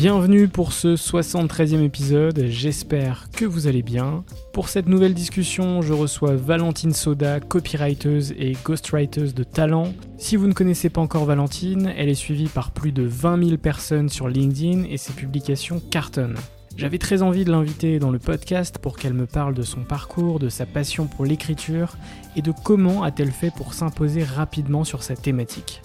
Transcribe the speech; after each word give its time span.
Bienvenue 0.00 0.48
pour 0.48 0.72
ce 0.72 0.96
73e 0.96 1.84
épisode, 1.84 2.46
j'espère 2.46 3.28
que 3.36 3.44
vous 3.44 3.66
allez 3.66 3.82
bien. 3.82 4.24
Pour 4.54 4.70
cette 4.70 4.88
nouvelle 4.88 5.12
discussion, 5.12 5.82
je 5.82 5.92
reçois 5.92 6.36
Valentine 6.36 6.94
Soda, 6.94 7.38
copywriteuse 7.38 8.32
et 8.38 8.56
ghostwriteuse 8.64 9.34
de 9.34 9.44
talent. 9.44 9.92
Si 10.16 10.36
vous 10.36 10.46
ne 10.46 10.54
connaissez 10.54 10.88
pas 10.88 11.02
encore 11.02 11.26
Valentine, 11.26 11.92
elle 11.98 12.08
est 12.08 12.14
suivie 12.14 12.48
par 12.48 12.70
plus 12.70 12.92
de 12.92 13.02
20 13.02 13.44
000 13.44 13.58
personnes 13.58 14.08
sur 14.08 14.26
LinkedIn 14.26 14.84
et 14.84 14.96
ses 14.96 15.12
publications 15.12 15.82
cartonnent. 15.90 16.38
J'avais 16.78 16.96
très 16.96 17.20
envie 17.20 17.44
de 17.44 17.50
l'inviter 17.50 17.98
dans 17.98 18.10
le 18.10 18.18
podcast 18.18 18.78
pour 18.78 18.96
qu'elle 18.96 19.12
me 19.12 19.26
parle 19.26 19.52
de 19.52 19.60
son 19.60 19.82
parcours, 19.82 20.38
de 20.38 20.48
sa 20.48 20.64
passion 20.64 21.08
pour 21.08 21.26
l'écriture 21.26 21.98
et 22.36 22.40
de 22.40 22.54
comment 22.64 23.02
a-t-elle 23.02 23.32
fait 23.32 23.52
pour 23.54 23.74
s'imposer 23.74 24.24
rapidement 24.24 24.84
sur 24.84 25.02
sa 25.02 25.14
thématique. 25.14 25.82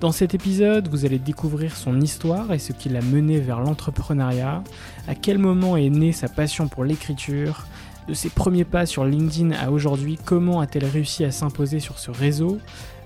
Dans 0.00 0.12
cet 0.12 0.32
épisode, 0.32 0.88
vous 0.88 1.04
allez 1.04 1.18
découvrir 1.18 1.76
son 1.76 2.00
histoire 2.00 2.54
et 2.54 2.58
ce 2.58 2.72
qui 2.72 2.88
l'a 2.88 3.02
mené 3.02 3.38
vers 3.38 3.60
l'entrepreneuriat, 3.60 4.64
à 5.06 5.14
quel 5.14 5.36
moment 5.36 5.76
est 5.76 5.90
née 5.90 6.12
sa 6.12 6.26
passion 6.26 6.68
pour 6.68 6.84
l'écriture, 6.84 7.66
de 8.08 8.14
ses 8.14 8.30
premiers 8.30 8.64
pas 8.64 8.86
sur 8.86 9.04
LinkedIn 9.04 9.52
à 9.52 9.70
aujourd'hui, 9.70 10.18
comment 10.24 10.60
a-t-elle 10.60 10.86
réussi 10.86 11.22
à 11.26 11.30
s'imposer 11.30 11.80
sur 11.80 11.98
ce 11.98 12.10
réseau, 12.10 12.58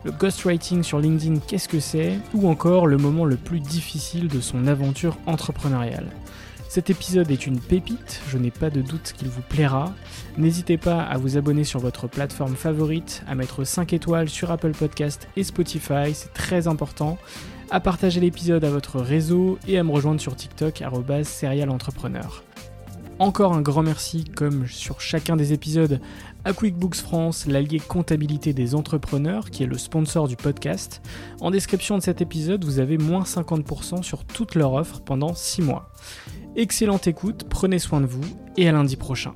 le 0.05 0.13
ghostwriting 0.13 0.85
sur 0.85 1.01
LinkedIn, 1.01 1.41
qu'est-ce 1.49 1.69
que 1.69 1.81
c'est, 1.81 2.17
ou 2.33 2.49
encore 2.49 2.87
le 2.87 2.97
moment 2.97 3.25
le 3.25 3.37
plus 3.37 3.59
difficile 3.59 4.29
de 4.29 4.41
son 4.41 4.69
aventure 4.69 5.19
entrepreneuriale? 5.27 6.07
Cet 6.75 6.91
épisode 6.91 7.31
est 7.31 7.47
une 7.47 7.61
pépite, 7.61 8.21
je 8.27 8.37
n'ai 8.37 8.51
pas 8.51 8.69
de 8.69 8.83
doute 8.83 9.15
qu'il 9.17 9.29
vous 9.29 9.43
plaira. 9.43 9.93
N'hésitez 10.39 10.77
pas 10.77 11.03
à 11.03 11.19
vous 11.19 11.37
abonner 11.37 11.63
sur 11.63 11.79
votre 11.79 12.09
plateforme 12.09 12.57
favorite, 12.57 13.23
à 13.29 13.37
mettre 13.37 13.63
5 13.63 13.93
étoiles 13.93 14.29
sur 14.29 14.51
Apple 14.51 14.73
Podcast 14.73 15.29
et 15.37 15.45
Spotify, 15.45 16.13
c'est 16.13 16.33
très 16.33 16.67
important, 16.67 17.17
à 17.71 17.79
partager 17.79 18.19
l'épisode 18.19 18.65
à 18.65 18.71
votre 18.71 18.99
réseau 18.99 19.57
et 19.69 19.79
à 19.79 19.85
me 19.85 19.93
rejoindre 19.93 20.21
sur 20.21 20.35
TikTok 20.35 20.83
serialentrepreneur. 21.23 22.43
Encore 23.21 23.53
un 23.53 23.63
grand 23.63 23.85
merci, 23.85 24.25
comme 24.25 24.67
sur 24.67 25.01
chacun 25.01 25.37
des 25.37 25.53
épisodes, 25.53 26.01
à 26.45 26.53
QuickBooks 26.53 26.97
France, 26.97 27.47
l'allié 27.47 27.79
comptabilité 27.79 28.53
des 28.53 28.75
entrepreneurs, 28.75 29.51
qui 29.51 29.63
est 29.63 29.67
le 29.67 29.79
sponsor 29.79 30.27
du 30.27 30.35
podcast. 30.35 31.01
En 31.41 31.53
description 31.53 31.97
de 31.97 32.03
cet 32.03 32.21
épisode, 32.21 32.65
vous 32.65 32.81
avez 32.81 32.99
moins 32.99 33.23
50% 33.23 34.03
sur 34.03 34.25
toute 34.25 34.57
leur 34.57 34.73
offre 34.73 35.01
pendant 35.01 35.33
6 35.33 35.63
mois. 35.63 35.93
Excellente 36.57 37.09
écoute, 37.09 37.49
prenez 37.51 37.81
soin 37.81 38.01
de 38.01 38.07
vous 38.07 38.23
et 38.57 38.69
à 38.69 38.73
lundi 38.73 38.95
prochain. 38.95 39.35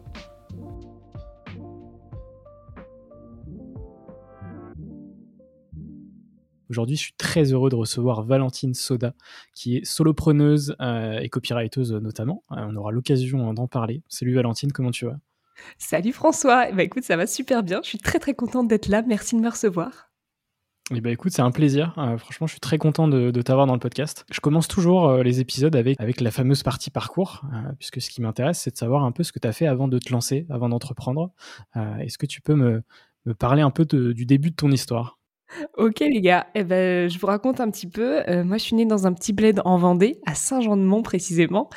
Aujourd'hui, 6.71 6.95
je 6.95 7.01
suis 7.01 7.15
très 7.19 7.53
heureux 7.53 7.71
de 7.71 7.75
recevoir 7.75 8.23
Valentine 8.23 8.73
Soda, 8.73 9.15
qui 9.53 9.79
est 9.79 9.84
solopreneuse 9.84 10.77
euh, 10.81 11.19
et 11.19 11.29
copywriteuse 11.29 11.93
notamment. 11.95 12.45
Euh, 12.53 12.67
on 12.69 12.77
aura 12.77 12.93
l'occasion 12.93 13.53
d'en 13.53 13.67
parler. 13.67 14.03
Salut 14.09 14.35
Valentine, 14.35 14.71
comment 14.71 14.93
tu 14.93 15.06
vas? 15.06 15.19
Salut 15.77 16.12
François, 16.12 16.71
bah 16.71 16.85
écoute, 16.85 17.03
ça 17.03 17.17
va 17.17 17.27
super 17.27 17.65
bien. 17.65 17.81
Je 17.83 17.89
suis 17.89 17.99
très 17.99 18.21
très 18.21 18.35
contente 18.35 18.69
d'être 18.69 18.87
là. 18.87 19.03
Merci 19.03 19.35
de 19.35 19.41
me 19.41 19.50
recevoir. 19.50 20.08
Eh 20.94 21.00
ben, 21.03 21.12
écoute, 21.12 21.32
c'est 21.32 21.43
un 21.43 21.50
plaisir. 21.50 21.93
Euh, 21.99 22.16
franchement, 22.16 22.47
je 22.47 22.53
suis 22.53 22.60
très 22.60 22.78
content 22.78 23.09
de, 23.09 23.43
t'avoir 23.43 23.66
dans 23.66 23.75
le 23.75 23.78
podcast. 23.78 24.25
Je 24.31 24.41
commence 24.41 24.69
toujours 24.69 25.09
euh, 25.09 25.22
les 25.22 25.41
épisodes 25.41 25.75
avec, 25.76 26.00
avec 26.00 26.21
la 26.21 26.31
fameuse 26.31 26.62
partie 26.62 26.91
parcours, 26.91 27.43
euh, 27.53 27.72
puisque 27.78 28.00
ce 28.00 28.10
qui 28.10 28.22
m'intéresse, 28.22 28.60
c'est 28.60 28.71
de 28.71 28.76
savoir 28.76 29.04
un 29.04 29.12
peu 29.12 29.22
ce 29.22 29.32
que 29.32 29.38
tu 29.38 29.47
as 29.47 29.53
fait 29.53 29.66
avant 29.66 29.88
de 29.88 29.99
te 29.99 30.10
lancer, 30.12 30.47
avant 30.49 30.69
d'entreprendre. 30.69 31.31
Est-ce 32.00 32.19
que 32.19 32.26
tu 32.26 32.41
peux 32.41 32.54
me, 32.54 32.82
parler 33.38 33.62
un 33.62 33.71
peu 33.71 33.84
du 33.84 34.25
début 34.25 34.50
de 34.50 34.56
ton 34.56 34.71
histoire? 34.71 35.19
Ok 35.78 36.00
les 36.00 36.21
gars, 36.21 36.47
eh 36.54 36.62
ben, 36.62 37.09
je 37.09 37.19
vous 37.19 37.26
raconte 37.26 37.60
un 37.60 37.70
petit 37.70 37.87
peu. 37.87 38.22
Moi, 38.43 38.59
je 38.59 38.62
suis 38.62 38.76
née 38.76 38.84
dans 38.84 39.06
un 39.06 39.12
petit 39.12 39.32
bled 39.32 39.60
en 39.65 39.78
Vendée, 39.78 40.20
à 40.26 40.34
Saint-Jean-de-Mont 40.34 41.03
précisément, 41.03 41.70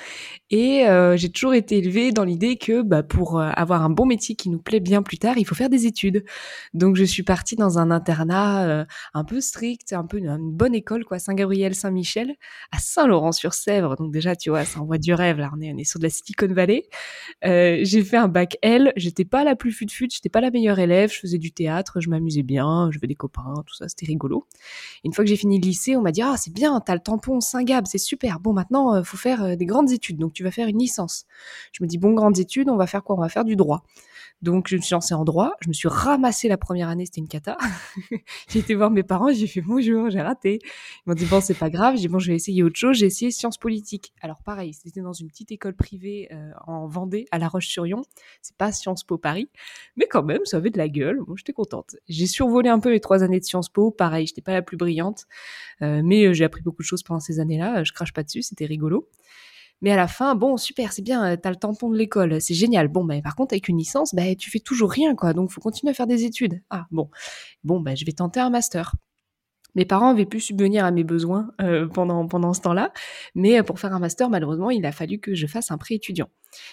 et 0.52 0.88
euh, 0.88 1.18
j'ai 1.18 1.30
toujours 1.30 1.54
été 1.54 1.78
élevée 1.78 2.12
dans 2.12 2.24
l'idée 2.24 2.58
que 2.58 2.82
bah, 2.82 3.04
pour 3.04 3.40
euh, 3.40 3.50
avoir 3.56 3.84
un 3.84 3.90
bon 3.90 4.06
métier 4.06 4.36
qui 4.36 4.50
nous 4.50 4.60
plaît 4.60 4.80
bien 4.80 5.02
plus 5.02 5.18
tard, 5.18 5.38
il 5.38 5.46
faut 5.46 5.56
faire 5.56 5.70
des 5.70 5.86
études. 5.88 6.24
Donc, 6.74 6.96
je 6.96 7.04
suis 7.04 7.24
partie 7.24 7.56
dans 7.56 7.80
un 7.80 7.90
internat 7.90 8.86
un 9.14 9.24
peu 9.24 9.42
strict, 9.42 9.94
un 9.94 10.06
peu 10.06 10.18
une, 10.18 10.38
bonne 10.52 10.76
école, 10.76 11.06
quoi, 11.06 11.20
Saint-Gabriel, 11.20 11.74
Saint-Michel, 11.74 12.36
à 12.72 12.80
Saint-Laurent-sur-Sèvre. 12.80 13.96
Donc 13.96 14.12
déjà, 14.12 14.36
tu 14.36 14.50
vois, 14.50 14.66
ça 14.66 14.80
envoie 14.82 14.98
du 14.98 15.14
rêve. 15.14 15.38
Là, 15.40 15.52
on 15.56 15.62
est, 15.62 15.74
on 15.74 15.78
est 15.78 15.84
sur 15.84 16.00
de 16.00 16.04
la 16.04 16.10
Silicon 16.10 16.48
Valley. 16.54 16.84
j'ai 17.44 18.04
fait 18.04 18.18
un 18.18 18.28
bac 18.28 18.58
L. 18.62 18.94
J'étais 18.96 19.26
pas 19.26 19.44
la 19.44 19.56
plus 19.56 19.72
fut-fut, 19.72 20.10
j'étais 20.12 20.30
pas 20.30 20.42
la 20.42 20.52
meilleure 20.52 20.80
élève. 20.80 21.12
Je 21.12 21.20
faisais 21.20 21.38
du 21.38 21.52
théâtre, 21.52 22.00
je 22.02 22.10
m'amusais 22.10 22.44
bien, 22.44 22.90
je 22.92 23.00
veux 23.00 23.08
des 23.08 23.16
copains 23.16 23.42
tout 23.66 23.76
ça, 23.76 23.88
c'était 23.88 24.06
rigolo. 24.06 24.46
une 25.04 25.14
fois 25.14 25.24
que 25.24 25.30
j'ai 25.30 25.36
fini 25.36 25.60
le 25.60 25.66
lycée, 25.66 25.96
on 25.96 26.02
m'a 26.02 26.12
dit 26.12 26.22
ah 26.22 26.36
c'est 26.38 26.54
bien, 26.54 26.80
t'as 26.80 26.94
le 26.94 27.00
tampon 27.00 27.40
Saint-Gab, 27.42 27.86
c'est 27.88 27.98
super. 27.98 28.40
Bon 28.40 28.54
maintenant, 28.54 28.96
euh, 28.96 29.04
faut 29.04 29.18
faire 29.18 29.44
euh, 29.44 29.56
des 29.56 29.66
grandes 29.66 29.92
études, 29.92 30.20
vas 30.44 30.52
faire 30.52 30.68
une 30.68 30.80
licence. 30.80 31.26
Je 31.72 31.84
me 31.84 31.88
dis 31.88 31.98
bon 31.98 32.14
grandes 32.14 32.40
études, 32.40 32.70
on 32.70 32.78
va 32.78 32.88
faire 32.88 33.04
quoi? 33.04 33.16
On 33.16 33.22
va 33.22 33.30
faire 33.30 33.46
du 33.46 33.56
droit. 33.56 33.84
Donc 34.42 34.68
je 34.70 34.76
me 34.76 34.82
suis 34.82 34.94
lancée 34.94 35.14
en 35.14 35.24
droit, 35.24 35.54
je 35.62 35.70
me 35.70 35.74
suis 35.74 35.88
ramassée 35.88 36.48
la 36.48 36.58
première 36.58 36.90
année, 36.90 37.06
c'était 37.06 37.22
une 37.22 37.28
cata. 37.28 37.58
j'ai 38.50 38.60
été 38.60 38.74
voir 38.74 38.90
mes 38.90 39.04
parents, 39.04 39.32
j'ai 39.32 39.46
fait 39.46 39.62
bonjour, 39.62 40.10
j'ai 40.10 40.22
raté. 40.22 40.60
Ils 40.64 41.10
m'ont 41.10 41.14
dit 41.14 41.26
bon 41.26 41.42
c'est 41.42 41.54
pas 41.54 41.70
grave, 41.70 41.96
j'ai 41.96 42.02
dit 42.02 42.08
bon 42.08 42.18
je 42.18 42.32
vais 42.32 42.36
essayer 42.36 42.64
autre 42.64 42.78
chose, 42.78 42.98
j'ai 42.98 43.06
essayé 43.06 43.30
sciences 43.30 43.60
politiques. 43.60 44.14
Alors 44.20 44.42
pareil, 44.44 44.74
c'était 44.74 45.02
dans 45.02 45.14
une 45.14 45.28
petite 45.28 45.52
école 45.52 45.76
privée 45.76 46.28
euh, 46.32 46.52
en 46.66 46.88
Vendée, 46.88 47.28
à 47.30 47.38
La 47.38 47.48
Roche-sur-Yon. 47.48 48.02
C'est 48.42 48.58
pas 48.58 48.72
Sciences 48.72 49.04
Po 49.04 49.20
Paris, 49.20 49.50
mais 49.96 50.08
quand 50.10 50.24
même 50.24 50.44
ça 50.46 50.58
avait 50.58 50.72
de 50.72 50.78
la 50.80 50.90
gueule. 50.90 51.20
Bon 51.22 51.36
j'étais 51.36 51.54
contente. 51.54 51.96
J'ai 52.10 52.26
survolé 52.26 52.70
un 52.70 52.80
peu 52.80 52.90
les 52.90 53.00
trois 53.00 53.24
années 53.24 53.40
de 53.40 53.46
Sciences 53.46 53.70
Po, 53.70 53.92
pareil, 53.92 54.26
j'étais 54.26 54.42
pas 54.42 54.54
la 54.54 54.64
plus 54.64 54.78
brillante, 54.78 55.28
euh, 55.84 56.02
mais 56.04 56.26
euh, 56.26 56.34
j'ai 56.34 56.46
appris 56.46 56.64
beaucoup 56.64 56.82
de 56.82 56.88
choses 56.88 57.04
pendant 57.04 57.20
ces 57.20 57.40
années-là. 57.40 57.84
Je 57.84 57.94
crache 57.94 58.14
pas 58.14 58.24
dessus, 58.24 58.42
c'était 58.42 58.66
rigolo. 58.66 59.08
Mais 59.82 59.92
à 59.92 59.96
la 59.96 60.08
fin, 60.08 60.36
bon, 60.36 60.58
super, 60.58 60.94
c'est 60.94 61.02
bien, 61.02 61.36
t'as 61.38 61.50
le 61.50 61.56
tampon 61.56 61.90
de 61.90 61.98
l'école, 61.98 62.40
c'est 62.42 62.54
génial. 62.54 62.88
Bon, 62.88 63.04
bah, 63.04 63.22
par 63.22 63.36
contre, 63.36 63.54
avec 63.54 63.68
une 63.68 63.78
licence, 63.78 64.14
bah, 64.14 64.36
tu 64.36 64.52
fais 64.52 64.60
toujours 64.60 64.92
rien, 64.92 65.16
quoi. 65.16 65.34
Donc, 65.34 65.52
faut 65.52 65.62
continuer 65.62 65.92
à 65.92 65.94
faire 65.94 66.08
des 66.08 66.24
études. 66.24 66.62
Ah, 66.70 66.86
bon. 66.92 67.10
Bon, 67.64 67.80
bah, 67.80 67.96
je 67.96 68.06
vais 68.06 68.12
tenter 68.12 68.40
un 68.40 68.50
master. 68.50 68.94
Mes 69.76 69.86
parents 69.86 70.10
avaient 70.10 70.26
pu 70.26 70.40
subvenir 70.40 70.84
à 70.86 70.92
mes 70.92 71.04
besoins 71.04 71.52
euh, 71.62 71.88
pendant, 71.88 72.28
pendant 72.28 72.54
ce 72.54 72.62
temps-là, 72.62 72.92
mais 73.36 73.64
pour 73.64 73.80
faire 73.80 73.94
un 73.94 74.00
master, 74.00 74.30
malheureusement, 74.30 74.70
il 74.70 74.86
a 74.86 74.92
fallu 74.92 75.20
que 75.20 75.34
je 75.34 75.48
fasse 75.48 75.72
un 75.72 75.78
prêt 75.78 75.96
étudiant. 75.96 76.30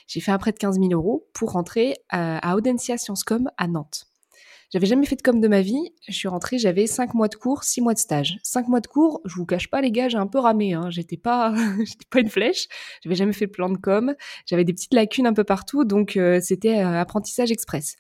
J'ai 0.09 0.21
fait 0.21 0.33
un 0.33 0.39
prêt 0.39 0.53
de 0.53 0.59
15 0.59 0.81
000 0.81 0.91
euros 0.93 1.29
pour 1.33 1.53
rentrer 1.53 1.95
à, 2.09 2.39
à 2.39 2.57
Audencia 2.57 2.99
Sciences 2.99 3.23
Com 3.23 3.51
à 3.57 3.69
Nantes. 3.69 4.08
J'avais 4.71 4.87
jamais 4.87 5.07
fait 5.07 5.17
de 5.17 5.23
com 5.23 5.41
de 5.41 5.49
ma 5.49 5.63
vie. 5.63 5.93
Je 6.07 6.13
suis 6.13 6.29
rentrée, 6.29 6.59
j'avais 6.59 6.87
cinq 6.87 7.15
mois 7.15 7.29
de 7.29 7.37
cours, 7.37 7.65
six 7.65 7.81
mois 7.81 7.95
de 7.95 7.99
stage. 7.99 8.39
Cinq 8.43 8.69
mois 8.69 8.81
de 8.81 8.87
cours, 8.87 9.23
je 9.25 9.35
vous 9.35 9.47
cache 9.47 9.69
pas 9.71 9.81
les 9.81 9.91
gars, 9.91 10.09
j'ai 10.09 10.19
un 10.19 10.27
peu 10.27 10.39
ramé. 10.39 10.75
Hein. 10.75 10.91
J'étais 10.91 11.17
pas, 11.17 11.55
j'étais 11.79 12.07
pas 12.11 12.21
une 12.21 12.29
flèche. 12.29 12.69
J'avais 13.03 13.17
jamais 13.17 13.33
fait 13.33 13.47
de 13.47 13.53
plan 13.53 13.71
de 13.71 13.79
com. 13.79 14.15
J'avais 14.45 14.65
des 14.65 14.75
petites 14.75 14.93
lacunes 14.93 15.27
un 15.27 15.33
peu 15.33 15.45
partout, 15.45 15.85
donc 15.85 16.17
euh, 16.17 16.41
c'était 16.43 16.81
euh, 16.81 17.01
apprentissage 17.01 17.51
express. 17.51 17.97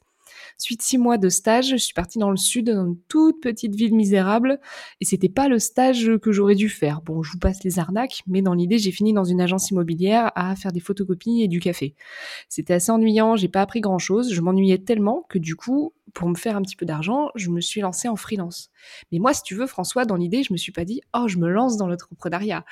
Suite 0.60 0.82
six 0.82 0.98
mois 0.98 1.18
de 1.18 1.28
stage, 1.28 1.68
je 1.70 1.76
suis 1.76 1.94
partie 1.94 2.18
dans 2.18 2.32
le 2.32 2.36
sud, 2.36 2.68
dans 2.68 2.84
une 2.84 2.98
toute 3.08 3.40
petite 3.40 3.76
ville 3.76 3.94
misérable, 3.94 4.58
et 5.00 5.04
c'était 5.04 5.28
pas 5.28 5.46
le 5.48 5.60
stage 5.60 6.10
que 6.20 6.32
j'aurais 6.32 6.56
dû 6.56 6.68
faire. 6.68 7.00
Bon, 7.00 7.22
je 7.22 7.30
vous 7.30 7.38
passe 7.38 7.62
les 7.62 7.78
arnaques, 7.78 8.22
mais 8.26 8.42
dans 8.42 8.54
l'idée, 8.54 8.78
j'ai 8.78 8.90
fini 8.90 9.12
dans 9.12 9.22
une 9.22 9.40
agence 9.40 9.70
immobilière 9.70 10.32
à 10.34 10.56
faire 10.56 10.72
des 10.72 10.80
photocopies 10.80 11.42
et 11.42 11.48
du 11.48 11.60
café. 11.60 11.94
C'était 12.48 12.74
assez 12.74 12.90
ennuyant, 12.90 13.36
j'ai 13.36 13.46
pas 13.46 13.62
appris 13.62 13.80
grand 13.80 13.98
chose, 13.98 14.32
je 14.32 14.40
m'ennuyais 14.40 14.78
tellement 14.78 15.24
que 15.28 15.38
du 15.38 15.54
coup, 15.54 15.92
pour 16.12 16.28
me 16.28 16.34
faire 16.34 16.56
un 16.56 16.62
petit 16.62 16.74
peu 16.74 16.86
d'argent, 16.86 17.28
je 17.36 17.50
me 17.50 17.60
suis 17.60 17.80
lancée 17.80 18.08
en 18.08 18.16
freelance. 18.16 18.70
Mais 19.12 19.20
moi, 19.20 19.34
si 19.34 19.42
tu 19.42 19.54
veux, 19.54 19.68
François, 19.68 20.04
dans 20.04 20.16
l'idée, 20.16 20.42
je 20.42 20.52
me 20.52 20.58
suis 20.58 20.72
pas 20.72 20.84
dit, 20.84 21.00
oh, 21.14 21.28
je 21.28 21.38
me 21.38 21.48
lance 21.48 21.76
dans 21.76 21.86
l'entrepreneuriat 21.86 22.64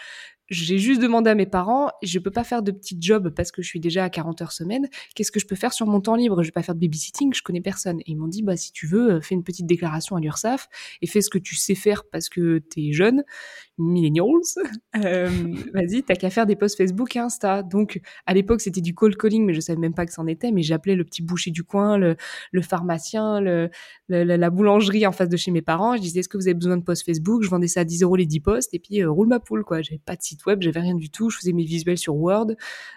j'ai 0.48 0.78
juste 0.78 1.00
demandé 1.00 1.30
à 1.30 1.34
mes 1.34 1.46
parents, 1.46 1.90
je 2.02 2.18
peux 2.18 2.30
pas 2.30 2.44
faire 2.44 2.62
de 2.62 2.70
petits 2.70 2.96
jobs 3.00 3.30
parce 3.30 3.50
que 3.50 3.62
je 3.62 3.68
suis 3.68 3.80
déjà 3.80 4.04
à 4.04 4.10
40 4.10 4.42
heures 4.42 4.52
semaine. 4.52 4.88
Qu'est-ce 5.14 5.32
que 5.32 5.40
je 5.40 5.46
peux 5.46 5.56
faire 5.56 5.72
sur 5.72 5.86
mon 5.86 6.00
temps 6.00 6.14
libre? 6.14 6.42
Je 6.42 6.48
vais 6.48 6.52
pas 6.52 6.62
faire 6.62 6.74
de 6.74 6.80
babysitting, 6.80 7.34
je 7.34 7.42
connais 7.42 7.60
personne. 7.60 8.00
Et 8.00 8.12
ils 8.12 8.16
m'ont 8.16 8.28
dit, 8.28 8.42
bah 8.42 8.56
si 8.56 8.72
tu 8.72 8.86
veux, 8.86 9.20
fais 9.20 9.34
une 9.34 9.44
petite 9.44 9.66
déclaration 9.66 10.16
à 10.16 10.20
l'URSSAF 10.20 10.68
et 11.02 11.06
fais 11.06 11.20
ce 11.20 11.30
que 11.30 11.38
tu 11.38 11.56
sais 11.56 11.74
faire 11.74 12.04
parce 12.10 12.28
que 12.28 12.58
t'es 12.58 12.92
jeune, 12.92 13.24
millennials. 13.78 14.26
Euh, 15.04 15.28
Vas-y, 15.74 16.02
t'as 16.02 16.14
qu'à 16.14 16.30
faire 16.30 16.46
des 16.46 16.56
posts 16.56 16.78
Facebook 16.78 17.14
et 17.16 17.18
Insta. 17.18 17.62
Donc 17.62 18.00
à 18.24 18.32
l'époque 18.32 18.62
c'était 18.62 18.80
du 18.80 18.94
cold 18.94 19.14
calling, 19.16 19.44
mais 19.44 19.52
je 19.52 19.60
savais 19.60 19.78
même 19.78 19.92
pas 19.92 20.06
que 20.06 20.12
c'en 20.12 20.26
était. 20.26 20.50
Mais 20.52 20.62
j'appelais 20.62 20.94
le 20.94 21.04
petit 21.04 21.22
boucher 21.22 21.50
du 21.50 21.64
coin, 21.64 21.98
le, 21.98 22.16
le 22.50 22.62
pharmacien, 22.62 23.40
le, 23.40 23.68
la 24.08 24.50
boulangerie 24.50 25.06
en 25.06 25.12
face 25.12 25.28
de 25.28 25.36
chez 25.36 25.50
mes 25.50 25.60
parents. 25.60 25.96
Je 25.96 26.00
disais, 26.00 26.20
est-ce 26.20 26.30
que 26.30 26.38
vous 26.38 26.48
avez 26.48 26.54
besoin 26.54 26.78
de 26.78 26.82
posts 26.82 27.04
Facebook? 27.04 27.42
Je 27.42 27.50
vendais 27.50 27.68
ça 27.68 27.80
à 27.80 27.84
10 27.84 28.02
euros 28.02 28.16
les 28.16 28.24
10 28.24 28.40
posts 28.40 28.72
et 28.72 28.78
puis 28.78 29.02
euh, 29.02 29.10
roule 29.10 29.28
ma 29.28 29.38
poule 29.38 29.64
quoi. 29.64 29.82
J'avais 29.82 29.98
pas 29.98 30.16
de 30.16 30.20
web, 30.46 30.62
j'avais 30.62 30.80
rien 30.80 30.94
du 30.94 31.10
tout. 31.10 31.28
Je 31.28 31.36
faisais 31.38 31.52
mes 31.52 31.64
visuels 31.64 31.98
sur 31.98 32.16
Word, 32.16 32.52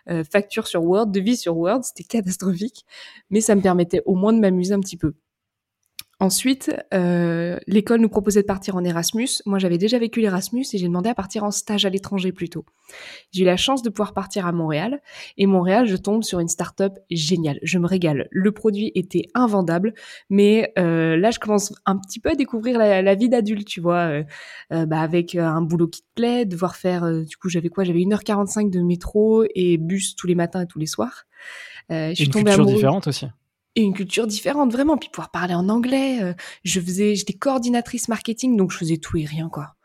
euh, 0.10 0.24
facture 0.24 0.68
sur 0.68 0.84
Word, 0.84 1.08
devis 1.08 1.38
sur 1.38 1.58
Word, 1.58 1.84
c'était 1.84 2.04
catastrophique, 2.08 2.86
mais 3.30 3.42
ça 3.42 3.56
me 3.56 3.62
permettait 3.62 4.02
au 4.06 4.16
moins 4.16 4.34
de 4.34 4.40
m'amuser 4.40 4.74
un 4.74 4.80
petit 4.80 4.98
peu. 4.98 5.14
Ensuite, 6.21 6.75
euh, 6.94 7.57
l'école 7.66 8.01
nous 8.01 8.10
proposait 8.10 8.42
de 8.42 8.45
partir 8.45 8.75
en 8.75 8.83
Erasmus. 8.83 9.30
Moi, 9.45 9.57
j'avais 9.57 9.77
déjà 9.77 9.98
vécu 10.00 10.19
l'Erasmus 10.19 10.66
et 10.74 10.77
j'ai 10.77 10.88
demandé 10.88 11.07
à 11.07 11.16
partir 11.16 11.45
en 11.45 11.51
stage 11.51 11.86
à 11.86 11.89
l'étranger 11.89 12.33
plutôt. 12.33 12.66
J'ai 13.31 13.44
eu 13.44 13.45
la 13.45 13.56
chance 13.56 13.81
de 13.83 13.89
pouvoir 13.89 14.13
partir 14.13 14.45
à 14.45 14.51
Montréal. 14.51 15.01
Et 15.38 15.45
Montréal, 15.45 15.88
je 15.88 15.95
tombe 15.95 16.24
sur 16.24 16.42
une 16.42 16.50
start-up 16.50 17.00
géniale. 17.10 17.57
Je 17.63 17.80
me 17.80 17.88
régale. 17.88 18.27
Le 18.31 18.51
produit 18.51 18.92
était 18.95 19.27
invendable, 19.33 19.94
mais 20.30 20.74
euh, 20.77 21.16
là, 21.16 21.31
je 21.31 21.39
commence 21.39 21.74
un 21.86 21.98
petit 21.98 22.19
peu 22.19 22.31
à 22.31 22.36
découvrir 22.36 22.77
la, 22.77 23.15
vie 23.15 23.30
d'adulte, 23.30 23.65
tu 23.65 23.80
vois, 23.80 24.10
euh, 24.10 24.24
euh 24.74 24.86
bah, 24.86 25.00
avec 25.00 25.36
euh, 25.36 25.45
un 25.45 25.62
boulot 25.62 25.88
qui 25.88 26.01
te 26.01 26.07
plaît, 26.15 26.44
devoir 26.44 26.75
faire. 26.75 27.06
Euh, 27.06 27.24
du 27.24 27.38
coup, 27.38 27.48
j'avais 27.48 27.69
quoi? 27.69 27.86
J'avais 27.86 28.00
1h45 28.00 28.69
de 28.69 28.81
métro 28.81 29.45
et 29.56 29.77
bus 29.77 30.18
tous 30.18 30.27
les 30.27 30.36
matins 30.36 30.63
et 30.63 30.68
tous 30.68 30.80
les 30.80 30.86
soirs. 30.86 31.27
je 31.89 32.12
suis 32.13 32.25
une 32.25 32.31
culture 32.31 32.65
différente 32.65 33.07
aussi 33.07 33.27
et 33.75 33.81
une 33.81 33.94
culture 33.94 34.27
différente 34.27 34.71
vraiment. 34.71 34.98
Puis 34.98 35.10
pouvoir 35.10 35.31
parler 35.31 35.54
en 35.54 35.69
anglais 35.69 36.21
euh, 36.21 36.33
je 36.63 36.80
faisais 36.80 37.16
j'étais 37.16 37.33
coordinatrice 37.33 38.07
marketing 38.07 38.57
donc 38.57 38.71
je 38.71 38.77
faisais 38.77 38.98
tout 38.98 39.18
et 39.18 39.25
rien 39.25 39.50
quoi. 39.50 39.75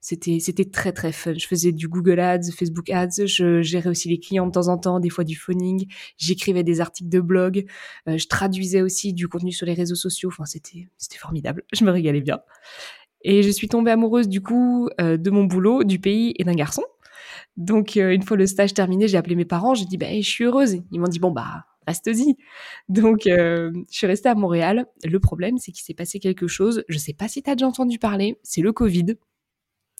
C'était 0.00 0.38
c'était 0.38 0.66
très 0.66 0.92
très 0.92 1.12
fun. 1.12 1.32
Je 1.34 1.46
faisais 1.46 1.72
du 1.72 1.88
Google 1.88 2.20
Ads 2.20 2.52
Facebook 2.56 2.90
Ads 2.90 3.26
je 3.26 3.62
gérais 3.62 3.88
aussi 3.88 4.08
les 4.08 4.18
clients 4.18 4.46
de 4.46 4.52
temps 4.52 4.68
en 4.68 4.76
temps 4.76 5.00
des 5.00 5.08
fois 5.08 5.24
du 5.24 5.34
phoning. 5.34 5.86
J'écrivais 6.18 6.62
des 6.62 6.80
articles 6.80 7.08
de 7.08 7.20
blog. 7.20 7.64
Euh, 8.08 8.18
je 8.18 8.26
traduisais 8.28 8.82
aussi 8.82 9.14
du 9.14 9.28
contenu 9.28 9.50
sur 9.50 9.66
les 9.66 9.74
réseaux 9.74 9.94
sociaux. 9.94 10.28
Enfin 10.28 10.44
c'était 10.44 10.88
c'était 10.98 11.18
formidable. 11.18 11.62
Je 11.72 11.84
me 11.84 11.90
régalais 11.90 12.20
bien. 12.20 12.40
Et 13.26 13.42
je 13.42 13.48
suis 13.48 13.68
tombée 13.68 13.90
amoureuse 13.90 14.28
du 14.28 14.42
coup 14.42 14.90
euh, 15.00 15.16
de 15.16 15.30
mon 15.30 15.44
boulot 15.44 15.82
du 15.84 15.98
pays 15.98 16.34
et 16.38 16.44
d'un 16.44 16.54
garçon. 16.54 16.84
Donc 17.56 17.96
une 17.96 18.22
fois 18.22 18.36
le 18.36 18.46
stage 18.46 18.74
terminé 18.74 19.08
j'ai 19.08 19.16
appelé 19.16 19.36
mes 19.36 19.46
parents. 19.46 19.74
J'ai 19.74 19.86
dit 19.86 19.96
bah 19.96 20.08
je 20.14 20.28
suis 20.28 20.44
heureuse. 20.44 20.82
Ils 20.92 21.00
m'ont 21.00 21.08
dit 21.08 21.18
bon 21.18 21.30
bah 21.30 21.64
reste-y. 21.86 22.36
Donc, 22.88 23.26
euh, 23.26 23.70
je 23.90 23.96
suis 23.96 24.06
restée 24.06 24.28
à 24.28 24.34
Montréal. 24.34 24.86
Le 25.04 25.20
problème, 25.20 25.58
c'est 25.58 25.72
qu'il 25.72 25.84
s'est 25.84 25.94
passé 25.94 26.18
quelque 26.18 26.46
chose. 26.46 26.84
Je 26.88 26.98
sais 26.98 27.14
pas 27.14 27.28
si 27.28 27.42
tu 27.42 27.50
as 27.50 27.54
déjà 27.54 27.66
entendu 27.66 27.98
parler. 27.98 28.38
C'est 28.42 28.62
le 28.62 28.72
Covid. 28.72 29.16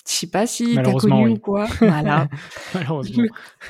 Je 0.07 0.13
sais 0.13 0.27
pas 0.27 0.47
si 0.47 0.75
t'as 0.75 0.93
connu 0.93 1.31
ou 1.31 1.39
quoi. 1.39 1.67
Voilà. 1.79 2.29
Malheureusement. 2.75 3.25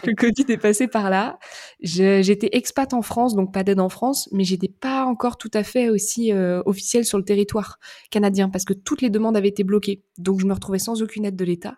Le, 0.04 0.14
Covid 0.14 0.44
est 0.48 0.56
passé 0.56 0.88
par 0.88 1.08
là. 1.08 1.38
J'étais 1.80 2.48
expat 2.52 2.92
en 2.92 3.02
France, 3.02 3.36
donc 3.36 3.52
pas 3.52 3.62
d'aide 3.62 3.78
en 3.78 3.88
France, 3.88 4.28
mais 4.32 4.42
j'étais 4.42 4.68
pas 4.68 5.04
encore 5.04 5.36
tout 5.36 5.50
à 5.54 5.62
fait 5.62 5.90
aussi 5.90 6.32
euh, 6.32 6.60
officielle 6.66 7.04
sur 7.04 7.18
le 7.18 7.24
territoire 7.24 7.78
canadien 8.10 8.48
parce 8.48 8.64
que 8.64 8.72
toutes 8.72 9.00
les 9.00 9.10
demandes 9.10 9.36
avaient 9.36 9.48
été 9.48 9.62
bloquées. 9.62 10.02
Donc 10.18 10.40
je 10.40 10.46
me 10.46 10.54
retrouvais 10.54 10.80
sans 10.80 11.02
aucune 11.02 11.24
aide 11.24 11.36
de 11.36 11.44
l'État. 11.44 11.76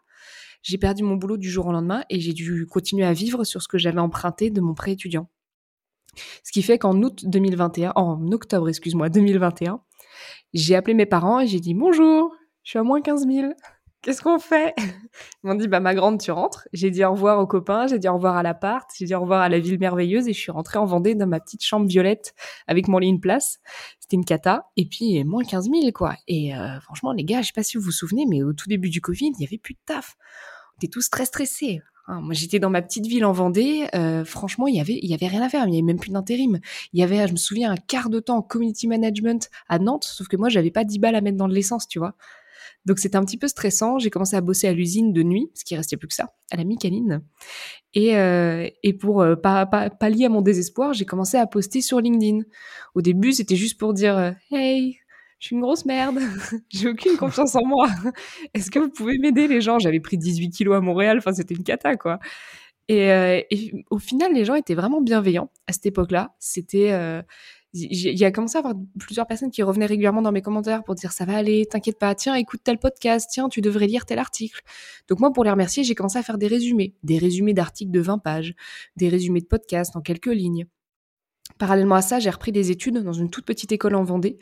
J'ai 0.63 0.79
perdu 0.79 1.03
mon 1.03 1.17
boulot 1.17 1.37
du 1.37 1.51
jour 1.51 1.67
au 1.67 1.73
lendemain 1.73 2.03
et 2.09 2.19
j'ai 2.19 2.33
dû 2.33 2.67
continuer 2.67 3.05
à 3.05 3.13
vivre 3.13 3.45
sur 3.45 3.61
ce 3.61 3.69
que 3.69 3.77
j'avais 3.77 4.01
emprunté 4.01 4.51
de 4.51 4.61
mon 4.63 4.75
prêt 4.75 4.93
étudiant. 4.93 5.29
Ce 6.45 6.53
qui 6.53 6.63
fait 6.63 6.79
qu'en 6.79 7.03
août 7.03 7.25
2021, 7.25 7.93
en 7.97 8.33
octobre, 8.33 8.69
excuse-moi, 8.69 9.09
2021, 9.09 9.81
j'ai 10.53 10.75
appelé 10.75 10.95
mes 10.95 11.07
parents 11.07 11.41
et 11.41 11.47
j'ai 11.47 11.61
dit 11.61 11.75
bonjour, 11.75 12.35
je 12.63 12.71
suis 12.71 12.79
à 12.79 12.83
moins 12.83 13.01
15 13.01 13.27
000. 13.27 13.53
Qu'est-ce 14.03 14.23
qu'on 14.23 14.39
fait? 14.39 14.73
Ils 15.43 15.49
m'ont 15.49 15.57
dit 15.57 15.67
bah 15.67 15.81
ma 15.81 15.95
grande 15.95 16.21
tu 16.21 16.31
rentres. 16.31 16.69
J'ai 16.73 16.91
dit 16.91 17.05
au 17.05 17.11
revoir 17.11 17.41
aux 17.41 17.47
copains, 17.47 17.89
j'ai 17.89 17.99
dit 17.99 18.09
au 18.09 18.15
revoir 18.15 18.37
à 18.37 18.43
l'appart, 18.43 18.89
j'ai 18.97 19.05
dit 19.05 19.15
au 19.15 19.21
revoir 19.21 19.41
à 19.41 19.49
la 19.49 19.59
ville 19.59 19.81
merveilleuse 19.81 20.29
et 20.29 20.33
je 20.33 20.39
suis 20.39 20.53
rentrée 20.53 20.79
en 20.79 20.85
Vendée 20.85 21.15
dans 21.15 21.27
ma 21.27 21.41
petite 21.41 21.65
chambre 21.65 21.87
violette 21.87 22.33
avec 22.69 22.87
mon 22.87 22.99
lit 22.99 23.09
une 23.09 23.21
place. 23.21 23.59
C'était 23.99 24.15
une 24.17 24.25
cata 24.25 24.67
et 24.77 24.87
puis 24.87 25.25
moins 25.25 25.43
15 25.43 25.71
000 25.71 25.91
quoi. 25.93 26.15
Et 26.29 26.55
euh, 26.55 26.79
franchement 26.83 27.13
les 27.13 27.25
gars, 27.25 27.43
je 27.43 27.49
sais 27.49 27.53
pas 27.53 27.65
si 27.65 27.79
vous 27.79 27.83
vous 27.83 27.91
souvenez, 27.91 28.27
mais 28.27 28.45
au 28.45 28.53
tout 28.53 28.69
début 28.69 28.91
du 28.91 29.01
Covid, 29.01 29.33
il 29.37 29.43
y 29.43 29.47
avait 29.47 29.59
plus 29.59 29.75
de 29.75 29.81
taf. 29.85 30.17
On 30.75 30.77
était 30.79 30.91
tous 30.93 31.11
très 31.11 31.25
stressés. 31.25 31.81
Hein, 32.09 32.21
moi, 32.21 32.35
j'étais 32.35 32.59
dans 32.59 32.71
ma 32.71 32.83
petite 32.83 33.07
ville 33.07 33.25
en 33.25 33.33
Vendée. 33.33 33.87
Euh, 33.95 34.25
franchement, 34.25 34.67
il 34.67 34.77
y 34.77 34.81
avait, 34.81 34.99
il 35.03 35.11
y 35.11 35.15
avait 35.15 35.27
rien 35.27 35.43
à 35.43 35.49
faire. 35.49 35.67
Il 35.67 35.75
y 35.75 35.77
avait 35.77 35.83
même 35.83 35.99
plus 35.99 36.11
d'intérim. 36.11 36.61
Il 36.93 37.01
y 37.01 37.03
avait, 37.03 37.27
je 37.27 37.33
me 37.33 37.37
souviens, 37.37 37.73
un 37.73 37.77
quart 37.77 38.11
de 38.11 38.21
temps 38.21 38.39
en 38.39 38.43
community 38.43 38.87
management 38.87 39.51
à 39.69 39.79
Nantes. 39.79 40.05
Sauf 40.05 40.29
que 40.29 40.37
moi, 40.37 40.49
j'avais 40.49 40.71
pas 40.71 40.85
10 40.85 40.99
balles 40.99 41.17
à 41.17 41.21
mettre 41.21 41.37
dans 41.37 41.49
de 41.49 41.55
l'essence, 41.55 41.89
tu 41.89 41.99
vois. 41.99 42.15
Donc, 42.85 43.01
c'était 43.01 43.17
un 43.17 43.25
petit 43.25 43.37
peu 43.37 43.49
stressant. 43.49 43.99
J'ai 43.99 44.11
commencé 44.11 44.37
à 44.37 44.41
bosser 44.41 44.69
à 44.69 44.73
l'usine 44.73 45.13
de 45.13 45.25
nuit, 45.25 45.51
ce 45.55 45.65
qui 45.65 45.75
restait 45.75 45.97
plus 45.97 46.07
que 46.07 46.15
ça, 46.15 46.35
à 46.53 46.57
la 46.57 46.63
Micaline. 46.63 47.23
Et, 47.95 48.17
euh, 48.17 48.69
et 48.85 48.93
pour 48.93 49.23
euh, 49.23 49.35
pas, 49.35 49.67
pas, 49.67 49.91
pallier 49.91 50.27
à 50.27 50.29
mon 50.29 50.43
désespoir, 50.43 50.93
j'ai 50.93 51.05
commencé 51.05 51.37
à 51.37 51.47
poster 51.47 51.81
sur 51.81 52.01
LinkedIn. 52.01 52.45
Au 52.95 53.03
début, 53.03 53.33
c'était 53.33 53.57
juste 53.57 53.79
pour 53.79 53.93
dire, 53.93 54.17
euh, 54.17 54.31
hey, 54.53 54.99
je 55.39 55.47
suis 55.47 55.57
une 55.57 55.63
grosse 55.63 55.85
merde, 55.85 56.19
j'ai 56.71 56.89
aucune 56.89 57.17
confiance 57.17 57.55
en 57.55 57.67
moi. 57.67 57.89
Est-ce 58.55 58.71
que 58.71 58.79
vous 58.79 58.91
pouvez 58.91 59.19
m'aider 59.19 59.49
les 59.49 59.61
gens? 59.61 59.79
J'avais 59.79 60.01
pris 60.01 60.19
18 60.19 60.51
kilos 60.51 60.77
à 60.77 60.81
Montréal, 60.81 61.19
enfin 61.19 61.33
c'était 61.33 61.55
une 61.55 61.65
cata 61.65 61.97
quoi. 61.97 62.19
Et, 62.89 63.11
euh, 63.11 63.41
et, 63.51 63.73
au 63.91 63.99
final, 63.99 64.33
les 64.33 64.45
gens 64.45 64.55
étaient 64.55 64.75
vraiment 64.75 65.01
bienveillants 65.01 65.51
à 65.67 65.73
cette 65.73 65.87
époque-là. 65.87 66.37
C'était, 66.39 66.93
euh, 66.93 67.21
il 67.75 68.19
y 68.19 68.25
a 68.25 68.31
commencé 68.31 68.57
à 68.57 68.61
avoir 68.61 68.75
plusieurs 68.99 69.27
personnes 69.27 69.51
qui 69.51 69.63
revenaient 69.63 69.87
régulièrement 69.87 70.23
dans 70.23 70.33
mes 70.33 70.43
commentaires 70.43 70.83
pour 70.85 70.95
dire 70.95 71.13
ça 71.13 71.25
va 71.25 71.37
aller, 71.37 71.67
t'inquiète 71.67 71.99
pas, 71.99 72.15
tiens 72.15 72.35
écoute 72.35 72.61
tel 72.65 72.79
podcast, 72.79 73.29
tiens 73.31 73.49
tu 73.49 73.61
devrais 73.61 73.87
lire 73.87 74.07
tel 74.07 74.19
article. 74.19 74.61
Donc 75.09 75.21
moi 75.21 75.33
pour 75.33 75.45
les 75.45 75.51
remercier, 75.51 75.85
j'ai 75.85 75.95
commencé 75.95 76.19
à 76.19 76.23
faire 76.23 76.39
des 76.39 76.47
résumés, 76.47 76.95
des 77.03 77.19
résumés 77.19 77.55
d'articles 77.55 77.91
de 77.91 78.01
20 78.01 78.19
pages, 78.19 78.55
des 78.97 79.09
résumés 79.09 79.41
de 79.41 79.47
podcasts 79.47 79.95
en 79.97 80.01
quelques 80.01 80.27
lignes. 80.27 80.67
Parallèlement 81.59 81.95
à 81.95 82.03
ça, 82.03 82.19
j'ai 82.19 82.31
repris 82.31 82.53
des 82.53 82.71
études 82.71 82.99
dans 82.99 83.13
une 83.13 83.31
toute 83.31 83.47
petite 83.47 83.73
école 83.73 83.95
en 83.95 84.05
Vendée, 84.05 84.39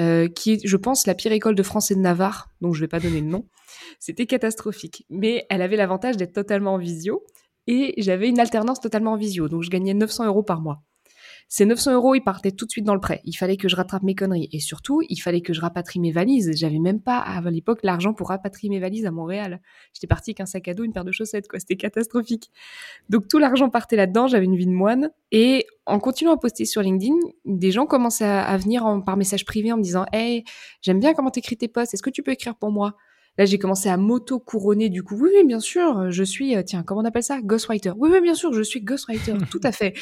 euh, 0.00 0.28
qui 0.28 0.52
est, 0.52 0.66
je 0.66 0.76
pense, 0.76 1.06
la 1.06 1.14
pire 1.14 1.32
école 1.32 1.54
de 1.54 1.62
France 1.62 1.90
et 1.90 1.94
de 1.94 2.00
Navarre, 2.00 2.48
donc 2.60 2.74
je 2.74 2.80
vais 2.80 2.88
pas 2.88 3.00
donner 3.00 3.20
le 3.20 3.26
nom. 3.26 3.46
C'était 3.98 4.26
catastrophique, 4.26 5.04
mais 5.10 5.46
elle 5.50 5.62
avait 5.62 5.76
l'avantage 5.76 6.16
d'être 6.16 6.32
totalement 6.32 6.74
en 6.74 6.78
visio, 6.78 7.22
et 7.66 7.94
j'avais 7.98 8.28
une 8.28 8.40
alternance 8.40 8.80
totalement 8.80 9.12
en 9.12 9.16
visio, 9.16 9.48
donc 9.48 9.62
je 9.62 9.70
gagnais 9.70 9.94
900 9.94 10.26
euros 10.26 10.42
par 10.42 10.60
mois. 10.60 10.82
Ces 11.48 11.64
900 11.66 11.94
euros, 11.94 12.14
ils 12.14 12.22
partaient 12.22 12.50
tout 12.50 12.66
de 12.66 12.70
suite 12.70 12.84
dans 12.84 12.94
le 12.94 13.00
prêt. 13.00 13.20
Il 13.24 13.34
fallait 13.34 13.56
que 13.56 13.68
je 13.68 13.76
rattrape 13.76 14.02
mes 14.02 14.14
conneries. 14.14 14.48
Et 14.52 14.60
surtout, 14.60 15.02
il 15.08 15.16
fallait 15.16 15.40
que 15.40 15.52
je 15.52 15.60
rapatrie 15.60 16.00
mes 16.00 16.12
valises. 16.12 16.50
J'avais 16.54 16.78
même 16.78 17.00
pas, 17.00 17.18
à 17.18 17.40
l'époque, 17.50 17.80
l'argent 17.82 18.14
pour 18.14 18.28
rapatrier 18.28 18.70
mes 18.70 18.80
valises 18.80 19.06
à 19.06 19.10
Montréal. 19.10 19.60
J'étais 19.92 20.06
partie 20.06 20.30
avec 20.30 20.40
un 20.40 20.46
sac 20.46 20.66
à 20.68 20.74
dos, 20.74 20.84
une 20.84 20.92
paire 20.92 21.04
de 21.04 21.12
chaussettes, 21.12 21.48
quoi. 21.48 21.60
C'était 21.60 21.76
catastrophique. 21.76 22.50
Donc, 23.08 23.28
tout 23.28 23.38
l'argent 23.38 23.70
partait 23.70 23.96
là-dedans. 23.96 24.26
J'avais 24.26 24.46
une 24.46 24.56
vie 24.56 24.66
de 24.66 24.72
moine. 24.72 25.10
Et 25.32 25.66
en 25.86 25.98
continuant 25.98 26.32
à 26.32 26.36
poster 26.36 26.64
sur 26.64 26.82
LinkedIn, 26.82 27.14
des 27.44 27.70
gens 27.70 27.86
commençaient 27.86 28.24
à, 28.24 28.56
venir 28.56 28.84
par 29.04 29.16
message 29.16 29.44
privé 29.44 29.72
en 29.72 29.76
me 29.76 29.82
disant, 29.82 30.06
Hey, 30.12 30.44
j'aime 30.80 31.00
bien 31.00 31.14
comment 31.14 31.30
t'écris 31.30 31.56
tes 31.56 31.68
posts. 31.68 31.94
Est-ce 31.94 32.02
que 32.02 32.10
tu 32.10 32.22
peux 32.22 32.32
écrire 32.32 32.56
pour 32.56 32.70
moi? 32.70 32.96
Là, 33.36 33.46
j'ai 33.46 33.58
commencé 33.58 33.88
à 33.88 33.96
m'auto-couronner 33.96 34.88
du 34.90 35.02
coup. 35.02 35.16
Oui, 35.16 35.30
oui, 35.34 35.44
bien 35.44 35.58
sûr, 35.58 36.10
je 36.10 36.22
suis, 36.22 36.56
euh, 36.56 36.62
tiens, 36.62 36.84
comment 36.84 37.00
on 37.00 37.04
appelle 37.04 37.24
ça? 37.24 37.40
Ghostwriter. 37.42 37.92
Oui, 37.96 38.08
oui, 38.12 38.20
bien 38.20 38.34
sûr, 38.34 38.52
je 38.52 38.62
suis 38.62 38.80
ghostwriter, 38.80 39.34
tout 39.50 39.60
à 39.64 39.72
fait. 39.72 39.92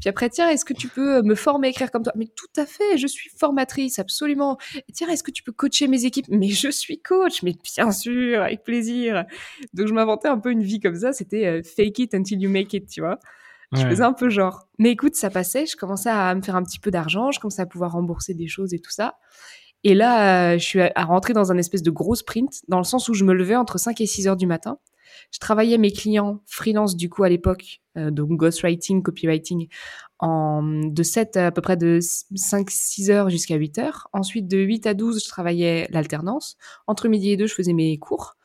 Puis 0.00 0.08
après, 0.08 0.30
tiens, 0.30 0.48
est-ce 0.48 0.64
que 0.64 0.72
tu 0.72 0.88
peux 0.88 1.22
me 1.22 1.34
former 1.34 1.68
à 1.68 1.70
écrire 1.70 1.90
comme 1.90 2.02
toi? 2.02 2.12
Mais 2.16 2.26
tout 2.26 2.46
à 2.56 2.64
fait, 2.64 2.96
je 2.96 3.06
suis 3.06 3.30
formatrice, 3.38 3.98
absolument. 3.98 4.56
Tiens, 4.94 5.08
est-ce 5.08 5.22
que 5.22 5.30
tu 5.30 5.42
peux 5.42 5.52
coacher 5.52 5.88
mes 5.88 6.04
équipes? 6.06 6.26
Mais 6.30 6.48
je 6.48 6.70
suis 6.70 7.00
coach, 7.00 7.42
mais 7.42 7.54
bien 7.74 7.92
sûr, 7.92 8.42
avec 8.42 8.64
plaisir. 8.64 9.24
Donc, 9.74 9.86
je 9.86 9.92
m'inventais 9.92 10.28
un 10.28 10.38
peu 10.38 10.50
une 10.50 10.62
vie 10.62 10.80
comme 10.80 10.96
ça, 10.96 11.12
c'était 11.12 11.46
euh, 11.46 11.62
fake 11.62 11.98
it 11.98 12.14
until 12.14 12.40
you 12.40 12.50
make 12.50 12.72
it, 12.72 12.88
tu 12.88 13.00
vois? 13.00 13.18
Je 13.72 13.86
faisais 13.86 14.02
un 14.02 14.12
peu 14.12 14.28
genre. 14.30 14.66
Mais 14.78 14.90
écoute, 14.90 15.14
ça 15.14 15.30
passait, 15.30 15.64
je 15.64 15.76
commençais 15.76 16.10
à 16.10 16.34
me 16.34 16.42
faire 16.42 16.56
un 16.56 16.62
petit 16.64 16.80
peu 16.80 16.90
d'argent, 16.90 17.30
je 17.30 17.38
commençais 17.38 17.62
à 17.62 17.66
pouvoir 17.66 17.92
rembourser 17.92 18.34
des 18.34 18.48
choses 18.48 18.74
et 18.74 18.80
tout 18.80 18.90
ça. 18.90 19.14
Et 19.84 19.94
là, 19.94 20.52
euh, 20.52 20.58
je 20.58 20.64
suis 20.64 20.80
à, 20.80 21.04
rentrer 21.04 21.32
dans 21.32 21.52
un 21.52 21.58
espèce 21.58 21.82
de 21.82 21.90
gros 21.90 22.14
sprint, 22.14 22.62
dans 22.68 22.78
le 22.78 22.84
sens 22.84 23.08
où 23.08 23.14
je 23.14 23.24
me 23.24 23.32
levais 23.32 23.56
entre 23.56 23.78
5 23.78 24.00
et 24.00 24.06
6 24.06 24.28
heures 24.28 24.36
du 24.36 24.46
matin. 24.46 24.78
Je 25.32 25.38
travaillais 25.38 25.78
mes 25.78 25.92
clients 25.92 26.40
freelance 26.46 26.96
du 26.96 27.08
coup 27.08 27.24
à 27.24 27.28
l'époque, 27.28 27.80
euh, 27.96 28.10
donc 28.10 28.30
ghostwriting, 28.30 29.02
copywriting, 29.02 29.68
en, 30.18 30.62
de 30.62 31.02
7 31.02 31.36
à 31.36 31.50
peu 31.50 31.62
près 31.62 31.76
de 31.76 31.98
5-6 32.00 33.10
heures 33.10 33.30
jusqu'à 33.30 33.56
8 33.56 33.78
heures. 33.78 34.08
Ensuite, 34.12 34.48
de 34.48 34.58
8 34.58 34.86
à 34.86 34.94
12, 34.94 35.22
je 35.24 35.28
travaillais 35.28 35.88
l'alternance. 35.90 36.56
Entre 36.86 37.08
midi 37.08 37.30
et 37.30 37.36
2, 37.36 37.46
je 37.46 37.54
faisais 37.54 37.72
mes 37.72 37.98
cours. 37.98 38.36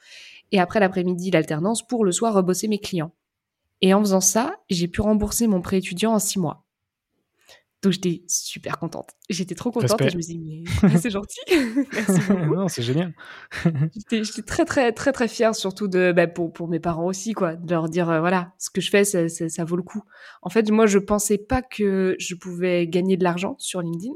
Et 0.52 0.60
après 0.60 0.80
l'après-midi, 0.80 1.32
l'alternance 1.32 1.86
pour 1.86 2.06
le 2.06 2.12
soir 2.12 2.34
rebosser 2.34 2.68
mes 2.68 2.80
clients. 2.80 3.14
Et 3.82 3.94
en 3.94 4.00
faisant 4.00 4.22
ça, 4.22 4.58
j'ai 4.70 4.88
pu 4.88 5.02
rembourser 5.02 5.48
mon 5.48 5.62
prêt 5.62 5.78
étudiant 5.78 6.14
en 6.14 6.20
6 6.20 6.40
mois. 6.40 6.65
Donc 7.86 7.94
j'étais 7.94 8.24
super 8.28 8.80
contente. 8.80 9.12
J'étais 9.30 9.54
trop 9.54 9.70
contente 9.70 10.02
et 10.02 10.10
je 10.10 10.18
me 10.18 10.22
suis 10.24 10.40
dit, 10.40 10.64
mais 10.82 10.98
c'est 10.98 11.12
gentil? 11.12 11.40
Merci 11.94 12.20
beaucoup. 12.30 12.56
non, 12.56 12.68
c'est 12.68 12.82
génial. 12.82 13.14
j'étais 14.12 14.42
très, 14.42 14.66
très, 14.66 14.92
très, 14.92 15.12
très 15.12 15.28
fière, 15.28 15.54
surtout 15.54 15.88
de, 15.88 16.12
bah, 16.12 16.26
pour, 16.26 16.52
pour 16.52 16.68
mes 16.68 16.80
parents 16.80 17.06
aussi, 17.06 17.34
quoi, 17.34 17.56
de 17.56 17.70
leur 17.70 17.88
dire, 17.88 18.10
euh, 18.10 18.22
voilà, 18.22 18.54
ce 18.58 18.72
que 18.72 18.82
je 18.82 18.90
fais, 18.90 19.04
ça, 19.04 19.30
ça, 19.30 19.64
vaut 19.66 19.76
le 19.76 19.84
coup. 19.84 20.02
En 20.42 20.50
fait, 20.50 20.72
moi, 20.72 20.88
je 20.88 20.98
pensais 20.98 21.38
pas 21.38 21.62
que 21.62 22.16
je 22.18 22.34
pouvais 22.34 22.88
gagner 22.88 23.18
de 23.18 23.24
l'argent 23.24 23.56
sur 23.60 23.84
LinkedIn. 23.84 24.16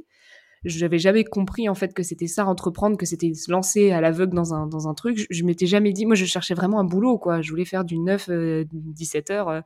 Je 0.66 0.80
n'avais 0.80 0.98
jamais 0.98 1.24
compris, 1.24 1.70
en 1.70 1.76
fait, 1.76 1.94
que 1.94 2.02
c'était 2.02 2.26
ça, 2.26 2.48
entreprendre, 2.48 2.98
que 2.98 3.06
c'était 3.06 3.36
se 3.36 3.52
lancer 3.52 3.92
à 3.92 4.02
l'aveugle 4.02 4.34
dans 4.34 4.56
un, 4.56 4.66
dans 4.66 4.88
un 4.88 4.96
truc. 4.96 5.20
Je, 5.20 5.26
je 5.30 5.44
m'étais 5.44 5.68
jamais 5.68 5.94
dit, 5.94 6.08
moi, 6.08 6.16
je 6.16 6.26
cherchais 6.26 6.56
vraiment 6.56 6.80
un 6.80 6.86
boulot, 6.86 7.20
quoi. 7.20 7.44
Je 7.44 7.52
voulais 7.52 7.66
faire 7.66 7.86
du 7.86 8.00
9, 8.00 8.32
17 8.72 9.30
euh, 9.30 9.34
heures. 9.36 9.50
Euh, 9.50 9.62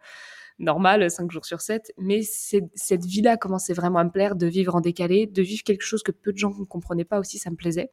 normal, 0.60 1.10
5 1.10 1.32
jours 1.32 1.46
sur 1.46 1.62
7. 1.62 1.94
Mais 1.98 2.22
cette 2.24 3.06
vie-là 3.06 3.38
commençait 3.38 3.74
vraiment 3.74 4.00
à 4.00 4.04
me 4.04 4.12
plaire, 4.12 4.36
de 4.36 4.48
vivre 4.48 4.76
en 4.76 4.82
décalé, 4.82 5.28
de 5.28 5.42
vivre 5.42 5.64
quelque 5.64 5.84
chose 5.84 6.04
que 6.04 6.12
peu 6.12 6.32
de 6.32 6.38
gens 6.38 6.54
ne 6.58 6.66
comprenaient 6.66 7.06
pas 7.06 7.20
aussi, 7.20 7.38
ça 7.38 7.50
me 7.50 7.56
plaisait. 7.56 7.92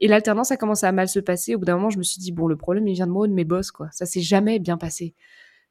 Et 0.00 0.08
l'alternance 0.08 0.50
a 0.50 0.56
commencé 0.56 0.86
à 0.86 0.92
mal 0.92 1.08
se 1.08 1.20
passer. 1.20 1.54
Au 1.54 1.58
bout 1.58 1.66
d'un 1.66 1.76
moment, 1.76 1.90
je 1.90 1.98
me 1.98 2.02
suis 2.02 2.20
dit, 2.20 2.32
bon, 2.32 2.46
le 2.46 2.56
problème, 2.56 2.88
il 2.88 2.94
vient 2.94 3.06
de 3.06 3.12
moi, 3.12 3.28
de 3.28 3.34
mes 3.34 3.44
boss, 3.44 3.70
quoi. 3.70 3.88
Ça 3.92 4.06
s'est 4.06 4.22
jamais 4.22 4.58
bien 4.58 4.78
passé. 4.78 5.14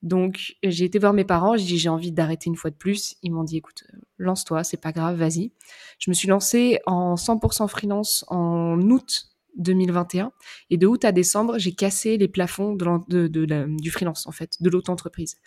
Donc, 0.01 0.55
j'ai 0.63 0.85
été 0.85 0.97
voir 0.97 1.13
mes 1.13 1.25
parents, 1.25 1.57
j'ai 1.57 1.65
dit, 1.65 1.77
j'ai 1.77 1.89
envie 1.89 2.11
d'arrêter 2.11 2.47
une 2.49 2.55
fois 2.55 2.69
de 2.69 2.75
plus. 2.75 3.15
Ils 3.21 3.31
m'ont 3.33 3.43
dit, 3.43 3.57
écoute, 3.57 3.83
euh, 3.93 3.97
lance-toi, 4.17 4.63
c'est 4.63 4.77
pas 4.77 4.91
grave, 4.91 5.17
vas-y. 5.17 5.51
Je 5.97 6.09
me 6.09 6.13
suis 6.13 6.27
lancée 6.27 6.79
en 6.85 7.15
100% 7.15 7.67
freelance 7.67 8.23
en 8.27 8.79
août 8.89 9.29
2021. 9.59 10.31
Et 10.69 10.77
de 10.77 10.87
août 10.87 11.05
à 11.05 11.11
décembre, 11.11 11.57
j'ai 11.57 11.73
cassé 11.73 12.17
les 12.17 12.27
plafonds 12.27 12.73
de, 12.73 13.27
du 13.27 13.91
freelance, 13.91 14.27
en 14.27 14.31
fait, 14.31 14.61
de 14.61 14.69
l'auto-entreprise. 14.69 15.37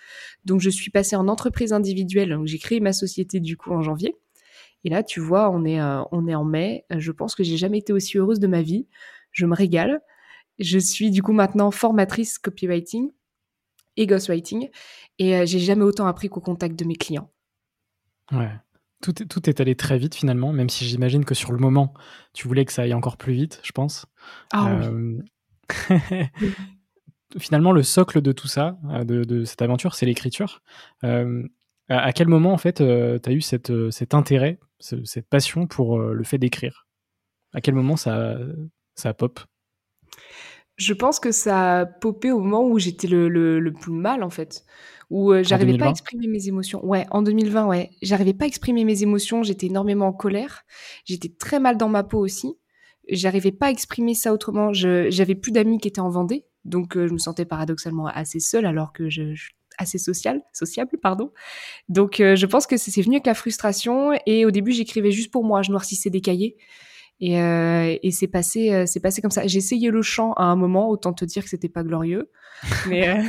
Donc, 0.45 0.61
je 0.61 0.71
suis 0.71 0.91
passée 0.91 1.17
en 1.17 1.29
entreprise 1.29 1.73
individuelle. 1.73 2.31
Donc, 2.31 2.47
j'ai 2.47 2.59
créé 2.59 2.81
ma 2.81 2.93
société, 2.93 3.41
du 3.41 3.57
coup, 3.57 3.73
en 3.73 3.83
janvier. 3.83 4.17
Et 4.85 4.91
là, 4.91 5.03
tu 5.03 5.21
vois, 5.21 5.51
on 5.51 5.65
est, 5.65 5.81
euh, 5.81 6.03
on 6.13 6.27
est 6.27 6.35
en 6.35 6.45
mai. 6.45 6.85
Je 6.91 7.13
pense 7.13 7.35
que 7.35 7.45
j'ai 7.45 7.57
jamais 7.57 7.79
été 7.79 7.93
aussi 7.93 8.19
heureuse 8.19 8.41
de 8.41 8.47
ma 8.47 8.63
vie. 8.63 8.87
Je 9.31 9.47
me 9.47 9.55
régale. 9.55 10.01
Je 10.59 10.79
suis, 10.79 11.11
du 11.11 11.23
coup, 11.23 11.33
maintenant 11.33 11.71
formatrice 11.71 12.39
copywriting 12.39 13.11
et 13.97 14.07
ghostwriting. 14.07 14.69
Et 15.19 15.37
euh, 15.37 15.47
j'ai 15.47 15.59
jamais 15.59 15.85
autant 15.85 16.07
appris 16.07 16.29
qu'au 16.29 16.41
contact 16.41 16.79
de 16.79 16.85
mes 16.85 16.97
clients. 16.97 17.31
Ouais 18.33 18.51
tout, 19.03 19.51
est 19.51 19.61
allé 19.61 19.75
très 19.75 19.99
vite 19.99 20.15
finalement, 20.15 20.53
même 20.53 20.69
si 20.69 20.85
j'imagine 20.85 21.25
que 21.25 21.35
sur 21.35 21.53
le 21.53 21.59
moment, 21.59 21.93
tu 22.33 22.47
voulais 22.47 22.65
que 22.65 22.73
ça 22.73 22.83
aille 22.83 22.95
encore 22.95 23.17
plus 23.17 23.33
vite, 23.33 23.61
je 23.65 23.73
pense. 23.73 24.07
Ah 24.53 24.79
oui. 24.81 25.19
Euh, 25.91 26.25
finalement, 27.39 27.73
le 27.73 27.83
socle 27.83 28.23
de 28.23 28.33
tout 28.33 28.47
ça, 28.47 28.79
euh, 28.91 29.05
de, 29.05 29.45
cette 29.45 29.61
aventure, 29.61 29.95
c'est 29.95 30.07
l'écriture. 30.07 30.63
Euh, 31.05 31.43
à 31.89 32.13
quel 32.13 32.29
moment, 32.29 32.53
en 32.53 32.59
fait, 32.59 32.77
tu 32.77 32.83
as 32.85 33.33
eu 33.33 33.41
cette, 33.41 33.73
cet 33.91 34.15
intérêt, 34.15 34.59
cette 34.79 35.29
passion 35.29 35.67
pour 35.67 35.99
le 35.99 36.25
fait 36.25 36.39
d'écrire? 36.39 36.87
À 37.53 37.61
quel 37.61 37.75
moment 37.75 37.97
ça, 37.97 38.39
ça 38.95 39.13
pop? 39.13 39.41
Je 40.77 40.95
pense 40.95 41.21
que 41.21 41.33
ça 41.33 41.81
a 41.81 41.87
popé 41.87 42.33
au 42.33 42.41
moment 42.41 42.65
où 42.67 42.79
j'étais 42.79 43.09
le, 43.09 43.29
le, 43.29 43.73
plus 43.73 43.93
mal, 43.93 44.23
en 44.23 44.31
fait 44.31 44.65
où 45.13 45.31
euh, 45.31 45.43
j'arrivais 45.45 45.77
pas 45.77 45.87
à 45.87 45.91
exprimer 45.91 46.27
mes 46.27 46.49
émotions. 46.49 46.85
Ouais, 46.85 47.07
en 47.11 47.21
2020, 47.21 47.67
ouais, 47.67 47.91
j'arrivais 48.01 48.33
pas 48.33 48.47
à 48.47 48.49
exprimer 48.49 48.83
mes 48.85 49.03
émotions, 49.03 49.43
j'étais 49.43 49.67
énormément 49.67 50.07
en 50.07 50.13
colère, 50.15 50.65
j'étais 51.05 51.29
très 51.29 51.61
mal 51.61 51.77
dans 51.77 51.91
ma 51.91 52.03
peau 52.03 52.19
aussi. 52.19 52.55
J'arrivais 53.11 53.53
pas 53.53 53.67
à 53.67 53.71
exprimer 53.71 54.15
ça 54.15 54.33
autrement. 54.33 54.73
J'avais 54.73 55.35
plus 55.35 55.53
d'amis 55.53 55.79
qui 55.79 55.89
étaient 55.89 56.01
en 56.01 56.09
Vendée, 56.09 56.47
donc 56.65 56.97
euh, 56.97 57.09
je 57.09 57.13
me 57.13 57.19
sentais 57.19 57.45
paradoxalement 57.45 58.07
assez 58.07 58.41
seule 58.41 58.65
alors 58.65 58.95
que 58.95 59.11
je, 59.11 59.35
suis 59.35 59.55
assez 59.77 59.99
sociale, 59.99 60.41
sociable, 60.55 60.99
pardon. 61.03 61.31
Donc 61.91 62.19
euh, 62.21 62.35
je 62.35 62.47
pense 62.47 62.67
que 62.67 62.79
c'est 62.79 63.03
venu 63.03 63.17
avec 63.17 63.27
la 63.27 63.35
frustration 63.35 64.13
et 64.25 64.47
au 64.47 64.51
début 64.51 64.73
j'écrivais 64.73 65.11
juste 65.11 65.31
pour 65.31 65.45
moi, 65.45 65.61
je 65.61 65.71
noircissais 65.71 66.09
des 66.09 66.23
cahiers. 66.23 66.57
Et, 67.21 67.41
euh, 67.41 67.97
et 68.03 68.11
c'est 68.11 68.27
passé, 68.27 68.73
euh, 68.73 68.85
c'est 68.87 69.01
passé 69.01 69.23
comme 69.23 69.31
ça. 69.31 69.47
J'ai 69.47 69.59
essayé 69.59 69.91
le 69.91 70.03
chant 70.03 70.33
à 70.33 70.45
un 70.45 70.57
moment, 70.57 70.91
autant 70.91 71.13
te 71.13 71.25
dire 71.25 71.45
que 71.45 71.49
c'était 71.49 71.69
pas 71.69 71.85
glorieux. 71.85 72.31
Mais 72.89 73.09
euh, 73.09 73.23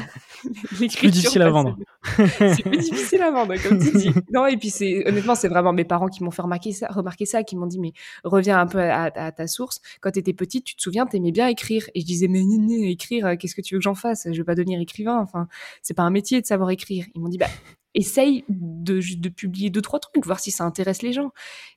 c'est 0.79 0.97
plus 0.97 1.11
difficile 1.11 1.43
à 1.43 1.49
vendre. 1.49 1.77
c'est 2.17 2.63
plus 2.63 2.77
difficile 2.79 3.21
à 3.21 3.29
vendre, 3.29 3.53
comme 3.61 3.79
tu 3.79 3.91
dis. 3.91 4.11
Non, 4.33 4.47
et 4.47 4.57
puis 4.57 4.71
c'est 4.71 5.07
honnêtement, 5.07 5.35
c'est 5.35 5.47
vraiment 5.47 5.73
mes 5.73 5.83
parents 5.85 6.07
qui 6.07 6.23
m'ont 6.23 6.31
fait 6.31 6.41
remarquer 6.41 6.71
ça, 6.71 6.87
remarquer 6.87 7.25
ça, 7.25 7.43
qui 7.43 7.55
m'ont 7.55 7.67
dit 7.67 7.79
mais 7.79 7.93
reviens 8.23 8.59
un 8.59 8.65
peu 8.65 8.79
à, 8.79 9.11
ta 9.31 9.47
source. 9.47 9.79
Quand 10.01 10.11
tu 10.11 10.19
étais 10.19 10.33
petite, 10.33 10.65
tu 10.65 10.75
te 10.75 10.81
souviens, 10.81 11.05
t'aimais 11.05 11.31
bien 11.31 11.47
écrire. 11.47 11.87
Et 11.93 12.01
je 12.01 12.05
disais 12.05 12.27
mais 12.27 12.41
écrire, 12.89 13.37
qu'est-ce 13.37 13.55
que 13.55 13.61
tu 13.61 13.75
veux 13.75 13.79
que 13.79 13.83
j'en 13.83 13.95
fasse? 13.95 14.27
Je 14.31 14.37
vais 14.37 14.43
pas 14.43 14.55
devenir 14.55 14.79
écrivain. 14.79 15.19
Enfin, 15.19 15.47
c'est 15.83 15.93
pas 15.93 16.03
un 16.03 16.11
métier 16.11 16.41
de 16.41 16.47
savoir 16.47 16.71
écrire. 16.71 17.05
Ils 17.13 17.21
m'ont 17.21 17.29
dit 17.29 17.37
bah 17.37 17.47
essaye 17.93 18.43
de, 18.49 18.99
de 19.17 19.29
publier 19.29 19.69
deux, 19.69 19.81
trois 19.81 19.99
trucs, 19.99 20.25
voir 20.25 20.39
si 20.39 20.51
ça 20.51 20.63
intéresse 20.63 21.01
les 21.01 21.13
gens. 21.13 21.31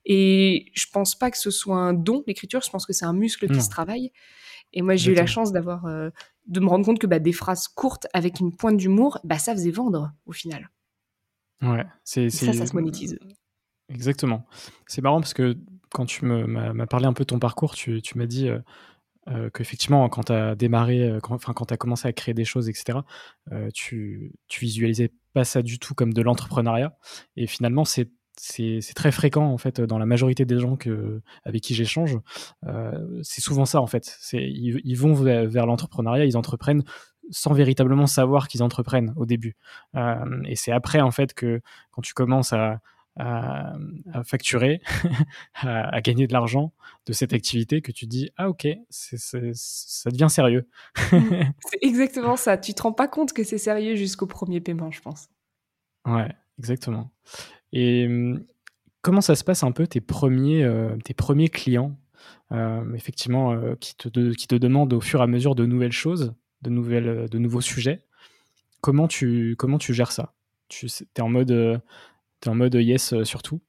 Et 0.05 0.71
je 0.75 0.87
pense 0.93 1.15
pas 1.15 1.31
que 1.31 1.39
ce 1.39 1.51
soit 1.51 1.77
un 1.77 1.93
don, 1.93 2.23
l'écriture, 2.27 2.63
je 2.63 2.71
pense 2.71 2.87
que 2.87 2.93
c'est 2.93 3.05
un 3.05 3.13
muscle 3.13 3.49
qui 3.49 3.63
se 3.63 3.69
travaille. 3.69 4.13
Et 4.73 4.83
moi, 4.83 4.97
j'ai 4.97 5.13
eu 5.13 5.15
la 5.15 5.27
chance 5.27 5.53
d'avoir, 5.53 5.87
euh, 5.87 6.11
de 6.47 6.61
me 6.61 6.69
rendre 6.69 6.85
compte 6.85 6.99
que 6.99 7.07
bah, 7.07 7.19
des 7.19 7.33
phrases 7.33 7.69
courtes 7.69 8.07
avec 8.13 8.41
une 8.41 8.55
pointe 8.55 8.77
d'humour, 8.77 9.19
bah, 9.25 9.39
ça 9.39 9.53
faisait 9.53 9.71
vendre 9.71 10.13
au 10.27 10.33
final. 10.33 10.71
Ouais, 11.63 11.87
c'est 12.05 12.29
ça, 12.29 12.53
ça 12.53 12.67
se 12.67 12.75
monétise. 12.75 13.19
Exactement. 13.89 14.47
C'est 14.87 15.01
marrant 15.01 15.21
parce 15.21 15.35
que 15.35 15.57
quand 15.91 16.05
tu 16.05 16.25
m'as 16.25 16.87
parlé 16.87 17.07
un 17.07 17.13
peu 17.13 17.25
de 17.25 17.29
ton 17.29 17.39
parcours, 17.39 17.75
tu, 17.75 18.03
tu 18.03 18.19
m'as 18.19 18.27
dit 18.27 18.49
euh, 18.49 18.59
euh, 19.29 19.49
qu'effectivement, 19.51 20.07
quand 20.09 20.25
tu 20.25 20.33
as 20.33 20.55
démarré, 20.55 21.19
quand, 21.23 21.35
enfin, 21.35 21.53
quand 21.55 21.67
tu 21.67 21.75
as 21.75 21.79
commencé 21.79 22.07
à 22.07 22.13
créer 22.13 22.35
des 22.35 22.45
choses, 22.45 22.69
etc., 22.69 22.99
tu, 23.73 24.33
tu 24.49 24.61
visualisais 24.61 25.13
pas 25.37 25.45
ça 25.45 25.61
du 25.61 25.79
tout 25.79 25.93
comme 25.95 26.15
de 26.15 26.23
l'entrepreneuriat. 26.23 26.97
Et 27.37 27.47
finalement, 27.47 27.85
c'est 27.85 28.11
c'est 28.39 28.95
très 28.95 29.13
fréquent 29.13 29.47
en 29.47 29.57
fait 29.57 29.81
dans 29.81 29.99
la 29.99 30.05
majorité 30.05 30.45
des 30.45 30.59
gens 30.59 30.77
que, 30.77 31.23
avec 31.45 31.63
qui 31.63 31.75
j'échange. 31.75 32.19
Euh, 32.67 33.21
c'est 33.23 33.41
souvent 33.41 33.65
ça 33.65 33.81
en 33.81 33.87
fait. 33.87 34.19
Ils, 34.33 34.95
vont 34.95 35.15
vers, 35.15 35.65
l'entrepreneuriat, 35.65 36.27
ils 36.27 36.37
entreprennent 36.37 36.85
sans 37.31 37.55
véritablement 37.55 38.07
savoir 38.07 38.49
qu'ils 38.49 38.63
entreprennent 38.63 39.15
au 39.17 39.25
début. 39.25 39.57
Euh, 39.95 40.43
et 40.45 40.55
c'est 40.55 40.71
après 40.71 41.01
en 41.01 41.11
fait 41.11 41.33
que 41.33 41.63
quand 41.93 42.03
tu 42.03 42.13
commences 42.13 42.53
à, 42.53 42.81
à, 43.17 43.75
facturer, 44.25 44.81
à, 45.55 46.01
gagner 46.01 46.27
de 46.27 46.33
l'argent 46.33 46.73
de 47.07 47.13
cette 47.13 47.33
activité 47.33 47.81
que 47.81 47.93
tu 47.93 48.07
dis 48.07 48.31
ah 48.37 48.49
ok 48.49 48.67
ça 48.91 50.11
devient 50.11 50.29
sérieux. 50.29 50.69
c'est 51.11 51.79
exactement 51.83 52.37
ça. 52.37 52.59
Tu 52.59 52.75
te 52.75 52.83
rends 52.83 52.93
pas 52.93 53.09
compte 53.09 53.33
que 53.33 53.45
c'est 53.45 53.59
sérieux 53.59 53.97
jusqu'au 53.97 54.27
premier 54.27 54.61
paiement, 54.61 54.91
je 54.91 55.01
pense. 55.01 55.29
Ouais, 56.07 56.33
exactement. 56.59 57.11
Et 57.73 58.07
hum, 58.07 58.45
comment 59.03 59.21
ça 59.21 59.35
se 59.35 59.45
passe 59.45 59.63
un 59.63 59.73
peu 59.73 59.87
tes 59.87 60.01
premiers, 60.01 60.65
euh, 60.65 60.97
tes 61.05 61.15
premiers 61.15 61.49
clients, 61.49 61.97
euh, 62.53 62.93
effectivement, 62.95 63.53
euh, 63.53 63.75
qui, 63.77 63.97
te, 63.97 64.09
qui 64.35 64.47
te 64.47 64.55
demandent 64.55 64.93
au 64.93 65.01
fur 65.01 65.21
et 65.21 65.23
à 65.23 65.27
mesure 65.27 65.55
de 65.55 65.65
nouvelles 65.67 65.93
choses, 65.93 66.35
de, 66.63 66.71
nouvelles, 66.71 67.29
de 67.29 67.39
nouveaux 67.39 67.61
sujets? 67.61 68.03
Comment 68.81 69.09
tu, 69.09 69.57
comment 69.59 69.79
tu 69.79 69.95
gères 69.95 70.13
ça? 70.13 70.35
Tu 70.69 70.87
es 70.87 71.21
en 71.21 71.29
mode 71.29 71.81
T'es 72.41 72.51
en 72.51 72.55
mode 72.55 72.75
yes 72.75 73.13
euh, 73.13 73.25
surtout 73.25 73.61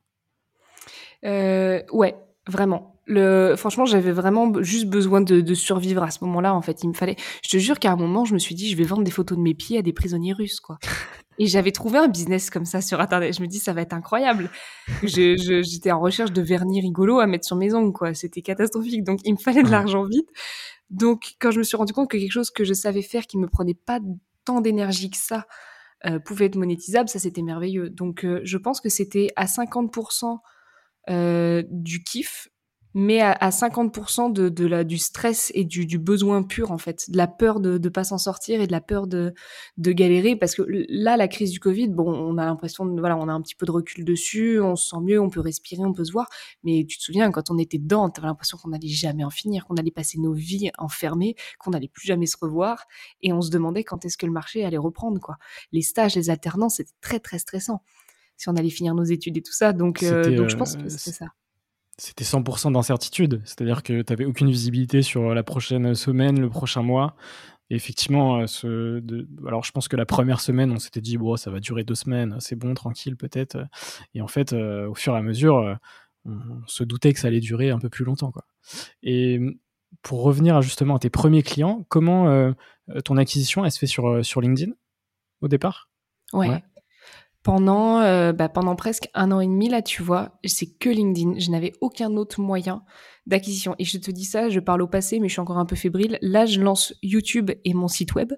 euh, 1.24 1.81
Ouais, 1.91 2.15
vraiment. 2.47 2.93
Le, 3.05 3.55
franchement, 3.55 3.86
j'avais 3.86 4.12
vraiment 4.12 4.62
juste 4.62 4.88
besoin 4.88 5.21
de, 5.21 5.53
survivre 5.53 6.03
à 6.03 6.12
ce 6.12 6.24
moment-là. 6.25 6.53
En 6.53 6.62
fait, 6.62 6.83
il 6.83 6.89
me 6.89 6.93
fallait. 6.93 7.15
Je 7.43 7.50
te 7.50 7.57
jure 7.57 7.79
qu'à 7.79 7.91
un 7.91 7.95
moment, 7.95 8.25
je 8.25 8.33
me 8.33 8.39
suis 8.39 8.53
dit, 8.53 8.69
je 8.69 8.75
vais 8.75 8.83
vendre 8.83 9.03
des 9.03 9.12
photos 9.12 9.38
de 9.38 9.43
mes 9.43 9.53
pieds 9.53 9.77
à 9.77 9.81
des 9.81 9.93
prisonniers 9.93 10.33
russes, 10.33 10.59
quoi. 10.59 10.77
Et 11.39 11.45
j'avais 11.45 11.71
trouvé 11.71 12.00
un 12.00 12.07
business 12.07 12.50
comme 12.50 12.65
ça 12.65 12.81
sur 12.81 13.00
Internet. 13.00 13.36
Je 13.38 13.43
me 13.43 13.47
dis, 13.47 13.59
ça 13.59 13.71
va 13.71 13.81
être 13.81 13.93
incroyable. 13.93 14.50
J'étais 15.03 15.91
en 15.91 16.00
recherche 16.00 16.31
de 16.31 16.41
vernis 16.41 16.81
rigolo 16.81 17.19
à 17.19 17.27
mettre 17.27 17.45
sur 17.45 17.55
mes 17.55 17.75
ongles, 17.75 17.93
quoi. 17.93 18.15
C'était 18.15 18.41
catastrophique. 18.41 19.03
Donc, 19.03 19.19
il 19.24 19.33
me 19.33 19.38
fallait 19.38 19.62
de 19.62 19.69
l'argent 19.69 20.03
vite. 20.03 20.27
Donc, 20.89 21.36
quand 21.39 21.51
je 21.51 21.59
me 21.59 21.63
suis 21.63 21.77
rendu 21.77 21.93
compte 21.93 22.09
que 22.09 22.17
quelque 22.17 22.31
chose 22.31 22.50
que 22.50 22.63
je 22.63 22.74
savais 22.74 23.03
faire, 23.03 23.27
qui 23.27 23.38
me 23.38 23.47
prenait 23.47 23.75
pas 23.75 24.00
tant 24.45 24.62
d'énergie 24.62 25.12
que 25.12 25.17
ça, 25.17 25.45
euh, 26.06 26.20
pouvait 26.20 26.46
être 26.46 26.56
monétisable, 26.56 27.10
ça 27.10 27.20
c'était 27.20 27.42
merveilleux. 27.42 27.89
Donc, 27.89 28.24
euh, 28.24 28.39
je 28.44 28.58
pense 28.58 28.82
que 28.82 28.89
c'était 28.89 29.30
à 29.36 29.46
50% 29.46 30.39
euh, 31.10 31.63
du 31.70 32.04
kiff 32.04 32.50
mais 33.00 33.22
à, 33.22 33.32
à 33.32 33.51
50% 33.51 34.34
de, 34.34 34.50
de 34.50 34.66
la, 34.66 34.84
du 34.84 34.98
stress 34.98 35.51
et 35.54 35.66
du, 35.66 35.86
du, 35.86 36.00
besoin 36.00 36.42
pur, 36.42 36.72
en 36.72 36.80
fait, 36.80 37.12
de 37.12 37.18
la 37.18 37.27
peur 37.27 37.60
de 37.60 37.77
ne 37.77 37.89
pas 37.89 38.04
s'en 38.04 38.18
sortir 38.18 38.60
et 38.60 38.66
de 38.66 38.72
la 38.72 38.82
peur 38.82 39.06
de, 39.06 39.36
de 39.77 39.92
galérer. 39.92 40.36
Parce 40.36 40.56
que 40.56 40.63
là, 40.89 41.16
la 41.16 41.27
crise 41.27 41.51
du 41.51 41.60
Covid, 41.60 41.89
bon, 41.89 42.12
on 42.12 42.39
a 42.39 42.46
l'impression, 42.46 42.88
voilà, 42.98 43.16
on 43.16 43.30
a 43.30 43.32
un 43.32 43.42
petit 43.44 43.54
peu 43.54 43.68
de 43.68 43.72
recul 43.72 44.04
dessus, 44.04 44.60
on 44.60 44.75
se 44.75 44.89
sent 44.89 45.01
mieux, 45.04 45.22
on 45.22 45.30
peut 45.30 45.42
respirer, 45.42 45.84
on 45.84 45.94
peut 45.94 46.06
se 46.06 46.12
voir. 46.12 46.27
Mais 46.63 46.88
tu 46.89 46.98
te 46.98 47.04
souviens, 47.04 47.30
quand 47.30 47.51
on 47.51 47.60
était 47.60 47.77
dedans, 47.77 48.10
tu 48.10 48.20
avais 48.20 48.30
l'impression 48.30 48.58
qu'on 48.58 48.70
n'allait 48.70 48.88
jamais 48.88 49.24
en 49.24 49.30
finir, 49.30 49.68
qu'on 49.68 49.75
allait 49.75 49.92
passer 49.92 50.18
nos 50.18 50.34
vies 50.34 50.72
enfermées, 50.80 51.36
qu'on 51.60 51.70
n'allait 51.70 51.89
plus 51.89 52.08
jamais 52.08 52.25
se 52.25 52.38
revoir. 52.42 52.88
Et 53.22 53.32
on 53.32 53.44
se 53.44 53.51
demandait 53.51 53.84
quand 53.84 54.06
est-ce 54.06 54.18
que 54.18 54.25
le 54.25 54.32
marché 54.32 54.66
allait 54.66 54.75
reprendre, 54.75 55.22
quoi. 55.22 55.36
Les 55.72 55.84
stages, 55.84 56.16
les 56.16 56.32
alternances, 56.32 56.77
c'était 56.77 56.96
très, 57.00 57.20
très 57.20 57.38
stressant 57.38 57.84
si 58.38 58.50
on 58.50 58.56
allait 58.56 58.72
finir 58.72 58.96
nos 58.96 59.04
études 59.04 59.38
et 59.38 59.44
tout 59.44 59.54
ça. 59.54 59.72
Donc, 59.72 60.01
euh, 60.01 60.36
donc 60.36 60.50
je 60.50 60.56
pense 60.56 60.77
que 60.77 60.82
euh, 60.82 60.89
c'est 60.89 61.12
ça 61.12 61.27
c'était 61.98 62.24
100% 62.24 62.72
d'incertitude. 62.72 63.42
C'est-à-dire 63.46 63.84
que 63.84 64.01
tu 64.01 64.13
n'avais 64.13 64.25
aucune 64.25 64.50
visibilité 64.50 65.01
sur 65.01 65.34
la 65.34 65.44
prochaine 65.44 65.96
semaine, 65.96 66.39
le 66.39 66.50
prochain 66.50 66.84
mois. 66.84 67.16
Et 67.70 67.75
effectivement, 67.75 68.38
euh, 68.38 68.48
ce, 68.48 69.00
de, 69.00 69.27
alors 69.46 69.63
je 69.63 69.72
pense 69.72 69.88
que 69.88 69.98
la 69.98 70.06
première 70.06 70.39
semaine, 70.39 70.72
on 70.72 70.80
s'était 70.80 71.01
dit, 71.01 71.18
bon, 71.18 71.36
ça 71.36 71.51
va 71.51 71.60
durer 71.60 71.84
deux 71.84 71.96
semaines, 71.96 72.38
c'est 72.39 72.56
bon, 72.56 72.74
tranquille 72.74 73.18
peut-être. 73.18 73.58
Et 74.13 74.22
en 74.22 74.27
fait, 74.27 74.54
euh, 74.54 74.88
au 74.88 74.96
fur 74.96 75.13
et 75.16 75.18
à 75.18 75.22
mesure, 75.22 75.58
euh, 75.58 75.75
on, 76.25 76.62
se 76.68 76.84
doutait 76.84 77.13
que 77.13 77.20
ça 77.20 77.27
allait 77.27 77.39
durer 77.39 77.72
un 77.72 77.80
peu 77.80 77.89
plus 77.89 78.06
longtemps. 78.06 78.32
Quoi. 78.32 78.46
Et 79.04 79.39
pour 80.01 80.22
revenir 80.22 80.62
justement 80.62 80.96
à 80.96 81.00
tes 81.00 81.10
premiers 81.10 81.44
clients, 81.44 81.86
comment 81.89 82.54
ton 83.06 83.16
acquisition, 83.16 83.63
elle 83.63 83.72
se 83.72 83.80
fait 83.80 83.88
sur, 83.88 84.24
sur 84.25 84.42
LinkedIn 84.42 84.74
au 85.42 85.48
départ? 85.48 85.89
Ouais 86.34 86.62
pendant, 87.48 88.01
euh, 88.01 88.34
bah, 88.34 88.50
pendant 88.50 88.75
presque 88.75 89.08
un 89.13 89.32
an 89.32 89.39
et 89.39 89.48
demi, 89.48 89.70
là, 89.70 89.82
tu 89.82 90.04
vois, 90.04 90.38
c'est 90.44 90.66
que 90.66 90.89
LinkedIn. 90.89 91.39
Je 91.39 91.50
n'avais 91.50 91.72
aucun 91.80 92.18
autre 92.18 92.42
moyen 92.42 92.84
d'acquisition. 93.25 93.74
Et 93.80 93.86
je 93.86 93.98
te 93.98 94.12
dis 94.12 94.25
ça, 94.25 94.50
je 94.50 94.60
parle 94.60 94.82
au 94.82 94.88
passé, 94.88 95.22
mais 95.22 95.30
je 95.30 95.34
suis 95.34 95.39
encore 95.39 95.58
un 95.58 95.66
peu 95.66 95.77
fébrile. 95.77 96.20
Là, 96.22 96.46
je 96.46 96.60
lance 96.60 96.94
YouTube 97.01 97.51
et 97.63 97.74
mon 97.74 97.88
site 97.88 98.16
web. 98.16 98.34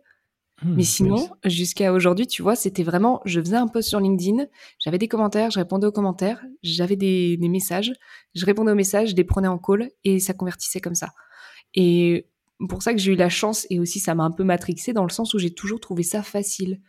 Hmm, 0.62 0.75
mais 0.75 0.84
sinon, 0.84 1.28
jusqu'à 1.44 1.92
aujourd'hui, 1.92 2.28
tu 2.28 2.44
vois, 2.44 2.56
c'était 2.56 2.84
vraiment, 2.84 3.20
je 3.25 3.39
faisais 3.39 3.56
un 3.56 3.68
post 3.68 3.89
sur 3.89 4.00
LinkedIn, 4.00 4.46
j'avais 4.78 5.00
des 5.00 5.08
commentaires, 5.08 5.50
je 5.50 5.58
répondais 5.58 5.88
aux 5.88 5.92
commentaires, 5.92 6.46
j'avais 6.62 6.96
des, 6.96 7.36
des 7.38 7.50
messages, 7.50 7.92
je 8.36 8.46
répondais 8.46 8.74
aux 8.74 8.75
messages, 8.75 9.10
je 9.10 9.16
les 9.16 9.24
prenais 9.24 9.48
en 9.48 9.58
call 9.58 9.89
et 10.04 10.20
ça 10.20 10.36
convertissait 10.36 10.82
comme 10.82 10.96
ça. 10.96 11.13
Et 11.74 12.28
pour 12.68 12.84
ça 12.84 12.94
que 12.94 13.00
j'ai 13.00 13.13
eu 13.13 13.16
la 13.16 13.30
chance 13.30 13.66
et 13.72 13.80
aussi 13.80 14.00
ça 14.00 14.13
m'a 14.13 14.24
un 14.24 14.32
peu 14.32 14.44
matrixé 14.44 14.94
dans 14.94 15.04
le 15.04 15.10
sens 15.10 15.34
où 15.34 15.39
j'ai 15.39 15.51
toujours 15.51 15.80
trouvé 15.80 16.04
ça 16.04 16.22
facile. 16.22 16.82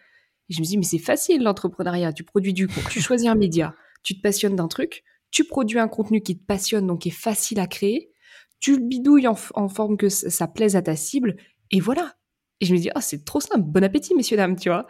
Et 0.51 0.53
je 0.53 0.61
me 0.61 0.67
dis, 0.67 0.77
mais 0.77 0.85
c'est 0.85 0.99
facile 0.99 1.43
l'entrepreneuriat. 1.43 2.13
Tu 2.13 2.25
produis 2.25 2.53
du 2.53 2.67
contenu, 2.67 2.91
tu 2.91 3.01
choisis 3.01 3.29
un 3.29 3.37
média, 3.37 3.75
tu 4.03 4.17
te 4.17 4.21
passionnes 4.21 4.57
d'un 4.57 4.69
truc, 4.69 5.05
tu 5.31 5.45
produis 5.45 5.79
un 5.79 5.89
contenu 5.89 6.21
qui 6.21 6.39
te 6.39 6.45
passionne, 6.45 6.87
donc 6.87 7.03
qui 7.03 7.09
est 7.09 7.13
facile 7.13 7.61
à 7.61 7.67
créer, 7.67 8.11
tu 8.59 8.77
le 8.77 8.85
bidouilles 8.85 9.29
en, 9.29 9.69
forme 9.69 9.97
que 9.97 10.09
ça, 10.09 10.49
plaise 10.49 10.77
à 10.77 10.83
ta 10.83 10.97
cible, 10.97 11.37
et 11.71 11.81
voilà. 11.81 12.17
Et 12.61 12.67
je 12.67 12.75
me 12.75 12.79
dis, 12.79 12.91
ah, 12.95 13.01
c'est 13.01 13.25
trop 13.25 13.41
simple, 13.41 13.63
bon 13.65 13.83
appétit, 13.83 14.15
messieurs, 14.15 14.37
dames, 14.37 14.57
tu 14.57 14.69
vois. 14.69 14.87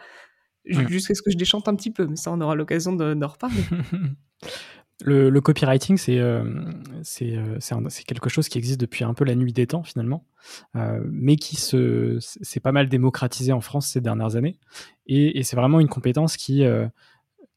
Jusqu'à 0.65 1.15
ce 1.15 1.21
que 1.21 1.31
je 1.31 1.37
déchante 1.37 1.67
un 1.67 1.75
petit 1.75 1.91
peu, 1.91 2.05
mais 2.05 2.17
ça, 2.17 2.31
on 2.31 2.41
aura 2.41 2.55
l'occasion 2.55 2.93
d'en 2.93 3.27
reparler. 3.27 3.63
Le, 5.03 5.39
copywriting, 5.39 5.97
c'est 5.97 6.19
euh, 6.19 6.43
euh, 7.21 7.57
c'est 7.59 8.03
quelque 8.03 8.29
chose 8.29 8.49
qui 8.49 8.57
existe 8.57 8.79
depuis 8.79 9.03
un 9.03 9.13
peu 9.13 9.25
la 9.25 9.35
nuit 9.35 9.53
des 9.53 9.67
temps 9.67 9.83
finalement, 9.83 10.25
euh, 10.75 11.01
mais 11.09 11.35
qui 11.35 11.55
se 11.55 12.19
pas 12.59 12.71
mal 12.71 12.89
démocratisé 12.89 13.51
en 13.51 13.61
France 13.61 13.87
ces 13.87 14.01
dernières 14.01 14.35
années, 14.35 14.57
et, 15.07 15.43
c'est 15.43 15.55
vraiment 15.55 15.79
une 15.79 15.89
compétence 15.89 16.37
qui 16.37 16.63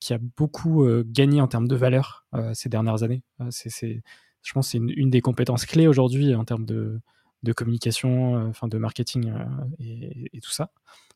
qui 0.00 0.12
a 0.12 0.18
beaucoup 0.36 0.86
gagné 1.06 1.40
en 1.40 1.48
termes 1.48 1.68
de 1.68 1.76
valeur 1.76 2.26
ces 2.52 2.68
dernières 2.68 3.02
années. 3.02 3.22
je 3.40 4.52
pense 4.52 4.68
c'est 4.68 4.78
une, 4.78 5.10
des 5.10 5.20
compétences 5.20 5.66
clés 5.66 5.86
aujourd'hui 5.86 6.34
en 6.34 6.44
termes 6.44 6.66
de, 6.66 7.00
de 7.42 7.52
communication, 7.52 8.48
enfin 8.48 8.68
de 8.68 8.78
marketing 8.78 9.32
et, 9.78 10.40
tout 10.42 10.50
ça. 10.50 10.70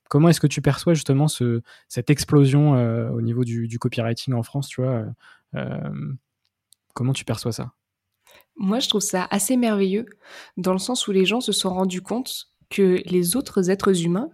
Comment 0.08 0.30
est-ce 0.30 0.40
que 0.40 0.46
tu 0.46 0.62
perçois 0.62 0.94
justement 0.94 1.28
ce, 1.28 1.60
cette 1.88 2.08
explosion 2.08 2.72
au 3.12 3.20
niveau 3.20 3.44
du, 3.44 3.68
du, 3.68 3.78
copywriting 3.78 4.32
en 4.34 4.42
France, 4.42 4.68
tu 4.68 4.80
vois 4.80 4.90
euh, 4.90 5.06
comment 6.94 7.12
tu 7.12 7.24
perçois 7.24 7.52
ça? 7.52 7.72
Moi, 8.56 8.80
je 8.80 8.88
trouve 8.88 9.02
ça 9.02 9.26
assez 9.30 9.56
merveilleux, 9.56 10.06
dans 10.56 10.72
le 10.72 10.78
sens 10.78 11.06
où 11.06 11.12
les 11.12 11.24
gens 11.24 11.40
se 11.40 11.52
sont 11.52 11.70
rendus 11.70 12.02
compte 12.02 12.48
que 12.70 13.00
les 13.06 13.36
autres 13.36 13.70
êtres 13.70 14.04
humains, 14.04 14.30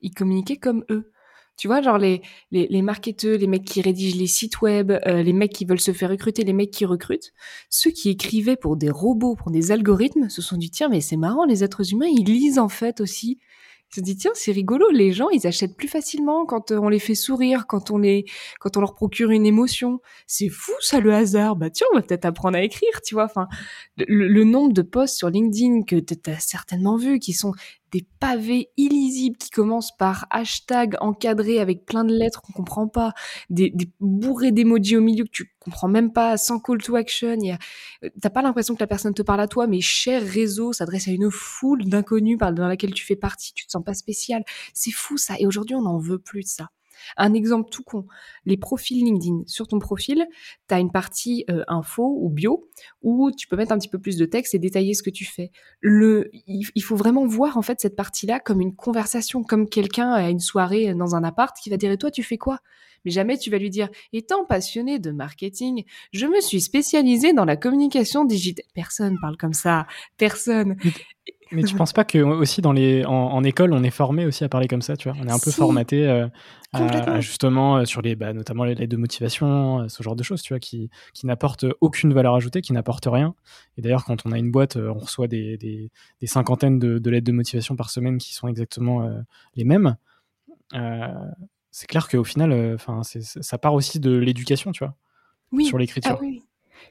ils 0.00 0.14
communiquaient 0.14 0.58
comme 0.58 0.84
eux. 0.90 1.10
Tu 1.56 1.68
vois, 1.68 1.82
genre 1.82 1.98
les, 1.98 2.20
les, 2.50 2.66
les 2.66 2.82
marketeurs, 2.82 3.38
les 3.38 3.46
mecs 3.46 3.64
qui 3.64 3.80
rédigent 3.80 4.18
les 4.18 4.26
sites 4.26 4.60
web, 4.60 4.90
euh, 4.90 5.22
les 5.22 5.32
mecs 5.32 5.52
qui 5.52 5.64
veulent 5.64 5.80
se 5.80 5.92
faire 5.92 6.10
recruter, 6.10 6.42
les 6.42 6.52
mecs 6.52 6.72
qui 6.72 6.84
recrutent, 6.84 7.32
ceux 7.70 7.90
qui 7.90 8.10
écrivaient 8.10 8.56
pour 8.56 8.76
des 8.76 8.90
robots, 8.90 9.36
pour 9.36 9.52
des 9.52 9.70
algorithmes, 9.70 10.28
se 10.28 10.42
sont 10.42 10.56
dit, 10.56 10.70
tiens, 10.70 10.88
mais 10.88 11.00
c'est 11.00 11.16
marrant, 11.16 11.44
les 11.44 11.62
êtres 11.62 11.92
humains, 11.92 12.08
ils 12.08 12.24
lisent 12.24 12.58
en 12.58 12.68
fait 12.68 13.00
aussi 13.00 13.38
se 13.94 14.00
dit 14.00 14.16
tiens 14.16 14.32
c'est 14.34 14.52
rigolo 14.52 14.90
les 14.90 15.12
gens 15.12 15.28
ils 15.30 15.46
achètent 15.46 15.76
plus 15.76 15.88
facilement 15.88 16.46
quand 16.46 16.70
euh, 16.70 16.78
on 16.78 16.88
les 16.88 16.98
fait 16.98 17.14
sourire 17.14 17.66
quand 17.68 17.90
on 17.90 17.98
les 17.98 18.24
quand 18.60 18.76
on 18.76 18.80
leur 18.80 18.94
procure 18.94 19.30
une 19.30 19.46
émotion. 19.46 20.00
C'est 20.26 20.48
fou 20.48 20.72
ça 20.80 21.00
le 21.00 21.12
hasard. 21.12 21.56
Bah 21.56 21.70
tiens 21.70 21.86
on 21.92 21.96
va 21.96 22.02
peut-être 22.02 22.24
apprendre 22.24 22.56
à 22.56 22.62
écrire 22.62 23.00
tu 23.04 23.14
vois. 23.14 23.24
Enfin 23.24 23.46
le, 23.96 24.28
le 24.28 24.44
nombre 24.44 24.72
de 24.72 24.82
posts 24.82 25.16
sur 25.16 25.30
LinkedIn 25.30 25.82
que 25.84 25.96
tu 25.96 26.30
as 26.30 26.40
certainement 26.40 26.96
vu 26.96 27.18
qui 27.18 27.32
sont 27.32 27.52
des 27.94 28.04
pavés 28.18 28.70
illisibles 28.76 29.36
qui 29.36 29.50
commencent 29.50 29.96
par 29.96 30.26
hashtag 30.30 30.96
encadré 31.00 31.60
avec 31.60 31.86
plein 31.86 32.02
de 32.02 32.12
lettres 32.12 32.42
qu'on 32.42 32.52
comprend 32.52 32.88
pas, 32.88 33.14
des, 33.50 33.70
des 33.70 33.88
bourrés 34.00 34.50
d'emojis 34.50 34.96
au 34.96 35.00
milieu 35.00 35.22
que 35.22 35.30
tu 35.30 35.54
comprends 35.60 35.86
même 35.86 36.12
pas, 36.12 36.36
sans 36.36 36.58
call 36.58 36.82
to 36.82 36.96
action. 36.96 37.38
Euh, 38.02 38.08
t'as 38.20 38.30
pas 38.30 38.42
l'impression 38.42 38.74
que 38.74 38.80
la 38.80 38.88
personne 38.88 39.14
te 39.14 39.22
parle 39.22 39.40
à 39.40 39.46
toi, 39.46 39.68
mais 39.68 39.80
cher 39.80 40.20
réseau 40.22 40.72
s'adresse 40.72 41.06
à 41.06 41.12
une 41.12 41.30
foule 41.30 41.84
d'inconnus 41.84 42.36
dans 42.36 42.66
laquelle 42.66 42.92
tu 42.92 43.04
fais 43.04 43.14
partie, 43.14 43.52
tu 43.54 43.64
te 43.64 43.70
sens 43.70 43.84
pas 43.84 43.94
spécial. 43.94 44.42
C'est 44.72 44.90
fou 44.90 45.16
ça. 45.16 45.34
Et 45.38 45.46
aujourd'hui, 45.46 45.76
on 45.76 45.82
n'en 45.82 45.98
veut 45.98 46.18
plus 46.18 46.42
de 46.42 46.48
ça. 46.48 46.70
Un 47.16 47.34
exemple 47.34 47.70
tout 47.70 47.82
con, 47.82 48.06
les 48.44 48.56
profils 48.56 49.04
LinkedIn. 49.04 49.42
Sur 49.46 49.68
ton 49.68 49.78
profil, 49.78 50.26
tu 50.68 50.74
as 50.74 50.78
une 50.78 50.90
partie 50.90 51.44
euh, 51.50 51.64
info 51.68 52.18
ou 52.20 52.28
bio 52.28 52.68
où 53.02 53.30
tu 53.30 53.48
peux 53.48 53.56
mettre 53.56 53.72
un 53.72 53.78
petit 53.78 53.88
peu 53.88 53.98
plus 53.98 54.16
de 54.16 54.24
texte 54.24 54.54
et 54.54 54.58
détailler 54.58 54.94
ce 54.94 55.02
que 55.02 55.10
tu 55.10 55.24
fais. 55.24 55.50
Le, 55.80 56.30
il, 56.46 56.82
faut 56.82 56.96
vraiment 56.96 57.26
voir 57.26 57.56
en 57.56 57.62
fait 57.62 57.80
cette 57.80 57.96
partie-là 57.96 58.40
comme 58.40 58.60
une 58.60 58.74
conversation, 58.74 59.42
comme 59.42 59.68
quelqu'un 59.68 60.12
à 60.12 60.30
une 60.30 60.40
soirée 60.40 60.94
dans 60.94 61.14
un 61.14 61.24
appart 61.24 61.56
qui 61.56 61.70
va 61.70 61.76
dire 61.76 61.90
et 61.90 61.98
toi 61.98 62.10
tu 62.10 62.22
fais 62.22 62.38
quoi? 62.38 62.60
Mais 63.04 63.10
jamais 63.10 63.38
tu 63.38 63.50
vas 63.50 63.58
lui 63.58 63.70
dire 63.70 63.88
étant 64.12 64.44
passionné 64.44 64.98
de 64.98 65.10
marketing, 65.10 65.84
je 66.12 66.26
me 66.26 66.40
suis 66.40 66.60
spécialisé 66.60 67.32
dans 67.32 67.44
la 67.44 67.56
communication 67.56 68.24
digitale. 68.24 68.64
Personne 68.74 69.18
parle 69.20 69.36
comme 69.36 69.54
ça, 69.54 69.86
personne. 70.16 70.76
Mais 71.52 71.62
tu 71.62 71.76
penses 71.76 71.92
pas 71.92 72.04
que 72.04 72.18
aussi 72.18 72.60
dans 72.60 72.72
les 72.72 73.04
en, 73.04 73.42
école 73.44 73.72
on 73.72 73.82
est 73.82 73.90
formé 73.90 74.26
aussi 74.26 74.44
à 74.44 74.48
parler 74.48 74.68
comme 74.68 74.82
ça, 74.82 74.96
tu 74.96 75.08
vois? 75.08 75.18
On 75.20 75.26
est 75.26 75.32
un 75.32 75.38
peu 75.38 75.50
formaté 75.50 76.06
euh, 76.08 76.26
à, 76.72 77.20
justement 77.20 77.76
euh, 77.76 77.84
sur 77.84 78.02
les 78.02 78.16
bah, 78.16 78.32
notamment 78.32 78.64
les 78.64 78.74
lettres 78.74 78.90
de 78.90 78.96
motivation, 78.96 79.80
euh, 79.80 79.88
ce 79.88 80.02
genre 80.02 80.16
de 80.16 80.22
choses, 80.22 80.42
tu 80.42 80.52
vois, 80.52 80.58
qui 80.58 80.90
qui 81.12 81.26
n'apportent 81.26 81.66
aucune 81.80 82.12
valeur 82.12 82.34
ajoutée, 82.34 82.60
qui 82.60 82.72
n'apportent 82.72 83.08
rien. 83.10 83.34
Et 83.76 83.82
d'ailleurs 83.82 84.04
quand 84.04 84.26
on 84.26 84.32
a 84.32 84.38
une 84.38 84.50
boîte, 84.50 84.76
on 84.76 84.98
reçoit 84.98 85.28
des, 85.28 85.56
des, 85.56 85.90
des 86.20 86.26
cinquantaines 86.26 86.78
de, 86.78 86.98
de, 86.98 87.10
lettres 87.10 87.26
de 87.26 87.32
motivation 87.32 87.76
par 87.76 87.90
semaine 87.90 88.18
qui 88.18 88.34
sont 88.34 88.48
exactement 88.48 89.08
les 89.54 89.64
mêmes. 89.64 89.96
C'est 91.76 91.88
clair 91.88 92.08
qu'au 92.08 92.22
final, 92.22 92.72
enfin 92.72 93.00
ça 93.02 93.58
part 93.58 93.74
aussi 93.74 93.98
de 93.98 94.16
l'éducation, 94.16 94.70
tu 94.70 94.84
vois, 94.84 94.94
oui. 95.50 95.66
sur 95.66 95.76
l'écriture. 95.76 96.12
Ah, 96.14 96.22
oui. 96.22 96.44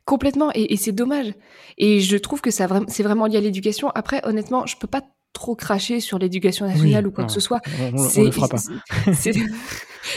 Complètement, 0.04 0.52
et, 0.54 0.76
c'est 0.76 0.92
dommage. 0.92 1.34
Et 1.78 2.02
je 2.02 2.18
trouve 2.18 2.42
que 2.42 2.52
ça 2.52 2.68
c'est 2.90 3.04
vraiment 3.04 3.26
lié 3.26 3.38
à 3.38 3.40
l'éducation. 3.40 3.92
Après, 3.96 4.20
honnêtement, 4.26 4.66
je 4.66 4.76
peux 4.76 4.88
pas 4.88 5.02
trop 5.32 5.56
cracher 5.56 6.02
sur 6.02 6.20
l'éducation 6.20 6.68
nationale 6.68 7.08
ou 7.08 7.12
quoi 7.12 7.24
que 7.24 7.32
ce 7.32 7.40
soit. 7.40 7.62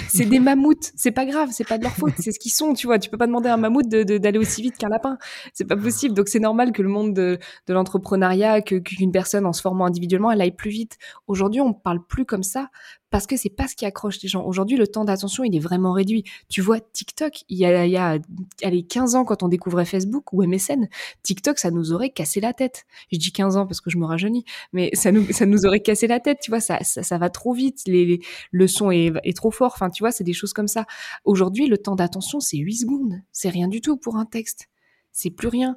C'est 0.09 0.25
des 0.25 0.41
mammouths, 0.41 0.91
c'est 0.97 1.13
pas 1.13 1.25
grave, 1.25 1.51
c'est 1.53 1.67
pas 1.67 1.79
de 1.79 1.85
leur 1.85 1.93
faute, 1.93 2.15
c'est 2.19 2.33
ce 2.33 2.41
qu'ils 2.41 2.51
sont, 2.51 2.75
tu 2.75 2.89
vois. 2.89 2.99
Tu 2.99 3.09
peux 3.09 3.17
pas 3.17 3.29
demander 3.29 3.49
à 3.49 3.55
un 3.55 3.57
mammouth 3.57 3.89
d'aller 3.89 4.19
de, 4.19 4.39
aussi 4.39 4.61
vite 4.61 4.77
qu'un 4.77 4.89
lapin, 4.89 5.17
c'est 5.53 5.65
pas 5.65 5.77
possible. 5.77 6.13
Donc 6.13 6.29
c'est 6.29 6.41
normal 6.41 6.73
que 6.73 6.83
le 6.83 6.89
monde 6.89 7.15
de, 7.15 7.39
de 7.69 7.73
l'entrepreneuriat, 7.73 8.63
qu'une 8.63 9.13
personne 9.13 9.47
en 9.47 9.53
se 9.53 9.61
formant 9.61 9.87
individuellement, 9.87 10.33
elle 10.33 10.41
aille 10.41 10.57
plus 10.57 10.71
vite. 10.71 10.99
Aujourd'hui, 11.29 11.61
on 11.61 11.73
parle 11.73 12.05
plus 12.05 12.25
comme 12.25 12.43
ça 12.43 12.69
parce 13.11 13.27
que 13.27 13.37
c'est 13.37 13.51
pas 13.51 13.69
ce 13.69 13.77
qui 13.77 13.87
accroche 13.87 14.21
les 14.23 14.29
gens. 14.29 14.45
Aujourd'hui, 14.45 14.77
le 14.77 14.87
temps 14.87 15.05
d'attention, 15.05 15.45
il 15.45 15.55
est 15.55 15.61
vraiment 15.61 15.93
réduit. 15.93 16.25
Tu 16.49 16.61
vois, 16.61 16.81
TikTok, 16.81 17.45
il 17.49 17.59
y 17.59 17.65
a, 17.65 17.87
il 17.87 17.93
y 17.93 17.97
a 17.97 18.19
allez, 18.63 18.83
15 18.83 19.15
ans, 19.15 19.25
quand 19.25 19.43
on 19.43 19.49
découvrait 19.49 19.85
Facebook 19.85 20.33
ou 20.33 20.43
MSN, 20.45 20.89
TikTok, 21.23 21.59
ça 21.59 21.71
nous 21.71 21.93
aurait 21.93 22.11
cassé 22.11 22.41
la 22.41 22.53
tête. 22.53 22.85
Je 23.13 23.19
dis 23.19 23.33
15 23.33 23.57
ans 23.57 23.67
parce 23.67 23.81
que 23.81 23.91
je 23.91 23.99
me 23.99 24.07
rajeunis, 24.07 24.45
mais 24.73 24.91
ça 24.95 25.13
nous, 25.13 25.33
ça 25.33 25.47
nous 25.47 25.67
aurait 25.67 25.81
cassé 25.81 26.07
la 26.07 26.21
tête, 26.21 26.39
tu 26.43 26.51
vois, 26.51 26.61
ça, 26.61 26.79
ça, 26.83 27.19
va 27.19 27.31
trop 27.31 27.53
vite, 27.53 27.83
les, 27.87 28.21
le 28.51 28.69
son 28.69 28.91
est, 28.91 29.13
est 29.25 29.37
trop 29.37 29.51
fort, 29.51 29.73
enfin, 29.75 29.91
tu 29.91 30.03
vois, 30.03 30.11
c'est 30.11 30.25
des 30.25 30.33
choses 30.33 30.53
comme 30.53 30.69
ça. 30.69 30.87
Aujourd'hui, 31.25 31.67
le 31.67 31.79
temps 31.79 31.97
d'attention, 31.97 32.41
c'est 32.41 32.59
8 32.59 32.75
secondes. 32.77 33.21
C'est 33.33 33.49
rien 33.49 33.69
du 33.69 33.81
tout 33.81 33.97
pour 33.97 34.17
un 34.17 34.25
texte. 34.25 34.69
C'est 35.13 35.31
plus 35.31 35.49
rien. 35.49 35.77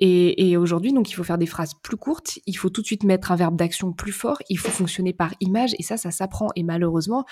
Et, 0.00 0.56
aujourd'hui, 0.56 0.92
donc, 0.92 1.10
il 1.10 1.14
faut 1.14 1.24
faire 1.24 1.38
des 1.38 1.46
phrases 1.46 1.74
plus 1.74 1.96
courtes. 1.96 2.38
Il 2.46 2.56
faut 2.56 2.70
tout 2.70 2.82
de 2.82 2.86
suite 2.86 3.02
mettre 3.02 3.32
un 3.32 3.36
verbe 3.36 3.56
d'action 3.56 3.92
plus 3.92 4.12
fort. 4.12 4.38
Il 4.48 4.58
faut 4.58 4.70
fonctionner 4.70 5.12
par 5.12 5.34
image. 5.40 5.74
Et 5.78 5.82
ça, 5.82 5.96
ça 5.96 6.10
s'apprend. 6.10 6.48
Et 6.54 6.62
malheureusement, 6.62 7.24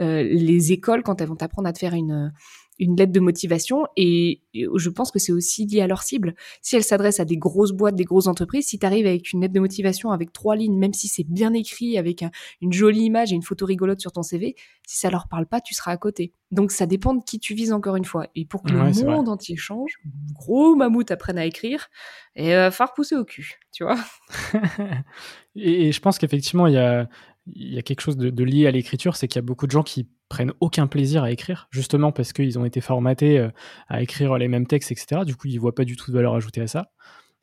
euh, 0.00 0.22
les 0.22 0.72
écoles, 0.72 1.02
quand 1.02 1.20
elles 1.20 1.28
vont 1.28 1.36
t'apprendre 1.36 1.68
à 1.68 1.72
te 1.72 1.78
faire 1.78 1.92
une, 1.92 2.32
une 2.78 2.96
lettre 2.96 3.12
de 3.12 3.20
motivation 3.20 3.86
et 3.96 4.42
je 4.54 4.90
pense 4.90 5.10
que 5.10 5.18
c'est 5.18 5.32
aussi 5.32 5.66
lié 5.66 5.80
à 5.80 5.86
leur 5.86 6.02
cible. 6.02 6.34
Si 6.60 6.76
elle 6.76 6.84
s'adresse 6.84 7.20
à 7.20 7.24
des 7.24 7.36
grosses 7.36 7.72
boîtes, 7.72 7.94
des 7.94 8.04
grosses 8.04 8.26
entreprises, 8.26 8.66
si 8.66 8.78
tu 8.78 8.86
arrives 8.86 9.06
avec 9.06 9.32
une 9.32 9.40
lettre 9.40 9.54
de 9.54 9.60
motivation 9.60 10.10
avec 10.10 10.32
trois 10.32 10.56
lignes, 10.56 10.76
même 10.76 10.92
si 10.92 11.08
c'est 11.08 11.24
bien 11.24 11.52
écrit, 11.54 11.98
avec 11.98 12.24
une 12.60 12.72
jolie 12.72 13.04
image 13.04 13.32
et 13.32 13.34
une 13.34 13.42
photo 13.42 13.66
rigolote 13.66 14.00
sur 14.00 14.12
ton 14.12 14.22
CV, 14.22 14.56
si 14.86 14.98
ça 14.98 15.10
leur 15.10 15.28
parle 15.28 15.46
pas, 15.46 15.60
tu 15.60 15.74
seras 15.74 15.92
à 15.92 15.96
côté. 15.96 16.32
Donc 16.50 16.70
ça 16.70 16.86
dépend 16.86 17.14
de 17.14 17.22
qui 17.24 17.38
tu 17.38 17.54
vises 17.54 17.72
encore 17.72 17.96
une 17.96 18.04
fois. 18.04 18.28
Et 18.34 18.44
pour 18.44 18.62
que 18.62 18.72
le 18.72 19.04
monde 19.04 19.28
entier 19.28 19.56
change, 19.56 19.92
gros 20.32 20.74
mammouth 20.74 21.10
apprenne 21.10 21.38
à 21.38 21.46
écrire, 21.46 21.88
et 22.36 22.54
va 22.54 22.70
falloir 22.70 22.94
pousser 22.94 23.16
au 23.16 23.24
cul, 23.24 23.58
tu 23.72 23.84
vois. 23.84 23.98
et, 25.56 25.92
je 25.92 26.00
pense 26.00 26.18
qu'effectivement, 26.18 26.66
il 26.66 26.74
y 26.74 26.78
a, 26.78 27.08
y 27.54 27.78
a 27.78 27.82
quelque 27.82 28.00
chose 28.00 28.16
de, 28.16 28.30
de 28.30 28.44
lié 28.44 28.66
à 28.66 28.70
l'écriture, 28.70 29.16
c'est 29.16 29.28
qu'il 29.28 29.36
y 29.36 29.44
a 29.44 29.46
beaucoup 29.46 29.66
de 29.66 29.72
gens 29.72 29.82
qui 29.82 30.08
prennent 30.28 30.52
aucun 30.60 30.86
plaisir 30.86 31.22
à 31.22 31.30
écrire, 31.30 31.68
justement 31.70 32.12
parce 32.12 32.32
qu'ils 32.32 32.58
ont 32.58 32.64
été 32.64 32.80
formatés 32.80 33.38
euh, 33.38 33.50
à 33.88 34.02
écrire 34.02 34.36
les 34.38 34.48
mêmes 34.48 34.66
textes, 34.66 34.90
etc. 34.92 35.22
Du 35.24 35.36
coup, 35.36 35.48
ils 35.48 35.58
voient 35.58 35.74
pas 35.74 35.84
du 35.84 35.96
tout 35.96 36.10
de 36.10 36.16
valeur 36.16 36.34
ajoutée 36.34 36.62
à 36.62 36.66
ça. 36.66 36.90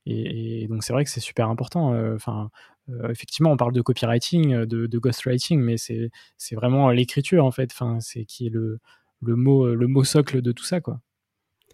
Et, 0.08 0.68
donc, 0.68 0.84
c'est 0.84 0.94
vrai 0.94 1.04
que 1.04 1.12
c'est 1.12 1.20
super 1.20 1.48
important. 1.50 1.94
Euh, 1.94 2.16
enfin, 2.16 2.50
euh, 2.90 3.10
effectivement, 3.10 3.52
on 3.52 3.58
parle 3.58 3.74
de 3.74 3.82
copywriting, 3.82 4.66
de, 4.66 4.88
de 4.88 5.00
ghostwriting, 5.00 5.60
mais 5.62 5.78
c'est 5.78 6.56
vraiment 6.56 6.90
l'écriture, 6.90 7.46
en 7.46 7.52
fait. 7.52 7.70
Enfin, 7.72 8.00
c'est 8.00 8.26
qui 8.26 8.48
est 8.48 8.50
le, 8.50 8.80
le, 9.22 9.36
mot, 9.36 9.74
le 9.76 9.88
mot 9.88 10.04
socle 10.04 10.42
de 10.42 10.52
tout 10.52 10.64
ça, 10.64 10.82
quoi. 10.82 11.02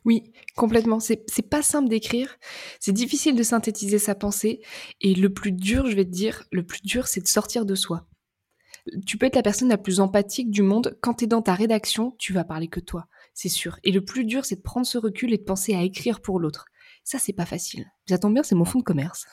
Oui, 0.04 0.32
complètement. 0.56 1.00
C'est 1.00 1.50
pas 1.50 1.62
simple 1.62 1.90
d'écrire. 1.90 2.38
C'est 2.80 2.94
difficile 2.94 3.36
de 3.36 3.44
synthétiser 3.44 4.00
sa 4.00 4.16
pensée. 4.16 4.62
Et 5.02 5.16
le 5.16 5.34
plus 5.34 5.52
dur, 5.52 5.88
je 5.88 5.96
vais 5.96 6.06
te 6.06 6.12
dire, 6.12 6.44
le 6.52 6.64
plus 6.64 6.82
dur, 6.82 7.08
c'est 7.08 7.22
de 7.22 7.28
sortir 7.28 7.66
de 7.66 7.76
soi 7.76 8.08
tu 9.06 9.18
peux 9.18 9.26
être 9.26 9.36
la 9.36 9.44
personne 9.44 9.70
la 9.70 9.78
plus 9.78 10.00
empathique 10.00 10.52
du 10.52 10.62
monde. 10.62 10.98
Quand 11.02 11.16
tu 11.16 11.26
es 11.26 11.28
dans 11.28 11.42
ta 11.42 11.54
rédaction, 11.54 12.16
tu 12.18 12.34
vas 12.34 12.44
parler 12.44 12.68
que 12.68 12.80
toi, 12.80 13.08
c'est 13.34 13.50
sûr. 13.50 13.80
Et 13.84 13.92
le 13.92 14.04
plus 14.04 14.26
dur, 14.26 14.46
c'est 14.46 14.58
de 14.58 14.62
prendre 14.62 14.86
ce 14.86 14.98
recul 14.98 15.34
et 15.34 15.38
de 15.38 15.44
penser 15.44 15.76
à 15.76 15.84
écrire 15.84 16.22
pour 16.22 16.40
l'autre. 16.40 16.66
Ça, 17.04 17.20
c'est 17.20 17.34
pas 17.34 17.46
facile. 17.46 17.86
Ça 18.08 18.18
tombe 18.18 18.34
bien, 18.34 18.44
c'est 18.44 18.56
mon 18.56 18.66
fond 18.66 18.80
de 18.80 18.84
commerce. 18.84 19.26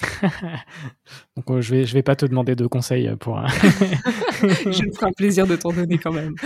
Donc 1.36 1.50
euh, 1.50 1.60
je 1.60 1.70
vais 1.70 1.84
je 1.84 1.94
vais 1.94 2.02
pas 2.02 2.16
te 2.16 2.26
demander 2.26 2.56
de 2.56 2.66
conseils 2.66 3.14
pour. 3.20 3.40
je 3.46 4.86
me 4.86 4.92
ferai 4.92 5.06
un 5.06 5.12
plaisir 5.12 5.46
de 5.46 5.54
t'en 5.56 5.72
donner 5.72 5.98
quand 5.98 6.12
même. 6.12 6.34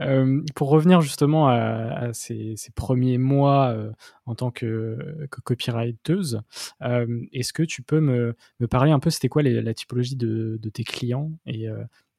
Euh, 0.00 0.42
pour 0.56 0.68
revenir 0.70 1.00
justement 1.00 1.48
à, 1.48 2.12
ces, 2.12 2.56
premiers 2.74 3.18
mois 3.18 3.68
euh, 3.68 3.92
en 4.26 4.34
tant 4.34 4.50
que, 4.50 5.28
que 5.30 5.40
copywriteuse, 5.40 6.40
est-ce 6.80 7.52
que 7.52 7.62
tu 7.62 7.82
peux 7.82 8.00
me, 8.00 8.34
me, 8.58 8.66
parler 8.66 8.90
un 8.90 8.98
peu 8.98 9.10
c'était 9.10 9.28
quoi 9.28 9.42
la 9.42 9.74
typologie 9.74 10.16
de, 10.16 10.58
de, 10.60 10.70
tes 10.70 10.82
clients 10.82 11.30
et, 11.46 11.66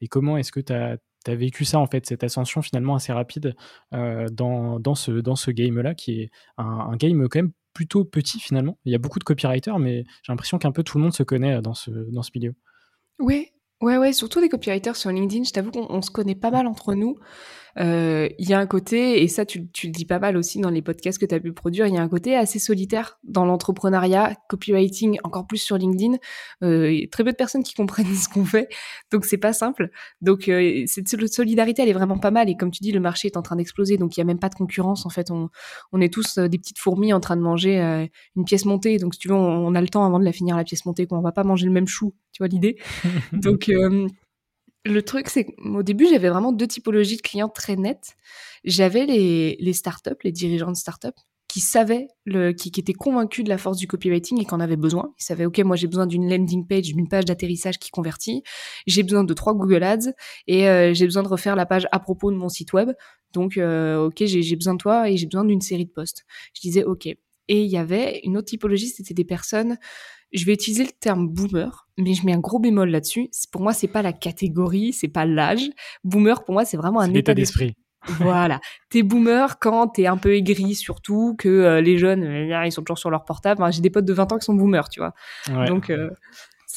et 0.02 0.08
comment 0.08 0.38
est-ce 0.38 0.52
que 0.52 0.62
tu 0.62 0.72
as 0.72 0.98
vécu 1.28 1.66
ça 1.66 1.80
en 1.80 1.88
fait, 1.88 2.06
cette 2.06 2.24
ascension 2.24 2.62
finalement 2.62 2.96
assez 2.96 3.12
rapide 3.12 3.56
dans, 3.92 4.80
dans, 4.80 4.96
ce, 4.96 5.12
dans 5.12 5.36
ce 5.36 5.52
game-là, 5.52 5.94
qui 5.96 6.22
est 6.22 6.32
un, 6.58 6.66
un, 6.66 6.96
game 6.96 7.28
quand 7.28 7.40
même 7.40 7.52
plutôt 7.74 8.06
petit 8.06 8.40
finalement. 8.40 8.78
Il 8.86 8.92
y 8.92 8.96
a 8.96 9.00
beaucoup 9.00 9.20
de 9.20 9.24
copywriters, 9.24 9.80
mais 9.80 10.06
j'ai 10.24 10.32
l'impression 10.32 10.58
qu'un 10.58 10.72
peu 10.72 10.84
tout 10.84 10.98
le 10.98 11.04
monde 11.04 11.14
se 11.14 11.24
connaît 11.24 11.56
euh, 11.56 11.62
dans 11.62 11.74
ce, 11.74 11.92
dans 11.92 12.24
ce 12.24 12.32
milieu. 12.36 12.56
Oui, 13.20 13.53
ouais, 13.84 13.98
ouais, 13.98 14.14
surtout 14.14 14.40
des 14.40 14.50
copywriters 14.50 14.96
sur 14.96 15.12
LinkedIn. 15.12 15.44
Je 15.44 15.52
t'avoue 15.52 15.72
qu'on 15.72 16.02
se 16.02 16.10
connaît 16.10 16.36
pas 16.36 16.52
mal 16.52 16.68
entre 16.68 16.96
nous. 16.96 17.18
Euh, 17.80 18.30
il 18.38 18.48
y 18.48 18.54
a 18.54 18.60
un 18.60 18.68
côté, 18.68 19.24
et 19.24 19.28
ça 19.28 19.46
tu, 19.46 19.68
tu, 19.72 19.88
le 19.88 19.94
dis 19.94 20.06
pas 20.06 20.20
mal 20.20 20.38
aussi 20.38 20.60
dans 20.60 20.70
les 20.70 20.82
podcasts 20.82 21.20
que 21.20 21.26
tu 21.26 21.34
as 21.34 21.40
pu 21.40 21.54
produire, 21.54 21.88
il 21.88 21.94
y 21.94 21.98
a 21.98 22.02
un 22.02 22.08
côté 22.08 22.36
assez 22.36 22.60
solitaire 22.60 23.20
dans 23.24 23.46
l'entrepreneuriat, 23.46 24.36
copywriting, 24.48 25.18
encore 25.24 25.48
plus 25.48 25.58
sur 25.58 25.78
LinkedIn. 25.78 26.18
Euh, 26.64 27.02
très 27.12 27.24
peu 27.24 27.32
de 27.32 27.36
personnes 27.36 27.64
qui 27.64 27.74
comprennent 27.74 28.06
ce 28.16 28.30
qu'on 28.30 28.46
fait, 28.46 28.70
donc 29.12 29.26
c'est 29.26 29.38
pas 29.38 29.54
simple. 29.54 29.90
Donc 30.22 30.50
euh, 30.50 30.84
cette 30.86 31.08
solidarité, 31.34 31.82
elle 31.82 31.90
est 31.90 31.94
vraiment 31.94 32.20
pas 32.20 32.32
mal. 32.32 32.50
Et 32.50 32.56
comme 32.56 32.72
tu 32.72 32.84
dis, 32.84 32.92
le 32.92 33.00
marché 33.00 33.28
est 33.28 33.38
en 33.38 33.42
train 33.42 33.56
d'exploser, 33.56 33.98
donc 33.98 34.16
il 34.18 34.20
y 34.20 34.22
a 34.22 34.26
même 34.26 34.40
pas 34.40 34.50
de 34.50 34.56
concurrence. 34.56 35.06
En 35.06 35.10
fait, 35.10 35.32
on, 35.32 35.50
on 35.92 36.02
est 36.02 36.14
tous 36.14 36.38
euh, 36.38 36.48
des 36.48 36.60
petites 36.60 36.80
fourmis 36.80 37.14
en 37.14 37.20
train 37.20 37.36
de 37.36 37.42
manger 37.42 37.64
une 38.36 38.46
pièce 38.46 38.66
montée. 38.66 38.98
Donc 38.98 39.16
si 39.16 39.20
tu 39.20 39.30
veux, 39.30 39.36
on, 39.36 39.68
on, 39.68 39.76
a 39.76 39.82
le 39.82 39.88
temps 39.88 40.06
avant 40.06 40.20
de 40.20 40.26
la 40.26 40.32
finir 40.32 40.56
la 40.56 40.64
pièce 40.64 40.86
montée, 40.86 41.08
qu'on 41.08 41.22
va 41.22 41.32
pas 41.32 41.44
manger 41.44 41.66
le 41.66 41.72
même 41.72 41.88
chou. 41.88 42.14
Tu 42.32 42.40
vois 42.40 42.48
l'idée 42.48 42.78
Donc 43.34 43.70
le 44.86 45.02
truc, 45.02 45.30
c'est 45.30 45.46
qu'au 45.46 45.84
début, 45.84 46.08
j'avais 46.10 46.30
vraiment 46.30 46.52
deux 46.52 46.68
typologies 46.68 47.18
de 47.18 47.22
clients 47.22 47.50
très 47.50 47.76
nettes. 47.76 48.16
J'avais 48.66 49.06
les, 49.06 49.74
startups, 49.74 50.12
les 50.24 50.32
dirigeants 50.32 50.72
de 50.72 50.78
startups, 50.78 51.10
qui 51.48 51.60
savaient, 51.62 52.08
qui, 52.58 52.72
étaient 52.78 52.94
convaincus 52.94 53.44
de 53.46 53.50
la 53.50 53.58
force 53.58 53.78
du 53.78 53.88
copywriting 53.88 54.42
et 54.42 54.46
qu'en 54.46 54.60
avaient 54.60 54.76
besoin. 54.76 55.14
Ils 55.20 55.24
savaient, 55.24 55.46
OK, 55.46 55.60
moi 55.60 55.76
j'ai 55.76 55.88
besoin 55.88 56.08
d'une 56.08 56.30
landing 56.30 56.68
page, 56.68 56.94
d'une 56.94 57.08
page 57.08 57.26
d'atterrissage 57.26 57.80
qui 57.80 57.92
convertit. 57.92 58.44
J'ai 58.88 59.04
besoin 59.04 59.24
de 59.24 59.34
trois 59.34 59.54
Google 59.54 59.84
Ads 59.84 60.14
et 60.48 60.68
euh, 60.68 60.94
j'ai 60.94 61.06
besoin 61.06 61.24
de 61.24 61.28
refaire 61.28 61.56
la 61.56 61.66
page 61.66 61.88
à 61.92 62.00
propos 62.00 62.32
de 62.32 62.38
mon 62.38 62.50
site 62.50 62.74
web. 62.74 62.92
Donc, 63.34 63.58
euh, 63.58 64.06
OK, 64.06 64.24
j'ai 64.26 64.56
besoin 64.56 64.74
de 64.74 64.80
toi 64.80 65.10
et 65.10 65.18
j'ai 65.18 65.28
besoin 65.28 65.46
d'une 65.46 65.62
série 65.62 65.86
de 65.86 65.92
posts. 65.92 66.26
Je 66.56 66.62
disais, 66.62 66.84
OK. 66.84 67.08
Et 67.48 67.64
il 67.64 67.70
y 67.70 67.78
avait 67.78 68.22
une 68.24 68.38
autre 68.38 68.48
typologie, 68.48 68.88
c'était 68.88 69.14
des 69.14 69.26
personnes 69.26 69.78
je 70.34 70.46
vais 70.46 70.54
utiliser 70.54 70.84
le 70.84 70.92
terme 70.92 71.28
boomer, 71.28 71.88
mais 71.98 72.14
je 72.14 72.26
mets 72.26 72.34
un 72.34 72.40
gros 72.40 72.60
bémol 72.60 72.90
là-dessus. 72.90 73.30
Pour 73.52 73.62
moi, 73.62 73.74
c'est 73.74 73.88
pas 73.88 74.02
la 74.02 74.14
catégorie, 74.14 74.92
c'est 74.92 75.08
pas 75.08 75.26
l'âge. 75.26 75.70
Boomer, 76.04 76.44
pour 76.44 76.54
moi, 76.54 76.66
c'est 76.66 76.78
vraiment 76.78 77.02
un 77.02 77.14
état 77.14 77.34
d'esprit. 77.34 77.76
voilà. 78.20 78.60
T'es 78.90 79.04
boomer 79.04 79.60
quand 79.60 79.88
t'es 79.90 80.08
un 80.08 80.18
peu 80.18 80.36
aigri, 80.36 80.76
surtout 80.76 81.36
que 81.38 81.48
euh, 81.48 81.82
les 81.82 81.98
jeunes, 81.98 82.24
euh, 82.24 82.66
ils 82.66 82.72
sont 82.72 82.82
toujours 82.82 82.98
sur 82.98 83.12
leur 83.12 83.26
portable. 83.26 83.64
J'ai 83.72 83.82
des 83.82 83.90
potes 83.90 84.06
de 84.06 84.14
20 84.14 84.34
ans 84.34 84.38
qui 84.38 84.46
sont 84.46 84.56
boomers, 84.56 84.90
tu 84.90 85.00
vois. 85.00 85.14
Donc, 85.68 85.90
euh, 85.90 86.10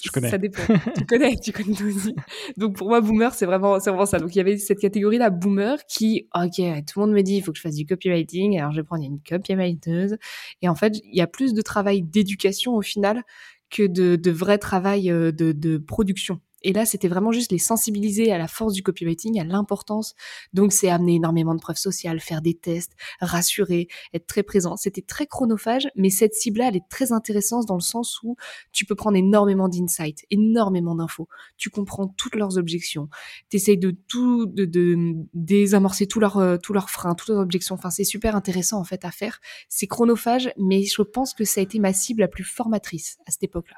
je 0.04 0.11
connais. 0.11 0.30
Ça 0.30 0.38
dépend. 0.38 0.62
tu 0.96 1.06
connais, 1.06 1.37
tu 1.37 1.52
connais 1.52 1.82
aussi. 1.82 2.14
Donc 2.56 2.76
pour 2.76 2.88
moi, 2.88 3.00
boomer, 3.00 3.35
c'est 3.35 3.46
vraiment, 3.46 3.80
c'est 3.80 3.90
vraiment 3.90 4.06
ça. 4.06 4.18
Donc 4.18 4.35
il 4.35 4.38
y 4.38 4.40
avait 4.40 4.59
cette 4.59 4.80
catégorie-là, 4.80 5.30
boomer, 5.30 5.78
qui, 5.87 6.28
ok, 6.35 6.56
tout 6.87 7.00
le 7.00 7.06
monde 7.06 7.12
me 7.12 7.22
dit, 7.22 7.37
il 7.37 7.42
faut 7.42 7.52
que 7.52 7.59
je 7.59 7.62
fasse 7.62 7.74
du 7.74 7.87
copywriting. 7.87 8.59
Alors 8.59 8.72
je 8.72 8.76
vais 8.76 8.85
prendre 8.85 9.04
une 9.04 9.20
copywriteuse. 9.20 10.16
Et 10.62 10.68
en 10.68 10.74
fait, 10.74 10.98
il 11.04 11.16
y 11.16 11.20
a 11.20 11.26
plus 11.26 11.54
de 11.54 11.62
travail 11.62 12.02
d'éducation 12.02 12.74
au 12.74 12.82
final 12.82 13.22
que 13.70 13.87
de, 13.87 14.16
de 14.16 14.30
vrai 14.30 14.59
travail 14.59 15.11
euh, 15.11 15.32
de, 15.32 15.52
de 15.52 15.78
production. 15.78 16.40
Et 16.62 16.73
là, 16.73 16.87
c'était 16.87 17.09
vraiment 17.09 17.33
juste 17.33 17.53
les 17.53 17.59
sensibiliser 17.59 18.33
à 18.33 18.38
la 18.38 18.49
force 18.49 18.73
du 18.73 18.83
copywriting, 18.83 19.38
à 19.40 19.45
l'importance. 19.45 20.14
Donc, 20.53 20.73
c'est 20.73 20.88
amener 20.88 21.16
énormément 21.16 21.55
de 21.55 21.61
preuves 21.61 21.77
sociales, 21.77 22.21
faire 22.21 22.42
des 22.42 22.55
tests, 22.55 22.92
rassurer, 23.21 23.88
être 24.14 24.27
très 24.27 24.42
présent. 24.42 24.77
C'était 24.77 25.03
très 25.03 25.27
chronophage, 25.27 25.88
mais 25.95 26.11
cette 26.11 26.35
cible-là, 26.35 26.69
elle 26.69 26.77
est 26.77 26.88
très 26.88 27.12
intéressante 27.12 27.66
dans 27.66 27.75
le 27.75 27.81
sens 27.81 28.21
où 28.23 28.37
tu 28.73 28.85
peux 28.85 28.95
prendre 28.95 29.16
énormément 29.16 29.69
d'insights, 29.69 30.25
énormément 30.31 30.95
d'infos. 30.95 31.29
Tu 31.57 31.71
comprends 31.71 32.09
toutes 32.09 32.35
leurs 32.35 32.59
objections. 32.59 33.09
Tu 33.51 33.57
essayes 33.57 33.79
de 33.79 33.90
tout, 34.09 34.47
de, 34.47 34.64
de 34.64 35.14
désamorcer 35.35 36.07
tous 36.07 36.21
leurs, 36.21 36.38
euh, 36.38 36.57
tous 36.57 36.73
leurs 36.73 36.90
freins, 36.90 37.14
toutes 37.14 37.29
leurs 37.29 37.40
objections. 37.40 37.75
Enfin, 37.75 37.90
c'est 37.90 38.05
super 38.05 38.35
intéressant, 38.35 38.79
en 38.79 38.85
fait, 38.85 39.05
à 39.05 39.11
faire. 39.11 39.40
C'est 39.69 39.87
chronophage, 39.87 40.51
mais 40.57 40.83
je 40.85 41.03
pense 41.03 41.35
que 41.35 41.45
ça 41.45 41.61
a 41.61 41.62
été 41.62 41.79
ma 41.79 41.92
cible 41.92 42.21
la 42.21 42.29
plus 42.29 42.45
formatrice 42.45 43.19
à 43.27 43.31
cette 43.31 43.45
époque-là. 43.45 43.77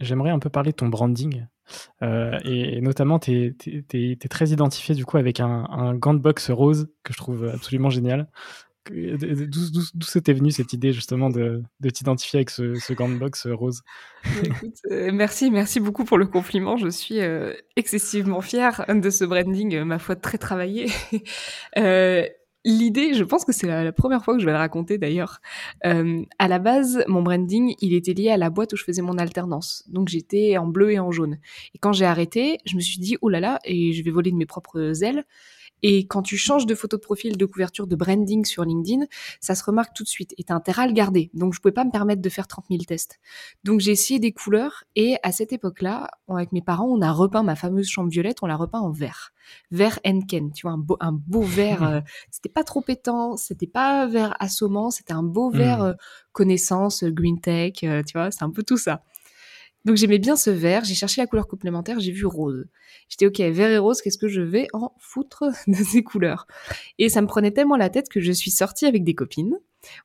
J'aimerais 0.00 0.30
un 0.30 0.38
peu 0.38 0.50
parler 0.50 0.72
de 0.72 0.76
ton 0.76 0.88
branding. 0.88 1.46
Euh, 2.02 2.38
et, 2.44 2.80
notamment, 2.80 3.18
tu 3.18 3.54
es, 3.92 4.28
très 4.28 4.48
identifié 4.48 4.94
du 4.94 5.04
coup 5.04 5.16
avec 5.16 5.40
un, 5.40 5.66
un 5.70 5.94
gant 5.94 6.14
de 6.14 6.20
boxe 6.20 6.50
rose 6.50 6.88
que 7.02 7.12
je 7.12 7.18
trouve 7.18 7.46
absolument 7.48 7.90
génial. 7.90 8.28
D'où 8.90 10.06
c'était 10.06 10.32
venu 10.32 10.50
cette 10.50 10.72
idée 10.72 10.92
justement 10.92 11.28
de, 11.28 11.62
de 11.80 11.90
t'identifier 11.90 12.38
avec 12.38 12.50
ce, 12.50 12.74
ce, 12.74 12.92
gant 12.92 13.08
de 13.08 13.16
boxe 13.16 13.46
rose? 13.46 13.82
Euh, 14.90 15.10
Merci, 15.12 15.50
merci 15.50 15.80
beaucoup 15.80 16.04
pour 16.04 16.18
le 16.18 16.26
compliment. 16.26 16.76
Je 16.76 16.88
suis 16.88 17.20
euh, 17.20 17.52
excessivement 17.76 18.40
fière 18.40 18.84
de 18.88 19.10
ce 19.10 19.24
branding, 19.24 19.82
ma 19.82 19.98
foi 19.98 20.16
très 20.16 20.38
travaillé. 20.38 20.86
L'idée, 22.68 23.14
je 23.14 23.22
pense 23.22 23.44
que 23.44 23.52
c'est 23.52 23.68
la, 23.68 23.92
première 23.92 24.24
fois 24.24 24.34
que 24.34 24.40
je 24.40 24.44
vais 24.44 24.50
le 24.50 24.58
raconter 24.58 24.98
d'ailleurs. 24.98 25.40
Euh, 25.84 26.24
à 26.40 26.48
la 26.48 26.58
base, 26.58 27.04
mon 27.06 27.22
branding, 27.22 27.76
il 27.80 27.94
était 27.94 28.12
lié 28.12 28.30
à 28.30 28.36
la 28.36 28.50
boîte 28.50 28.72
où 28.72 28.76
je 28.76 28.82
faisais 28.82 29.02
mon 29.02 29.18
alternance. 29.18 29.84
Donc 29.86 30.08
j'étais 30.08 30.56
en 30.58 30.66
bleu 30.66 30.90
et 30.90 30.98
en 30.98 31.12
jaune. 31.12 31.38
Et 31.76 31.78
quand 31.78 31.92
j'ai 31.92 32.06
arrêté, 32.06 32.58
je 32.64 32.74
me 32.74 32.80
suis 32.80 32.98
dit, 32.98 33.18
oh 33.22 33.28
là 33.28 33.38
là, 33.38 33.60
et 33.64 33.92
je 33.92 34.02
vais 34.02 34.10
voler 34.10 34.32
de 34.32 34.36
mes 34.36 34.46
propres 34.46 35.04
ailes. 35.04 35.24
Et 35.88 36.04
quand 36.08 36.22
tu 36.22 36.36
changes 36.36 36.66
de 36.66 36.74
photo 36.74 36.96
de 36.96 37.00
profil, 37.00 37.36
de 37.36 37.46
couverture, 37.46 37.86
de 37.86 37.94
branding 37.94 38.44
sur 38.44 38.64
LinkedIn, 38.64 39.04
ça 39.40 39.54
se 39.54 39.62
remarque 39.62 39.94
tout 39.94 40.02
de 40.02 40.08
suite. 40.08 40.34
Et 40.36 40.42
t'as 40.42 40.54
intérêt 40.54 40.82
à 40.82 40.86
le 40.88 40.92
garder. 40.92 41.30
Donc, 41.32 41.54
je 41.54 41.60
pouvais 41.60 41.70
pas 41.70 41.84
me 41.84 41.92
permettre 41.92 42.20
de 42.20 42.28
faire 42.28 42.48
30 42.48 42.64
000 42.68 42.82
tests. 42.82 43.20
Donc, 43.62 43.78
j'ai 43.78 43.92
essayé 43.92 44.18
des 44.18 44.32
couleurs. 44.32 44.82
Et 44.96 45.16
à 45.22 45.30
cette 45.30 45.52
époque-là, 45.52 46.10
avec 46.26 46.50
mes 46.50 46.60
parents, 46.60 46.88
on 46.88 47.00
a 47.02 47.12
repeint 47.12 47.44
ma 47.44 47.54
fameuse 47.54 47.86
chambre 47.86 48.10
violette, 48.10 48.38
on 48.42 48.46
l'a 48.46 48.56
repeint 48.56 48.80
en 48.80 48.90
vert. 48.90 49.32
Vert 49.70 50.00
Enken, 50.04 50.50
tu 50.50 50.66
vois, 50.66 50.72
un 50.72 50.78
beau, 50.78 50.96
un 50.98 51.12
beau 51.12 51.42
vert. 51.42 51.76
Euh, 51.86 52.00
c'était 52.30 52.48
pas 52.48 52.64
trop 52.64 52.80
pétant, 52.80 53.36
c'était 53.36 53.66
pas 53.68 54.06
vert 54.06 54.34
assommant, 54.40 54.90
c'était 54.90 55.12
un 55.12 55.22
beau 55.22 55.50
vert 55.50 55.78
hmm. 55.78 55.82
euh, 55.82 55.94
connaissance, 56.32 57.04
green 57.04 57.40
tech, 57.40 57.74
euh, 57.84 58.02
tu 58.02 58.18
vois, 58.18 58.30
c'est 58.32 58.42
un 58.42 58.50
peu 58.50 58.64
tout 58.64 58.78
ça. 58.78 59.02
Donc 59.86 59.96
j'aimais 59.96 60.18
bien 60.18 60.34
ce 60.34 60.50
vert, 60.50 60.84
j'ai 60.84 60.96
cherché 60.96 61.20
la 61.20 61.28
couleur 61.28 61.46
complémentaire, 61.46 62.00
j'ai 62.00 62.10
vu 62.10 62.26
rose. 62.26 62.66
J'étais 63.08 63.26
ok, 63.26 63.38
vert 63.38 63.70
et 63.70 63.78
rose, 63.78 64.02
qu'est-ce 64.02 64.18
que 64.18 64.26
je 64.26 64.40
vais 64.40 64.66
en 64.72 64.92
foutre 64.98 65.44
de 65.68 65.76
ces 65.76 66.02
couleurs? 66.02 66.48
Et 66.98 67.08
ça 67.08 67.22
me 67.22 67.28
prenait 67.28 67.52
tellement 67.52 67.76
la 67.76 67.88
tête 67.88 68.08
que 68.08 68.20
je 68.20 68.32
suis 68.32 68.50
sortie 68.50 68.86
avec 68.86 69.04
des 69.04 69.14
copines. 69.14 69.56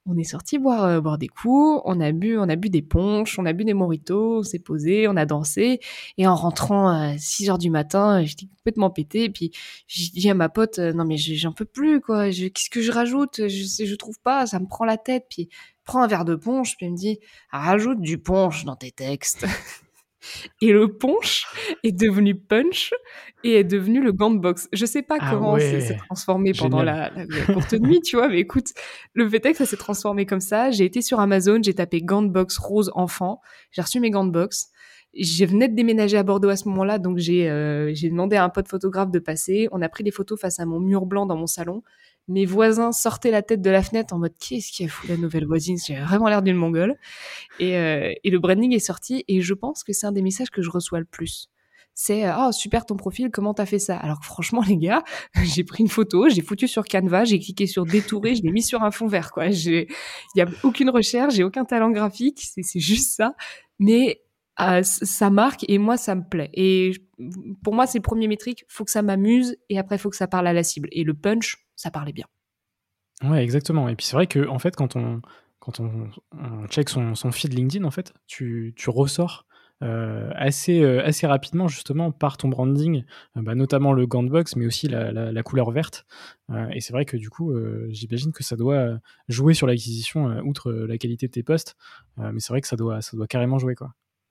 On 0.05 0.17
est 0.17 0.23
sorti 0.23 0.57
boire, 0.57 0.83
euh, 0.85 1.01
boire 1.01 1.17
des 1.17 1.27
coups, 1.27 1.81
on 1.85 1.99
a 1.99 2.11
bu, 2.11 2.37
on 2.37 2.49
a 2.49 2.55
bu 2.55 2.69
des 2.69 2.81
ponches, 2.81 3.37
on 3.39 3.45
a 3.45 3.53
bu 3.53 3.65
des 3.65 3.73
moritos, 3.73 4.39
on 4.39 4.43
s'est 4.43 4.59
posé, 4.59 5.07
on 5.07 5.15
a 5.15 5.25
dansé. 5.25 5.79
Et 6.17 6.27
en 6.27 6.35
rentrant 6.35 6.89
à 6.89 7.17
6 7.17 7.49
heures 7.49 7.57
du 7.57 7.69
matin, 7.69 8.23
j'étais 8.23 8.47
complètement 8.47 8.89
pété. 8.89 9.29
Puis 9.29 9.51
j'ai 9.87 10.09
dit 10.09 10.29
à 10.29 10.33
ma 10.33 10.49
pote, 10.49 10.79
euh, 10.79 10.93
non 10.93 11.05
mais 11.05 11.17
j'en 11.17 11.53
peux 11.53 11.65
plus 11.65 12.01
quoi. 12.01 12.29
Qu'est-ce 12.29 12.69
que 12.69 12.81
je 12.81 12.91
rajoute? 12.91 13.47
Je 13.47 13.85
je 13.85 13.95
trouve 13.95 14.19
pas, 14.19 14.45
ça 14.45 14.59
me 14.59 14.67
prend 14.67 14.85
la 14.85 14.97
tête. 14.97 15.25
Puis 15.29 15.49
prends 15.85 16.03
un 16.03 16.07
verre 16.07 16.25
de 16.25 16.35
punch, 16.35 16.77
puis 16.77 16.85
elle 16.85 16.93
me 16.93 16.97
dit, 16.97 17.19
rajoute 17.49 18.01
du 18.01 18.17
punch 18.17 18.65
dans 18.65 18.75
tes 18.75 18.91
textes. 18.91 19.45
Et 20.61 20.71
le 20.71 20.87
punch 20.97 21.45
est 21.83 21.91
devenu 21.91 22.35
punch 22.35 22.93
et 23.43 23.53
est 23.55 23.63
devenu 23.63 24.01
le 24.01 24.11
gant 24.11 24.29
de 24.31 24.39
boxe. 24.39 24.67
Je 24.71 24.85
sais 24.85 25.01
pas 25.01 25.17
Ah 25.19 25.31
comment 25.31 25.53
ouais. 25.53 25.81
c'est 25.81 25.97
transformé 25.97 26.51
pendant 26.53 26.83
la, 26.83 27.09
Génial. 27.09 27.27
la- 27.29 27.37
la 27.47 27.53
courte 27.53 27.73
nuit, 27.73 28.01
tu 28.01 28.15
vois, 28.17 28.27
mais 28.27 28.39
écoute, 28.39 28.67
le 29.13 29.27
fait 29.27 29.45
est 29.45 29.51
que 29.53 29.57
ça 29.57 29.65
s'est 29.65 29.77
transformé 29.77 30.25
comme 30.25 30.39
ça. 30.41 30.69
J'ai 30.71 30.85
été 30.85 31.01
sur 31.01 31.19
Amazon, 31.19 31.59
j'ai 31.63 31.73
tapé 31.73 32.01
gant 32.01 32.21
de 32.21 32.29
boxe 32.29 32.57
rose 32.57 32.91
enfant, 32.95 33.41
j'ai 33.71 33.81
reçu 33.81 33.99
mes 33.99 34.09
gants 34.11 34.25
de 34.25 34.31
boxe. 34.31 34.69
Je 35.19 35.43
venais 35.43 35.67
de 35.67 35.75
déménager 35.75 36.17
à 36.17 36.23
Bordeaux 36.23 36.47
à 36.49 36.55
ce 36.55 36.69
moment-là, 36.69 36.97
donc 36.97 37.17
j'ai 37.17 37.49
euh, 37.49 37.91
j'ai 37.93 38.09
demandé 38.09 38.37
à 38.37 38.45
un 38.45 38.49
pote 38.49 38.69
photographe 38.69 39.11
de 39.11 39.19
passer. 39.19 39.67
On 39.73 39.81
a 39.81 39.89
pris 39.89 40.05
des 40.05 40.11
photos 40.11 40.39
face 40.39 40.59
à 40.61 40.65
mon 40.65 40.79
mur 40.79 41.05
blanc 41.05 41.25
dans 41.25 41.35
mon 41.35 41.47
salon. 41.47 41.83
Mes 42.27 42.45
voisins 42.45 42.91
sortaient 42.91 43.31
la 43.31 43.41
tête 43.41 43.61
de 43.61 43.69
la 43.69 43.83
fenêtre 43.83 44.13
en 44.13 44.19
mode 44.19 44.33
qu'est-ce 44.39 44.71
qui 44.71 44.85
a 44.85 44.87
foutu 44.87 45.11
la 45.11 45.17
nouvelle 45.17 45.45
voisine? 45.45 45.77
J'ai 45.85 45.99
vraiment 45.99 46.27
l'air 46.29 46.41
d'une 46.41 46.55
mongole. 46.55 46.95
Et, 47.59 47.77
euh, 47.77 48.13
et 48.23 48.29
le 48.29 48.39
branding 48.39 48.73
est 48.73 48.79
sorti 48.79 49.23
et 49.27 49.41
je 49.41 49.53
pense 49.53 49.83
que 49.83 49.93
c'est 49.93 50.07
un 50.07 50.11
des 50.11 50.21
messages 50.21 50.49
que 50.49 50.61
je 50.61 50.69
reçois 50.69 50.99
le 50.99 51.05
plus. 51.05 51.49
C'est 51.93 52.23
oh 52.37 52.51
super 52.51 52.85
ton 52.85 52.95
profil, 52.95 53.29
comment 53.31 53.53
t'as 53.53 53.65
fait 53.65 53.79
ça 53.79 53.97
Alors 53.97 54.23
franchement 54.23 54.63
les 54.65 54.77
gars, 54.77 55.03
j'ai 55.43 55.63
pris 55.63 55.83
une 55.83 55.89
photo, 55.89 56.29
j'ai 56.29 56.41
foutu 56.41 56.67
sur 56.67 56.85
Canva, 56.85 57.25
j'ai 57.25 57.39
cliqué 57.39 57.67
sur 57.67 57.85
détourer, 57.85 58.35
je 58.35 58.43
l'ai 58.43 58.51
mis 58.51 58.63
sur 58.63 58.81
un 58.83 58.91
fond 58.91 59.07
vert 59.07 59.31
quoi. 59.31 59.47
Il 59.47 59.87
y 60.35 60.41
a 60.41 60.47
aucune 60.63 60.89
recherche, 60.89 61.35
j'ai 61.35 61.43
aucun 61.43 61.65
talent 61.65 61.91
graphique, 61.91 62.41
c'est 62.41 62.79
juste 62.79 63.15
ça. 63.17 63.35
Mais 63.79 64.21
euh, 64.61 64.83
ça 64.83 65.29
marque 65.29 65.65
et 65.67 65.77
moi 65.77 65.97
ça 65.97 66.15
me 66.15 66.23
plaît. 66.27 66.49
Et 66.53 66.93
pour 67.63 67.73
moi 67.75 67.87
c'est 67.87 67.99
le 67.99 68.03
premier 68.03 68.27
métrique, 68.27 68.63
faut 68.67 68.85
que 68.85 68.91
ça 68.91 69.01
m'amuse 69.01 69.57
et 69.69 69.77
après 69.77 69.97
faut 69.97 70.09
que 70.09 70.15
ça 70.15 70.27
parle 70.27 70.47
à 70.47 70.53
la 70.53 70.63
cible. 70.63 70.87
Et 70.93 71.03
le 71.03 71.13
punch, 71.13 71.57
ça 71.81 71.91
parlait 71.91 72.13
bien. 72.13 72.25
Ouais, 73.23 73.43
exactement. 73.43 73.89
Et 73.89 73.95
puis 73.95 74.05
c'est 74.05 74.15
vrai 74.15 74.27
que 74.27 74.47
en 74.47 74.59
fait, 74.59 74.75
quand 74.75 74.95
on 74.95 75.21
quand 75.59 75.79
on, 75.79 76.09
check 76.69 76.89
son, 76.89 77.13
son 77.13 77.31
feed 77.31 77.53
LinkedIn, 77.53 77.85
en 77.85 77.91
fait, 77.91 78.13
tu, 78.25 78.73
tu 78.75 78.89
ressors 78.89 79.45
euh, 79.83 80.31
assez 80.35 80.81
euh, 80.81 81.03
assez 81.03 81.25
rapidement 81.25 81.67
justement 81.67 82.11
par 82.11 82.37
ton 82.37 82.49
branding, 82.49 83.03
euh, 83.37 83.41
bah, 83.41 83.53
notamment 83.55 83.93
le 83.93 84.07
gant 84.07 84.23
box, 84.23 84.55
mais 84.55 84.65
aussi 84.65 84.87
la, 84.87 85.43
couleur 85.43 85.71
verte. 85.71 86.05
Et 86.73 86.81
c'est 86.81 86.93
vrai 86.93 87.05
que 87.05 87.17
du 87.17 87.29
coup, 87.29 87.53
j'imagine 87.89 88.31
que 88.31 88.43
ça 88.43 88.55
doit 88.55 88.99
jouer 89.27 89.53
sur 89.53 89.67
l'acquisition, 89.67 90.39
outre 90.41 90.71
la 90.71 90.97
qualité 90.97 91.27
de 91.27 91.31
tes 91.31 91.43
posts. 91.43 91.75
Euh, 92.19 92.31
mais 92.33 92.39
c'est 92.39 92.53
vrai 92.53 92.61
que 92.61 92.67
ça 92.67 92.75
doit 92.75 92.99
carrément 93.29 93.59
jouer. 93.59 93.75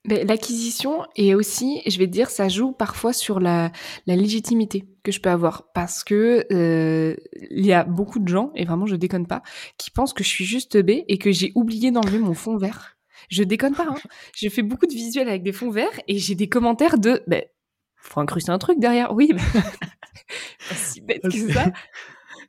Mais 0.06 0.24
L'acquisition 0.24 1.04
et 1.16 1.34
aussi, 1.34 1.82
je 1.86 1.98
vais 1.98 2.06
te 2.06 2.12
dire, 2.12 2.30
ça 2.30 2.48
joue 2.48 2.72
parfois 2.72 3.12
sur 3.12 3.38
la, 3.38 3.70
la 4.06 4.16
légitimité 4.16 4.88
que 5.02 5.12
je 5.12 5.20
peux 5.20 5.28
avoir 5.28 5.72
parce 5.74 6.04
que 6.04 6.46
euh, 6.52 7.16
il 7.50 7.66
y 7.66 7.72
a 7.72 7.84
beaucoup 7.84 8.18
de 8.18 8.28
gens 8.28 8.50
et 8.54 8.64
vraiment 8.64 8.86
je 8.86 8.96
déconne 8.96 9.26
pas 9.26 9.42
qui 9.76 9.90
pensent 9.90 10.14
que 10.14 10.24
je 10.24 10.28
suis 10.28 10.44
juste 10.46 10.78
B 10.78 11.02
et 11.06 11.18
que 11.18 11.32
j'ai 11.32 11.52
oublié 11.54 11.90
d'enlever 11.90 12.18
mon 12.18 12.34
fond 12.34 12.56
vert. 12.56 12.96
Je 13.28 13.42
déconne 13.42 13.74
pas. 13.74 13.86
Hein. 13.88 13.96
J'ai 14.34 14.48
fait 14.48 14.62
beaucoup 14.62 14.86
de 14.86 14.92
visuels 14.92 15.28
avec 15.28 15.42
des 15.42 15.52
fonds 15.52 15.70
verts 15.70 16.00
et 16.08 16.18
j'ai 16.18 16.34
des 16.34 16.48
commentaires 16.48 16.98
de 16.98 17.22
ben 17.26 17.44
faut 17.96 18.20
incruster 18.20 18.50
un 18.50 18.58
truc 18.58 18.80
derrière. 18.80 19.12
Oui, 19.14 19.32
ben, 19.34 19.44
pas 20.68 20.74
si 20.74 21.02
bête 21.02 21.22
que 21.22 21.52
ça. 21.52 21.70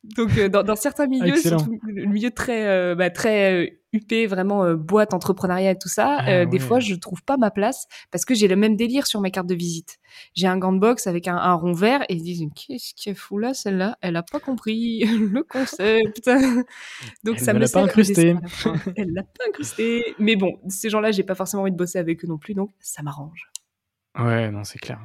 Donc 0.03 0.35
euh, 0.37 0.49
dans, 0.49 0.63
dans 0.63 0.75
certains 0.75 1.05
milieux, 1.05 1.35
Excellent. 1.35 1.59
surtout 1.59 1.79
le 1.85 2.05
milieu 2.05 2.31
très 2.31 2.65
euh, 2.67 2.95
bah, 2.95 3.11
très 3.11 3.53
euh, 3.53 3.69
huppé, 3.93 4.25
vraiment 4.25 4.63
euh, 4.63 4.75
boîte, 4.75 5.13
entrepreneuriat 5.13 5.71
et 5.71 5.77
tout 5.77 5.89
ça, 5.89 6.17
Ah 6.21 6.45
des 6.45 6.57
fois 6.57 6.79
je 6.79 6.95
trouve 6.95 7.21
pas 7.23 7.37
ma 7.37 7.51
place 7.51 7.85
parce 8.09 8.25
que 8.25 8.33
j'ai 8.33 8.47
le 8.47 8.55
même 8.55 8.75
délire 8.75 9.05
sur 9.05 9.21
mes 9.21 9.29
cartes 9.29 9.45
de 9.47 9.53
visite. 9.53 9.99
J'ai 10.33 10.47
un 10.47 10.57
gant 10.57 10.73
de 10.73 10.79
boxe 10.79 11.05
avec 11.05 11.27
un, 11.27 11.35
un 11.35 11.53
rond 11.53 11.73
vert 11.73 12.01
et 12.09 12.15
ils 12.15 12.19
se 12.19 12.23
disent 12.23 12.45
qu'est-ce 12.55 12.93
qu'elle 12.95 13.15
fout 13.15 13.39
là 13.41 13.53
celle-là? 13.53 13.95
Elle 14.01 14.15
a 14.15 14.23
pas 14.23 14.39
compris 14.39 15.01
le 15.05 15.43
concept. 15.43 16.25
Donc 17.23 17.35
Elle 17.37 17.39
ça 17.39 17.53
ne 17.53 17.59
me 17.59 17.63
l'a 17.63 17.69
pas 17.69 17.83
incrusté. 17.83 18.35
Elle 18.95 19.13
l'a 19.13 19.23
pas 19.23 19.43
incrusté. 19.49 20.15
Mais 20.17 20.35
bon, 20.35 20.59
ces 20.67 20.89
gens-là, 20.89 21.11
j'ai 21.11 21.23
pas 21.23 21.35
forcément 21.35 21.61
envie 21.61 21.71
de 21.71 21.77
bosser 21.77 21.99
avec 21.99 22.23
eux 22.25 22.27
non 22.27 22.39
plus, 22.39 22.55
donc 22.55 22.71
ça 22.79 23.03
m'arrange. 23.03 23.51
Ouais, 24.17 24.49
non, 24.49 24.63
c'est 24.63 24.79
clair. 24.79 24.99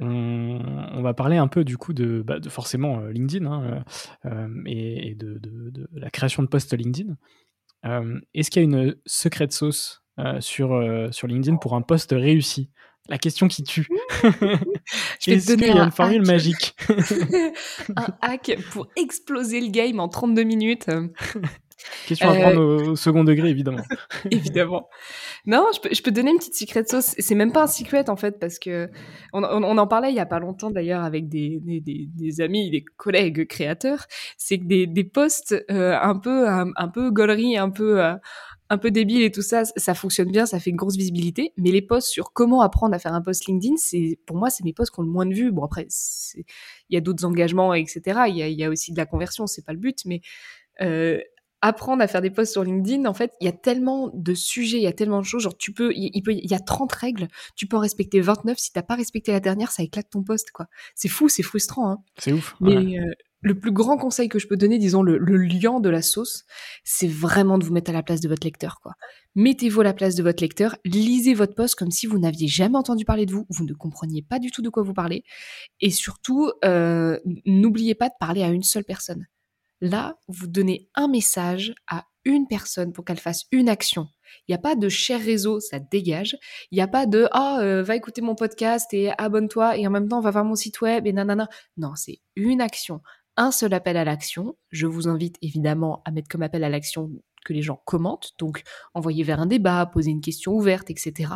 On, 0.00 0.60
on 0.94 1.02
va 1.02 1.14
parler 1.14 1.36
un 1.36 1.46
peu 1.48 1.62
du 1.64 1.76
coup 1.76 1.92
de, 1.92 2.22
bah, 2.22 2.40
de 2.40 2.48
forcément 2.48 3.00
euh, 3.00 3.10
LinkedIn 3.12 3.46
hein, 3.46 3.62
euh, 4.24 4.30
euh, 4.30 4.62
et, 4.66 5.10
et 5.10 5.14
de, 5.14 5.34
de- 5.38 5.70
de 5.70 5.88
la 5.92 6.10
création 6.10 6.42
de 6.42 6.48
posts 6.48 6.72
LinkedIn. 6.76 7.16
Euh, 7.86 8.18
Est-ce 8.34 8.50
qu'il 8.50 8.62
y 8.62 8.64
a 8.64 8.68
une 8.68 8.96
secrète 9.06 9.52
sauce 9.52 10.02
sur, 10.40 10.82
sur 11.12 11.26
LinkedIn 11.28 11.56
pour 11.56 11.74
un 11.74 11.82
post 11.82 12.10
réussi? 12.12 12.70
La 13.08 13.16
question 13.18 13.48
qui 13.48 13.62
tue. 13.64 13.88
Je 15.20 15.30
vais 15.30 15.40
te 15.40 15.46
donner 15.48 15.68
y 15.68 15.70
a 15.70 15.82
un 15.82 15.84
une 15.86 15.90
formule 15.90 16.20
hack. 16.20 16.26
magique? 16.26 16.76
Un 17.96 18.06
hack 18.20 18.56
pour 18.70 18.86
exploser 18.96 19.60
le 19.60 19.68
game 19.70 19.98
en 19.98 20.08
32 20.08 20.42
minutes. 20.44 20.86
Question 22.06 22.28
à 22.30 22.34
Euh, 22.34 22.40
prendre 22.40 22.60
au, 22.90 22.96
second 22.96 23.24
degré, 23.24 23.48
évidemment. 23.50 23.82
Évidemment. 24.30 24.88
Non, 25.46 25.66
je 25.74 25.80
peux, 25.80 25.88
je 25.94 26.02
peux 26.02 26.10
donner 26.10 26.30
une 26.30 26.38
petite 26.38 26.54
secret 26.56 26.84
sauce. 26.86 27.14
C'est 27.18 27.34
même 27.34 27.52
pas 27.52 27.62
un 27.62 27.66
secret 27.66 28.08
en 28.10 28.16
fait 28.16 28.38
parce 28.38 28.58
que 28.58 28.88
on, 29.32 29.42
on- 29.42 29.62
on 29.64 29.78
en 29.78 29.86
parlait 29.86 30.10
il 30.10 30.16
y 30.16 30.20
a 30.20 30.26
pas 30.26 30.38
longtemps 30.40 30.70
d'ailleurs 30.70 31.02
avec 31.04 31.28
des, 31.28 31.60
des, 31.62 32.40
amis, 32.40 32.70
des 32.70 32.84
collègues 32.96 33.46
créateurs. 33.46 34.06
C'est 34.36 34.58
que 34.58 34.64
des, 34.64 34.86
des 34.86 35.04
posts 35.04 35.54
euh, 35.70 35.96
un 36.00 36.18
peu 36.18 36.48
un, 36.48 36.70
un 36.76 36.88
peu 36.88 37.10
gaulerie, 37.10 37.56
un 37.56 37.70
peu 37.70 38.02
euh, 38.04 38.14
un 38.72 38.78
peu 38.78 38.92
débile 38.92 39.22
et 39.22 39.32
tout 39.32 39.42
ça, 39.42 39.64
ça 39.64 39.94
fonctionne 39.94 40.30
bien, 40.30 40.46
ça 40.46 40.60
fait 40.60 40.70
une 40.70 40.76
grosse 40.76 40.96
visibilité. 40.96 41.52
Mais 41.56 41.70
les 41.72 41.82
posts 41.82 42.08
sur 42.08 42.32
comment 42.32 42.60
apprendre 42.62 42.94
à 42.94 42.98
faire 43.00 43.14
un 43.14 43.20
post 43.22 43.46
LinkedIn, 43.46 43.74
c'est 43.78 44.18
pour 44.26 44.36
moi 44.36 44.48
c'est 44.50 44.62
mes 44.64 44.72
posts 44.72 44.94
qui 44.94 45.00
ont 45.00 45.04
le 45.04 45.10
moins 45.10 45.26
de 45.26 45.34
vues. 45.34 45.50
Bon 45.50 45.64
après, 45.64 45.86
il 46.36 46.44
y 46.94 46.96
a 46.96 47.00
d'autres 47.00 47.24
engagements 47.24 47.74
etc. 47.74 48.00
Il 48.28 48.36
y 48.36 48.42
a, 48.42 48.48
il 48.48 48.58
y 48.58 48.64
a 48.64 48.68
aussi 48.70 48.92
de 48.92 48.96
la 48.98 49.06
conversion, 49.06 49.46
c'est 49.46 49.64
pas 49.64 49.72
le 49.72 49.78
but, 49.78 49.98
mais 50.04 50.20
euh, 50.82 51.18
apprendre 51.62 52.02
à 52.02 52.06
faire 52.06 52.22
des 52.22 52.30
posts 52.30 52.52
sur 52.52 52.64
LinkedIn, 52.64 53.04
en 53.06 53.14
fait, 53.14 53.32
il 53.40 53.44
y 53.44 53.48
a 53.48 53.52
tellement 53.52 54.10
de 54.14 54.34
sujets, 54.34 54.78
il 54.78 54.82
y 54.82 54.86
a 54.86 54.92
tellement 54.92 55.20
de 55.20 55.24
choses. 55.24 55.42
Genre, 55.42 55.56
tu 55.56 55.72
peux, 55.72 55.92
il 55.94 56.22
peut, 56.22 56.32
il 56.32 56.50
y 56.50 56.54
a 56.54 56.60
30 56.60 56.92
règles, 56.92 57.28
tu 57.56 57.66
peux 57.66 57.76
en 57.76 57.80
respecter 57.80 58.20
29. 58.20 58.58
Si 58.58 58.72
t'as 58.72 58.82
pas 58.82 58.94
respecté 58.94 59.32
la 59.32 59.40
dernière, 59.40 59.70
ça 59.70 59.82
éclate 59.82 60.08
ton 60.10 60.22
post, 60.22 60.50
quoi. 60.52 60.66
C'est 60.94 61.08
fou, 61.08 61.28
c'est 61.28 61.42
frustrant, 61.42 61.90
hein. 61.90 61.98
C'est 62.18 62.32
ouf. 62.32 62.56
Mais 62.60 62.76
ouais. 62.76 62.98
euh, 62.98 63.12
le 63.42 63.58
plus 63.58 63.72
grand 63.72 63.96
conseil 63.96 64.28
que 64.28 64.38
je 64.38 64.46
peux 64.46 64.56
donner, 64.56 64.78
disons 64.78 65.02
le, 65.02 65.18
le 65.18 65.36
liant 65.38 65.80
de 65.80 65.88
la 65.88 66.02
sauce, 66.02 66.44
c'est 66.84 67.08
vraiment 67.08 67.58
de 67.58 67.64
vous 67.64 67.72
mettre 67.72 67.90
à 67.90 67.94
la 67.94 68.02
place 68.02 68.20
de 68.20 68.28
votre 68.28 68.46
lecteur, 68.46 68.80
quoi. 68.82 68.92
Mettez-vous 69.34 69.80
à 69.80 69.84
la 69.84 69.94
place 69.94 70.14
de 70.14 70.22
votre 70.22 70.42
lecteur, 70.42 70.76
lisez 70.84 71.34
votre 71.34 71.54
post 71.54 71.74
comme 71.74 71.90
si 71.90 72.06
vous 72.06 72.18
n'aviez 72.18 72.48
jamais 72.48 72.76
entendu 72.76 73.04
parler 73.04 73.26
de 73.26 73.32
vous, 73.32 73.46
vous 73.48 73.64
ne 73.64 73.72
compreniez 73.74 74.22
pas 74.22 74.38
du 74.38 74.50
tout 74.50 74.60
de 74.60 74.68
quoi 74.68 74.82
vous 74.82 74.94
parlez, 74.94 75.24
et 75.80 75.90
surtout, 75.90 76.50
euh, 76.64 77.18
n'oubliez 77.46 77.94
pas 77.94 78.08
de 78.08 78.14
parler 78.18 78.42
à 78.42 78.48
une 78.48 78.62
seule 78.64 78.84
personne. 78.84 79.26
Là, 79.80 80.18
vous 80.28 80.46
donnez 80.46 80.88
un 80.94 81.08
message 81.08 81.74
à 81.88 82.04
une 82.24 82.46
personne 82.46 82.92
pour 82.92 83.04
qu'elle 83.04 83.18
fasse 83.18 83.44
une 83.50 83.68
action. 83.68 84.08
Il 84.46 84.52
n'y 84.52 84.54
a 84.54 84.58
pas 84.58 84.74
de 84.74 84.88
cher 84.88 85.20
réseau, 85.20 85.58
ça 85.58 85.78
dégage. 85.78 86.36
Il 86.70 86.76
n'y 86.76 86.82
a 86.82 86.88
pas 86.88 87.06
de 87.06 87.28
ah 87.32 87.58
euh, 87.60 87.82
va 87.82 87.96
écouter 87.96 88.20
mon 88.20 88.34
podcast 88.34 88.92
et 88.92 89.10
abonne-toi 89.16 89.78
et 89.78 89.86
en 89.86 89.90
même 89.90 90.08
temps 90.08 90.20
va 90.20 90.30
voir 90.30 90.44
mon 90.44 90.54
site 90.54 90.80
web 90.80 91.06
et 91.06 91.12
nanana. 91.12 91.48
Non, 91.76 91.94
c'est 91.96 92.20
une 92.36 92.60
action, 92.60 93.00
un 93.36 93.50
seul 93.50 93.72
appel 93.72 93.96
à 93.96 94.04
l'action. 94.04 94.56
Je 94.70 94.86
vous 94.86 95.08
invite 95.08 95.36
évidemment 95.42 96.02
à 96.04 96.10
mettre 96.10 96.28
comme 96.28 96.42
appel 96.42 96.62
à 96.62 96.68
l'action 96.68 97.10
que 97.44 97.54
les 97.54 97.62
gens 97.62 97.80
commentent, 97.86 98.32
donc 98.38 98.62
envoyer 98.92 99.24
vers 99.24 99.40
un 99.40 99.46
débat, 99.46 99.86
poser 99.86 100.10
une 100.10 100.20
question 100.20 100.52
ouverte, 100.52 100.90
etc. 100.90 101.32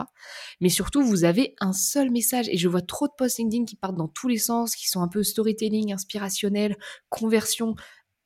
Mais 0.61 0.69
surtout, 0.69 1.03
vous 1.03 1.25
avez 1.25 1.55
un 1.61 1.73
seul 1.73 2.11
message 2.11 2.49
et 2.51 2.59
je 2.59 2.69
vois 2.69 2.83
trop 2.83 3.07
de 3.07 3.13
posts 3.17 3.39
LinkedIn 3.39 3.65
qui 3.65 3.77
partent 3.77 3.97
dans 3.97 4.09
tous 4.09 4.29
les 4.29 4.37
sens, 4.37 4.77
qui 4.77 4.89
sont 4.89 5.01
un 5.01 5.09
peu 5.09 5.23
storytelling, 5.23 5.95
inspirationnel, 5.95 6.77
conversion. 7.09 7.75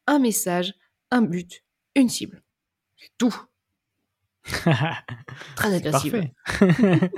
Un 0.08 0.18
message, 0.20 0.72
un 1.10 1.20
but, 1.20 1.62
une 1.94 2.08
cible. 2.08 2.42
C'est 2.96 3.10
tout. 3.18 3.34
Très 5.54 5.74
agressif. 5.74 6.12
Parfait. 6.12 6.32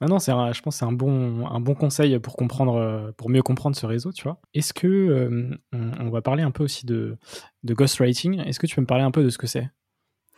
Maintenant, 0.00 0.18
je 0.18 0.60
pense 0.60 0.74
que 0.74 0.78
c'est 0.78 0.84
un 0.84 0.92
bon, 0.92 1.46
un 1.46 1.58
bon 1.58 1.74
conseil 1.74 2.18
pour 2.18 2.36
comprendre, 2.36 3.14
pour 3.16 3.30
mieux 3.30 3.42
comprendre 3.42 3.74
ce 3.76 3.86
réseau, 3.86 4.12
tu 4.12 4.24
vois. 4.24 4.40
Est-ce 4.52 4.74
que 4.74 4.86
euh, 4.86 5.58
on, 5.72 6.06
on 6.06 6.10
va 6.10 6.20
parler 6.20 6.42
un 6.42 6.50
peu 6.50 6.62
aussi 6.62 6.84
de, 6.84 7.16
de 7.64 7.74
ghostwriting 7.74 8.40
Est-ce 8.40 8.60
que 8.60 8.66
tu 8.66 8.74
peux 8.76 8.82
me 8.82 8.86
parler 8.86 9.04
un 9.04 9.10
peu 9.10 9.24
de 9.24 9.30
ce 9.30 9.38
que 9.38 9.46
c'est? 9.46 9.70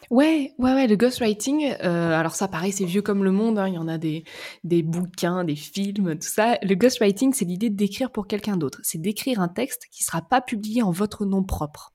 Ouais, 0.09 0.55
ouais, 0.59 0.75
ouais, 0.75 0.87
le 0.87 0.97
ghostwriting, 0.97 1.75
euh, 1.83 2.19
alors 2.19 2.35
ça 2.35 2.49
pareil, 2.49 2.73
c'est 2.73 2.85
vieux 2.85 3.03
comme 3.03 3.23
le 3.23 3.31
monde, 3.31 3.59
hein, 3.59 3.69
il 3.69 3.75
y 3.75 3.79
en 3.79 3.87
a 3.87 3.99
des, 3.99 4.25
des 4.65 4.83
bouquins, 4.83 5.45
des 5.45 5.55
films, 5.55 6.19
tout 6.19 6.29
ça. 6.29 6.59
Le 6.63 6.75
ghostwriting, 6.75 7.33
c'est 7.33 7.45
l'idée 7.45 7.71
d'écrire 7.71 8.11
pour 8.11 8.27
quelqu'un 8.27 8.57
d'autre. 8.57 8.81
C'est 8.83 9.01
d'écrire 9.01 9.41
un 9.41 9.49
texte 9.49 9.87
qui 9.93 10.03
sera 10.03 10.23
pas 10.23 10.41
publié 10.41 10.83
en 10.83 10.91
votre 10.91 11.27
nom 11.27 11.45
propre. 11.45 11.93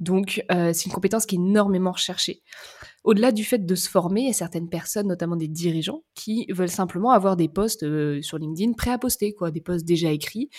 Donc, 0.00 0.44
euh, 0.50 0.72
c'est 0.72 0.86
une 0.86 0.92
compétence 0.92 1.24
qui 1.26 1.36
est 1.36 1.38
énormément 1.38 1.92
recherchée. 1.92 2.42
Au-delà 3.04 3.32
du 3.32 3.44
fait 3.44 3.64
de 3.64 3.74
se 3.74 3.88
former, 3.88 4.22
il 4.22 4.26
y 4.26 4.30
a 4.30 4.34
certaines 4.34 4.68
personnes, 4.68 5.06
notamment 5.06 5.36
des 5.36 5.48
dirigeants, 5.48 6.02
qui 6.14 6.46
veulent 6.50 6.68
simplement 6.68 7.10
avoir 7.10 7.36
des 7.36 7.48
posts 7.48 7.84
euh, 7.84 8.20
sur 8.22 8.38
LinkedIn 8.38 8.72
prêts 8.72 8.90
à 8.90 8.98
poster, 8.98 9.34
quoi, 9.34 9.50
des 9.50 9.60
posts 9.60 9.86
déjà 9.86 10.10
écrits, 10.10 10.50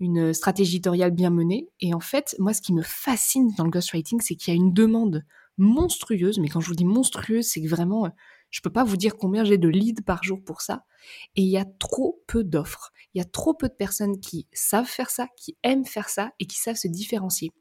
une 0.00 0.32
stratégie 0.32 0.76
éditoriale 0.76 1.10
bien 1.10 1.30
menée. 1.30 1.68
Et 1.80 1.92
en 1.94 2.00
fait, 2.00 2.36
moi, 2.38 2.54
ce 2.54 2.62
qui 2.62 2.72
me 2.72 2.82
fascine 2.82 3.52
dans 3.58 3.64
le 3.64 3.70
ghostwriting, 3.70 4.20
c'est 4.20 4.36
qu'il 4.36 4.54
y 4.54 4.56
a 4.56 4.60
une 4.60 4.72
demande 4.72 5.24
monstrueuse, 5.58 6.38
mais 6.38 6.48
quand 6.48 6.60
je 6.60 6.68
vous 6.68 6.74
dis 6.74 6.84
monstrueuse, 6.84 7.46
c'est 7.46 7.62
que 7.62 7.68
vraiment, 7.68 8.10
je 8.50 8.60
peux 8.60 8.70
pas 8.70 8.84
vous 8.84 8.96
dire 8.96 9.16
combien 9.16 9.44
j'ai 9.44 9.58
de 9.58 9.68
leads 9.68 10.02
par 10.02 10.22
jour 10.22 10.42
pour 10.44 10.60
ça. 10.60 10.84
Et 11.34 11.42
il 11.42 11.48
y 11.48 11.58
a 11.58 11.64
trop 11.64 12.22
peu 12.26 12.44
d'offres. 12.44 12.92
Il 13.14 13.18
y 13.18 13.20
a 13.20 13.24
trop 13.24 13.54
peu 13.54 13.68
de 13.68 13.74
personnes 13.74 14.20
qui 14.20 14.46
savent 14.52 14.86
faire 14.86 15.10
ça, 15.10 15.28
qui 15.36 15.56
aiment 15.62 15.86
faire 15.86 16.08
ça 16.08 16.32
et 16.38 16.46
qui 16.46 16.58
savent 16.58 16.76
se 16.76 16.88
différencier. 16.88 17.52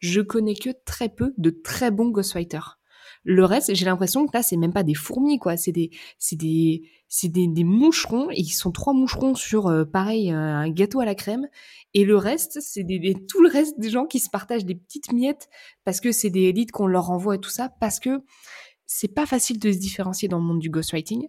Je 0.00 0.20
connais 0.20 0.54
que 0.54 0.70
très 0.84 1.08
peu 1.08 1.32
de 1.38 1.50
très 1.50 1.90
bons 1.90 2.10
ghostwriters. 2.10 2.78
Le 3.28 3.44
reste, 3.44 3.74
j'ai 3.74 3.84
l'impression 3.84 4.24
que 4.24 4.30
là, 4.36 4.44
c'est 4.44 4.56
même 4.56 4.72
pas 4.72 4.84
des 4.84 4.94
fourmis, 4.94 5.40
quoi. 5.40 5.56
C'est 5.56 5.72
des, 5.72 5.90
c'est 6.16 6.36
des, 6.36 6.88
c'est 7.08 7.28
des, 7.28 7.64
moucherons. 7.64 8.30
Et 8.30 8.38
ils 8.38 8.52
sont 8.52 8.70
trois 8.70 8.92
moucherons 8.92 9.34
sur, 9.34 9.66
euh, 9.66 9.84
pareil, 9.84 10.30
euh, 10.30 10.36
un 10.36 10.70
gâteau 10.70 11.00
à 11.00 11.04
la 11.04 11.16
crème. 11.16 11.48
Et 11.92 12.04
le 12.04 12.16
reste, 12.16 12.60
c'est 12.60 12.84
des, 12.84 13.16
tout 13.28 13.42
le 13.42 13.48
reste 13.48 13.80
des 13.80 13.90
gens 13.90 14.06
qui 14.06 14.20
se 14.20 14.30
partagent 14.30 14.64
des 14.64 14.76
petites 14.76 15.12
miettes 15.12 15.48
parce 15.84 16.00
que 16.00 16.12
c'est 16.12 16.30
des 16.30 16.52
leads 16.52 16.70
qu'on 16.70 16.86
leur 16.86 17.10
envoie 17.10 17.34
et 17.34 17.40
tout 17.40 17.50
ça. 17.50 17.68
Parce 17.80 17.98
que 17.98 18.22
c'est 18.86 19.12
pas 19.12 19.26
facile 19.26 19.58
de 19.58 19.72
se 19.72 19.78
différencier 19.78 20.28
dans 20.28 20.38
le 20.38 20.44
monde 20.44 20.60
du 20.60 20.70
ghostwriting. 20.70 21.26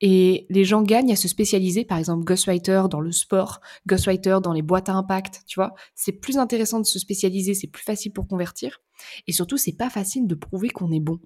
Et 0.00 0.46
les 0.48 0.64
gens 0.64 0.80
gagnent 0.80 1.12
à 1.12 1.16
se 1.16 1.28
spécialiser, 1.28 1.84
par 1.84 1.98
exemple 1.98 2.24
ghostwriter 2.24 2.84
dans 2.90 3.00
le 3.00 3.12
sport, 3.12 3.60
ghostwriter 3.86 4.38
dans 4.42 4.54
les 4.54 4.62
boîtes 4.62 4.88
à 4.88 4.94
impact, 4.94 5.42
tu 5.46 5.60
vois. 5.60 5.74
C'est 5.94 6.12
plus 6.12 6.38
intéressant 6.38 6.80
de 6.80 6.86
se 6.86 6.98
spécialiser, 6.98 7.52
c'est 7.52 7.66
plus 7.66 7.82
facile 7.82 8.10
pour 8.10 8.26
convertir. 8.26 8.80
Et 9.26 9.32
surtout, 9.32 9.56
c'est 9.56 9.76
pas 9.76 9.90
facile 9.90 10.26
de 10.26 10.34
prouver 10.34 10.68
qu'on 10.68 10.90
est 10.92 11.00
bon. 11.00 11.20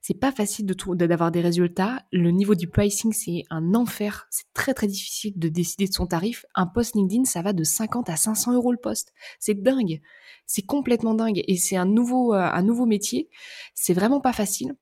C'est 0.00 0.14
pas 0.14 0.32
facile 0.32 0.64
d'avoir 0.66 1.30
des 1.30 1.40
résultats. 1.40 2.02
Le 2.12 2.30
niveau 2.30 2.54
du 2.54 2.68
pricing, 2.68 3.12
c'est 3.12 3.42
un 3.50 3.74
enfer. 3.74 4.26
C'est 4.30 4.46
très 4.54 4.72
très 4.72 4.86
difficile 4.86 5.32
de 5.36 5.48
décider 5.48 5.88
de 5.88 5.92
son 5.92 6.06
tarif. 6.06 6.46
Un 6.54 6.66
post 6.66 6.94
LinkedIn, 6.94 7.24
ça 7.24 7.42
va 7.42 7.52
de 7.52 7.64
50 7.64 8.08
à 8.08 8.16
500 8.16 8.54
euros 8.54 8.72
le 8.72 8.78
poste. 8.78 9.12
C'est 9.40 9.60
dingue. 9.60 10.00
C'est 10.46 10.62
complètement 10.62 11.14
dingue. 11.14 11.42
Et 11.48 11.56
c'est 11.56 11.76
un 11.76 11.84
nouveau, 11.84 12.32
euh, 12.32 12.38
un 12.38 12.62
nouveau 12.62 12.86
métier. 12.86 13.28
C'est 13.74 13.92
vraiment 13.92 14.20
pas 14.20 14.32
facile. 14.32 14.76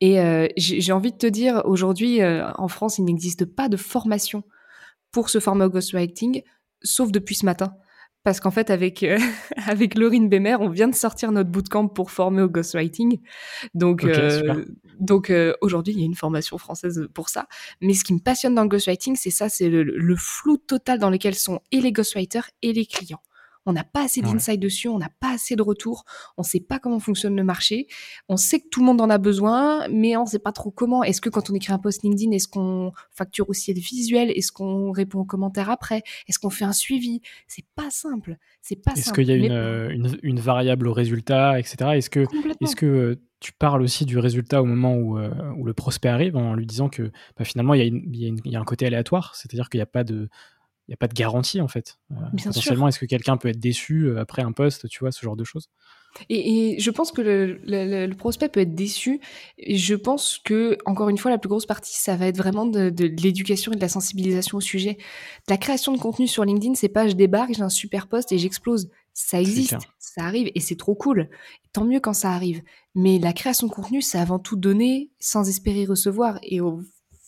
Et 0.00 0.20
euh, 0.20 0.48
j'ai 0.56 0.92
envie 0.92 1.12
de 1.12 1.16
te 1.16 1.26
dire, 1.26 1.62
aujourd'hui, 1.64 2.20
euh, 2.20 2.50
en 2.56 2.68
France, 2.68 2.98
il 2.98 3.04
n'existe 3.04 3.46
pas 3.46 3.68
de 3.68 3.76
formation 3.76 4.42
pour 5.12 5.30
se 5.30 5.40
former 5.40 5.64
au 5.64 5.70
ghostwriting, 5.70 6.42
sauf 6.82 7.10
depuis 7.10 7.36
ce 7.36 7.46
matin. 7.46 7.74
Parce 8.26 8.40
qu'en 8.40 8.50
fait, 8.50 8.70
avec, 8.70 9.04
euh, 9.04 9.20
avec 9.68 9.96
Laurine 9.96 10.28
Bemer, 10.28 10.56
on 10.58 10.68
vient 10.68 10.88
de 10.88 10.96
sortir 10.96 11.30
notre 11.30 11.48
bootcamp 11.48 11.86
pour 11.86 12.10
former 12.10 12.42
au 12.42 12.48
ghostwriting. 12.48 13.20
Donc, 13.74 14.04
donc 14.98 15.32
aujourd'hui, 15.60 15.94
il 15.94 16.00
y 16.00 16.02
a 16.02 16.06
une 16.06 16.16
formation 16.16 16.58
française 16.58 17.06
pour 17.14 17.28
ça. 17.28 17.46
Mais 17.80 17.94
ce 17.94 18.02
qui 18.02 18.14
me 18.14 18.18
passionne 18.18 18.56
dans 18.56 18.64
le 18.64 18.68
ghostwriting, 18.68 19.14
c'est 19.14 19.30
ça, 19.30 19.48
c'est 19.48 19.68
le, 19.68 19.84
le 19.84 20.16
flou 20.16 20.56
total 20.56 20.98
dans 20.98 21.10
lequel 21.10 21.36
sont 21.36 21.60
et 21.70 21.80
les 21.80 21.92
ghostwriters 21.92 22.50
et 22.62 22.72
les 22.72 22.84
clients 22.84 23.22
on 23.66 23.72
n'a 23.72 23.84
pas 23.84 24.04
assez 24.04 24.22
d'insight 24.22 24.60
dessus, 24.60 24.88
on 24.88 24.98
n'a 24.98 25.10
pas 25.20 25.34
assez 25.34 25.56
de 25.56 25.62
retour, 25.62 26.04
on 26.36 26.42
ne 26.42 26.46
sait 26.46 26.60
pas 26.60 26.78
comment 26.78 27.00
fonctionne 27.00 27.36
le 27.36 27.44
marché, 27.44 27.88
on 28.28 28.36
sait 28.36 28.60
que 28.60 28.68
tout 28.70 28.80
le 28.80 28.86
monde 28.86 29.00
en 29.00 29.10
a 29.10 29.18
besoin, 29.18 29.88
mais 29.88 30.16
on 30.16 30.22
ne 30.22 30.28
sait 30.28 30.38
pas 30.38 30.52
trop 30.52 30.70
comment. 30.70 31.02
Est-ce 31.02 31.20
que 31.20 31.28
quand 31.28 31.50
on 31.50 31.54
écrit 31.54 31.72
un 31.72 31.78
post 31.78 32.02
LinkedIn, 32.02 32.32
est-ce 32.32 32.48
qu'on 32.48 32.92
facture 33.10 33.50
aussi 33.50 33.74
le 33.74 33.80
visuel? 33.80 34.30
Est-ce 34.30 34.52
qu'on 34.52 34.92
répond 34.92 35.20
aux 35.20 35.24
commentaires 35.24 35.70
après? 35.70 36.02
Est-ce 36.28 36.38
qu'on 36.38 36.50
fait 36.50 36.64
un 36.64 36.72
suivi? 36.72 37.20
C'est 37.48 37.66
pas 37.74 37.90
simple. 37.90 38.36
C'est 38.62 38.82
pas 38.82 38.92
Est-ce 38.92 39.12
qu'il 39.12 39.28
y 39.28 39.48
a 39.48 39.52
euh, 39.52 39.90
une, 40.22 40.40
variable 40.40 40.88
au 40.88 40.92
résultat, 40.92 41.58
etc. 41.58 41.90
Est-ce 41.94 42.10
que, 42.10 42.20
est 42.60 42.74
que 42.74 42.86
euh, 42.86 43.16
tu 43.40 43.52
parles 43.52 43.82
aussi 43.82 44.06
du 44.06 44.18
résultat 44.18 44.62
au 44.62 44.64
moment 44.64 44.94
où, 44.96 45.18
euh, 45.18 45.30
le 45.62 45.74
prospect 45.74 46.08
arrive 46.08 46.36
en 46.36 46.54
lui 46.54 46.66
disant 46.66 46.88
que 46.88 47.10
bah, 47.36 47.44
finalement 47.44 47.74
il 47.74 48.02
y, 48.14 48.56
a 48.56 48.60
un 48.60 48.64
côté 48.64 48.86
aléatoire, 48.86 49.34
c'est-à-dire 49.34 49.68
qu'il 49.68 49.78
n'y 49.78 49.82
a 49.82 49.86
pas 49.86 50.04
de 50.04 50.28
il 50.88 50.92
n'y 50.92 50.94
a 50.94 50.96
pas 50.96 51.08
de 51.08 51.14
garantie 51.14 51.60
en 51.60 51.68
fait. 51.68 51.98
Euh, 52.12 52.14
potentiellement, 52.44 52.86
est-ce 52.88 52.98
que 52.98 53.06
quelqu'un 53.06 53.36
peut 53.36 53.48
être 53.48 53.58
déçu 53.58 54.04
euh, 54.04 54.20
après 54.20 54.42
un 54.42 54.52
poste, 54.52 54.88
tu 54.88 55.00
vois, 55.00 55.10
ce 55.10 55.20
genre 55.22 55.36
de 55.36 55.44
choses? 55.44 55.68
Et, 56.30 56.76
je 56.78 56.90
pense 56.90 57.12
que 57.12 57.20
le, 57.20 58.14
prospect 58.14 58.48
peut 58.48 58.60
être 58.60 58.74
déçu. 58.74 59.20
Et 59.58 59.76
je 59.76 59.94
pense 59.94 60.40
que, 60.42 60.78
encore 60.86 61.08
une 61.08 61.18
fois, 61.18 61.30
la 61.30 61.38
plus 61.38 61.48
grosse 61.48 61.66
partie, 61.66 61.94
ça 61.94 62.16
va 62.16 62.26
être 62.26 62.38
vraiment 62.38 62.64
de, 62.66 62.90
l'éducation 62.98 63.72
et 63.72 63.76
de 63.76 63.80
la 63.80 63.88
sensibilisation 63.88 64.58
au 64.58 64.60
sujet. 64.60 64.96
la 65.48 65.58
création 65.58 65.92
de 65.92 65.98
contenu 65.98 66.26
sur 66.26 66.44
LinkedIn, 66.44 66.74
c'est 66.74 66.88
pas 66.88 67.08
je 67.08 67.14
débarque, 67.14 67.54
j'ai 67.54 67.62
un 67.62 67.68
super 67.68 68.06
poste 68.06 68.32
et 68.32 68.38
j'explose. 68.38 68.88
Ça 69.12 69.40
existe, 69.40 69.76
ça 69.98 70.24
arrive 70.24 70.50
et 70.54 70.60
c'est 70.60 70.76
trop 70.76 70.94
cool. 70.94 71.30
Tant 71.72 71.84
mieux 71.84 72.00
quand 72.00 72.12
ça 72.12 72.32
arrive. 72.32 72.62
Mais 72.94 73.18
la 73.18 73.32
création 73.32 73.66
de 73.66 73.72
contenu, 73.72 74.02
c'est 74.02 74.18
avant 74.18 74.38
tout 74.38 74.56
donner 74.56 75.10
sans 75.18 75.48
espérer 75.48 75.86
recevoir. 75.86 76.38
Et 76.42 76.60
au 76.60 76.82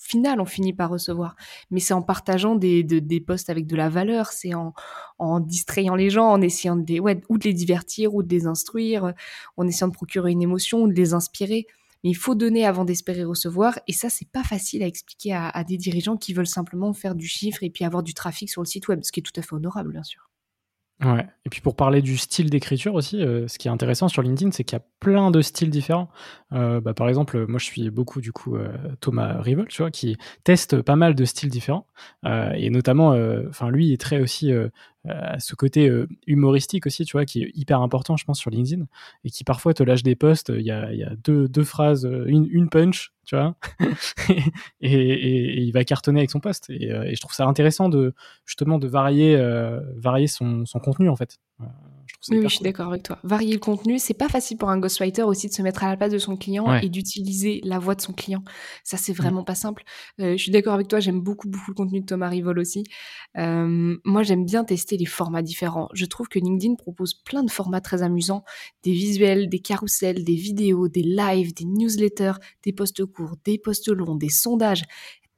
final, 0.09 0.41
on 0.41 0.45
finit 0.45 0.73
par 0.73 0.91
recevoir. 0.91 1.37
Mais 1.71 1.81
c'est 1.81 1.95
en 1.95 2.03
partageant 2.03 2.57
des, 2.57 2.83
des 2.83 3.21
posts 3.21 3.51
avec 3.51 3.67
de 3.67 3.77
la 3.77 3.89
valeur, 3.89 4.33
c'est 4.33 4.55
en, 4.55 4.73
en 5.19 5.41
distrayant 5.41 5.95
les 5.95 6.11
gens, 6.11 6.31
en 6.31 6.41
essayant 6.41 6.77
de 6.77 7.01
ouais, 7.01 7.21
ou 7.29 7.39
de 7.39 7.45
les 7.45 7.55
divertir, 7.55 8.15
ou 8.15 8.23
de 8.23 8.31
les 8.31 8.47
instruire, 8.47 9.13
en 9.57 9.67
essayant 9.67 9.89
de 9.89 9.95
procurer 9.95 10.33
une 10.33 10.43
émotion, 10.43 10.83
ou 10.83 10.89
de 10.89 10.95
les 10.95 11.15
inspirer. 11.15 11.67
Mais 12.05 12.11
il 12.11 12.15
faut 12.17 12.35
donner 12.35 12.65
avant 12.65 12.85
d'espérer 12.85 13.25
recevoir. 13.25 13.79
Et 13.89 13.93
ça, 13.93 14.09
c'est 14.09 14.31
pas 14.31 14.45
facile 14.45 14.83
à 14.83 14.87
expliquer 14.87 15.35
à 15.35 15.65
des 15.65 15.77
dirigeants 15.77 16.17
qui 16.17 16.33
veulent 16.33 16.47
simplement 16.47 16.93
faire 16.93 17.15
du 17.15 17.27
chiffre 17.27 17.63
et 17.63 17.71
puis 17.71 17.85
avoir 17.85 18.03
du 18.03 18.15
trafic 18.15 18.49
sur 18.51 18.63
le 18.63 18.67
site 18.67 18.89
web, 18.89 19.01
ce 19.03 19.13
qui 19.13 19.21
est 19.21 19.23
tout 19.23 19.39
à 19.39 19.43
fait 19.43 19.55
honorable, 19.55 19.93
bien 19.93 20.05
sûr. 20.05 20.28
Ouais. 21.05 21.25
Et 21.45 21.49
puis 21.49 21.61
pour 21.61 21.77
parler 21.77 22.03
du 22.03 22.17
style 22.17 22.51
d'écriture 22.51 22.95
aussi, 22.95 23.23
euh, 23.23 23.47
ce 23.47 23.59
qui 23.59 23.69
est 23.69 23.71
intéressant 23.71 24.09
sur 24.09 24.21
LinkedIn, 24.21 24.51
c'est 24.51 24.65
qu'il 24.65 24.77
y 24.77 24.81
a 24.81 24.85
plein 24.99 25.31
de 25.31 25.41
styles 25.43 25.71
différents. 25.71 26.09
Euh, 26.53 26.81
bah, 26.81 26.93
par 26.93 27.09
exemple, 27.09 27.47
moi 27.47 27.61
je 27.61 27.67
suis 27.67 27.89
beaucoup 27.91 28.21
du 28.21 28.33
coup 28.33 28.57
euh, 28.57 28.69
Thomas 29.01 29.41
Rivol, 29.41 29.69
tu 29.69 29.83
vois, 29.83 29.93
qui 29.93 30.17
teste 30.43 30.83
pas 30.83 30.97
mal 30.97 31.15
de 31.15 31.25
styles 31.25 31.51
différents. 31.51 31.87
et 32.25 32.71
notamment, 32.71 33.17
enfin 33.49 33.71
lui 33.71 33.93
est 33.93 34.01
très 34.01 34.21
aussi 34.21 34.53
ce 35.05 35.55
côté 35.55 35.91
humoristique 36.27 36.87
aussi, 36.87 37.05
tu 37.05 37.13
vois, 37.13 37.25
qui 37.25 37.43
est 37.43 37.51
hyper 37.55 37.81
important, 37.81 38.17
je 38.17 38.25
pense, 38.25 38.39
sur 38.39 38.51
LinkedIn, 38.51 38.85
et 39.25 39.31
qui 39.31 39.45
parfois 39.45 39.75
te 39.75 39.83
lâche 39.83 40.03
des 40.03 40.17
posts. 40.17 40.53
Il 40.55 40.65
y 40.65 40.71
a, 40.71 41.15
deux, 41.25 41.65
phrases, 41.65 42.09
une, 42.27 42.47
une 42.51 42.69
punch, 42.69 43.13
tu 43.25 43.37
vois, 43.37 43.57
et, 44.81 45.63
il 45.63 45.73
va 45.73 45.85
cartonner 45.85 46.21
avec 46.21 46.31
son 46.31 46.41
post. 46.41 46.69
Et, 46.71 46.89
je 46.89 47.21
trouve 47.21 47.35
ça 47.35 47.47
intéressant 47.47 47.89
de 47.89 48.15
justement 48.45 48.79
de 48.79 48.87
varier, 48.87 49.37
varier 49.97 50.27
son 50.27 50.65
contenu 50.83 51.09
en 51.09 51.17
fait. 51.17 51.39
Oui, 52.31 52.43
je 52.43 52.49
suis 52.49 52.63
d'accord 52.63 52.89
avec 52.89 53.03
toi. 53.03 53.19
Varier 53.23 53.55
le 53.55 53.59
contenu, 53.59 53.99
c'est 53.99 54.15
pas 54.15 54.29
facile 54.29 54.57
pour 54.59 54.71
un 54.71 54.79
ghostwriter 54.79 55.23
aussi 55.23 55.49
de 55.49 55.53
se 55.53 55.63
mettre 55.63 55.85
à 55.85 55.89
la 55.89 55.97
place 55.97 56.13
de 56.13 56.19
son 56.19 56.37
client 56.37 56.75
et 56.75 56.89
d'utiliser 56.89 57.61
la 57.65 57.79
voix 57.79 57.95
de 57.95 58.01
son 58.01 58.13
client. 58.13 58.43
Ça, 58.85 58.97
c'est 58.97 59.13
mmh. 59.13 59.17
vraiment 59.17 59.45
pas 59.45 59.55
simple. 59.55 59.85
Euh, 60.21 60.37
je 60.37 60.43
suis 60.43 60.53
d'accord 60.53 60.75
avec 60.75 60.89
toi, 60.89 61.01
j'aime 61.01 61.21
beaucoup, 61.21 61.49
beaucoup 61.49 61.71
le 61.71 61.75
contenu 61.75 62.01
de 62.01 62.07
Thomas 62.07 62.29
Rivol 62.29 62.59
aussi. 62.59 62.85
Euh, 63.37 63.97
moi, 64.05 64.23
j'aime 64.23 64.45
bien 64.45 64.65
tester 64.65 64.97
les 64.97 65.07
formats 65.07 65.43
différents. 65.43 65.89
Je 65.95 66.05
trouve 66.05 66.29
que 66.29 66.39
LinkedIn 66.39 66.75
propose 66.75 67.15
plein 67.15 67.43
de 67.43 67.51
formats 67.51 67.81
très 67.81 68.03
amusants. 68.03 68.45
Des 68.83 68.93
visuels, 68.93 69.49
des 69.49 69.61
carousels, 69.61 70.25
des 70.25 70.35
vidéos, 70.35 70.89
des 70.89 71.03
lives, 71.03 71.55
des 71.55 71.65
newsletters, 71.65 72.39
des 72.63 72.73
posts 72.73 73.05
courts, 73.05 73.37
des 73.45 73.59
posts 73.59 73.89
longs, 73.89 74.17
des 74.17 74.29
sondages 74.29 74.85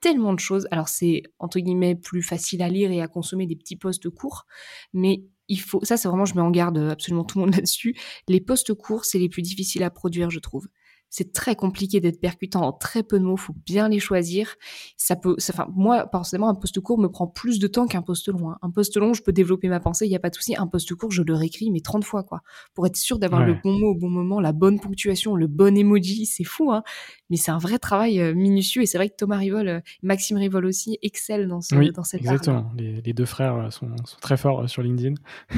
tellement 0.00 0.32
de 0.32 0.40
choses. 0.40 0.66
Alors 0.70 0.88
c'est 0.88 1.22
entre 1.38 1.60
guillemets 1.60 1.94
plus 1.94 2.22
facile 2.22 2.62
à 2.62 2.68
lire 2.68 2.90
et 2.90 3.00
à 3.00 3.08
consommer 3.08 3.46
des 3.46 3.56
petits 3.56 3.76
posts 3.76 4.08
courts, 4.10 4.46
mais 4.92 5.24
il 5.50 5.60
faut, 5.60 5.84
ça 5.84 5.96
c'est 5.96 6.08
vraiment, 6.08 6.24
je 6.24 6.34
mets 6.34 6.40
en 6.40 6.50
garde 6.50 6.78
absolument 6.78 7.24
tout 7.24 7.38
le 7.38 7.44
monde 7.44 7.54
là-dessus. 7.54 7.96
Les 8.28 8.40
postes 8.40 8.72
courts, 8.72 9.04
c'est 9.04 9.18
les 9.18 9.28
plus 9.28 9.42
difficiles 9.42 9.82
à 9.82 9.90
produire, 9.90 10.30
je 10.30 10.38
trouve 10.38 10.68
c'est 11.10 11.32
très 11.32 11.56
compliqué 11.56 12.00
d'être 12.00 12.20
percutant 12.20 12.62
en 12.62 12.72
très 12.72 13.02
peu 13.02 13.18
de 13.18 13.24
mots, 13.24 13.36
faut 13.36 13.54
bien 13.66 13.88
les 13.88 13.98
choisir. 13.98 14.54
Ça 14.96 15.16
peut, 15.16 15.36
enfin, 15.50 15.66
moi, 15.74 16.06
personnellement, 16.06 16.48
un 16.48 16.54
poste 16.54 16.80
court 16.80 16.98
me 16.98 17.08
prend 17.08 17.26
plus 17.26 17.58
de 17.58 17.66
temps 17.66 17.86
qu'un 17.86 18.00
poste 18.00 18.28
long. 18.28 18.50
Hein. 18.50 18.58
Un 18.62 18.70
poste 18.70 18.96
long, 18.96 19.12
je 19.12 19.22
peux 19.22 19.32
développer 19.32 19.68
ma 19.68 19.80
pensée, 19.80 20.06
il 20.06 20.08
n'y 20.08 20.16
a 20.16 20.20
pas 20.20 20.30
de 20.30 20.36
souci. 20.36 20.54
Un 20.56 20.68
poste 20.68 20.94
court, 20.94 21.10
je 21.10 21.22
le 21.22 21.34
réécris, 21.34 21.70
mais 21.70 21.80
30 21.80 22.04
fois, 22.04 22.22
quoi. 22.22 22.42
Pour 22.74 22.86
être 22.86 22.96
sûr 22.96 23.18
d'avoir 23.18 23.44
le 23.44 23.54
bon 23.54 23.72
mot 23.72 23.88
au 23.88 23.94
bon 23.96 24.08
moment, 24.08 24.40
la 24.40 24.52
bonne 24.52 24.78
ponctuation, 24.78 25.34
le 25.34 25.48
bon 25.48 25.76
emoji, 25.76 26.26
c'est 26.26 26.44
fou, 26.44 26.70
hein. 26.70 26.84
Mais 27.28 27.36
c'est 27.36 27.50
un 27.50 27.58
vrai 27.58 27.78
travail 27.78 28.20
euh, 28.20 28.34
minutieux 28.34 28.82
et 28.82 28.86
c'est 28.86 28.98
vrai 28.98 29.08
que 29.08 29.14
Thomas 29.16 29.36
Rivol, 29.36 29.68
euh, 29.68 29.80
Maxime 30.02 30.36
Rivol 30.36 30.66
aussi, 30.66 30.98
excellent 31.02 31.48
dans, 31.48 31.60
ce, 31.60 31.74
dans 31.92 32.04
cette 32.04 32.20
Exactement. 32.20 32.70
Les, 32.76 33.00
les, 33.00 33.12
deux 33.12 33.24
frères 33.24 33.54
euh, 33.54 33.70
sont, 33.70 33.88
sont 34.04 34.18
très 34.20 34.36
forts 34.36 34.68
sur 34.68 34.82
LinkedIn. 34.82 35.14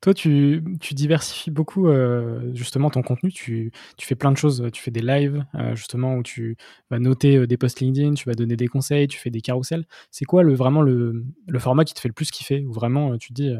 Toi, 0.00 0.14
tu, 0.14 0.62
diversifies 0.92 1.50
beaucoup 1.50 1.88
euh, 1.88 2.52
justement 2.54 2.88
ton 2.88 3.02
contenu. 3.02 3.32
Tu, 3.32 3.72
fais 4.00 4.14
plein 4.14 4.30
de 4.30 4.36
choses. 4.36 4.68
Tu 4.72 4.80
fais 4.80 4.92
des 4.92 5.00
lives 5.00 5.44
euh, 5.56 5.74
justement 5.74 6.14
où 6.14 6.22
tu 6.22 6.56
vas 6.88 7.00
noter 7.00 7.36
euh, 7.36 7.46
des 7.48 7.56
posts 7.56 7.80
LinkedIn, 7.80 8.14
tu 8.14 8.28
vas 8.28 8.34
donner 8.34 8.54
des 8.56 8.68
conseils, 8.68 9.08
tu 9.08 9.18
fais 9.18 9.30
des 9.30 9.40
carousels. 9.40 9.86
C'est 10.12 10.24
quoi 10.24 10.44
le, 10.44 10.54
vraiment 10.54 10.82
le, 10.82 11.24
le, 11.48 11.58
format 11.58 11.84
qui 11.84 11.94
te 11.94 12.00
fait 12.00 12.08
le 12.08 12.14
plus 12.14 12.30
kiffer? 12.30 12.64
Ou 12.64 12.72
vraiment 12.72 13.18
tu 13.18 13.30
te 13.30 13.34
dis 13.34 13.54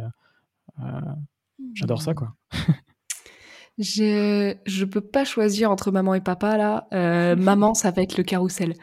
j'adore 1.74 2.02
ça 2.02 2.14
quoi 2.14 2.36
Je 3.78 4.54
ne 4.54 4.84
peux 4.84 5.00
pas 5.00 5.24
choisir 5.24 5.72
entre 5.72 5.90
maman 5.90 6.14
et 6.14 6.20
papa 6.20 6.56
là. 6.56 6.86
maman, 7.34 7.74
ça 7.74 7.90
va 7.90 8.02
être 8.02 8.16
le 8.16 8.22
carrousel 8.22 8.74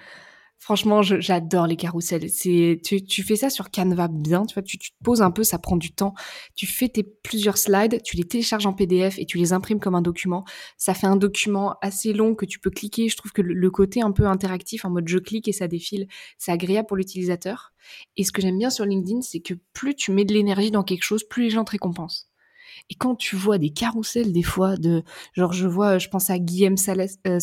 Franchement, 0.60 1.04
j'adore 1.04 1.68
les 1.68 1.76
carousels. 1.76 2.30
C'est, 2.30 2.82
tu, 2.84 3.24
fais 3.24 3.36
ça 3.36 3.50
sur 3.50 3.70
Canva 3.70 4.08
bien, 4.08 4.46
tu 4.46 4.56
vois, 4.56 4.64
tu, 4.64 4.80
te 4.80 4.86
poses 5.04 5.22
un 5.22 5.30
peu, 5.30 5.44
ça 5.44 5.60
prend 5.60 5.78
du 5.78 5.92
temps. 5.92 6.16
Tu 6.56 6.66
fais 6.66 6.90
tes 6.90 7.04
plusieurs 7.04 7.58
slides, 7.58 8.02
tu 8.04 8.18
les 8.18 8.24
télécharges 8.24 8.66
en 8.66 8.74
PDF 8.74 9.20
et 9.20 9.26
tu 9.26 9.38
les 9.38 9.54
imprimes 9.54 9.80
comme 9.80 9.94
un 9.94 10.02
document. 10.02 10.44
Ça 10.78 10.96
fait 10.96 11.08
un 11.08 11.18
document 11.18 11.76
assez 11.82 12.14
long 12.14 12.34
que 12.34 12.46
tu 12.46 12.60
peux 12.60 12.72
cliquer. 12.72 13.10
Je 13.10 13.18
trouve 13.18 13.32
que 13.32 13.44
le, 13.44 13.70
côté 13.70 14.02
un 14.02 14.12
peu 14.12 14.26
interactif, 14.26 14.86
en 14.86 14.90
mode 14.90 15.08
je 15.08 15.20
clique 15.20 15.48
et 15.48 15.52
ça 15.52 15.68
défile, 15.68 16.08
c'est 16.40 16.52
agréable 16.52 16.88
pour 16.88 16.98
l'utilisateur. 16.98 17.74
Et 18.18 18.24
ce 18.24 18.32
que 18.32 18.42
j'aime 18.42 18.58
bien 18.58 18.72
sur 18.72 18.86
LinkedIn, 18.86 19.22
c'est 19.22 19.42
que 19.42 19.54
plus 19.74 19.94
tu 19.94 20.12
mets 20.12 20.26
de 20.26 20.34
l'énergie 20.34 20.72
dans 20.72 20.84
quelque 20.84 21.04
chose, 21.04 21.24
plus 21.24 21.44
les 21.44 21.50
gens 21.52 21.66
te 21.66 21.72
récompensent. 21.72 22.32
Et 22.90 22.96
quand 22.96 23.16
tu 23.16 23.36
vois 23.36 23.58
des 23.58 23.72
carousels 23.72 24.32
des 24.32 24.44
fois 24.44 24.78
de, 24.78 25.04
genre 25.34 25.54
je 25.54 25.68
vois, 25.68 25.98
je 25.98 26.10
pense 26.10 26.30
à 26.30 26.40
Guillaume 26.40 26.78
Salle, 26.78 27.08
euh, 27.28 27.40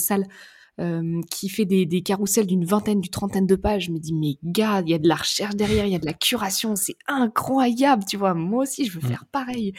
euh, 0.80 1.20
qui 1.30 1.50
fait 1.50 1.66
des, 1.66 1.84
des 1.84 2.02
carousels 2.02 2.46
d'une 2.46 2.64
vingtaine, 2.64 3.00
d'une 3.00 3.10
trentaine 3.10 3.46
de 3.46 3.56
pages. 3.56 3.86
Je 3.86 3.92
me 3.92 3.98
dis, 3.98 4.14
mais 4.14 4.38
gars, 4.42 4.80
il 4.80 4.90
y 4.90 4.94
a 4.94 4.98
de 4.98 5.06
la 5.06 5.16
recherche 5.16 5.54
derrière, 5.54 5.84
il 5.84 5.92
y 5.92 5.96
a 5.96 5.98
de 5.98 6.06
la 6.06 6.14
curation, 6.14 6.76
c'est 6.76 6.96
incroyable, 7.06 8.04
tu 8.08 8.16
vois. 8.16 8.32
Moi 8.32 8.62
aussi, 8.62 8.86
je 8.86 8.92
veux 8.98 9.06
mm. 9.06 9.10
faire 9.10 9.26
pareil. 9.30 9.74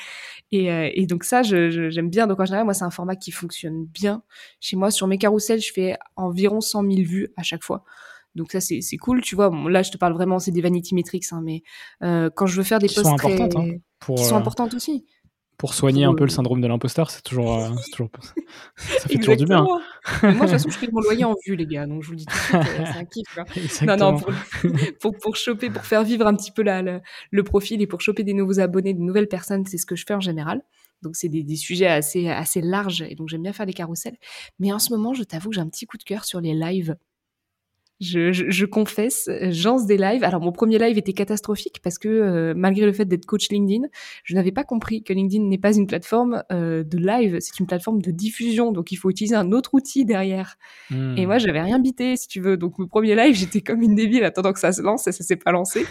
Et, 0.51 0.71
euh, 0.71 0.89
et 0.93 1.07
donc 1.07 1.23
ça, 1.23 1.41
j'aime 1.41 1.89
je, 1.89 2.01
bien. 2.01 2.27
Donc 2.27 2.39
en 2.39 2.45
général, 2.45 2.65
moi, 2.65 2.75
c'est 2.75 2.83
un 2.83 2.91
format 2.91 3.15
qui 3.15 3.31
fonctionne 3.31 3.85
bien. 3.85 4.23
Chez 4.59 4.75
moi, 4.75 4.91
sur 4.91 5.07
mes 5.07 5.17
carousels, 5.17 5.61
je 5.61 5.73
fais 5.73 5.97
environ 6.15 6.61
100 6.61 6.83
000 6.83 6.95
vues 7.01 7.29
à 7.37 7.43
chaque 7.43 7.63
fois. 7.63 7.83
Donc 8.35 8.51
ça, 8.51 8.59
c'est 8.61 8.97
cool, 8.97 9.21
tu 9.21 9.35
vois. 9.35 9.51
là, 9.69 9.83
je 9.83 9.91
te 9.91 9.97
parle 9.97 10.13
vraiment, 10.13 10.39
c'est 10.39 10.51
des 10.51 10.61
vanity 10.61 10.95
metrics, 10.95 11.25
hein, 11.31 11.41
mais 11.43 11.61
euh, 12.03 12.29
quand 12.35 12.45
je 12.45 12.57
veux 12.57 12.63
faire 12.63 12.79
des 12.79 12.87
qui 12.87 12.95
posts 12.95 13.09
sont 13.09 13.15
très... 13.15 13.33
importantes, 13.33 13.63
hein, 13.63 13.77
pour, 13.99 14.15
qui 14.15 14.23
sont 14.23 14.35
importantes 14.35 14.73
aussi 14.73 15.05
pour 15.63 15.75
soigner 15.75 16.03
un 16.03 16.13
peu 16.13 16.25
le 16.25 16.29
syndrome 16.29 16.59
de 16.59 16.67
l'imposteur, 16.67 17.09
c'est 17.09 17.21
toujours, 17.21 17.57
euh, 17.57 17.69
toujours, 17.93 18.09
ça 18.75 19.07
fait 19.07 19.17
toujours 19.17 19.37
du 19.37 19.45
bien. 19.45 19.61
moi, 19.63 19.79
de 20.21 20.37
toute 20.37 20.49
façon, 20.49 20.69
je 20.69 20.77
fais 20.77 20.89
mon 20.91 20.99
loyer 20.99 21.23
en 21.23 21.35
vue, 21.45 21.55
les 21.55 21.65
gars, 21.65 21.87
donc 21.87 22.03
je 22.03 22.07
vous 22.07 22.11
le 22.11 22.17
dis 22.17 22.25
tout 22.25 22.35
de 22.35 22.63
suite, 22.65 22.79
euh, 22.81 22.85
c'est 22.85 22.99
un 22.99 23.05
kiff. 23.05 23.81
Non, 23.83 23.95
non, 23.95 24.19
pour, 24.19 24.33
pour, 24.99 25.17
pour, 25.17 25.35
choper, 25.37 25.69
pour 25.69 25.85
faire 25.85 26.03
vivre 26.03 26.27
un 26.27 26.35
petit 26.35 26.51
peu 26.51 26.63
la, 26.63 26.81
le 27.31 27.43
profil 27.43 27.81
et 27.81 27.87
pour 27.87 28.01
choper 28.01 28.25
des 28.25 28.33
nouveaux 28.33 28.59
abonnés, 28.59 28.93
de 28.93 28.99
nouvelles 28.99 29.29
personnes, 29.29 29.65
c'est 29.65 29.77
ce 29.77 29.85
que 29.85 29.95
je 29.95 30.03
fais 30.05 30.13
en 30.13 30.19
général. 30.19 30.63
Donc, 31.01 31.15
c'est 31.15 31.29
des, 31.29 31.43
des, 31.43 31.55
sujets 31.55 31.87
assez, 31.87 32.27
assez 32.27 32.59
larges 32.59 33.01
et 33.01 33.15
donc 33.15 33.29
j'aime 33.29 33.43
bien 33.43 33.53
faire 33.53 33.65
des 33.65 33.71
carousels. 33.71 34.17
Mais 34.59 34.73
en 34.73 34.79
ce 34.79 34.91
moment, 34.91 35.13
je 35.13 35.23
t'avoue 35.23 35.47
que 35.47 35.55
j'ai 35.55 35.61
un 35.61 35.69
petit 35.69 35.85
coup 35.85 35.97
de 35.97 36.03
cœur 36.03 36.25
sur 36.25 36.41
les 36.41 36.53
lives 36.53 36.97
je, 38.03 38.31
je, 38.31 38.49
je, 38.49 38.65
confesse, 38.65 39.29
j'ance 39.49 39.85
des 39.85 39.97
lives. 39.97 40.23
Alors 40.23 40.41
mon 40.41 40.51
premier 40.51 40.77
live 40.77 40.97
était 40.97 41.13
catastrophique 41.13 41.79
parce 41.83 41.97
que 41.97 42.07
euh, 42.07 42.53
malgré 42.55 42.85
le 42.85 42.93
fait 42.93 43.05
d'être 43.05 43.25
coach 43.25 43.49
LinkedIn, 43.49 43.87
je 44.23 44.35
n'avais 44.35 44.51
pas 44.51 44.63
compris 44.63 45.03
que 45.03 45.13
LinkedIn 45.13 45.45
n'est 45.45 45.57
pas 45.57 45.75
une 45.75 45.87
plateforme 45.87 46.43
euh, 46.51 46.83
de 46.83 46.97
live, 46.97 47.37
c'est 47.39 47.59
une 47.59 47.67
plateforme 47.67 48.01
de 48.01 48.11
diffusion. 48.11 48.71
Donc 48.71 48.91
il 48.91 48.97
faut 48.97 49.09
utiliser 49.09 49.35
un 49.35 49.51
autre 49.51 49.73
outil 49.73 50.05
derrière. 50.05 50.55
Hmm. 50.89 51.17
Et 51.17 51.25
moi 51.25 51.37
j'avais 51.37 51.61
rien 51.61 51.79
bité 51.79 52.15
si 52.17 52.27
tu 52.27 52.41
veux. 52.41 52.57
Donc 52.57 52.77
mon 52.77 52.87
premier 52.87 53.15
live 53.15 53.35
j'étais 53.35 53.61
comme 53.61 53.81
une 53.81 53.95
débile 53.95 54.23
attendant 54.23 54.53
que 54.53 54.59
ça 54.59 54.71
se 54.71 54.81
lance 54.81 55.07
et 55.07 55.11
ça 55.11 55.23
s'est 55.23 55.37
pas 55.37 55.51
lancé. 55.51 55.85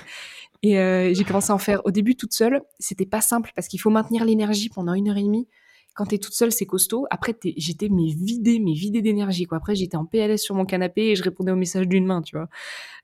Et 0.63 0.79
euh, 0.79 1.13
j'ai 1.13 1.25
commencé 1.25 1.51
à 1.51 1.55
en 1.55 1.59
faire 1.59 1.81
au 1.85 1.91
début 1.91 2.15
toute 2.15 2.33
seule. 2.33 2.63
C'était 2.79 3.07
pas 3.07 3.21
simple 3.21 3.51
parce 3.55 3.69
qu'il 3.69 3.81
faut 3.81 3.91
maintenir 3.91 4.25
l'énergie 4.25 4.69
pendant 4.69 4.95
une 4.95 5.09
heure 5.09 5.17
et 5.17 5.23
demie 5.23 5.49
quand 5.95 6.07
t'es 6.07 6.19
toute 6.19 6.35
seule, 6.35 6.53
c'est 6.53 6.67
costaud. 6.67 7.07
Après, 7.11 7.35
j'étais 7.57 7.89
mais 7.91 8.09
vidée, 8.09 8.59
mais 8.59 8.73
vidée 8.73 9.03
d'énergie. 9.03 9.45
Quoi. 9.45 9.59
Après, 9.59 9.75
j'étais 9.75 9.97
en 9.97 10.05
PLS 10.05 10.39
sur 10.39 10.55
mon 10.55 10.65
canapé 10.65 11.11
et 11.11 11.17
je 11.17 11.23
répondais 11.23 11.53
aux 11.53 11.57
messages 11.57 11.89
d'une 11.89 12.07
main, 12.07 12.23
tu 12.23 12.37
vois. 12.37 12.49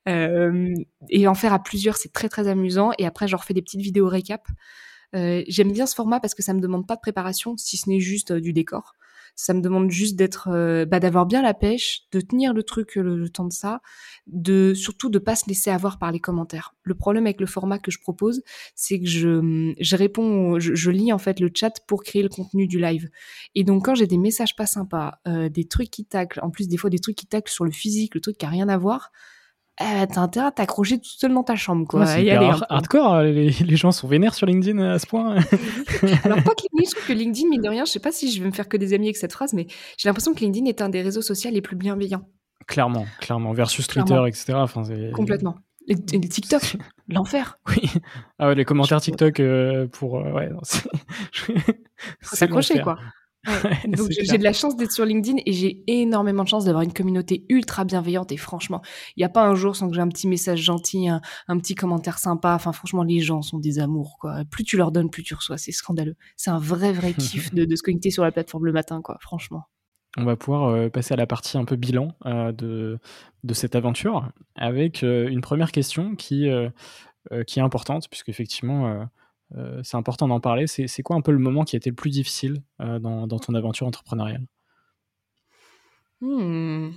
Euh, 0.09 0.74
et 1.11 1.28
en 1.28 1.34
faire 1.34 1.53
à 1.53 1.62
plusieurs, 1.62 1.97
c'est 1.97 2.12
très 2.12 2.28
très 2.28 2.49
amusant. 2.49 2.91
Et 2.99 3.07
après, 3.07 3.28
je 3.28 3.36
refais 3.36 3.55
des 3.55 3.62
petites 3.62 3.80
vidéos 3.80 4.09
récap. 4.09 4.47
Euh, 5.14 5.43
J'aime 5.49 5.72
bien 5.72 5.86
ce 5.86 5.95
format 5.95 6.20
parce 6.20 6.34
que 6.34 6.43
ça 6.43 6.55
me 6.55 6.61
demande 6.61 6.86
pas 6.86 6.97
de 6.97 7.01
préparation, 7.01 7.57
si 7.57 7.76
ce 7.76 7.89
n'est 7.89 8.01
juste 8.01 8.30
euh, 8.32 8.41
du 8.41 8.53
décor. 8.53 8.95
Ça 9.41 9.55
me 9.55 9.61
demande 9.61 9.89
juste 9.89 10.16
d'être, 10.16 10.49
euh, 10.51 10.84
bah, 10.84 10.99
d'avoir 10.99 11.24
bien 11.24 11.43
la 11.43 11.55
pêche, 11.55 12.09
de 12.11 12.20
tenir 12.20 12.53
le 12.53 12.64
truc 12.64 12.97
le, 12.97 13.28
temps 13.28 13.45
de 13.45 13.53
ça, 13.53 13.80
de 14.26 14.74
surtout 14.74 15.11
de 15.11 15.20
pas 15.20 15.36
se 15.36 15.47
laisser 15.47 15.70
avoir 15.70 16.01
par 16.01 16.11
les 16.11 16.18
commentaires. 16.18 16.74
Le 16.82 16.97
problème 16.97 17.24
avec 17.24 17.41
le 17.41 17.47
format 17.47 17.78
que 17.78 17.93
je 17.93 18.01
propose, 18.01 18.43
c'est 18.74 18.99
que 18.99 19.07
je, 19.07 19.74
je 19.78 19.97
réponds, 19.97 20.59
je, 20.59 20.91
lis 20.91 21.12
en 21.12 21.18
fait 21.18 21.39
le 21.39 21.53
chat 21.55 21.70
pour 21.86 22.03
créer 22.03 22.24
le 22.24 22.28
contenu 22.28 22.66
du 22.66 22.80
live. 22.80 23.09
Et 23.55 23.62
donc 23.62 23.84
quand 23.84 23.95
j'ai 23.95 24.09
des 24.09 24.18
messages 24.18 24.57
pas 24.57 24.66
sympas, 24.66 25.20
euh, 25.28 25.49
des 25.49 25.68
trucs 25.68 25.91
qui 25.91 26.05
taclent, 26.05 26.41
en 26.43 26.51
plus 26.51 26.66
des 26.66 26.76
fois 26.76 26.91
des 26.91 26.99
trucs 26.99 27.16
qui 27.16 27.26
taclent 27.26 27.53
sur 27.53 27.64
le 27.64 27.70
physique, 27.70 28.16
le 28.16 28.20
truc 28.20 28.39
qui 28.39 28.45
a 28.45 28.49
rien 28.49 28.68
à 28.68 28.76
voir, 28.76 29.12
eh, 29.81 30.07
t'as 30.07 30.20
intérêt 30.20 30.47
à 30.47 30.51
t'accrocher 30.51 30.99
tout 30.99 31.09
seul 31.09 31.33
dans 31.33 31.45
ta 31.45 31.55
chambre, 31.55 31.87
quoi. 31.87 32.05
hardcore, 32.68 33.14
hein, 33.14 33.22
les, 33.22 33.51
les, 33.51 33.76
gens 33.76 33.93
sont 33.93 34.09
vénères 34.09 34.35
sur 34.35 34.47
LinkedIn 34.47 34.79
à 34.79 34.99
ce 34.99 35.07
point. 35.07 35.37
Alors, 36.24 36.43
pas 36.43 36.55
que 36.55 36.62
LinkedIn, 36.62 36.85
je 36.85 36.91
trouve 36.91 37.07
que 37.07 37.12
LinkedIn, 37.12 37.49
mine 37.49 37.62
de 37.62 37.68
rien, 37.68 37.85
je 37.85 37.93
sais 37.93 38.01
pas 38.01 38.12
si 38.12 38.33
je 38.33 38.43
vais 38.43 38.49
me 38.49 38.53
faire 38.53 38.68
que 38.68 38.76
des 38.76 38.93
amis 38.93 39.07
avec 39.07 39.16
cette 39.16 39.33
phrase, 39.33 39.53
mais 39.53 39.66
j'ai 39.97 40.09
l'impression 40.09 40.35
que 40.35 40.41
LinkedIn 40.41 40.66
est 40.66 40.83
un 40.83 40.89
des 40.89 41.03
réseaux 41.03 41.22
sociaux 41.22 41.51
les 41.53 41.62
plus 41.62 41.76
bienveillants. 41.76 42.24
Clairement, 42.66 43.07
clairement, 43.20 43.53
versus 43.53 43.87
Twitter, 43.87 44.20
etc. 44.26 44.55
Enfin, 44.55 44.83
Complètement. 45.14 45.57
Et, 45.89 45.95
les 45.95 46.29
TikTok, 46.29 46.76
l'enfer. 47.09 47.59
Oui. 47.68 47.89
Ah 48.39 48.49
ouais, 48.49 48.55
les 48.55 48.64
commentaires 48.64 49.01
TikTok 49.01 49.41
euh, 49.41 49.87
pour. 49.87 50.18
Euh, 50.18 50.33
ouais, 50.33 50.51
Faut 52.20 52.37
s'accrocher, 52.37 52.81
quoi. 52.81 52.99
Donc 53.86 54.09
j'ai 54.11 54.39
de 54.39 54.43
la 54.43 54.53
chance 54.53 54.76
d'être 54.76 54.93
sur 54.93 55.05
LinkedIn 55.05 55.39
et 55.47 55.53
j'ai 55.53 55.82
énormément 55.86 56.43
de 56.43 56.49
chance 56.49 56.64
d'avoir 56.64 56.82
une 56.82 56.93
communauté 56.93 57.45
ultra 57.49 57.84
bienveillante 57.84 58.32
et 58.32 58.36
franchement, 58.36 58.82
il 59.16 59.20
n'y 59.20 59.24
a 59.24 59.28
pas 59.28 59.45
un 59.47 59.55
jour 59.55 59.76
sans 59.76 59.89
que 59.89 59.95
j'ai 59.95 60.01
un 60.01 60.09
petit 60.09 60.26
message 60.26 60.61
gentil, 60.61 61.09
un, 61.09 61.20
petit 61.59 61.74
commentaire 61.74 62.18
sympa. 62.18 62.55
Enfin 62.55 62.72
franchement, 62.72 63.03
les 63.03 63.20
gens 63.20 63.43
sont 63.43 63.59
des 63.59 63.78
amours 63.78 64.18
quoi. 64.20 64.45
Plus 64.51 64.64
tu 64.64 64.76
leur 64.76 64.93
donnes, 64.93 65.11
plus 65.11 65.22
tu 65.22 65.34
reçois. 65.34 65.57
C'est 65.57 65.72
scandaleux. 65.72 66.16
C'est 66.36 66.51
un 66.51 66.59
vrai 66.59 66.93
vrai 66.93 67.12
kiff 67.18 67.55
de, 67.55 67.74
se 67.74 67.82
connecter 67.82 68.11
sur 68.11 68.24
la 68.24 68.32
plateforme 68.32 68.66
le 68.66 68.72
matin 68.72 69.01
quoi. 69.03 69.18
Franchement. 69.20 69.64
On 70.16 70.24
va 70.24 70.36
pouvoir 70.36 70.70
euh, 70.70 70.89
passer 70.89 71.14
à 71.14 71.16
la 71.16 71.26
partie 71.26 71.59
un 71.59 71.64
peu 71.64 71.76
bilan 71.76 72.09
euh, 72.26 72.51
de, 72.51 72.99
de 73.45 73.55
cette 73.55 73.76
aventure 73.76 74.30
avec 74.57 75.03
euh, 75.03 75.28
une 75.28 75.43
première 75.43 75.70
question 75.70 76.16
qui, 76.16 76.49
qui 77.47 77.59
est 77.59 77.62
importante 77.62 78.09
puisque 78.09 78.30
effectivement 78.30 79.07
euh, 79.57 79.81
c'est 79.83 79.97
important 79.97 80.29
d'en 80.29 80.41
parler. 80.41 80.67
C'est 80.67 81.03
quoi 81.03 81.17
un 81.17 81.21
peu 81.21 81.33
le 81.33 81.39
moment 81.39 81.65
qui 81.65 81.77
a 81.77 81.79
été 81.79 81.91
le 81.91 81.97
plus 81.97 82.11
difficile 82.11 82.63
euh, 82.81 82.99
dans, 82.99 83.27
ton 83.27 83.55
aventure 83.55 83.87
entrepreneuriale? 83.87 84.47
Hmm. 86.21 86.91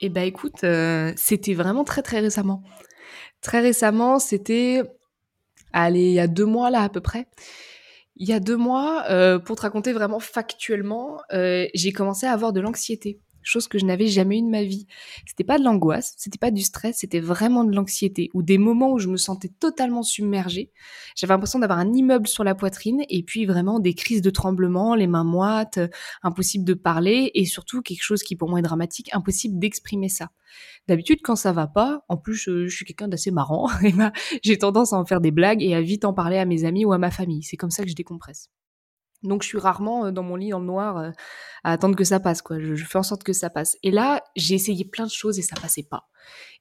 Eh 0.00 0.08
ben 0.08 0.22
écoute, 0.22 0.62
euh, 0.64 1.12
c'était 1.16 1.54
vraiment 1.54 1.84
très 1.84 2.02
très 2.02 2.20
récemment. 2.20 2.62
Très 3.40 3.60
récemment, 3.60 4.18
c'était, 4.18 4.82
allez, 5.72 6.06
il 6.06 6.12
y 6.12 6.20
a 6.20 6.26
deux 6.26 6.44
mois 6.44 6.70
là 6.70 6.82
à 6.82 6.88
peu 6.88 7.00
près. 7.00 7.26
Il 8.16 8.28
y 8.28 8.32
a 8.32 8.40
deux 8.40 8.56
mois, 8.56 9.04
pour 9.44 9.56
te 9.56 9.62
raconter 9.62 9.92
vraiment 9.92 10.20
factuellement, 10.20 11.20
j'ai 11.30 11.92
commencé 11.92 12.24
à 12.24 12.32
avoir 12.32 12.54
de 12.54 12.60
l'anxiété 12.60 13.20
chose 13.48 13.68
que 13.68 13.78
je 13.78 13.84
n'avais 13.84 14.06
jamais 14.06 14.38
eu 14.38 14.42
de 14.42 14.48
ma 14.48 14.62
vie. 14.62 14.86
C'était 15.26 15.44
pas 15.44 15.58
de 15.58 15.64
l'angoisse, 15.64 16.14
c'était 16.16 16.38
pas 16.38 16.50
du 16.50 16.62
stress, 16.62 16.98
c'était 16.98 17.20
vraiment 17.20 17.64
de 17.64 17.74
l'anxiété 17.74 18.30
ou 18.34 18.42
des 18.42 18.58
moments 18.58 18.92
où 18.92 18.98
je 18.98 19.08
me 19.08 19.16
sentais 19.16 19.50
totalement 19.60 20.02
submergée. 20.02 20.72
J'avais 21.14 21.34
l'impression 21.34 21.58
d'avoir 21.58 21.78
un 21.78 21.92
immeuble 21.92 22.26
sur 22.26 22.44
la 22.44 22.54
poitrine 22.54 23.04
et 23.08 23.22
puis 23.22 23.46
vraiment 23.46 23.80
des 23.80 23.94
crises 23.94 24.22
de 24.22 24.30
tremblement, 24.30 24.94
les 24.94 25.06
mains 25.06 25.24
moites, 25.24 25.78
impossible 26.22 26.64
de 26.64 26.74
parler 26.74 27.30
et 27.34 27.44
surtout 27.44 27.82
quelque 27.82 28.02
chose 28.02 28.22
qui 28.22 28.36
pour 28.36 28.48
moi 28.48 28.58
est 28.58 28.62
dramatique, 28.62 29.10
impossible 29.12 29.58
d'exprimer 29.58 30.08
ça. 30.08 30.30
D'habitude, 30.88 31.20
quand 31.22 31.36
ça 31.36 31.52
va 31.52 31.66
pas, 31.66 32.04
en 32.08 32.16
plus, 32.16 32.34
je, 32.34 32.68
suis 32.68 32.84
quelqu'un 32.84 33.08
d'assez 33.08 33.30
marrant, 33.30 33.68
j'ai 34.42 34.58
tendance 34.58 34.92
à 34.92 34.96
en 34.96 35.04
faire 35.04 35.20
des 35.20 35.30
blagues 35.30 35.62
et 35.62 35.74
à 35.74 35.80
vite 35.80 36.04
en 36.04 36.12
parler 36.12 36.38
à 36.38 36.44
mes 36.44 36.64
amis 36.64 36.84
ou 36.84 36.92
à 36.92 36.98
ma 36.98 37.10
famille. 37.10 37.42
C'est 37.42 37.56
comme 37.56 37.70
ça 37.70 37.82
que 37.82 37.88
je 37.88 37.94
décompresse. 37.94 38.50
Donc 39.26 39.42
je 39.42 39.48
suis 39.48 39.58
rarement 39.58 40.06
euh, 40.06 40.10
dans 40.10 40.22
mon 40.22 40.36
lit 40.36 40.50
dans 40.50 40.60
le 40.60 40.66
noir 40.66 40.96
euh, 40.96 41.10
à 41.64 41.72
attendre 41.72 41.96
que 41.96 42.04
ça 42.04 42.20
passe 42.20 42.42
quoi. 42.42 42.58
Je, 42.58 42.74
fais 42.84 42.98
en 42.98 43.02
sorte 43.02 43.22
que 43.22 43.32
ça 43.32 43.50
passe. 43.50 43.76
Et 43.82 43.90
là, 43.90 44.22
j'ai 44.36 44.54
essayé 44.54 44.84
plein 44.84 45.04
de 45.04 45.10
choses 45.10 45.38
et 45.38 45.42
ça 45.42 45.56
passait 45.60 45.82
pas. 45.82 46.08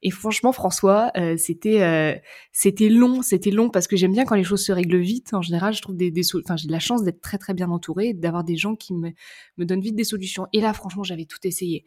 Et 0.04 0.12
franchement, 0.12 0.52
François, 0.52 1.12
euh, 1.18 1.36
c'était 1.38 2.22
c'était 2.52 2.90
long, 2.90 3.22
c'était 3.22 3.52
long 3.52 3.70
parce 3.70 3.88
que 3.88 3.96
j'aime 3.96 4.12
bien 4.12 4.26
quand 4.26 4.36
les 4.36 4.44
choses 4.44 4.64
se 4.64 4.72
règlent 4.72 5.00
vite. 5.00 5.34
En 5.34 5.42
général, 5.42 5.74
je 5.74 5.82
trouve 5.82 5.96
des, 5.96 6.12
des 6.12 6.24
enfin 6.36 6.56
j'ai 6.56 6.68
de 6.68 6.72
la 6.72 6.80
chance 6.80 7.04
d'être 7.04 7.22
très 7.22 7.38
très 7.38 7.54
bien 7.54 7.70
entourée, 7.70 8.14
d'avoir 8.14 8.44
des 8.44 8.58
gens 8.58 8.76
qui 8.76 8.94
me 8.94 9.12
me 9.58 9.66
donnent 9.66 9.82
vite 9.82 9.96
des 9.96 10.04
solutions. 10.04 10.48
Et 10.54 10.62
là, 10.62 10.74
franchement, 10.74 11.04
j'avais 11.04 11.26
tout 11.26 11.40
essayé. 11.44 11.86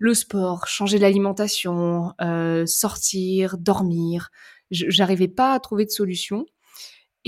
Le 0.00 0.14
sport, 0.14 0.68
changer 0.68 0.98
l'alimentation, 0.98 2.12
sortir, 2.66 3.58
dormir. 3.58 4.30
J'arrivais 4.70 5.28
pas 5.28 5.54
à 5.54 5.58
trouver 5.58 5.86
de 5.86 5.90
solution. 5.90 6.46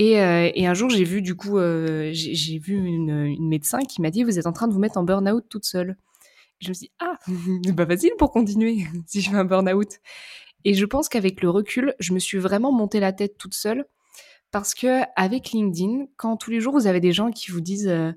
Euh, 0.01 0.51
et, 0.55 0.65
un 0.65 0.73
jour, 0.73 0.89
j'ai 0.89 1.03
vu 1.03 1.21
du 1.21 1.35
coup, 1.35 1.57
euh, 1.57 2.09
j'ai 2.13 2.57
vu 2.57 2.75
une, 2.75 3.37
médecin 3.39 3.79
qui 3.79 4.01
m'a 4.01 4.09
dit 4.09 4.23
vous 4.23 4.39
êtes 4.39 4.47
en 4.47 4.53
train 4.53 4.67
de 4.67 4.73
vous 4.73 4.79
mettre 4.79 4.97
en 4.97 5.03
burn-out 5.03 5.45
toute 5.49 5.65
seule. 5.65 5.95
je 6.59 6.69
me 6.69 6.73
suis 6.73 6.87
dit 6.87 6.91
ah, 6.99 7.17
c'est 7.63 7.75
pas 7.75 7.85
facile 7.85 8.11
pour 8.17 8.31
continuer 8.31 8.85
si 9.07 9.21
je 9.21 9.29
fais 9.29 9.35
un 9.35 9.45
burn-out. 9.45 9.99
Et 10.63 10.73
je 10.73 10.85
pense 10.85 11.09
qu'avec 11.09 11.41
le 11.41 11.49
recul, 11.49 11.95
je 11.99 12.13
me 12.13 12.19
suis 12.19 12.37
vraiment 12.37 12.71
monté 12.71 12.99
la 12.99 13.13
tête 13.13 13.37
toute 13.37 13.53
seule 13.53 13.85
parce 14.51 14.73
que 14.73 15.01
avec 15.15 15.51
LinkedIn, 15.51 16.05
quand 16.17 16.37
tous 16.37 16.51
les 16.51 16.59
jours 16.59 16.73
vous 16.73 16.87
avez 16.87 16.99
des 16.99 17.13
gens 17.13 17.31
qui 17.31 17.51
vous 17.51 17.61
disent 17.61 17.87
euh, 17.87 18.11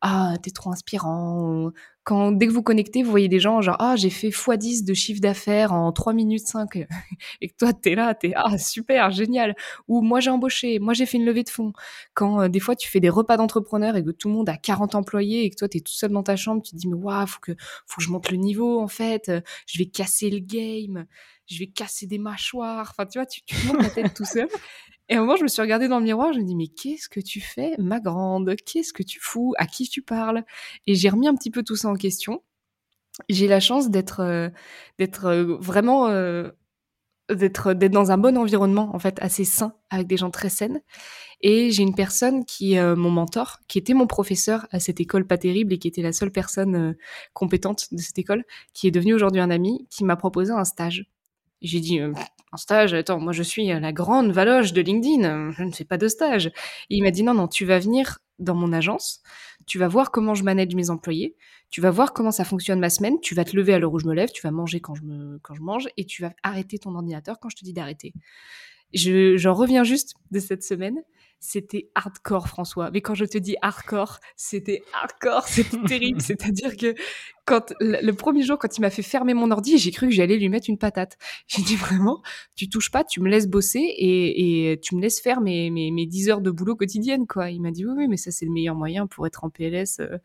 ah 0.00 0.34
t'es 0.42 0.50
trop 0.50 0.70
inspirant. 0.70 1.70
Quand 2.04 2.32
dès 2.32 2.46
que 2.46 2.52
vous 2.52 2.62
connectez, 2.62 3.02
vous 3.02 3.10
voyez 3.10 3.28
des 3.28 3.40
gens 3.40 3.60
genre 3.60 3.76
ah 3.80 3.96
j'ai 3.96 4.10
fait 4.10 4.28
x10 4.28 4.84
de 4.84 4.94
chiffre 4.94 5.20
d'affaires 5.20 5.72
en 5.72 5.92
3 5.92 6.12
minutes 6.12 6.46
5 6.46 6.76
et 7.40 7.48
que 7.48 7.54
toi 7.58 7.72
t'es 7.72 7.94
là, 7.94 8.14
t'es 8.14 8.32
ah 8.36 8.58
super 8.58 9.10
génial. 9.10 9.56
Ou 9.88 10.00
moi 10.02 10.20
j'ai 10.20 10.30
embauché, 10.30 10.78
moi 10.78 10.94
j'ai 10.94 11.06
fait 11.06 11.18
une 11.18 11.24
levée 11.24 11.42
de 11.42 11.50
fonds. 11.50 11.72
Quand 12.14 12.42
euh, 12.42 12.48
des 12.48 12.60
fois 12.60 12.76
tu 12.76 12.88
fais 12.88 13.00
des 13.00 13.10
repas 13.10 13.36
d'entrepreneurs 13.36 13.96
et 13.96 14.04
que 14.04 14.10
tout 14.10 14.28
le 14.28 14.34
monde 14.34 14.48
a 14.48 14.56
40 14.56 14.94
employés 14.94 15.44
et 15.44 15.50
que 15.50 15.56
toi 15.56 15.68
t'es 15.68 15.80
tout 15.80 15.92
seul 15.92 16.12
dans 16.12 16.22
ta 16.22 16.36
chambre, 16.36 16.62
tu 16.62 16.72
te 16.72 16.76
dis 16.76 16.88
mais 16.88 16.94
waouh 16.96 17.26
faut 17.26 17.40
que 17.40 17.52
faut 17.86 17.98
que 17.98 18.04
je 18.04 18.10
monte 18.10 18.30
le 18.30 18.36
niveau 18.38 18.80
en 18.80 18.88
fait, 18.88 19.30
je 19.66 19.78
vais 19.78 19.86
casser 19.86 20.30
le 20.30 20.38
game 20.38 21.06
je 21.48 21.58
vais 21.58 21.66
casser 21.66 22.06
des 22.06 22.18
mâchoires. 22.18 22.88
Enfin, 22.90 23.06
tu 23.06 23.18
vois, 23.18 23.26
tu, 23.26 23.42
tu 23.42 23.54
montes 23.66 23.80
ta 23.80 23.90
tête 23.90 24.14
tout 24.14 24.24
seul. 24.24 24.48
Et 25.08 25.14
à 25.14 25.18
un 25.18 25.20
moment, 25.20 25.36
je 25.36 25.42
me 25.42 25.48
suis 25.48 25.62
regardée 25.62 25.88
dans 25.88 25.98
le 25.98 26.04
miroir, 26.04 26.32
je 26.32 26.38
me 26.40 26.44
dis, 26.44 26.54
mais 26.54 26.66
qu'est-ce 26.66 27.08
que 27.08 27.20
tu 27.20 27.40
fais, 27.40 27.74
ma 27.78 28.00
grande? 28.00 28.54
Qu'est-ce 28.66 28.92
que 28.92 29.02
tu 29.02 29.18
fous? 29.20 29.54
À 29.58 29.66
qui 29.66 29.88
tu 29.88 30.02
parles? 30.02 30.44
Et 30.86 30.94
j'ai 30.94 31.08
remis 31.08 31.28
un 31.28 31.34
petit 31.34 31.50
peu 31.50 31.62
tout 31.62 31.76
ça 31.76 31.88
en 31.88 31.94
question. 31.94 32.42
J'ai 33.28 33.48
la 33.48 33.60
chance 33.60 33.90
d'être 33.90 34.20
euh, 34.20 34.48
d'être 34.98 35.26
euh, 35.26 35.56
vraiment 35.58 36.08
euh, 36.08 36.50
d'être 37.30 37.74
d'être 37.74 37.92
dans 37.92 38.12
un 38.12 38.18
bon 38.18 38.36
environnement 38.38 38.94
en 38.94 38.98
fait 38.98 39.18
assez 39.20 39.44
sain 39.44 39.74
avec 39.90 40.06
des 40.06 40.16
gens 40.16 40.30
très 40.30 40.50
saines. 40.50 40.80
Et 41.40 41.70
j'ai 41.70 41.82
une 41.82 41.94
personne 41.94 42.44
qui 42.44 42.74
est 42.74 42.96
mon 42.96 43.10
mentor 43.10 43.58
qui 43.68 43.78
était 43.78 43.94
mon 43.94 44.06
professeur 44.06 44.66
à 44.70 44.80
cette 44.80 45.00
école 45.00 45.26
pas 45.26 45.38
terrible 45.38 45.72
et 45.72 45.78
qui 45.78 45.88
était 45.88 46.02
la 46.02 46.12
seule 46.12 46.32
personne 46.32 46.96
compétente 47.34 47.86
de 47.92 47.98
cette 47.98 48.18
école 48.18 48.44
qui 48.72 48.88
est 48.88 48.90
devenue 48.90 49.14
aujourd'hui 49.14 49.40
un 49.40 49.50
ami 49.50 49.86
qui 49.90 50.04
m'a 50.04 50.16
proposé 50.16 50.52
un 50.52 50.64
stage. 50.64 51.06
J'ai 51.60 51.80
dit, 51.80 52.00
un 52.52 52.56
stage, 52.56 52.94
attends, 52.94 53.20
moi 53.20 53.32
je 53.32 53.42
suis 53.42 53.66
la 53.66 53.92
grande 53.92 54.32
valoche 54.32 54.72
de 54.72 54.80
LinkedIn, 54.80 55.52
je 55.52 55.62
ne 55.62 55.72
fais 55.72 55.84
pas 55.84 55.98
de 55.98 56.08
stage. 56.08 56.46
Et 56.46 56.96
il 56.96 57.02
m'a 57.02 57.10
dit, 57.10 57.22
non, 57.22 57.34
non, 57.34 57.48
tu 57.48 57.64
vas 57.64 57.78
venir 57.78 58.18
dans 58.38 58.54
mon 58.54 58.72
agence, 58.72 59.22
tu 59.66 59.78
vas 59.78 59.88
voir 59.88 60.10
comment 60.10 60.34
je 60.34 60.44
manage 60.44 60.74
mes 60.74 60.90
employés, 60.90 61.36
tu 61.70 61.80
vas 61.80 61.90
voir 61.90 62.12
comment 62.12 62.30
ça 62.30 62.44
fonctionne 62.44 62.78
ma 62.78 62.90
semaine, 62.90 63.20
tu 63.20 63.34
vas 63.34 63.44
te 63.44 63.56
lever 63.56 63.74
à 63.74 63.78
l'heure 63.78 63.92
où 63.92 63.98
je 63.98 64.06
me 64.06 64.14
lève, 64.14 64.30
tu 64.30 64.42
vas 64.42 64.50
manger 64.50 64.80
quand 64.80 64.94
je, 64.94 65.02
me, 65.02 65.38
quand 65.42 65.54
je 65.54 65.62
mange, 65.62 65.88
et 65.96 66.04
tu 66.04 66.22
vas 66.22 66.32
arrêter 66.42 66.78
ton 66.78 66.94
ordinateur 66.94 67.38
quand 67.40 67.48
je 67.48 67.56
te 67.56 67.64
dis 67.64 67.72
d'arrêter. 67.72 68.12
J'en 68.94 69.52
reviens 69.52 69.84
juste 69.84 70.14
de 70.30 70.38
cette 70.38 70.62
semaine 70.62 71.02
c'était 71.40 71.90
hardcore, 71.94 72.48
François. 72.48 72.90
Mais 72.90 73.00
quand 73.00 73.14
je 73.14 73.24
te 73.24 73.38
dis 73.38 73.56
hardcore, 73.62 74.18
c'était 74.36 74.82
hardcore, 74.92 75.44
c'était 75.48 75.80
terrible. 75.86 76.20
C'est-à-dire 76.20 76.76
que 76.76 76.94
quand 77.44 77.72
le 77.80 78.12
premier 78.12 78.42
jour, 78.42 78.58
quand 78.58 78.76
il 78.76 78.80
m'a 78.80 78.90
fait 78.90 79.02
fermer 79.02 79.34
mon 79.34 79.50
ordi, 79.50 79.78
j'ai 79.78 79.90
cru 79.90 80.08
que 80.08 80.14
j'allais 80.14 80.36
lui 80.36 80.48
mettre 80.48 80.68
une 80.68 80.78
patate. 80.78 81.16
J'ai 81.46 81.62
dit 81.62 81.76
vraiment, 81.76 82.22
tu 82.56 82.68
touches 82.68 82.90
pas, 82.90 83.04
tu 83.04 83.20
me 83.20 83.28
laisses 83.28 83.48
bosser 83.48 83.94
et, 83.96 84.78
tu 84.82 84.96
me 84.96 85.00
laisses 85.00 85.20
faire 85.20 85.40
mes, 85.40 85.70
mes, 85.70 86.06
10 86.06 86.30
heures 86.30 86.40
de 86.40 86.50
boulot 86.50 86.76
quotidienne, 86.76 87.26
quoi. 87.26 87.50
Il 87.50 87.60
m'a 87.60 87.70
dit 87.70 87.86
oui, 87.86 87.94
oui, 87.96 88.08
mais 88.08 88.16
ça 88.16 88.30
c'est 88.30 88.44
le 88.44 88.52
meilleur 88.52 88.74
moyen 88.74 89.06
pour 89.06 89.26
être 89.26 89.44
en 89.44 89.50
PLS 89.50 90.00
euh, 90.00 90.18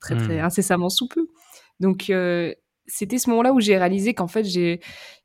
très, 0.00 0.16
très 0.16 0.40
hmm. 0.40 0.44
incessamment 0.44 0.88
sous 0.88 1.08
peu. 1.08 1.28
Donc 1.80 2.10
euh, 2.10 2.54
c'était 2.86 3.18
ce 3.18 3.30
moment-là 3.30 3.52
où 3.52 3.60
j'ai 3.60 3.76
réalisé 3.76 4.14
qu'en 4.14 4.28
fait, 4.28 4.46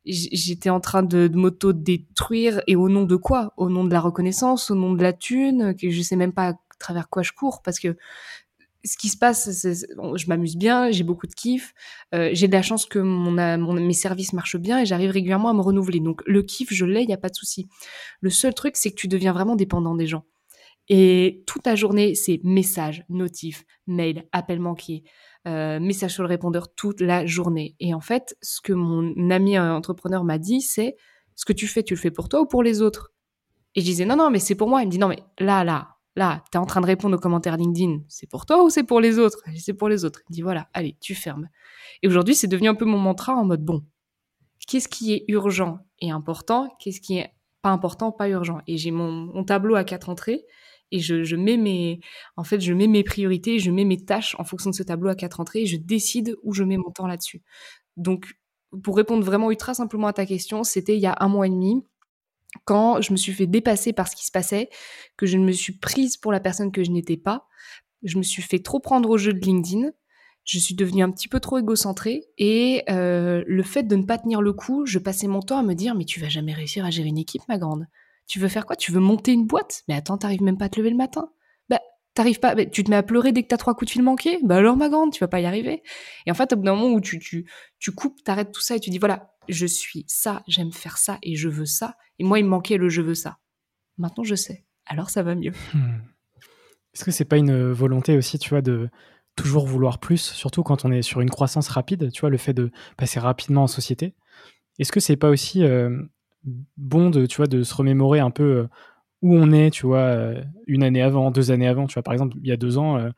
j'étais 0.06 0.70
en 0.70 0.80
train 0.80 1.04
de, 1.04 1.28
de 1.28 1.38
m'auto-détruire 1.38 2.62
et 2.68 2.76
au 2.76 2.90
nom 2.90 3.04
de 3.04 3.16
quoi? 3.16 3.54
Au 3.58 3.70
nom 3.70 3.84
de 3.84 3.92
la 3.92 4.00
reconnaissance, 4.00 4.72
au 4.72 4.76
nom 4.76 4.94
de 4.94 5.02
la 5.02 5.14
thune, 5.14 5.76
que 5.76 5.90
je 5.90 6.02
sais 6.02 6.16
même 6.16 6.34
pas 6.34 6.50
à 6.50 6.54
travers 6.80 7.10
quoi 7.10 7.22
je 7.22 7.32
cours 7.32 7.62
parce 7.62 7.80
que 7.80 7.96
ce 8.84 8.98
qui 8.98 9.10
se 9.10 9.18
passe, 9.18 9.48
je 9.64 10.28
m'amuse 10.28 10.58
bien, 10.58 10.90
j'ai 10.92 11.04
beaucoup 11.04 11.28
de 11.28 11.34
kiff, 11.34 11.74
euh, 12.16 12.32
j'ai 12.34 12.48
de 12.48 12.54
la 12.54 12.62
chance 12.62 12.86
que 12.86 13.00
mon, 13.00 13.32
mon, 13.32 13.74
mes 13.74 13.94
services 13.94 14.34
marchent 14.34 14.58
bien 14.58 14.80
et 14.80 14.86
j'arrive 14.86 15.12
régulièrement 15.12 15.50
à 15.50 15.54
me 15.54 15.62
renouveler. 15.62 16.00
Donc 16.00 16.24
le 16.26 16.42
kiff, 16.42 16.74
je 16.74 16.86
l'ai, 16.86 17.02
il 17.02 17.08
n'y 17.08 17.14
a 17.14 17.18
pas 17.18 17.30
de 17.30 17.36
souci. 17.36 17.68
Le 18.22 18.30
seul 18.30 18.54
truc, 18.54 18.76
c'est 18.78 18.90
que 18.90 18.96
tu 18.96 19.08
deviens 19.08 19.34
vraiment 19.34 19.56
dépendant 19.56 19.96
des 19.96 20.08
gens. 20.08 20.26
Et 20.94 21.46
toute 21.48 21.64
ta 21.64 21.76
journée, 21.76 22.16
c'est 22.16 22.42
message, 22.44 23.06
notif, 23.08 23.64
mail, 23.88 24.28
appel 24.34 24.60
manqué, 24.60 25.06
euh, 25.48 25.80
message 25.80 26.12
sur 26.16 26.22
le 26.22 26.28
répondeur 26.28 26.76
toute 26.76 27.00
la 27.00 27.26
journée. 27.26 27.78
Et 27.80 27.94
en 27.94 28.02
fait, 28.02 28.36
ce 28.42 28.60
que 28.60 28.74
mon 28.74 29.30
ami 29.30 29.58
euh, 29.58 29.74
entrepreneur 29.74 30.26
m'a 30.26 30.38
dit, 30.38 30.60
c'est 30.60 30.98
ce 31.36 31.46
que 31.46 31.54
tu 31.54 31.66
fais, 31.66 31.82
tu 31.82 31.94
le 31.94 32.00
fais 32.00 32.12
pour 32.12 32.28
toi 32.28 32.42
ou 32.42 32.46
pour 32.46 32.62
les 32.62 32.82
autres? 32.82 33.14
Et 33.74 33.80
je 33.80 33.86
disais 33.86 34.04
non, 34.04 34.18
non, 34.18 34.30
mais 34.30 34.40
c'est 34.40 34.56
pour 34.56 34.68
moi. 34.68 34.82
Il 34.82 34.88
me 34.88 34.92
dit 34.92 35.00
non, 35.00 35.08
mais 35.08 35.24
là, 35.40 35.64
là, 35.64 35.96
là, 36.18 36.44
tu 36.52 36.58
es 36.58 36.60
en 36.60 36.66
train 36.66 36.82
de 36.82 36.88
répondre 36.88 37.16
aux 37.16 37.22
commentaires 37.22 37.56
LinkedIn, 37.56 38.00
c'est 38.10 38.30
pour 38.30 38.46
toi 38.46 38.62
ou 38.62 38.70
c'est 38.70 38.84
pour 38.84 39.00
les 39.00 39.18
autres? 39.18 39.42
C'est 39.56 39.74
pour 39.74 39.88
les 39.88 40.04
autres. 40.04 40.20
Il 40.28 40.34
me 40.34 40.36
dit 40.36 40.42
voilà, 40.42 40.68
allez, 40.74 40.98
tu 41.00 41.16
fermes. 41.16 41.48
Et 42.04 42.10
aujourd'hui, 42.10 42.36
c'est 42.36 42.50
devenu 42.50 42.68
un 42.68 42.76
peu 42.76 42.84
mon 42.84 43.00
mantra 43.00 43.34
en 43.34 43.46
mode 43.46 43.64
bon, 43.64 43.82
qu'est-ce 44.68 44.90
qui 44.90 45.14
est 45.14 45.24
urgent 45.30 45.80
et 46.00 46.12
important? 46.12 46.68
Qu'est-ce 46.82 47.00
qui 47.00 47.18
est 47.18 47.32
pas 47.62 47.70
important, 47.70 48.12
pas 48.12 48.28
urgent? 48.28 48.60
Et 48.68 48.76
j'ai 48.76 48.92
mon 48.92 49.46
tableau 49.46 49.76
à 49.76 49.86
quatre 49.86 50.10
entrées 50.10 50.44
et 50.92 51.00
je, 51.00 51.36
mets 51.36 51.58
mes, 51.58 52.00
en 52.36 52.44
fait, 52.44 52.60
je 52.60 52.74
mets 52.74 52.88
mes 52.88 53.04
priorités, 53.04 53.60
je 53.60 53.72
mets 53.72 53.86
mes 53.86 54.04
tâches 54.04 54.36
en 54.40 54.44
fonction 54.44 54.70
de 54.70 54.76
ce 54.76 54.84
tableau 54.84 55.10
à 55.10 55.16
quatre 55.16 55.40
entrées 55.40 55.62
et 55.62 55.66
je 55.66 55.78
décide 55.78 56.36
où 56.44 56.54
je 56.54 56.64
mets 56.64 56.78
mon 56.78 56.92
temps 56.92 57.08
là-dessus. 57.08 57.42
Donc, 57.98 58.34
pour 58.84 58.96
répondre 58.96 59.24
vraiment 59.24 59.52
ultra 59.52 59.74
simplement 59.74 60.08
à 60.08 60.14
ta 60.14 60.26
question, 60.26 60.64
c'était 60.64 60.96
il 60.96 61.02
y 61.02 61.08
a 61.08 61.16
un 61.20 61.28
mois 61.28 61.48
et 61.48 61.50
demi, 61.50 61.86
quand 62.66 63.02
je 63.02 63.12
me 63.12 63.18
suis 63.18 63.34
fait 63.34 63.48
dépasser 63.48 63.94
par 63.94 64.08
ce 64.08 64.16
qui 64.16 64.26
se 64.26 64.32
passait, 64.32 64.70
que 65.18 65.26
je 65.26 65.38
me 65.38 65.52
suis 65.52 65.78
prise 65.78 66.18
pour 66.18 66.32
la 66.32 66.40
personne 66.40 66.72
que 66.72 66.84
je 66.84 66.92
n'étais 66.92 67.18
pas, 67.18 67.48
je 68.04 68.18
me 68.18 68.24
suis 68.24 68.42
fait 68.42 68.60
trop 68.60 68.80
prendre 68.80 69.10
au 69.10 69.18
jeu 69.18 69.34
de 69.34 69.40
LinkedIn, 69.40 69.92
je 70.44 70.60
suis 70.60 70.76
devenue 70.76 71.04
un 71.04 71.12
petit 71.12 71.28
peu 71.28 71.40
trop 71.40 71.60
égocentrée 71.60 72.26
et 72.38 72.84
euh, 72.90 73.44
le 73.46 73.64
fait 73.64 73.84
de 73.84 73.96
ne 73.96 74.04
pas 74.04 74.18
tenir 74.18 74.42
le 74.42 74.54
coup, 74.54 74.86
je 74.86 75.00
passais 75.00 75.28
mon 75.28 75.42
temps 75.42 75.60
à 75.60 75.64
me 75.64 75.76
dire 75.76 75.96
mais 75.96 76.06
tu 76.06 76.20
vas 76.20 76.30
jamais 76.30 76.54
réussir 76.54 76.84
à 76.84 76.90
gérer 76.90 77.10
une 77.10 77.20
équipe, 77.20 77.44
ma 77.48 77.58
grande. 77.58 77.88
Tu 78.28 78.40
veux 78.40 78.48
faire 78.48 78.66
quoi? 78.66 78.76
Tu 78.76 78.92
veux 78.92 79.00
monter 79.00 79.34
une 79.34 79.46
boîte? 79.46 79.84
Mais 79.88 79.94
attends, 79.94 80.18
t'arrives 80.18 80.44
même 80.44 80.58
pas 80.58 80.66
à 80.66 80.70
te 80.70 80.80
lever 80.80 80.90
le 80.90 80.96
matin. 80.96 81.30
Bah, 81.70 81.80
t'arrives 82.14 82.40
pas. 82.40 82.56
Bah, 82.56 82.66
tu 82.66 82.84
te 82.84 82.90
mets 82.90 82.96
à 82.96 83.04
pleurer 83.04 83.32
dès 83.32 83.44
que 83.44 83.48
t'as 83.48 83.58
trois 83.58 83.76
coups 83.76 83.88
de 83.88 83.92
fil 83.92 84.04
manqués? 84.04 84.40
Bah 84.44 84.58
alors, 84.58 84.78
ma 84.78 84.90
grande, 84.90 85.12
tu 85.12 85.20
vas 85.20 85.28
pas 85.28 85.42
y 85.42 85.46
arriver. 85.46 85.84
Et 86.26 86.32
en 86.32 86.34
fait, 86.34 86.54
au 86.54 86.56
bout 86.56 86.64
d'un 86.64 86.76
moment 86.76 86.94
où 86.94 87.02
tu, 87.02 87.20
tu, 87.20 87.50
tu 87.80 87.92
coupes, 87.92 88.24
t'arrêtes 88.24 88.52
tout 88.52 88.62
ça 88.62 88.76
et 88.76 88.80
tu 88.80 88.90
dis 88.90 89.00
voilà, 89.00 89.34
je 89.50 89.66
suis 89.66 90.06
ça, 90.08 90.44
j'aime 90.48 90.72
faire 90.72 90.98
ça 90.98 91.18
et 91.24 91.36
je 91.36 91.50
veux 91.50 91.66
ça. 91.66 91.96
Et 92.20 92.24
moi, 92.24 92.40
il 92.40 92.46
me 92.46 92.50
manquait 92.50 92.78
le 92.78 92.90
je 92.90 93.02
veux 93.02 93.16
ça. 93.16 93.40
Maintenant, 93.98 94.24
je 94.24 94.36
sais. 94.36 94.66
Alors, 94.86 95.10
ça 95.10 95.24
va 95.24 95.36
mieux. 95.36 95.54
Hmm. 95.74 96.00
Est-ce 96.94 97.06
que 97.06 97.12
c'est 97.12 97.26
pas 97.26 97.38
une 97.38 97.72
volonté 97.72 98.18
aussi, 98.18 98.38
tu 98.40 98.50
vois, 98.50 98.62
de 98.62 98.90
toujours 99.36 99.66
vouloir 99.66 100.00
plus, 100.00 100.22
surtout 100.22 100.62
quand 100.62 100.84
on 100.84 100.92
est 100.92 101.02
sur 101.02 101.22
une 101.22 101.30
croissance 101.30 101.70
rapide, 101.70 102.12
tu 102.12 102.22
vois, 102.22 102.30
le 102.30 102.38
fait 102.38 102.54
de 102.54 102.72
passer 102.98 103.20
rapidement 103.20 103.64
en 103.64 103.68
société? 103.68 104.14
Est-ce 104.78 104.92
que 104.92 105.00
c'est 105.00 105.16
pas 105.16 105.30
aussi 105.30 105.64
euh, 105.64 106.02
bon 106.78 107.10
de, 107.10 107.26
tu 107.26 107.38
vois, 107.38 107.48
de 107.48 107.64
se 107.64 107.74
remémorer 107.74 108.20
un 108.20 108.32
peu 108.32 108.44
euh, 108.44 108.68
où 109.22 109.36
on 109.36 109.52
est, 109.52 109.72
tu 109.72 109.86
vois, 109.86 110.00
euh, 110.00 110.44
une 110.68 110.84
année 110.84 111.02
avant, 111.02 111.32
deux 111.32 111.52
années 111.52 111.68
avant. 111.68 111.88
Tu 111.88 111.96
vois, 111.96 112.04
par 112.04 112.14
exemple, 112.14 112.38
il 112.42 112.48
y 112.48 112.52
a 112.52 112.58
deux 112.58 112.78
ans, 112.78 112.98
euh, 112.98 113.10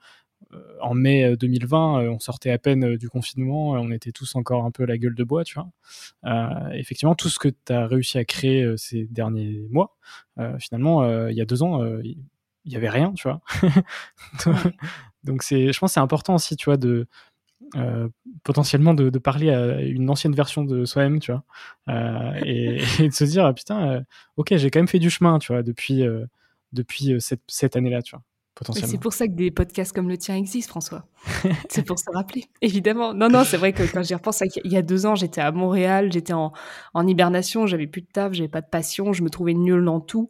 en 0.82 0.94
mai 0.94 1.36
2020, 1.38 2.10
on 2.10 2.20
sortait 2.20 2.52
à 2.52 2.60
peine 2.60 2.96
du 2.98 3.10
confinement, 3.10 3.72
on 3.72 3.92
était 3.92 4.12
tous 4.12 4.36
encore 4.36 4.66
un 4.66 4.72
peu 4.72 4.86
la 4.86 5.00
gueule 5.00 5.16
de 5.16 5.24
bois, 5.24 5.44
tu 5.44 5.56
vois. 5.56 5.68
effectivement, 6.74 7.16
tout 7.16 7.30
ce 7.30 7.40
que 7.40 7.50
tu 7.50 7.74
as 7.74 7.88
réussi 7.88 8.20
à 8.20 8.26
créer 8.26 8.72
ces 8.78 9.08
derniers 9.08 9.66
mois, 9.72 9.96
finalement, 10.60 11.28
il 11.28 11.36
y 11.36 11.42
a 11.42 11.46
deux 11.46 11.64
ans, 11.64 11.84
il 12.04 12.72
y 12.72 12.76
avait 12.76 12.90
rien, 12.90 13.14
tu 13.14 13.28
vois. 13.28 13.42
Donc, 15.24 15.42
c'est, 15.42 15.74
je 15.74 15.80
pense 15.80 15.92
que 15.92 15.94
c'est 15.96 16.00
important 16.00 16.36
aussi, 16.36 16.56
tu 16.56 16.66
vois, 16.66 16.78
de, 16.78 17.08
euh, 17.76 18.07
potentiellement 18.43 18.93
de, 18.93 19.18
parler 19.18 19.49
à 19.49 19.82
une 19.82 20.09
ancienne 20.09 20.34
version 20.34 20.64
de 20.64 20.86
soi-même, 20.86 21.20
tu 21.20 21.32
vois, 21.32 21.43
euh, 21.89 22.34
et, 22.45 23.07
de 23.07 23.14
se 23.14 23.24
dire 23.24 23.45
ah, 23.45 23.53
putain, 23.53 23.89
euh, 23.89 24.01
ok, 24.38 24.55
j'ai 24.55 24.70
quand 24.70 24.80
même 24.80 24.88
fait 24.88 24.99
du 24.99 25.09
chemin, 25.09 25.39
tu 25.39 25.51
vois, 25.53 25.64
depuis 25.64 26.03
depuis 26.72 27.16
cette, 27.20 27.41
cette 27.47 27.76
année-là, 27.76 28.01
tu 28.01 28.16
vois. 28.16 28.24
Potentiellement. 28.55 28.91
C'est 28.91 28.99
pour 28.99 29.14
ça 29.14 29.28
que 29.28 29.34
des 29.34 29.49
podcasts 29.49 29.95
comme 29.95 30.09
le 30.09 30.18
tien 30.18 30.36
existent, 30.36 30.70
François. 30.70 31.07
c'est 31.70 31.84
pour 31.84 31.97
se 31.97 32.05
rappeler, 32.14 32.45
évidemment. 32.61 33.14
Non, 33.16 33.28
non, 33.28 33.43
c'est 33.43 33.57
vrai 33.57 33.74
que 33.74 33.82
quand 33.91 34.03
j'y 34.03 34.14
repense, 34.14 34.43
il 34.64 34.72
y 34.72 34.78
a 34.78 34.84
deux 34.84 35.07
ans, 35.07 35.16
j'étais 35.16 35.41
à 35.41 35.51
Montréal, 35.51 36.11
j'étais 36.11 36.34
en, 36.34 36.53
en 36.93 37.07
hibernation, 37.07 37.66
j'avais 37.66 37.88
plus 37.88 38.01
de 38.01 38.07
taf, 38.14 38.34
j'avais 38.34 38.49
pas 38.49 38.61
de 38.61 38.70
passion, 38.70 39.11
je 39.11 39.24
me 39.24 39.30
trouvais 39.32 39.55
nulle 39.55 39.84
dans 39.84 39.99
tout. 39.99 40.30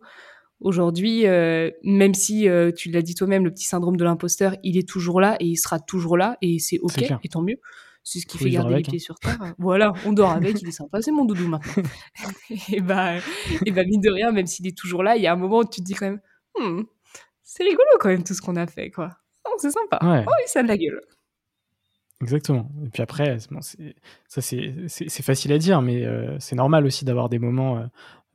Aujourd'hui, 0.63 1.27
euh, 1.27 1.69
même 1.83 2.13
si 2.13 2.47
euh, 2.47 2.71
tu 2.71 2.89
l'as 2.89 3.01
dit 3.01 3.15
toi-même, 3.15 3.43
le 3.43 3.51
petit 3.51 3.65
syndrome 3.65 3.97
de 3.97 4.03
l'imposteur, 4.05 4.55
il 4.63 4.77
est 4.77 4.87
toujours 4.87 5.19
là 5.19 5.35
et 5.41 5.45
il 5.45 5.57
sera 5.57 5.77
toujours 5.77 6.17
là 6.17 6.37
et 6.41 6.57
c'est 6.57 6.79
ok 6.79 7.03
et 7.21 7.27
tant 7.27 7.41
mieux. 7.41 7.57
C'est 8.05 8.19
ce 8.19 8.25
qui 8.25 8.37
fait 8.37 8.49
garder 8.49 8.75
les 8.75 8.81
pieds 8.81 8.95
hein. 8.95 8.99
sur 8.99 9.15
terre. 9.15 9.53
Voilà, 9.59 9.93
on 10.05 10.13
dort 10.13 10.31
avec, 10.31 10.61
il 10.61 10.67
est 10.69 10.71
sympa, 10.71 11.01
c'est 11.01 11.11
mon 11.11 11.25
doudou 11.25 11.49
maintenant. 11.49 11.83
et 12.71 12.79
bah, 12.79 13.17
et 13.65 13.71
bah 13.71 13.83
mine 13.83 13.99
de 13.99 14.09
rien, 14.09 14.31
même 14.31 14.47
s'il 14.47 14.65
est 14.65 14.77
toujours 14.77 15.03
là, 15.03 15.17
il 15.17 15.23
y 15.23 15.27
a 15.27 15.33
un 15.33 15.37
moment 15.37 15.59
où 15.59 15.65
tu 15.65 15.81
te 15.81 15.85
dis 15.85 15.93
quand 15.93 16.05
même, 16.05 16.21
hmm, 16.57 16.83
c'est 17.43 17.63
rigolo 17.63 17.85
quand 17.99 18.09
même 18.09 18.23
tout 18.23 18.33
ce 18.33 18.41
qu'on 18.41 18.55
a 18.55 18.65
fait, 18.65 18.89
quoi. 18.89 19.09
Oh, 19.45 19.55
c'est 19.57 19.71
sympa. 19.71 19.99
Oh, 20.01 20.31
il 20.45 20.47
ça 20.47 20.63
de 20.63 20.69
la 20.69 20.77
gueule. 20.77 21.01
Exactement. 22.21 22.71
Et 22.85 22.89
puis 22.89 23.03
après, 23.03 23.37
ça 24.29 24.41
c'est 24.41 25.23
facile 25.23 25.51
à 25.51 25.57
dire, 25.57 25.81
mais 25.81 26.05
euh, 26.05 26.37
c'est 26.39 26.55
normal 26.55 26.85
aussi 26.85 27.03
d'avoir 27.03 27.27
des 27.27 27.39
moments 27.39 27.85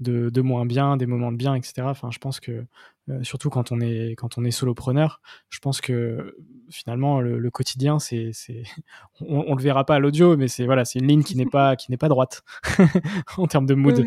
de, 0.01 0.41
moins 0.41 0.65
bien, 0.65 0.97
des 0.97 1.07
moments 1.07 1.33
de 1.33 1.37
bien, 1.37 1.55
etc. 1.55 1.83
Enfin, 1.85 2.11
je 2.11 2.19
pense 2.19 2.41
que 2.41 2.65
euh, 3.11 3.23
surtout 3.23 3.51
quand 3.51 3.73
on 3.73 3.81
est 3.81 4.15
quand 4.17 4.39
on 4.39 4.45
est 4.45 4.51
solopreneur, 4.51 5.21
je 5.49 5.59
pense 5.59 5.81
que 5.81 6.37
finalement 6.71 7.21
le, 7.21 7.51
quotidien, 7.51 7.99
c'est 7.99 8.33
on, 9.21 9.45
on, 9.49 9.55
le 9.55 9.63
verra 9.63 9.85
pas 9.85 9.97
à 9.97 9.99
l'audio, 9.99 10.37
mais 10.37 10.49
c'est 10.49 10.67
voilà, 10.67 10.85
c'est 10.85 10.99
une 10.99 11.09
ligne 11.09 11.23
qui 11.23 11.37
n'est 11.37 11.47
pas 11.47 11.75
qui 11.77 11.91
n'est 11.91 11.97
pas 11.97 12.09
droite 12.09 12.43
en 13.37 13.47
termes 13.47 13.67
de 13.67 13.75
mood. 13.75 14.07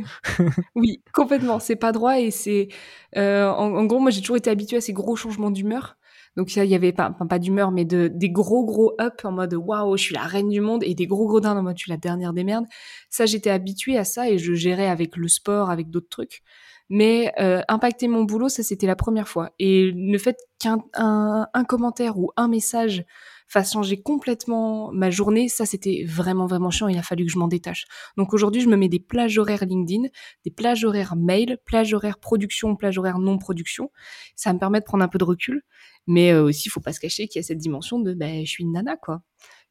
Oui, 0.76 1.02
complètement. 1.14 1.60
C'est 1.60 1.76
pas 1.76 1.92
droit 1.92 2.20
et 2.20 2.32
c'est 2.32 2.70
euh, 3.18 3.50
en, 3.50 3.86
gros, 3.86 4.00
moi 4.00 4.12
j'ai 4.12 4.22
toujours 4.22 4.38
été 4.38 4.50
habituée 4.50 4.78
à 4.78 4.82
ces 4.82 4.94
gros 4.94 5.16
changements 5.16 5.52
d'humeur. 5.52 5.98
Donc 6.38 6.56
il 6.56 6.66
y 6.66 6.76
avait 6.76 6.94
pas, 6.94 7.12
pas 7.12 7.40
d'humeur, 7.40 7.72
mais 7.72 7.86
de, 7.86 8.08
des 8.08 8.30
gros 8.30 8.66
gros 8.66 8.94
up 9.02 9.22
en 9.24 9.32
mode 9.32 9.54
waouh, 9.54 9.98
je 9.98 10.04
suis 10.04 10.16
la 10.16 10.22
reine 10.24 10.50
du 10.50 10.62
monde, 10.62 10.84
et 10.84 10.96
des 10.96 11.08
gros 11.08 11.28
gros 11.28 11.42
down 11.42 11.58
en 11.58 11.64
mode 11.64 11.78
je 11.78 11.84
suis 11.84 11.92
la 11.92 11.98
dernière 11.98 12.34
des 12.34 12.44
merdes. 12.44 12.66
Ça, 13.10 13.26
j'étais 13.26 13.50
habituée 13.50 13.98
à 13.98 14.06
ça 14.06 14.30
et 14.30 14.38
je 14.38 14.54
gérais 14.54 14.88
avec 14.88 15.18
le 15.18 15.28
sport, 15.28 15.70
avec 15.70 15.90
d'autres 15.90 16.10
trucs. 16.10 16.42
Mais 16.90 17.32
euh, 17.40 17.62
impacter 17.70 18.08
mon 18.08 18.24
boulot, 18.24 18.50
ça 18.50 18.64
c'était 18.64 18.88
la 18.88 18.96
première 18.98 19.28
fois. 19.28 19.52
Et 19.60 19.92
le 19.92 20.18
fait 20.18 20.38
qu'un 20.60 20.80
un, 20.94 21.48
un 21.54 21.64
commentaire 21.64 22.18
ou 22.18 22.32
un 22.38 22.48
message 22.48 23.06
fasse 23.52 23.74
changer 23.74 24.02
complètement 24.02 24.92
ma 24.94 25.10
journée, 25.10 25.50
ça 25.50 25.66
c'était 25.66 26.06
vraiment 26.08 26.46
vraiment 26.46 26.70
chiant. 26.70 26.88
Il 26.88 26.98
a 26.98 27.04
fallu 27.04 27.26
que 27.26 27.32
je 27.32 27.38
m'en 27.38 27.50
détache. 27.50 27.86
Donc 28.16 28.34
aujourd'hui, 28.34 28.62
je 28.62 28.70
me 28.70 28.78
mets 28.78 28.88
des 28.88 29.00
plages 29.00 29.38
horaires 29.38 29.66
LinkedIn, 29.66 30.08
des 30.46 30.52
plages 30.52 30.86
horaires 30.86 31.18
mail, 31.18 31.58
plages 31.66 31.94
horaires 31.94 32.18
production, 32.18 32.78
plages 32.78 32.98
horaires 32.98 33.20
non 33.20 33.38
production. 33.38 33.92
Ça 34.38 34.54
me 34.54 34.60
permet 34.60 34.80
de 34.80 34.86
prendre 34.86 35.04
un 35.04 35.10
peu 35.10 35.18
de 35.18 35.26
recul, 35.26 35.64
mais 36.08 36.32
euh, 36.32 36.44
aussi 36.44 36.68
il 36.68 36.72
faut 36.72 36.80
pas 36.80 36.94
se 36.94 37.02
cacher 37.02 37.28
qu'il 37.28 37.40
y 37.40 37.44
a 37.44 37.44
cette 37.44 37.58
dimension 37.58 38.00
de 38.00 38.14
ben 38.14 38.46
je 38.46 38.50
suis 38.50 38.64
une 38.64 38.72
nana 38.72 38.96
quoi. 38.96 39.22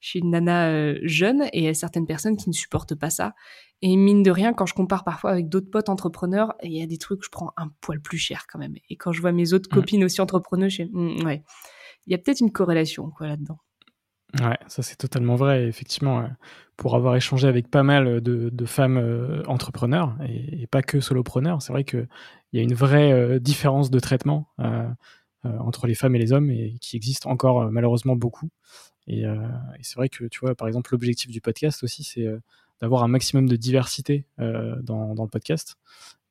Je 0.00 0.08
suis 0.10 0.18
une 0.18 0.30
nana 0.30 0.68
euh, 0.68 0.98
jeune 1.02 1.44
et 1.52 1.60
il 1.60 1.64
y 1.64 1.68
a 1.68 1.74
certaines 1.74 2.06
personnes 2.06 2.36
qui 2.36 2.50
ne 2.50 2.54
supportent 2.54 2.94
pas 2.94 3.10
ça. 3.10 3.34
Et 3.80 3.96
mine 3.96 4.22
de 4.22 4.30
rien, 4.30 4.52
quand 4.52 4.66
je 4.66 4.74
compare 4.74 5.04
parfois 5.04 5.30
avec 5.30 5.48
d'autres 5.48 5.70
potes 5.70 5.88
entrepreneurs, 5.88 6.54
il 6.62 6.72
y 6.72 6.82
a 6.82 6.86
des 6.86 6.98
trucs, 6.98 7.24
je 7.24 7.30
prends 7.30 7.52
un 7.56 7.68
poil 7.80 8.00
plus 8.00 8.18
cher 8.18 8.44
quand 8.46 8.58
même. 8.58 8.74
Et 8.90 8.96
quand 8.96 9.12
je 9.12 9.22
vois 9.22 9.32
mes 9.32 9.54
autres 9.54 9.70
mmh. 9.70 9.74
copines 9.74 10.04
aussi 10.04 10.20
entrepreneuses, 10.20 10.72
je 10.72 10.82
mmh, 10.82 11.24
ouais, 11.24 11.42
il 12.06 12.12
y 12.12 12.14
a 12.14 12.18
peut-être 12.18 12.40
une 12.40 12.52
corrélation 12.52 13.10
quoi 13.10 13.26
là-dedans. 13.26 13.58
Ouais, 14.38 14.58
ça 14.68 14.82
c'est 14.82 14.96
totalement 14.96 15.34
vrai. 15.34 15.66
Effectivement, 15.66 16.20
euh, 16.20 16.28
pour 16.76 16.94
avoir 16.94 17.16
échangé 17.16 17.48
avec 17.48 17.68
pas 17.68 17.82
mal 17.82 18.20
de, 18.20 18.64
femmes 18.64 18.96
euh, 18.96 19.42
entrepreneurs 19.46 20.16
et, 20.28 20.66
pas 20.68 20.82
que 20.82 21.00
solopreneurs, 21.00 21.62
c'est 21.62 21.72
vrai 21.72 21.84
qu'il 21.84 22.08
y 22.52 22.58
a 22.58 22.62
une 22.62 22.74
vraie 22.74 23.12
euh, 23.12 23.38
différence 23.40 23.90
de 23.90 23.98
traitement 23.98 24.48
entre 25.42 25.86
les 25.86 25.94
femmes 25.94 26.14
et 26.14 26.18
les 26.18 26.32
hommes 26.32 26.50
et 26.50 26.76
qui 26.82 26.96
existe 26.96 27.26
encore 27.26 27.70
malheureusement 27.70 28.14
beaucoup. 28.14 28.50
Et, 29.06 29.24
c'est 29.80 29.96
vrai 29.96 30.08
que 30.08 30.24
tu 30.26 30.40
vois, 30.40 30.54
par 30.54 30.68
exemple, 30.68 30.92
l'objectif 30.92 31.30
du 31.30 31.40
podcast 31.40 31.82
aussi, 31.82 32.04
c'est 32.04 32.26
d'avoir 32.80 33.02
un 33.02 33.08
maximum 33.08 33.48
de 33.48 33.56
diversité 33.56 34.26
dans, 34.38 35.14
le 35.18 35.28
podcast 35.28 35.76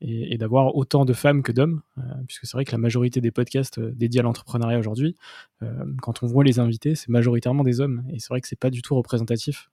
et, 0.02 0.38
d'avoir 0.38 0.76
autant 0.76 1.06
de 1.06 1.14
femmes 1.14 1.44
que 1.44 1.52
d'hommes, 1.52 1.82
euh, 1.98 2.02
puisque 2.28 2.46
c'est 2.46 2.54
vrai 2.54 2.66
que 2.66 2.72
la 2.72 2.78
majorité 2.78 3.20
des 3.22 3.32
podcasts 3.32 3.80
euh, 3.80 3.92
dédiés 3.94 4.22
à 4.22 4.24
l'entrepreneuriat 4.24 4.80
aujourd'hui, 4.80 5.16
euh, 5.62 5.86
quand 6.02 6.24
on 6.24 6.28
voit 6.28 6.44
les 6.44 6.60
invités, 6.60 6.96
c'est 6.96 7.10
majoritairement 7.10 7.64
des 7.64 7.82
hommes, 7.82 8.04
et 8.10 8.20
c'est 8.20 8.30
vrai 8.30 8.42
que 8.42 8.48
c'est 8.48 8.60
pas 8.60 8.70
du 8.70 8.82
tout 8.82 8.96
représentatif 8.96 9.70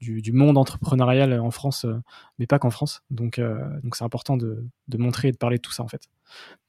du, 0.00 0.32
monde 0.32 0.58
entrepreneurial 0.58 1.38
en 1.38 1.52
France, 1.52 1.86
mais 2.38 2.48
pas 2.48 2.58
qu'en 2.58 2.70
France. 2.70 3.04
Donc, 3.10 3.40
donc 3.84 3.94
c'est 3.94 4.02
important 4.02 4.36
de, 4.36 4.66
de, 4.88 4.98
montrer 4.98 5.28
et 5.28 5.32
de 5.32 5.36
parler 5.36 5.58
de 5.58 5.62
tout 5.62 5.70
ça 5.70 5.84
en 5.84 5.88
fait. 5.88 6.08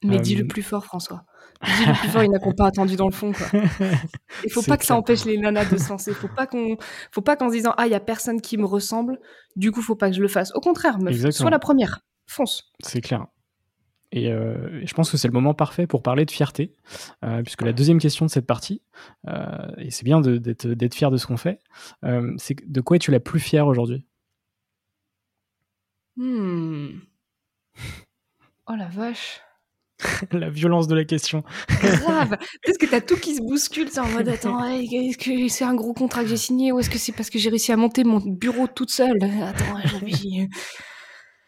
Mais 0.04 0.20
dis 0.20 0.36
le 0.36 0.46
plus 0.46 0.62
fort, 0.62 0.86
François. 0.86 1.26
Dis 1.66 1.86
le 1.86 1.94
plus 2.00 2.10
fort, 2.10 2.24
il 2.24 2.30
n'a 2.30 2.38
qu'on 2.38 2.52
pas 2.52 2.68
attendu 2.68 2.96
dans 2.96 3.08
le 3.08 3.12
fond. 3.12 3.32
Quoi. 3.32 3.48
Il 4.46 4.52
faut 4.52 4.62
pas 4.62 4.78
que 4.78 4.86
ça 4.86 4.96
empêche 4.96 5.26
les 5.26 5.40
nanas 5.40 5.66
de 5.66 5.78
se 5.78 5.90
lancer. 5.90 6.14
Faut 6.14 6.28
pas 6.28 6.46
qu'on, 6.46 6.78
faut 7.12 7.22
pas 7.22 7.36
qu'en 7.36 7.48
se 7.48 7.56
disant 7.56 7.74
ah 7.78 7.88
il 7.88 7.92
y 7.92 7.96
a 7.96 8.00
personne 8.00 8.40
qui 8.40 8.58
me 8.58 8.66
ressemble, 8.66 9.18
du 9.56 9.72
coup 9.72 9.82
faut 9.82 9.96
pas 9.96 10.10
que 10.10 10.16
je 10.16 10.22
le 10.22 10.28
fasse. 10.28 10.54
Au 10.54 10.60
contraire, 10.60 11.00
meuf, 11.00 11.32
sois 11.32 11.50
la 11.50 11.58
première 11.58 12.02
fonce. 12.28 12.71
C'est 12.82 13.01
clair. 13.01 13.28
Euh, 14.15 14.82
et 14.82 14.88
je 14.88 14.93
pense 14.93 15.09
que 15.11 15.17
c'est 15.17 15.28
le 15.28 15.34
moment 15.34 15.53
parfait 15.53 15.88
pour 15.88 16.03
parler 16.03 16.26
de 16.26 16.32
fierté, 16.32 16.76
euh, 17.24 17.41
puisque 17.41 17.63
la 17.63 17.74
deuxième 17.74 17.99
question 17.99 18.26
de 18.26 18.32
cette 18.32 18.45
partie, 18.45 18.82
euh, 19.28 19.71
et 19.78 19.91
c'est 19.91 20.03
bien 20.03 20.21
d'être 20.21 20.93
fier 20.93 21.11
de 21.11 21.17
ce 21.17 21.26
qu'on 21.28 21.38
fait, 21.38 21.59
c'est 22.38 22.55
de 22.69 22.82
quoi 22.82 22.97
es-tu 22.97 23.11
la 23.11 23.19
plus 23.19 23.39
fière 23.39 23.67
aujourd'hui? 23.67 24.05
Hmm. 26.15 26.99
Oh 28.67 28.76
la 28.78 28.88
vache 28.88 29.41
La 30.32 30.49
violence 30.49 30.88
de 30.88 30.95
la 30.95 31.05
question. 31.05 31.43
Grave 31.82 32.38
Est-ce 32.65 32.78
que 32.78 32.86
t'as 32.86 33.01
tout 33.01 33.15
qui 33.15 33.36
se 33.36 33.41
bouscule, 33.41 33.89
en 33.97 34.07
mode 34.09 34.30
attends, 34.30 34.63
est-ce 34.65 35.17
que 35.17 35.47
c'est 35.47 35.63
un 35.63 35.74
gros 35.74 35.93
contrat 35.93 36.21
que 36.21 36.30
j'ai 36.30 36.38
signé 36.38 36.71
ou 36.71 36.80
est-ce 36.80 36.89
que 36.89 36.99
c'est 36.99 37.13
parce 37.13 37.30
que 37.30 37.39
j'ai 37.39 37.49
réussi 37.49 37.71
à 37.71 37.78
monter 37.78 38.03
mon 38.03 38.19
bureau 38.19 38.67
toute 38.67 38.91
seule? 38.91 39.17
Attends, 39.24 39.80
j'ai 40.05 40.49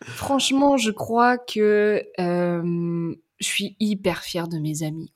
Franchement, 0.06 0.78
je 0.78 0.92
crois 0.92 1.38
que 1.38 2.04
euh, 2.20 3.16
je 3.40 3.46
suis 3.46 3.76
hyper 3.80 4.22
fière 4.22 4.48
de 4.48 4.60
mes 4.60 4.84
amis. 4.84 5.12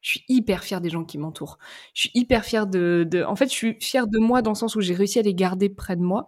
Je 0.00 0.10
suis 0.10 0.24
hyper 0.28 0.64
fière 0.64 0.80
des 0.80 0.88
gens 0.88 1.04
qui 1.04 1.18
m'entourent. 1.18 1.58
Je 1.94 2.02
suis 2.02 2.10
hyper 2.14 2.44
fière 2.44 2.66
de, 2.66 3.06
En 3.26 3.36
fait, 3.36 3.46
je 3.46 3.54
suis 3.54 3.76
fière 3.80 4.06
de 4.06 4.18
moi 4.18 4.40
dans 4.40 4.52
le 4.52 4.56
sens 4.56 4.76
où 4.76 4.80
j'ai 4.80 4.94
réussi 4.94 5.18
à 5.18 5.22
les 5.22 5.34
garder 5.34 5.68
près 5.68 5.96
de 5.96 6.02
moi. 6.02 6.26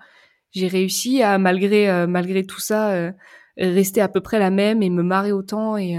J'ai 0.50 0.68
réussi 0.68 1.22
à, 1.22 1.38
malgré, 1.38 1.88
euh, 1.88 2.06
malgré 2.06 2.44
tout 2.44 2.60
ça, 2.60 2.92
euh, 2.92 3.12
rester 3.56 4.02
à 4.02 4.08
peu 4.08 4.20
près 4.20 4.38
la 4.38 4.50
même 4.50 4.82
et 4.82 4.90
me 4.90 5.02
marrer 5.02 5.32
autant 5.32 5.76
et, 5.76 5.96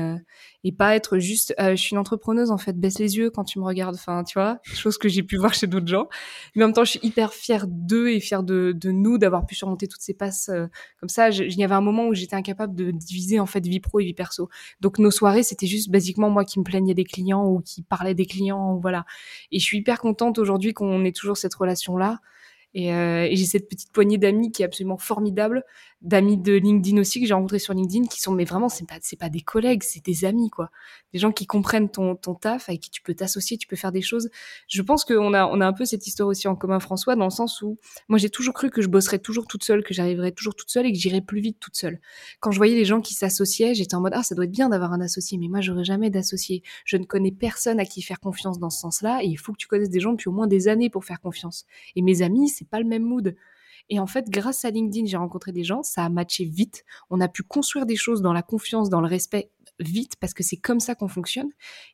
et 0.63 0.71
pas 0.71 0.95
être 0.95 1.17
juste 1.17 1.53
euh, 1.59 1.71
je 1.71 1.81
suis 1.81 1.91
une 1.91 1.97
entrepreneuse 1.97 2.51
en 2.51 2.57
fait 2.57 2.79
baisse 2.79 2.99
les 2.99 3.17
yeux 3.17 3.29
quand 3.29 3.43
tu 3.43 3.59
me 3.59 3.65
regardes. 3.65 3.95
Enfin 3.95 4.23
tu 4.23 4.39
vois 4.39 4.59
chose 4.63 4.97
que 4.97 5.09
j'ai 5.09 5.23
pu 5.23 5.37
voir 5.37 5.53
chez 5.53 5.67
d'autres 5.67 5.87
gens. 5.87 6.07
Mais 6.55 6.63
en 6.63 6.67
même 6.67 6.73
temps 6.73 6.85
je 6.85 6.91
suis 6.91 6.99
hyper 7.03 7.33
fière 7.33 7.65
d'eux 7.67 8.09
et 8.09 8.19
fière 8.19 8.43
de, 8.43 8.73
de 8.75 8.91
nous 8.91 9.17
d'avoir 9.17 9.45
pu 9.45 9.55
surmonter 9.55 9.87
toutes 9.87 10.01
ces 10.01 10.13
passes 10.13 10.49
euh, 10.49 10.67
comme 10.99 11.09
ça. 11.09 11.29
Il 11.29 11.57
y 11.57 11.63
avait 11.63 11.75
un 11.75 11.81
moment 11.81 12.07
où 12.07 12.13
j'étais 12.13 12.35
incapable 12.35 12.75
de 12.75 12.91
diviser 12.91 13.39
en 13.39 13.45
fait 13.45 13.65
vie 13.65 13.79
pro 13.79 13.99
et 13.99 14.05
vie 14.05 14.13
perso. 14.13 14.49
Donc 14.81 14.99
nos 14.99 15.11
soirées 15.11 15.43
c'était 15.43 15.67
juste 15.67 15.89
basiquement 15.89 16.29
moi 16.29 16.45
qui 16.45 16.59
me 16.59 16.63
plaignais 16.63 16.93
des 16.93 17.05
clients 17.05 17.45
ou 17.45 17.59
qui 17.61 17.81
parlais 17.83 18.15
des 18.15 18.25
clients 18.25 18.77
voilà. 18.77 19.05
Et 19.51 19.59
je 19.59 19.65
suis 19.65 19.79
hyper 19.79 19.99
contente 19.99 20.39
aujourd'hui 20.39 20.73
qu'on 20.73 21.03
ait 21.05 21.11
toujours 21.11 21.37
cette 21.37 21.55
relation 21.55 21.97
là 21.97 22.19
et, 22.73 22.93
euh, 22.93 23.25
et 23.29 23.35
j'ai 23.35 23.45
cette 23.45 23.69
petite 23.69 23.91
poignée 23.91 24.17
d'amis 24.17 24.51
qui 24.51 24.63
est 24.63 24.65
absolument 24.65 24.97
formidable, 24.97 25.63
d'amis 26.03 26.37
de 26.37 26.53
LinkedIn 26.53 26.99
aussi 26.99 27.21
que 27.21 27.27
j'ai 27.27 27.33
rencontrés 27.33 27.59
sur 27.59 27.73
LinkedIn, 27.73 28.07
qui 28.07 28.21
sont 28.21 28.33
mais 28.33 28.43
vraiment 28.43 28.67
c'est 28.69 28.85
pas 28.85 28.95
c'est 29.01 29.17
pas 29.17 29.29
des 29.29 29.41
collègues, 29.41 29.83
c'est 29.83 30.03
des 30.03 30.25
amis 30.25 30.49
quoi, 30.49 30.69
des 31.13 31.19
gens 31.19 31.31
qui 31.31 31.47
comprennent 31.47 31.89
ton 31.89 32.15
ton 32.15 32.35
taf 32.35 32.67
avec 32.69 32.81
qui 32.81 32.89
tu 32.89 33.01
peux 33.01 33.13
t'associer, 33.13 33.57
tu 33.57 33.67
peux 33.67 33.77
faire 33.77 33.93
des 33.93 34.01
choses. 34.01 34.29
Je 34.67 34.81
pense 34.81 35.05
qu'on 35.05 35.33
a 35.33 35.45
on 35.47 35.61
a 35.61 35.65
un 35.65 35.73
peu 35.73 35.85
cette 35.85 36.05
histoire 36.05 36.27
aussi 36.27 36.47
en 36.49 36.55
commun 36.55 36.79
François 36.81 37.15
dans 37.15 37.23
le 37.25 37.31
sens 37.31 37.61
où 37.61 37.77
moi 38.09 38.19
j'ai 38.19 38.29
toujours 38.29 38.53
cru 38.53 38.69
que 38.69 38.81
je 38.81 38.87
bosserais 38.89 39.19
toujours 39.19 39.47
toute 39.47 39.63
seule, 39.63 39.81
que 39.83 39.93
j'arriverais 39.93 40.33
toujours 40.33 40.55
toute 40.55 40.69
seule 40.69 40.85
et 40.85 40.91
que 40.91 40.97
j'irais 40.99 41.21
plus 41.21 41.39
vite 41.39 41.57
toute 41.59 41.77
seule. 41.77 41.99
Quand 42.41 42.51
je 42.51 42.57
voyais 42.57 42.75
les 42.75 42.85
gens 42.85 42.99
qui 42.99 43.13
s'associaient, 43.13 43.73
j'étais 43.73 43.95
en 43.95 44.01
mode 44.01 44.13
ah 44.15 44.23
ça 44.23 44.35
doit 44.35 44.45
être 44.45 44.51
bien 44.51 44.69
d'avoir 44.69 44.91
un 44.91 45.01
associé, 45.01 45.37
mais 45.37 45.47
moi 45.47 45.61
j'aurais 45.61 45.85
jamais 45.85 46.09
d'associé. 46.09 46.63
Je 46.85 46.97
ne 46.97 47.05
connais 47.05 47.31
personne 47.31 47.79
à 47.79 47.85
qui 47.85 48.01
faire 48.01 48.19
confiance 48.19 48.59
dans 48.59 48.69
ce 48.69 48.79
sens-là 48.79 49.21
et 49.23 49.27
il 49.27 49.37
faut 49.37 49.53
que 49.53 49.57
tu 49.57 49.67
connaisses 49.67 49.89
des 49.89 50.01
gens 50.01 50.11
depuis 50.11 50.27
au 50.27 50.33
moins 50.33 50.47
des 50.47 50.67
années 50.67 50.89
pour 50.89 51.05
faire 51.05 51.21
confiance. 51.21 51.65
Et 51.95 52.01
mes 52.01 52.21
amis 52.21 52.49
c'est 52.49 52.67
pas 52.67 52.79
le 52.79 52.85
même 52.85 53.03
mood. 53.03 53.35
Et 53.89 53.99
en 53.99 54.07
fait, 54.07 54.29
grâce 54.29 54.65
à 54.65 54.69
LinkedIn, 54.71 55.05
j'ai 55.05 55.17
rencontré 55.17 55.51
des 55.51 55.63
gens, 55.63 55.83
ça 55.83 56.05
a 56.05 56.09
matché 56.09 56.45
vite. 56.45 56.83
On 57.09 57.19
a 57.21 57.27
pu 57.27 57.43
construire 57.43 57.85
des 57.85 57.95
choses 57.95 58.21
dans 58.21 58.33
la 58.33 58.41
confiance, 58.41 58.89
dans 58.89 59.01
le 59.01 59.07
respect 59.07 59.51
vite 59.79 60.15
parce 60.19 60.33
que 60.33 60.43
c'est 60.43 60.57
comme 60.57 60.79
ça 60.79 60.95
qu'on 60.95 61.07
fonctionne. 61.07 61.49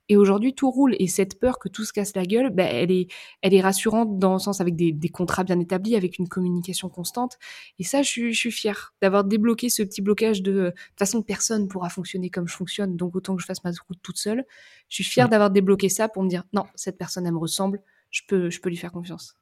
Et 0.09 0.17
aujourd'hui, 0.17 0.53
tout 0.53 0.69
roule. 0.69 0.95
Et 0.99 1.07
cette 1.07 1.39
peur 1.39 1.59
que 1.59 1.69
tout 1.69 1.85
se 1.85 1.93
casse 1.93 2.15
la 2.15 2.25
gueule, 2.25 2.49
ben, 2.49 2.67
elle 2.71 2.91
est, 2.91 3.07
elle 3.41 3.53
est 3.53 3.61
rassurante 3.61 4.19
dans 4.19 4.33
le 4.33 4.39
sens 4.39 4.61
avec 4.61 4.75
des, 4.75 5.09
contrats 5.09 5.43
bien 5.43 5.59
établis, 5.59 5.95
avec 5.95 6.19
une 6.19 6.27
communication 6.27 6.89
constante. 6.89 7.37
Et 7.79 7.83
ça, 7.83 8.01
je 8.01 8.09
suis, 8.09 8.33
je 8.33 8.39
suis 8.39 8.51
fière 8.51 8.93
d'avoir 9.01 9.23
débloqué 9.23 9.69
ce 9.69 9.83
petit 9.83 10.01
blocage 10.01 10.41
de, 10.41 10.51
de 10.51 10.69
toute 10.69 10.99
façon, 10.99 11.21
personne 11.21 11.67
pourra 11.67 11.89
fonctionner 11.89 12.29
comme 12.29 12.47
je 12.47 12.55
fonctionne. 12.55 12.95
Donc, 12.95 13.15
autant 13.15 13.35
que 13.35 13.41
je 13.41 13.47
fasse 13.47 13.63
ma 13.63 13.71
route 13.87 13.99
toute 14.01 14.17
seule. 14.17 14.45
Je 14.89 14.95
suis 14.95 15.03
fière 15.03 15.29
d'avoir 15.29 15.51
débloqué 15.51 15.89
ça 15.89 16.09
pour 16.09 16.23
me 16.23 16.29
dire, 16.29 16.43
non, 16.53 16.65
cette 16.75 16.97
personne, 16.97 17.25
elle 17.25 17.33
me 17.33 17.39
ressemble. 17.39 17.81
Je 18.11 18.21
peux, 18.27 18.49
je 18.49 18.59
peux 18.59 18.69
lui 18.69 18.77
faire 18.77 18.91
confiance. 18.91 19.37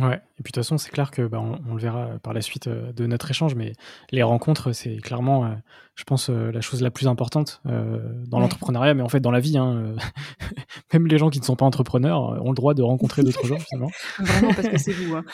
Ouais, 0.00 0.16
et 0.16 0.42
puis 0.42 0.50
de 0.50 0.54
toute 0.54 0.56
façon, 0.56 0.76
c'est 0.76 0.90
clair 0.90 1.12
que 1.12 1.22
bah, 1.22 1.40
on, 1.40 1.74
le 1.74 1.80
verra 1.80 2.18
par 2.20 2.32
la 2.32 2.40
suite 2.42 2.66
euh, 2.66 2.92
de 2.92 3.06
notre 3.06 3.30
échange, 3.30 3.54
mais 3.54 3.74
les 4.10 4.24
rencontres, 4.24 4.72
c'est 4.72 4.96
clairement, 4.96 5.44
euh, 5.44 5.54
je 5.94 6.02
pense, 6.02 6.30
euh, 6.30 6.50
la 6.50 6.60
chose 6.60 6.82
la 6.82 6.90
plus 6.90 7.06
importante 7.06 7.62
dans 7.64 8.40
l'entrepreneuriat, 8.40 8.94
mais 8.94 9.02
en 9.02 9.08
fait 9.08 9.20
dans 9.20 9.30
la 9.30 9.38
vie. 9.38 9.56
Hein, 9.56 9.94
même 10.92 11.06
les 11.06 11.16
gens 11.16 11.30
qui 11.30 11.38
ne 11.38 11.44
sont 11.44 11.54
pas 11.54 11.64
entrepreneurs 11.64 12.20
ont 12.44 12.50
le 12.50 12.56
droit 12.56 12.74
de 12.74 12.82
rencontrer 12.82 13.22
d'autres 13.24 13.46
gens, 13.46 13.58
finalement. 13.58 13.90
Vraiment, 14.18 14.52
parce 14.52 14.68
que 14.68 14.78
c'est 14.78 14.92
vous. 14.92 15.14
Hein. 15.14 15.24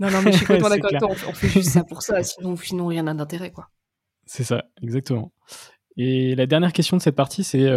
Non, 0.00 0.10
non, 0.10 0.22
mais 0.22 0.32
je 0.32 0.38
suis 0.38 0.46
complètement 0.46 0.70
d'accord 0.70 0.90
avec 0.90 1.18
toi. 1.18 1.28
On, 1.28 1.34
fait 1.34 1.48
juste 1.48 1.70
ça 1.70 1.84
pour 1.84 2.00
ça, 2.00 2.22
sinon, 2.22 2.56
sinon 2.56 2.86
rien 2.86 3.02
n'a 3.02 3.12
d'intérêt, 3.12 3.50
quoi. 3.50 3.68
C'est 4.24 4.44
ça, 4.44 4.64
exactement. 4.82 5.30
Et 5.98 6.34
la 6.34 6.46
dernière 6.46 6.72
question 6.72 6.96
de 6.96 7.02
cette 7.02 7.16
partie, 7.16 7.44
c'est 7.44 7.70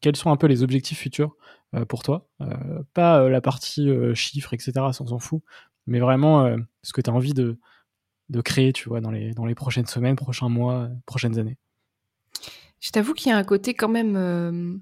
quels 0.00 0.16
sont 0.16 0.30
un 0.30 0.36
peu 0.36 0.46
les 0.46 0.62
objectifs 0.62 0.98
futurs 0.98 1.36
pour 1.88 2.02
toi? 2.02 2.28
Pas 2.92 3.28
la 3.28 3.40
partie 3.40 3.88
chiffres, 4.14 4.52
etc., 4.52 4.72
ça 4.74 5.04
on 5.04 5.06
s'en 5.06 5.18
fout, 5.18 5.42
mais 5.86 6.00
vraiment 6.00 6.44
euh, 6.44 6.56
ce 6.82 6.92
que 6.92 7.00
tu 7.00 7.10
as 7.10 7.12
envie 7.12 7.34
de, 7.34 7.58
de 8.28 8.40
créer, 8.40 8.72
tu 8.72 8.88
vois, 8.88 9.00
dans 9.00 9.10
les, 9.10 9.32
dans 9.32 9.46
les 9.46 9.54
prochaines 9.54 9.86
semaines, 9.86 10.16
prochains 10.16 10.48
mois, 10.48 10.88
prochaines 11.06 11.38
années 11.38 11.58
Je 12.80 12.90
t'avoue 12.90 13.14
qu'il 13.14 13.30
y 13.30 13.32
a 13.32 13.36
un 13.36 13.44
côté 13.44 13.74
quand 13.74 13.88
même, 13.88 14.16
euh, 14.16 14.74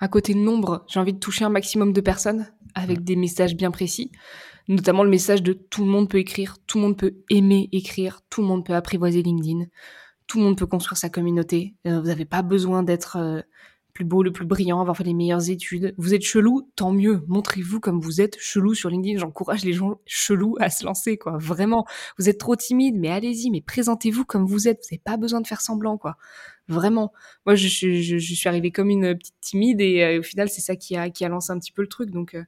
un 0.00 0.08
côté 0.08 0.34
nombre. 0.34 0.84
J'ai 0.88 1.00
envie 1.00 1.14
de 1.14 1.18
toucher 1.18 1.44
un 1.44 1.50
maximum 1.50 1.92
de 1.92 2.00
personnes 2.00 2.46
avec 2.74 3.04
des 3.04 3.16
messages 3.16 3.56
bien 3.56 3.70
précis, 3.70 4.12
notamment 4.68 5.04
le 5.04 5.10
message 5.10 5.42
de 5.42 5.52
tout 5.52 5.84
le 5.84 5.90
monde 5.90 6.08
peut 6.08 6.18
écrire, 6.18 6.56
tout 6.66 6.78
le 6.78 6.84
monde 6.84 6.98
peut 6.98 7.16
aimer 7.30 7.68
écrire, 7.72 8.20
tout 8.30 8.42
le 8.42 8.48
monde 8.48 8.64
peut 8.64 8.74
apprivoiser 8.74 9.22
LinkedIn, 9.22 9.66
tout 10.26 10.38
le 10.38 10.44
monde 10.44 10.58
peut 10.58 10.66
construire 10.66 10.98
sa 10.98 11.08
communauté. 11.08 11.74
Euh, 11.86 12.00
vous 12.00 12.06
n'avez 12.08 12.26
pas 12.26 12.42
besoin 12.42 12.82
d'être 12.82 13.44
plus 13.98 14.04
beau, 14.04 14.22
le 14.22 14.30
plus 14.30 14.46
brillant, 14.46 14.80
avoir 14.80 14.96
fait 14.96 15.02
les 15.02 15.12
meilleures 15.12 15.50
études. 15.50 15.92
Vous 15.98 16.14
êtes 16.14 16.22
chelou, 16.22 16.70
tant 16.76 16.92
mieux. 16.92 17.24
Montrez-vous 17.26 17.80
comme 17.80 18.00
vous 18.00 18.20
êtes 18.20 18.38
chelou 18.38 18.72
sur 18.72 18.90
LinkedIn. 18.90 19.18
J'encourage 19.18 19.64
les 19.64 19.72
gens 19.72 20.00
chelous 20.06 20.54
à 20.60 20.70
se 20.70 20.84
lancer, 20.84 21.18
quoi. 21.18 21.36
Vraiment. 21.36 21.84
Vous 22.16 22.28
êtes 22.28 22.38
trop 22.38 22.54
timide, 22.54 22.94
mais 22.96 23.08
allez-y, 23.08 23.50
mais 23.50 23.60
présentez-vous 23.60 24.24
comme 24.24 24.46
vous 24.46 24.68
êtes. 24.68 24.82
Vous 24.82 24.94
n'avez 24.94 25.02
pas 25.04 25.16
besoin 25.16 25.40
de 25.40 25.48
faire 25.48 25.60
semblant, 25.60 25.98
quoi. 25.98 26.16
Vraiment. 26.68 27.12
Moi, 27.44 27.56
je, 27.56 27.66
je, 27.66 28.18
je 28.18 28.34
suis 28.34 28.48
arrivée 28.48 28.70
comme 28.70 28.88
une 28.88 29.18
petite 29.18 29.40
timide 29.40 29.80
et 29.80 30.04
euh, 30.04 30.20
au 30.20 30.22
final, 30.22 30.48
c'est 30.48 30.60
ça 30.60 30.76
qui 30.76 30.94
a, 30.96 31.10
qui 31.10 31.24
a 31.24 31.28
lancé 31.28 31.50
un 31.50 31.58
petit 31.58 31.72
peu 31.72 31.82
le 31.82 31.88
truc. 31.88 32.12
Donc, 32.12 32.34
euh, 32.36 32.44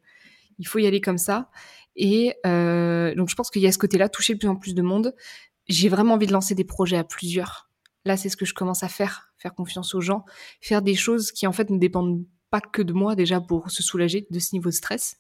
il 0.61 0.69
faut 0.69 0.79
y 0.79 0.87
aller 0.87 1.01
comme 1.01 1.19
ça. 1.19 1.51
Et 1.97 2.35
euh, 2.47 3.13
donc, 3.17 3.29
je 3.29 3.35
pense 3.35 3.51
qu'il 3.51 3.63
y 3.63 3.67
a 3.67 3.73
ce 3.73 3.79
côté-là, 3.79 4.09
toucher 4.09 4.35
de 4.35 4.39
plus 4.39 4.49
en 4.49 4.55
plus 4.55 4.77
de 4.77 4.83
monde. 4.83 5.17
J'ai 5.69 5.89
vraiment 5.89 6.15
envie 6.15 6.29
de 6.29 6.33
lancer 6.33 6.55
des 6.55 6.63
projets 6.63 6.97
à 6.97 7.03
plusieurs. 7.03 7.70
Là, 8.05 8.17
c'est 8.17 8.29
ce 8.29 8.37
que 8.37 8.45
je 8.45 8.55
commence 8.55 8.83
à 8.83 8.89
faire, 8.89 9.33
faire 9.37 9.55
confiance 9.55 9.95
aux 9.95 10.01
gens, 10.01 10.25
faire 10.61 10.83
des 10.83 10.95
choses 10.95 11.33
qui 11.33 11.47
en 11.47 11.53
fait 11.53 11.71
ne 11.71 11.79
dépendent 11.79 12.25
pas 12.51 12.61
que 12.61 12.83
de 12.83 12.93
moi 12.93 13.15
déjà 13.15 13.41
pour 13.41 13.71
se 13.71 13.83
soulager 13.83 14.27
de 14.31 14.39
ce 14.39 14.55
niveau 14.55 14.71
de 14.71 14.75
stress. 14.75 15.17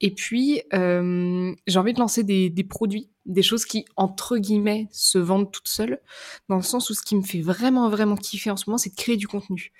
Et 0.00 0.12
puis, 0.12 0.62
euh, 0.72 1.54
j'ai 1.66 1.78
envie 1.78 1.92
de 1.92 2.00
lancer 2.00 2.24
des, 2.24 2.50
des, 2.50 2.64
produits, 2.64 3.10
des 3.26 3.42
choses 3.42 3.64
qui, 3.64 3.84
entre 3.96 4.38
guillemets, 4.38 4.88
se 4.90 5.18
vendent 5.18 5.50
toutes 5.52 5.68
seules, 5.68 6.00
dans 6.48 6.56
le 6.56 6.62
sens 6.62 6.90
où 6.90 6.94
ce 6.94 7.02
qui 7.02 7.14
me 7.14 7.22
fait 7.22 7.40
vraiment, 7.40 7.88
vraiment 7.88 8.16
kiffer 8.16 8.50
en 8.50 8.56
ce 8.56 8.68
moment, 8.68 8.78
c'est 8.78 8.90
de 8.90 8.96
créer 8.96 9.16
du 9.16 9.28
contenu. 9.28 9.72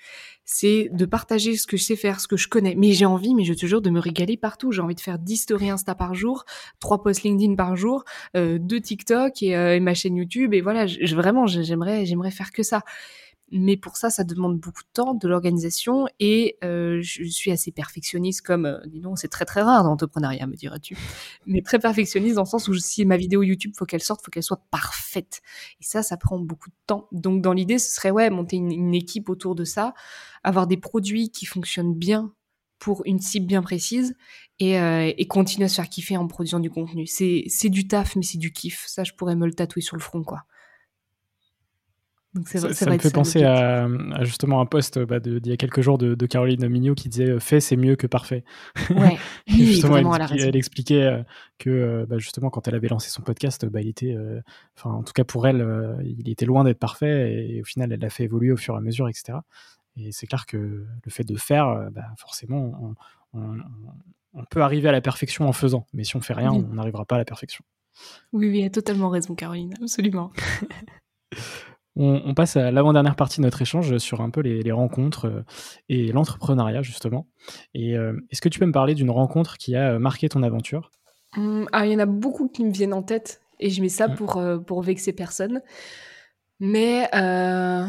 C'est 0.45 0.89
de 0.93 1.05
partager 1.05 1.57
ce 1.57 1.67
que 1.67 1.75
je 1.75 1.83
sais 1.83 1.95
faire, 1.95 2.19
ce 2.21 2.27
que 2.27 2.37
je 2.37 2.47
connais. 2.47 2.75
Mais 2.75 2.93
j'ai 2.93 3.05
envie, 3.05 3.35
mais 3.35 3.43
je 3.43 3.53
te 3.53 3.65
jure, 3.65 3.81
de 3.81 3.89
me 3.89 3.99
régaler 3.99 4.37
partout. 4.37 4.71
J'ai 4.71 4.81
envie 4.81 4.95
de 4.95 5.01
faire 5.01 5.19
10 5.19 5.37
stories 5.37 5.71
Insta 5.71 5.95
par 5.95 6.13
jour, 6.13 6.45
3 6.79 7.03
posts 7.03 7.23
LinkedIn 7.23 7.55
par 7.55 7.75
jour, 7.75 8.05
euh, 8.37 8.57
2 8.59 8.79
TikTok 8.79 9.43
et, 9.43 9.55
euh, 9.55 9.75
et, 9.75 9.79
ma 9.79 9.93
chaîne 9.93 10.15
YouTube. 10.15 10.53
Et 10.53 10.61
voilà, 10.61 10.87
je, 10.87 11.15
vraiment, 11.15 11.45
j'aimerais, 11.45 12.05
j'aimerais 12.05 12.31
faire 12.31 12.51
que 12.51 12.63
ça 12.63 12.83
mais 13.51 13.77
pour 13.77 13.95
ça, 13.95 14.09
ça 14.09 14.23
demande 14.23 14.59
beaucoup 14.59 14.81
de 14.81 14.89
temps, 14.91 15.13
de 15.13 15.27
l'organisation, 15.27 16.07
et 16.19 16.57
euh, 16.63 16.99
je 17.01 17.23
suis 17.25 17.51
assez 17.51 17.71
perfectionniste, 17.71 18.41
comme, 18.41 18.65
euh, 18.65 18.79
dis 18.87 18.99
donc, 18.99 19.19
c'est 19.19 19.27
très 19.27 19.45
très 19.45 19.61
rare 19.61 19.83
dans 19.83 19.89
l'entrepreneuriat, 19.89 20.47
me 20.47 20.55
diras-tu, 20.55 20.97
mais 21.45 21.61
très 21.61 21.77
perfectionniste 21.79 22.35
dans 22.35 22.43
le 22.43 22.47
sens 22.47 22.67
où 22.67 22.73
si 22.73 23.05
ma 23.05 23.17
vidéo 23.17 23.43
YouTube, 23.43 23.73
faut 23.77 23.85
qu'elle 23.85 24.01
sorte, 24.01 24.23
faut 24.25 24.31
qu'elle 24.31 24.43
soit 24.43 24.63
parfaite, 24.71 25.41
et 25.79 25.83
ça, 25.83 26.01
ça 26.01 26.17
prend 26.17 26.39
beaucoup 26.39 26.69
de 26.69 26.75
temps. 26.87 27.07
Donc 27.11 27.41
dans 27.41 27.53
l'idée, 27.53 27.77
ce 27.77 27.93
serait 27.93 28.11
ouais, 28.11 28.29
monter 28.29 28.55
une, 28.55 28.95
équipe 28.95 29.29
autour 29.29 29.55
de 29.55 29.63
ça, 29.63 29.93
avoir 30.43 30.67
des 30.67 30.77
produits 30.77 31.29
qui 31.29 31.45
fonctionnent 31.45 31.93
bien 31.93 32.33
pour 32.79 33.01
une 33.05 33.19
cible 33.19 33.45
bien 33.45 33.61
précise 33.61 34.15
et, 34.59 34.79
euh, 34.79 35.11
et, 35.17 35.27
continuer 35.27 35.65
à 35.65 35.69
se 35.69 35.75
faire 35.75 35.89
kiffer 35.89 36.17
en 36.17 36.27
produisant 36.27 36.59
du 36.59 36.69
contenu. 36.69 37.07
C'est, 37.07 37.43
c'est 37.47 37.69
du 37.69 37.87
taf, 37.87 38.15
mais 38.15 38.23
c'est 38.23 38.37
du 38.37 38.53
kiff. 38.53 38.85
Ça, 38.87 39.03
je 39.03 39.13
pourrais 39.13 39.35
me 39.35 39.45
le 39.45 39.53
tatouer 39.53 39.81
sur 39.81 39.97
le 39.97 40.01
front, 40.01 40.23
quoi. 40.23 40.45
Donc 42.35 42.49
ça, 42.49 42.73
ça 42.73 42.89
me 42.89 42.97
fait 42.97 43.13
penser 43.13 43.43
à, 43.43 43.85
à, 43.85 44.23
justement 44.25 44.59
un 44.59 44.65
post 44.65 44.99
bah, 44.99 45.21
d'il 45.21 45.47
y 45.47 45.53
a 45.53 45.57
quelques 45.57 45.79
jours 45.79 45.97
de, 45.97 46.15
de 46.15 46.25
Caroline 46.25 46.67
Mignot 46.67 46.93
qui 46.93 47.07
disait 47.07 47.29
euh, 47.29 47.39
fait 47.39 47.61
c'est 47.61 47.77
mieux 47.77 47.95
que 47.95 48.07
parfait. 48.07 48.43
Ouais, 48.89 49.17
oui, 49.47 49.65
justement, 49.65 49.95
elle, 49.95 50.27
elle, 50.31 50.41
elle, 50.41 50.55
expliquait 50.57 51.03
euh, 51.03 51.23
que 51.59 51.69
euh, 51.69 52.05
bah, 52.05 52.17
justement 52.17 52.49
quand 52.49 52.67
elle 52.67 52.75
avait 52.75 52.89
lancé 52.89 53.09
son 53.09 53.21
podcast, 53.21 53.65
bah, 53.65 53.79
il 53.79 53.87
était, 53.87 54.17
enfin 54.77 54.89
en 54.91 55.03
tout 55.03 55.13
cas 55.13 55.23
pour 55.23 55.47
elle, 55.47 55.65
il 56.03 56.29
était 56.29 56.45
loin 56.45 56.65
d'être 56.65 56.77
parfait 56.77 57.33
et, 57.33 57.61
au 57.61 57.63
final 57.63 57.93
elle 57.93 58.01
l'a 58.01 58.09
fait 58.09 58.25
évoluer 58.25 58.51
au 58.51 58.57
fur 58.57 58.75
et 58.75 58.77
à 58.77 58.81
mesure, 58.81 59.07
etc. 59.07 59.37
Et 59.95 60.11
c'est 60.11 60.27
clair 60.27 60.45
que 60.45 60.57
le 60.57 61.11
fait 61.11 61.23
de 61.23 61.37
faire, 61.37 61.87
forcément, 62.17 62.95
on, 63.33 63.39
on, 63.39 63.57
on, 64.33 64.43
peut 64.43 64.61
arriver 64.61 64.89
à 64.89 64.91
la 64.91 64.99
perfection 64.99 65.47
en 65.47 65.53
faisant, 65.53 65.87
mais 65.93 66.03
si 66.03 66.17
on 66.17 66.21
fait 66.21 66.33
rien, 66.33 66.51
oui. 66.51 66.65
on 66.69 66.73
n'arrivera 66.73 67.05
pas 67.05 67.15
à 67.15 67.19
la 67.19 67.25
perfection. 67.25 67.63
Oui, 68.33 68.49
oui, 68.49 68.59
elle 68.59 68.65
a 68.65 68.69
totalement 68.71 69.07
raison, 69.07 69.35
Caroline, 69.35 69.73
absolument. 69.81 70.33
On, 71.95 72.21
on, 72.25 72.33
passe 72.33 72.57
à 72.57 72.71
l'avant-dernière 72.71 73.15
partie 73.15 73.39
de 73.39 73.45
notre 73.45 73.61
échange 73.61 73.97
sur 73.99 74.21
un 74.21 74.29
peu 74.29 74.41
les, 74.41 74.61
les 74.61 74.71
rencontres 74.71 75.27
euh, 75.27 75.41
et 75.87 76.11
l'entrepreneuriat, 76.11 76.81
justement. 76.81 77.27
Et 77.73 77.97
euh, 77.97 78.13
est-ce 78.31 78.41
que 78.41 78.49
tu 78.49 78.59
peux 78.59 78.65
me 78.65 78.71
parler 78.71 78.95
d'une 78.95 79.11
rencontre 79.11 79.57
qui 79.57 79.75
a 79.75 79.99
marqué 79.99 80.29
ton 80.29 80.43
aventure? 80.43 80.91
Mmh, 81.37 81.65
ah, 81.71 81.85
Il 81.85 81.93
y 81.93 81.95
en 81.95 81.99
a 81.99 82.05
beaucoup 82.05 82.47
qui 82.47 82.63
me 82.65 82.71
viennent 82.71 82.93
en 82.93 83.03
tête 83.03 83.41
et 83.59 83.69
je 83.69 83.81
mets 83.81 83.89
ça 83.89 84.07
mmh. 84.07 84.15
pour, 84.15 84.37
euh, 84.37 84.57
pour 84.57 84.81
vexer 84.81 85.13
personne. 85.13 85.61
Mais 86.59 87.09
euh, 87.13 87.85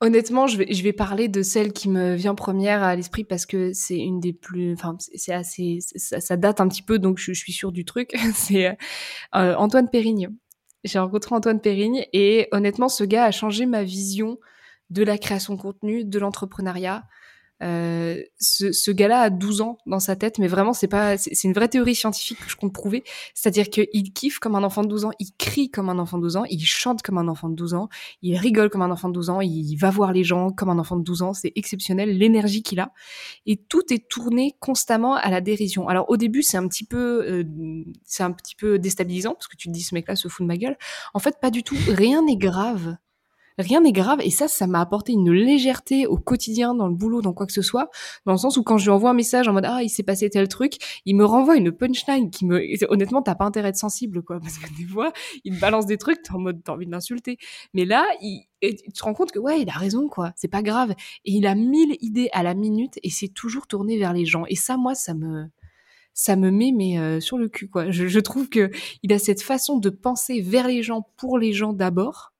honnêtement, 0.00 0.46
je 0.46 0.58
vais, 0.58 0.72
je 0.72 0.82
vais 0.82 0.92
parler 0.92 1.28
de 1.28 1.42
celle 1.42 1.72
qui 1.72 1.88
me 1.88 2.14
vient 2.14 2.34
première 2.34 2.82
à 2.82 2.94
l'esprit 2.94 3.24
parce 3.24 3.46
que 3.46 3.72
c'est 3.72 3.98
une 3.98 4.20
des 4.20 4.32
plus. 4.32 4.72
Enfin, 4.72 4.96
c'est 4.98 5.32
assez. 5.32 5.78
Ça, 5.96 6.20
ça, 6.20 6.36
date 6.36 6.60
un 6.60 6.68
petit 6.68 6.82
peu, 6.82 6.98
donc 6.98 7.18
je, 7.18 7.32
je 7.32 7.38
suis 7.38 7.52
sûre 7.52 7.72
du 7.72 7.84
truc. 7.84 8.14
c'est 8.34 8.76
Antoine 9.32 9.90
Périgne 9.90 10.30
j'ai 10.84 10.98
rencontré 10.98 11.34
Antoine 11.34 11.60
Périgne 11.60 12.06
et 12.12 12.48
honnêtement, 12.52 12.88
ce 12.88 13.04
gars 13.04 13.24
a 13.24 13.30
changé 13.30 13.66
ma 13.66 13.82
vision 13.82 14.38
de 14.90 15.02
la 15.02 15.18
création 15.18 15.54
de 15.54 15.60
contenu, 15.60 16.04
de 16.04 16.18
l'entrepreneuriat. 16.18 17.04
Euh, 17.62 18.20
ce, 18.38 18.72
ce 18.72 18.90
gars-là 18.90 19.20
a 19.20 19.30
12 19.30 19.60
ans 19.60 19.78
dans 19.86 20.00
sa 20.00 20.16
tête, 20.16 20.38
mais 20.38 20.48
vraiment, 20.48 20.72
c'est 20.72 20.88
pas, 20.88 21.16
c'est 21.16 21.44
une 21.44 21.52
vraie 21.52 21.68
théorie 21.68 21.94
scientifique 21.94 22.38
que 22.38 22.50
je 22.50 22.56
compte 22.56 22.72
prouver. 22.72 23.04
C'est-à-dire 23.34 23.70
qu'il 23.70 24.12
kiffe 24.12 24.38
comme 24.38 24.54
un 24.56 24.64
enfant 24.64 24.82
de 24.82 24.88
12 24.88 25.06
ans, 25.06 25.10
il 25.18 25.30
crie 25.38 25.70
comme 25.70 25.88
un 25.88 25.98
enfant 25.98 26.18
de 26.18 26.22
12 26.22 26.36
ans, 26.36 26.44
il 26.50 26.64
chante 26.64 27.02
comme 27.02 27.18
un 27.18 27.28
enfant 27.28 27.48
de 27.48 27.54
12 27.54 27.74
ans, 27.74 27.88
il 28.22 28.36
rigole 28.36 28.70
comme 28.70 28.82
un 28.82 28.90
enfant 28.90 29.08
de 29.08 29.14
12 29.14 29.30
ans, 29.30 29.40
il 29.40 29.76
va 29.76 29.90
voir 29.90 30.12
les 30.12 30.24
gens 30.24 30.50
comme 30.50 30.68
un 30.68 30.78
enfant 30.78 30.96
de 30.96 31.04
12 31.04 31.22
ans. 31.22 31.32
C'est 31.32 31.52
exceptionnel, 31.54 32.16
l'énergie 32.18 32.62
qu'il 32.62 32.80
a. 32.80 32.92
Et 33.46 33.56
tout 33.56 33.92
est 33.92 34.08
tourné 34.08 34.56
constamment 34.60 35.14
à 35.14 35.30
la 35.30 35.40
dérision. 35.40 35.88
Alors, 35.88 36.10
au 36.10 36.16
début, 36.16 36.42
c'est 36.42 36.56
un 36.56 36.66
petit 36.68 36.84
peu, 36.84 37.24
euh, 37.28 37.44
c'est 38.04 38.22
un 38.22 38.32
petit 38.32 38.56
peu 38.56 38.78
déstabilisant 38.78 39.34
parce 39.34 39.48
que 39.48 39.56
tu 39.56 39.68
te 39.68 39.72
dis, 39.72 39.82
ce 39.82 39.94
mec-là 39.94 40.16
se 40.16 40.28
fout 40.28 40.44
de 40.44 40.48
ma 40.48 40.56
gueule. 40.56 40.76
En 41.14 41.18
fait, 41.18 41.36
pas 41.40 41.50
du 41.50 41.62
tout. 41.62 41.76
Rien 41.88 42.22
n'est 42.22 42.36
grave 42.36 42.96
rien 43.58 43.80
n'est 43.80 43.92
grave. 43.92 44.20
Et 44.22 44.30
ça, 44.30 44.48
ça 44.48 44.66
m'a 44.66 44.80
apporté 44.80 45.12
une 45.12 45.30
légèreté 45.30 46.06
au 46.06 46.16
quotidien, 46.16 46.74
dans 46.74 46.88
le 46.88 46.94
boulot, 46.94 47.22
dans 47.22 47.32
quoi 47.32 47.46
que 47.46 47.52
ce 47.52 47.62
soit. 47.62 47.90
Dans 48.26 48.32
le 48.32 48.38
sens 48.38 48.56
où 48.56 48.62
quand 48.62 48.78
je 48.78 48.84
lui 48.84 48.90
envoie 48.90 49.10
un 49.10 49.14
message 49.14 49.48
en 49.48 49.52
mode 49.52 49.64
ah 49.66 49.82
il 49.82 49.88
s'est 49.88 50.02
passé 50.02 50.28
tel 50.30 50.48
truc, 50.48 50.74
il 51.04 51.16
me 51.16 51.24
renvoie 51.24 51.56
une 51.56 51.72
punchline 51.72 52.30
qui 52.30 52.46
me 52.46 52.60
honnêtement 52.90 53.22
t'as 53.22 53.34
pas 53.34 53.44
intérêt 53.44 53.72
de 53.72 53.76
sensible 53.76 54.22
quoi 54.22 54.40
parce 54.40 54.58
que 54.58 54.66
des 54.76 54.84
fois 54.84 55.12
il 55.44 55.54
me 55.54 55.60
balance 55.60 55.86
des 55.86 55.98
trucs 55.98 56.22
t'es 56.22 56.32
en 56.32 56.38
mode 56.38 56.62
t'as 56.64 56.72
envie 56.72 56.86
de 56.86 56.90
l'insulter. 56.90 57.38
Mais 57.74 57.84
là 57.84 58.04
il 58.20 58.46
et 58.62 58.76
tu 58.76 58.92
te 58.92 59.04
rends 59.04 59.14
compte 59.14 59.32
que 59.32 59.38
ouais 59.38 59.60
il 59.60 59.68
a 59.68 59.72
raison 59.72 60.08
quoi 60.08 60.32
c'est 60.36 60.48
pas 60.48 60.62
grave 60.62 60.92
et 61.24 61.32
il 61.32 61.46
a 61.46 61.54
mille 61.54 61.96
idées 62.00 62.28
à 62.32 62.42
la 62.42 62.54
minute 62.54 62.98
et 63.02 63.10
c'est 63.10 63.28
toujours 63.28 63.66
tourné 63.66 63.98
vers 63.98 64.12
les 64.12 64.24
gens 64.24 64.44
et 64.48 64.56
ça 64.56 64.76
moi 64.76 64.94
ça 64.94 65.14
me 65.14 65.46
ça 66.14 66.36
me 66.36 66.50
met 66.50 66.72
mais 66.72 66.98
euh, 66.98 67.20
sur 67.20 67.36
le 67.36 67.48
cul 67.48 67.68
quoi 67.68 67.90
je, 67.90 68.06
je 68.06 68.20
trouve 68.20 68.48
que 68.48 68.70
il 69.02 69.12
a 69.12 69.18
cette 69.18 69.42
façon 69.42 69.78
de 69.78 69.90
penser 69.90 70.40
vers 70.40 70.68
les 70.68 70.82
gens 70.82 71.06
pour 71.16 71.38
les 71.38 71.52
gens 71.52 71.72
d'abord 71.72 72.33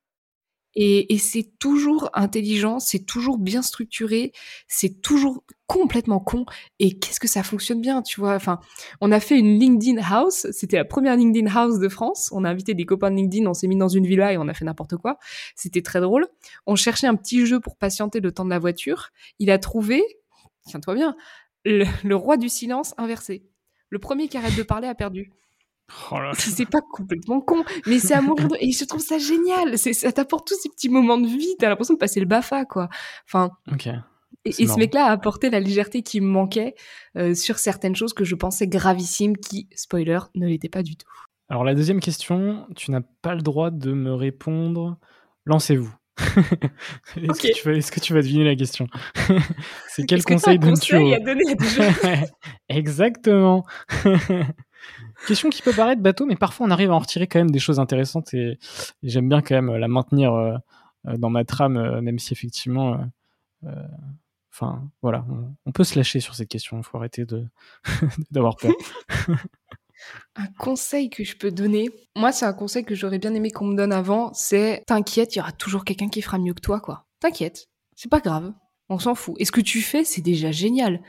et, 0.75 1.17
c'est 1.17 1.57
toujours 1.57 2.09
intelligent, 2.13 2.79
c'est 2.79 3.05
toujours 3.05 3.37
bien 3.37 3.61
structuré, 3.61 4.33
c'est 4.67 5.01
toujours 5.01 5.43
complètement 5.67 6.19
con. 6.19 6.45
Et 6.79 6.99
qu'est-ce 6.99 7.19
que 7.19 7.27
ça 7.27 7.43
fonctionne 7.43 7.79
bien, 7.79 8.01
tu 8.01 8.19
vois? 8.19 8.35
Enfin, 8.35 8.59
on 8.99 9.11
a 9.11 9.19
fait 9.19 9.39
une 9.39 9.57
LinkedIn 9.57 10.01
House. 10.01 10.47
C'était 10.51 10.77
la 10.77 10.85
première 10.85 11.15
LinkedIn 11.15 11.47
House 11.53 11.79
de 11.79 11.87
France. 11.87 12.29
On 12.33 12.43
a 12.43 12.49
invité 12.49 12.73
des 12.73 12.85
copains 12.85 13.09
de 13.09 13.15
LinkedIn, 13.15 13.45
on 13.47 13.53
s'est 13.53 13.67
mis 13.67 13.77
dans 13.77 13.87
une 13.87 14.05
villa 14.05 14.33
et 14.33 14.37
on 14.37 14.47
a 14.49 14.53
fait 14.53 14.65
n'importe 14.65 14.97
quoi. 14.97 15.17
C'était 15.55 15.81
très 15.81 16.01
drôle. 16.01 16.27
On 16.65 16.75
cherchait 16.75 17.07
un 17.07 17.15
petit 17.15 17.45
jeu 17.45 17.59
pour 17.59 17.77
patienter 17.77 18.19
le 18.19 18.31
temps 18.31 18.45
de 18.45 18.49
la 18.49 18.59
voiture. 18.59 19.11
Il 19.39 19.51
a 19.51 19.59
trouvé, 19.59 20.03
tiens-toi 20.67 20.95
bien, 20.95 21.15
le 21.63 22.15
roi 22.15 22.35
du 22.37 22.49
silence 22.49 22.93
inversé. 22.97 23.45
Le 23.89 23.99
premier 23.99 24.27
qui 24.27 24.37
arrête 24.37 24.57
de 24.57 24.63
parler 24.63 24.87
a 24.87 24.95
perdu. 24.95 25.31
Oh 26.11 26.17
c'est 26.33 26.69
pas 26.69 26.81
complètement 26.81 27.41
con, 27.41 27.63
mais 27.85 27.99
c'est 27.99 28.15
de... 28.15 28.57
Et 28.59 28.71
je 28.71 28.85
trouve 28.85 29.01
ça 29.01 29.17
génial. 29.17 29.77
Ça 29.77 30.11
t'apporte 30.11 30.47
tous 30.47 30.59
ces 30.59 30.69
petits 30.69 30.89
moments 30.89 31.17
de 31.17 31.27
vie. 31.27 31.55
T'as 31.59 31.69
l'impression 31.69 31.93
de 31.93 31.99
passer 31.99 32.19
le 32.19 32.25
BAFA, 32.25 32.65
quoi. 32.65 32.89
Enfin. 33.27 33.51
Ok. 33.71 33.87
Et, 34.45 34.49
et 34.49 34.67
ce 34.67 34.77
mec-là 34.77 35.05
a 35.05 35.11
apporté 35.11 35.49
la 35.49 35.59
légèreté 35.59 36.01
qui 36.01 36.21
me 36.21 36.27
manquait 36.27 36.75
euh, 37.17 37.33
sur 37.33 37.57
certaines 37.57 37.95
choses 37.95 38.13
que 38.13 38.23
je 38.23 38.35
pensais 38.35 38.67
gravissimes, 38.67 39.37
qui, 39.37 39.67
spoiler, 39.75 40.19
ne 40.35 40.47
l'étaient 40.47 40.69
pas 40.69 40.83
du 40.83 40.95
tout. 40.95 41.07
Alors 41.49 41.63
la 41.63 41.75
deuxième 41.75 41.99
question, 41.99 42.65
tu 42.75 42.91
n'as 42.91 43.01
pas 43.21 43.35
le 43.35 43.41
droit 43.41 43.69
de 43.69 43.93
me 43.93 44.13
répondre. 44.13 44.97
Lancez-vous. 45.45 45.93
est-ce, 46.17 47.29
okay. 47.29 47.51
que 47.51 47.59
tu 47.59 47.67
vas, 47.67 47.75
est-ce 47.75 47.91
que 47.91 47.99
tu 47.99 48.13
vas 48.13 48.21
deviner 48.21 48.45
la 48.45 48.55
question? 48.55 48.87
C'est 49.89 50.05
quel 50.05 50.19
est-ce 50.19 50.27
conseil 50.27 50.57
donnes-tu 50.57 50.95
au... 50.95 51.13
à 51.13 51.19
donner 51.19 51.51
à 51.51 51.55
des 51.55 51.67
gens? 51.67 51.93
Exactement. 52.69 53.65
Question 55.27 55.49
qui 55.49 55.61
peut 55.61 55.73
paraître 55.73 56.01
bateau, 56.01 56.25
mais 56.25 56.35
parfois 56.35 56.67
on 56.67 56.71
arrive 56.71 56.91
à 56.91 56.95
en 56.95 56.99
retirer 56.99 57.27
quand 57.27 57.39
même 57.39 57.51
des 57.51 57.59
choses 57.59 57.79
intéressantes 57.79 58.33
et, 58.33 58.59
j'aime 59.03 59.29
bien 59.29 59.41
quand 59.41 59.55
même 59.55 59.75
la 59.75 59.87
maintenir 59.87 60.33
euh, 61.07 61.17
dans 61.17 61.29
ma 61.29 61.43
trame, 61.45 61.77
euh, 61.77 62.01
même 62.01 62.19
si 62.19 62.33
effectivement, 62.33 62.97
euh, 63.65 63.69
enfin 64.51 64.89
voilà, 65.01 65.25
on, 65.65 65.71
peut 65.71 65.83
se 65.83 65.97
lâcher 65.97 66.19
sur 66.19 66.35
cette 66.35 66.49
question. 66.49 66.77
Il 66.77 66.83
faut 66.83 66.97
arrêter 66.97 67.25
d'avoir 68.31 68.55
peur. 68.55 68.73
un 70.35 70.47
conseil 70.57 71.09
que 71.09 71.23
je 71.23 71.35
peux 71.35 71.51
donner, 71.51 71.89
moi 72.15 72.31
c'est 72.31 72.45
un 72.45 72.53
conseil 72.53 72.85
que 72.85 72.95
j'aurais 72.95 73.19
bien 73.19 73.33
aimé 73.33 73.51
qu'on 73.51 73.65
me 73.65 73.75
donne 73.75 73.93
avant, 73.93 74.33
c'est 74.33 74.83
t'inquiète, 74.87 75.35
il 75.35 75.39
y 75.39 75.41
aura 75.41 75.51
toujours 75.51 75.85
quelqu'un 75.85 76.09
qui 76.09 76.21
fera 76.21 76.37
mieux 76.37 76.53
que 76.53 76.61
toi, 76.61 76.79
quoi. 76.79 77.05
T'inquiète, 77.19 77.67
c'est 77.95 78.09
pas 78.09 78.19
grave, 78.19 78.53
on 78.89 78.99
s'en 78.99 79.15
fout. 79.15 79.35
Et 79.39 79.45
ce 79.45 79.51
que 79.51 79.61
tu 79.61 79.81
fais, 79.81 80.03
c'est 80.03 80.21
déjà 80.21 80.51
génial. 80.51 81.01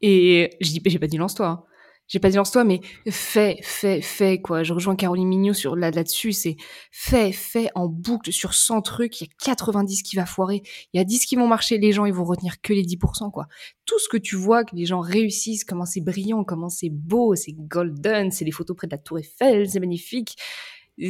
Et 0.00 0.56
je 0.60 0.70
dis, 0.70 0.82
j'ai 0.84 0.98
pas 0.98 1.06
dit 1.06 1.16
lance-toi. 1.16 1.46
Hein 1.46 1.64
j'ai 2.08 2.18
pas 2.18 2.30
dit 2.30 2.36
lance-toi, 2.36 2.64
mais 2.64 2.80
fais, 3.10 3.58
fais, 3.62 4.00
fais, 4.00 4.40
quoi. 4.40 4.62
Je 4.62 4.72
rejoins 4.72 4.96
Caroline 4.96 5.28
Mignot 5.28 5.52
sur 5.52 5.76
là, 5.76 5.90
là-dessus, 5.90 6.32
c'est 6.32 6.56
fais, 6.90 7.32
fais 7.32 7.68
en 7.74 7.86
boucle 7.86 8.32
sur 8.32 8.54
100 8.54 8.80
trucs, 8.80 9.20
il 9.20 9.24
y 9.24 9.28
a 9.28 9.54
90 9.54 10.02
qui 10.02 10.16
va 10.16 10.24
foirer, 10.24 10.62
il 10.92 10.98
y 10.98 11.00
a 11.00 11.04
10 11.04 11.26
qui 11.26 11.36
vont 11.36 11.46
marcher, 11.46 11.76
les 11.78 11.92
gens, 11.92 12.06
ils 12.06 12.14
vont 12.14 12.24
retenir 12.24 12.60
que 12.62 12.72
les 12.72 12.82
10%, 12.82 13.30
quoi. 13.30 13.46
Tout 13.84 13.98
ce 13.98 14.08
que 14.08 14.16
tu 14.16 14.36
vois, 14.36 14.64
que 14.64 14.74
les 14.74 14.86
gens 14.86 15.00
réussissent, 15.00 15.64
comment 15.64 15.84
c'est 15.84 16.00
brillant, 16.00 16.44
comment 16.44 16.70
c'est 16.70 16.90
beau, 16.90 17.34
c'est 17.34 17.52
golden, 17.52 18.30
c'est 18.30 18.46
les 18.46 18.52
photos 18.52 18.76
près 18.76 18.86
de 18.86 18.92
la 18.92 18.98
tour 18.98 19.18
Eiffel, 19.18 19.68
c'est 19.68 19.80
magnifique. 19.80 20.36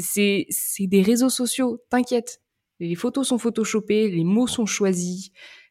C'est, 0.00 0.46
c'est 0.50 0.86
des 0.86 1.00
réseaux 1.00 1.30
sociaux, 1.30 1.80
t'inquiète. 1.88 2.42
Les 2.80 2.94
photos 2.94 3.28
sont 3.28 3.38
photoshopées, 3.38 4.10
les 4.10 4.24
mots 4.24 4.46
sont 4.46 4.66
choisis, 4.66 5.30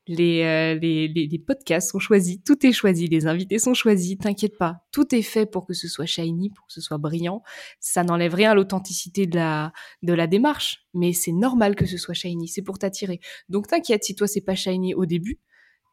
euh, 0.09 0.75
les, 0.75 1.43
podcasts 1.45 1.91
sont 1.91 1.99
choisis, 1.99 2.41
tout 2.43 2.65
est 2.65 2.71
choisi, 2.71 3.07
les 3.07 3.27
invités 3.27 3.59
sont 3.59 3.73
choisis, 3.73 4.17
t'inquiète 4.17 4.57
pas, 4.57 4.85
tout 4.91 5.13
est 5.13 5.21
fait 5.21 5.45
pour 5.45 5.65
que 5.65 5.73
ce 5.73 5.87
soit 5.87 6.05
shiny, 6.05 6.49
pour 6.49 6.65
que 6.67 6.73
ce 6.73 6.81
soit 6.81 6.97
brillant. 6.97 7.43
Ça 7.79 8.03
n'enlève 8.03 8.33
rien 8.33 8.51
à 8.51 8.55
l'authenticité 8.55 9.27
de 9.27 9.35
la, 9.35 9.73
de 10.03 10.13
la 10.13 10.27
démarche, 10.27 10.85
mais 10.93 11.13
c'est 11.13 11.31
normal 11.31 11.75
que 11.75 11.85
ce 11.85 11.97
soit 11.97 12.13
shiny, 12.13 12.47
c'est 12.47 12.61
pour 12.61 12.79
t'attirer. 12.79 13.19
Donc 13.49 13.67
t'inquiète, 13.67 14.03
si 14.03 14.15
toi 14.15 14.27
c'est 14.27 14.41
pas 14.41 14.55
shiny 14.55 14.93
au 14.93 15.05
début, 15.05 15.39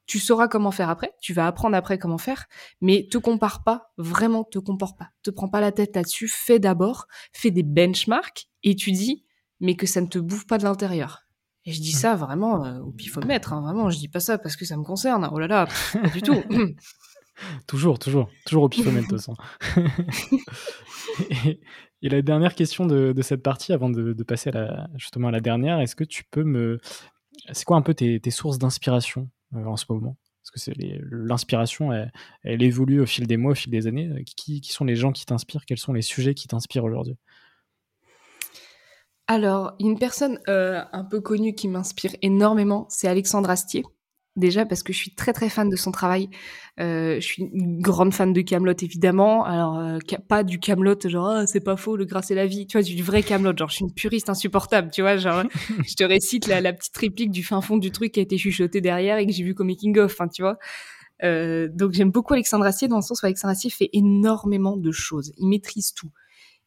tu 0.06 0.18
sauras 0.18 0.48
comment 0.48 0.70
faire 0.70 0.90
après, 0.90 1.14
tu 1.20 1.32
vas 1.32 1.46
apprendre 1.46 1.76
après 1.76 1.98
comment 1.98 2.18
faire, 2.18 2.46
mais 2.80 3.08
te 3.10 3.18
compare 3.18 3.64
pas, 3.64 3.92
vraiment 3.96 4.44
te 4.44 4.58
compare 4.58 4.96
pas, 4.96 5.08
te 5.22 5.30
prends 5.30 5.48
pas 5.48 5.60
la 5.60 5.72
tête 5.72 5.96
là-dessus, 5.96 6.28
fais 6.28 6.58
d'abord, 6.58 7.06
fais 7.32 7.50
des 7.50 7.62
benchmarks. 7.62 8.48
Et 8.62 8.76
tu 8.76 8.92
dis, 8.92 9.24
mais 9.60 9.76
que 9.76 9.86
ça 9.86 10.00
ne 10.00 10.06
te 10.06 10.18
bouffe 10.18 10.46
pas 10.46 10.58
de 10.58 10.64
l'intérieur 10.64 11.23
et 11.66 11.72
je 11.72 11.80
dis 11.80 11.94
mmh. 11.94 11.98
ça 11.98 12.14
vraiment 12.14 12.64
euh, 12.64 12.80
au 12.80 12.90
pifomètre, 12.90 13.52
hein, 13.52 13.62
vraiment, 13.62 13.88
je 13.90 13.98
dis 13.98 14.08
pas 14.08 14.20
ça 14.20 14.38
parce 14.38 14.56
que 14.56 14.64
ça 14.64 14.76
me 14.76 14.82
concerne, 14.82 15.28
oh 15.32 15.38
là 15.38 15.46
là, 15.46 15.68
pas 15.92 16.08
du 16.08 16.20
tout. 16.22 16.42
toujours, 17.66 17.98
toujours, 17.98 18.28
toujours 18.46 18.64
au 18.64 18.68
pifomètre 18.68 19.08
de 19.08 19.16
toute 19.16 19.20
façon. 19.20 19.36
et, 22.02 22.08
la 22.08 22.22
dernière 22.22 22.54
question 22.54 22.86
de, 22.86 23.14
cette 23.22 23.42
partie, 23.42 23.72
avant 23.72 23.90
de, 23.90 24.22
passer 24.22 24.50
à 24.50 24.52
la, 24.52 24.88
justement 24.96 25.28
à 25.28 25.30
la 25.30 25.40
dernière, 25.40 25.80
est-ce 25.80 25.96
que 25.96 26.04
tu 26.04 26.24
peux 26.30 26.44
me... 26.44 26.80
C'est 27.52 27.64
quoi 27.64 27.76
un 27.76 27.82
peu 27.82 27.94
tes, 27.94 28.20
sources 28.30 28.58
d'inspiration 28.58 29.30
euh, 29.54 29.64
en 29.64 29.76
ce 29.76 29.86
moment? 29.88 30.16
Parce 30.42 30.50
que 30.50 30.60
c'est 30.60 30.74
l'inspiration, 31.10 31.90
elle, 32.42 32.62
évolue 32.62 33.00
au 33.00 33.06
fil 33.06 33.26
des 33.26 33.38
mois, 33.38 33.52
au 33.52 33.54
fil 33.54 33.70
des 33.70 33.86
années. 33.86 34.22
Qui, 34.36 34.60
qui 34.60 34.72
sont 34.72 34.84
les 34.84 34.94
gens 34.94 35.10
qui 35.10 35.24
t'inspirent? 35.24 35.64
Quels 35.64 35.78
sont 35.78 35.94
les 35.94 36.02
sujets 36.02 36.34
qui 36.34 36.48
t'inspirent 36.48 36.84
aujourd'hui? 36.84 37.16
Alors, 39.26 39.74
une 39.80 39.98
personne 39.98 40.38
euh, 40.48 40.82
un 40.92 41.04
peu 41.04 41.20
connue 41.20 41.54
qui 41.54 41.68
m'inspire 41.68 42.14
énormément, 42.20 42.86
c'est 42.90 43.08
Alexandre 43.08 43.48
Astier. 43.48 43.82
Déjà 44.36 44.66
parce 44.66 44.82
que 44.82 44.92
je 44.92 44.98
suis 44.98 45.14
très 45.14 45.32
très 45.32 45.48
fan 45.48 45.70
de 45.70 45.76
son 45.76 45.92
travail. 45.92 46.28
Euh, 46.80 47.20
je 47.20 47.20
suis 47.20 47.44
une 47.44 47.80
grande 47.80 48.12
fan 48.12 48.32
de 48.32 48.40
Camelot 48.40 48.74
évidemment. 48.82 49.44
Alors 49.44 49.78
euh, 49.78 49.98
pas 50.26 50.42
du 50.42 50.58
Camelot 50.58 50.98
genre 51.04 51.28
ah, 51.28 51.46
c'est 51.46 51.60
pas 51.60 51.76
faux, 51.76 51.96
le 51.96 52.04
gras 52.04 52.22
c'est 52.22 52.34
la 52.34 52.46
vie. 52.46 52.66
Tu 52.66 52.76
vois 52.76 52.82
du 52.82 53.00
vrai 53.04 53.22
Camelot. 53.22 53.56
Genre 53.56 53.68
je 53.68 53.76
suis 53.76 53.84
une 53.84 53.94
puriste 53.94 54.28
insupportable. 54.28 54.90
Tu 54.90 55.02
vois 55.02 55.18
genre 55.18 55.44
je 55.86 55.94
te 55.94 56.02
récite 56.02 56.48
la, 56.48 56.60
la, 56.60 56.72
petite 56.72 56.96
réplique 56.96 57.30
du 57.30 57.44
fin 57.44 57.60
fond 57.60 57.76
du 57.76 57.92
truc 57.92 58.10
qui 58.10 58.18
a 58.18 58.24
été 58.24 58.36
chuchoté 58.36 58.80
derrière 58.80 59.18
et 59.18 59.26
que 59.26 59.32
j'ai 59.32 59.44
vu 59.44 59.54
comme 59.54 59.68
making 59.68 59.96
of. 59.98 60.12
Enfin 60.12 60.26
tu 60.26 60.42
vois. 60.42 60.58
Euh, 61.22 61.68
donc 61.72 61.92
j'aime 61.92 62.10
beaucoup 62.10 62.34
Alexandre 62.34 62.64
Astier 62.66 62.88
dans 62.88 62.96
le 62.96 63.02
sens 63.02 63.22
où 63.22 63.26
Alexandre 63.26 63.52
Astier 63.52 63.70
fait 63.70 63.90
énormément 63.92 64.76
de 64.76 64.90
choses. 64.90 65.32
Il 65.38 65.48
maîtrise 65.48 65.94
tout. 65.94 66.10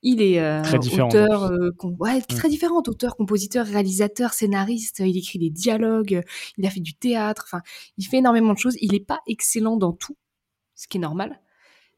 Il 0.03 0.21
est 0.21 0.39
euh, 0.39 0.61
auteur, 0.61 1.45
euh, 1.45 1.71
ouais, 1.99 2.21
très 2.21 2.49
différent, 2.49 2.83
auteur, 2.85 3.15
compositeur, 3.15 3.65
réalisateur, 3.65 4.33
scénariste. 4.33 4.99
Il 4.99 5.17
écrit 5.17 5.39
des 5.39 5.49
dialogues, 5.49 6.23
il 6.57 6.65
a 6.65 6.69
fait 6.69 6.79
du 6.79 6.93
théâtre. 6.93 7.45
Enfin, 7.47 7.61
il 7.97 8.05
fait 8.05 8.17
énormément 8.17 8.53
de 8.53 8.59
choses. 8.59 8.77
Il 8.79 8.91
n'est 8.91 8.99
pas 8.99 9.19
excellent 9.27 9.75
dans 9.75 9.93
tout, 9.93 10.15
ce 10.75 10.87
qui 10.87 10.97
est 10.97 11.01
normal, 11.01 11.41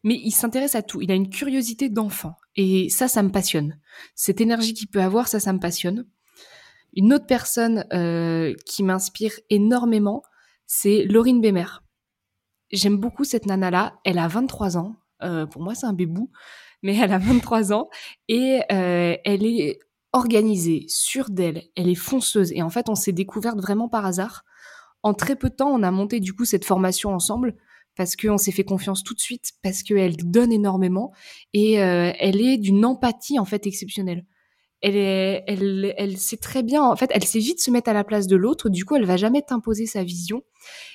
mais 0.04 0.16
il 0.16 0.32
s'intéresse 0.32 0.76
à 0.76 0.82
tout. 0.82 1.02
Il 1.02 1.12
a 1.12 1.16
une 1.16 1.30
curiosité 1.30 1.90
d'enfant, 1.90 2.36
et 2.56 2.90
ça, 2.90 3.10
ça 3.10 3.22
me 3.22 3.32
passionne. 3.32 3.78
Cette 4.16 4.40
énergie 4.40 4.74
qu'il 4.74 4.88
peut 4.88 5.02
avoir, 5.02 5.28
ça, 5.28 5.42
ça 5.42 5.52
me 5.52 5.60
passionne. 5.60 6.08
Une 6.94 7.14
autre 7.14 7.28
personne 7.28 7.86
euh, 7.92 8.56
qui 8.66 8.82
m'inspire 8.82 9.34
énormément, 9.50 10.24
c'est 10.68 11.04
Laurine 11.04 11.42
Bémer. 11.42 11.66
J'aime 12.72 12.98
beaucoup 12.98 13.26
cette 13.26 13.46
nana-là. 13.46 14.00
Elle 14.06 14.20
a 14.20 14.28
23 14.28 14.78
ans. 14.78 14.96
Pour 15.52 15.62
moi, 15.62 15.76
c'est 15.76 15.86
un 15.86 15.92
bébou 15.92 16.32
mais 16.82 16.96
elle 16.96 17.12
a 17.12 17.18
23 17.18 17.74
ans 17.74 17.90
et 18.28 18.62
euh, 18.72 19.16
elle 19.24 19.46
est 19.46 19.80
organisée, 20.14 20.86
sûre 20.88 21.30
d'elle, 21.30 21.64
elle 21.76 21.90
est 21.90 21.96
fonceuse. 21.96 22.52
Et 22.54 22.62
en 22.62 22.70
fait, 22.70 22.90
on 22.90 22.96
s'est 22.96 23.12
découverte 23.12 23.60
vraiment 23.60 23.90
par 23.90 24.06
hasard. 24.06 24.44
En 25.04 25.14
très 25.14 25.36
peu 25.36 25.50
de 25.50 25.56
temps, 25.56 25.70
on 25.70 25.84
a 25.84 25.92
monté 25.92 26.20
du 26.20 26.34
coup 26.34 26.46
cette 26.46 26.66
formation 26.66 27.12
ensemble 27.14 27.56
parce 27.96 28.16
qu'on 28.16 28.38
s'est 28.38 28.52
fait 28.52 28.64
confiance 28.64 29.04
tout 29.04 29.14
de 29.14 29.20
suite, 29.20 29.52
parce 29.62 29.84
qu'elle 29.84 30.16
donne 30.16 30.52
énormément 30.52 31.12
et 31.54 31.82
euh, 31.82 32.12
elle 32.20 32.42
est 32.42 32.58
d'une 32.58 32.86
empathie 32.86 33.40
en 33.40 33.46
fait 33.46 33.68
exceptionnelle. 33.68 34.26
Elle, 34.82 34.96
est, 34.96 35.44
elle, 35.48 35.94
elle 35.98 36.18
sait 36.18 36.38
très 36.38 36.64
bien, 36.64 36.82
en 36.84 36.96
fait, 36.96 37.12
elle 37.14 37.26
sait 37.26 37.40
vite 37.40 37.60
se 37.60 37.70
mettre 37.70 37.90
à 37.90 37.94
la 37.94 38.06
place 38.06 38.28
de 38.28 38.38
l'autre. 38.38 38.70
Du 38.70 38.86
coup, 38.86 38.96
elle 38.96 39.06
va 39.06 39.18
jamais 39.18 39.42
t'imposer 39.42 39.86
sa 39.86 40.04
vision. 40.04 40.42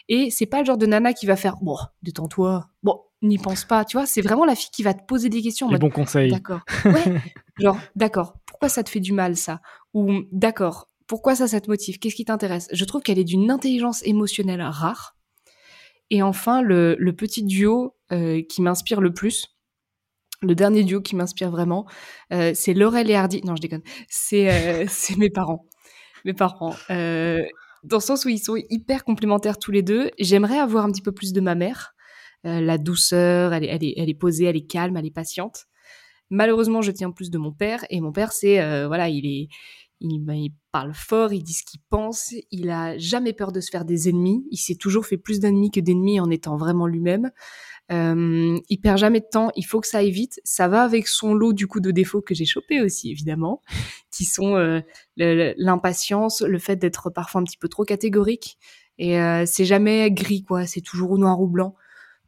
Et 0.09 0.31
c'est 0.31 0.47
pas 0.47 0.61
le 0.61 0.65
genre 0.65 0.79
de 0.79 0.87
nana 0.87 1.13
qui 1.13 1.27
va 1.27 1.37
faire, 1.37 1.57
bon, 1.61 1.77
détends-toi, 2.03 2.67
bon, 2.83 3.03
n'y 3.21 3.39
pense 3.39 3.65
pas, 3.65 3.85
tu 3.85 3.97
vois. 3.97 4.07
C'est 4.07 4.23
vraiment 4.23 4.45
la 4.45 4.55
fille 4.55 4.71
qui 4.73 4.83
va 4.83 4.95
te 4.95 5.05
poser 5.05 5.29
des 5.29 5.43
questions. 5.43 5.69
Les 5.69 5.79
bons 5.79 5.91
conseils. 5.91 6.31
D'accord. 6.31 6.61
Ouais. 6.85 7.21
genre, 7.59 7.79
d'accord. 7.95 8.37
Pourquoi 8.47 8.69
ça 8.69 8.83
te 8.83 8.89
fait 8.91 9.01
du 9.01 9.13
mal, 9.13 9.37
ça? 9.37 9.61
Ou 9.93 10.23
d'accord. 10.33 10.91
Pourquoi 11.07 11.35
ça, 11.35 11.47
ça 11.47 11.61
te 11.61 11.69
motive? 11.69 11.99
Qu'est-ce 11.99 12.15
qui 12.15 12.25
t'intéresse? 12.25 12.69
Je 12.73 12.85
trouve 12.87 13.03
qu'elle 13.03 13.19
est 13.19 13.25
d'une 13.25 13.51
intelligence 13.51 14.03
émotionnelle 14.07 14.63
rare. 14.63 15.17
Et 16.11 16.23
enfin, 16.23 16.63
le, 16.63 16.97
le 16.99 17.15
petit 17.15 17.43
duo 17.43 17.97
euh, 18.13 18.43
qui 18.49 18.63
m'inspire 18.63 19.01
le 19.01 19.13
plus, 19.13 19.54
le 20.45 20.55
dernier 20.55 20.85
duo 20.85 21.01
qui 21.01 21.17
m'inspire 21.17 21.51
vraiment, 21.51 21.87
euh, 22.33 22.53
c'est 22.55 22.75
Laurel 22.75 23.11
et 23.11 23.15
Hardy. 23.15 23.41
Non, 23.45 23.57
je 23.57 23.63
déconne. 23.63 23.83
C'est 24.09 24.51
euh, 24.51 24.87
mes 25.19 25.31
parents. 25.31 25.67
Mes 26.25 26.35
parents. 26.35 26.75
Euh, 26.91 27.43
dans 27.83 27.99
le 27.99 28.03
sens 28.03 28.25
où 28.25 28.29
ils 28.29 28.39
sont 28.39 28.57
hyper 28.71 29.05
complémentaires 29.05 29.59
tous 29.59 29.71
les 29.71 29.83
deux. 29.83 30.11
J'aimerais 30.19 30.59
avoir 30.59 30.85
un 30.85 30.91
petit 30.91 31.03
peu 31.03 31.13
plus 31.13 31.33
de 31.33 31.41
ma 31.41 31.55
mère. 31.55 31.93
La 32.47 32.77
douceur, 32.77 33.55
elle 33.55 33.65
est, 33.65 33.69
elle, 33.69 33.85
est, 33.85 33.95
elle 33.97 34.11
est 34.11 34.15
posée, 34.15 34.45
elle 34.45 34.57
est 34.57 34.67
calme, 34.67 34.99
elle 34.99 35.07
est 35.07 35.11
patiente. 35.11 35.65
Malheureusement, 36.29 36.83
je 36.83 36.91
tiens 36.91 37.11
plus 37.11 37.31
de 37.31 37.39
mon 37.39 37.53
père. 37.53 37.87
Et 37.89 38.03
mon 38.03 38.13
père, 38.13 38.33
c'est, 38.33 38.87
voilà, 38.87 39.09
il 39.09 39.25
est, 39.25 39.49
il, 40.01 40.19
ben, 40.21 40.35
il, 40.35 40.53
parle 40.71 40.93
fort, 40.93 41.33
il 41.33 41.43
dit 41.43 41.53
ce 41.53 41.63
qu'il 41.63 41.81
pense, 41.89 42.35
il 42.51 42.69
a 42.69 42.99
jamais 42.99 43.33
peur 43.33 43.53
de 43.53 43.61
se 43.61 43.71
faire 43.71 43.85
des 43.85 44.09
ennemis. 44.09 44.45
Il 44.51 44.59
s'est 44.59 44.75
toujours 44.75 45.07
fait 45.07 45.17
plus 45.17 45.41
d'ennemis 45.41 45.71
que 45.71 45.81
d'ennemis 45.81 46.21
en 46.21 46.31
étant 46.31 46.57
vraiment 46.57 46.87
lui-même. 46.87 47.31
Euh, 47.93 48.59
il 48.69 48.79
perd 48.79 48.99
jamais 48.99 49.21
de 49.21 49.27
temps, 49.31 49.51
il 49.57 49.65
faut 49.65 49.81
que 49.81 49.87
ça 49.87 49.99
aille 49.99 50.11
vite. 50.11 50.41
Ça 50.45 50.69
va 50.69 50.83
avec 50.83 51.07
son 51.07 51.35
lot 51.35 51.53
du 51.53 51.67
coup 51.67 51.81
de 51.81 51.91
défauts 51.91 52.23
que 52.23 52.35
j'ai 52.35 52.47
chopé 52.47 52.81
aussi 52.81 53.11
évidemment, 53.11 53.63
qui 54.11 54.25
sont 54.25 54.57
euh, 54.57 54.81
l'impatience, 55.17 56.41
le 56.41 56.59
fait 56.59 56.77
d'être 56.77 57.11
parfois 57.11 57.41
un 57.41 57.45
petit 57.45 57.59
peu 57.59 57.69
trop 57.69 57.85
catégorique. 57.85 58.59
Et 58.99 59.21
euh, 59.21 59.45
c'est 59.47 59.65
jamais 59.65 60.11
gris 60.11 60.45
quoi, 60.45 60.67
c'est 60.67 60.81
toujours 60.81 61.19
noir 61.19 61.41
ou 61.41 61.49
blanc. 61.49 61.75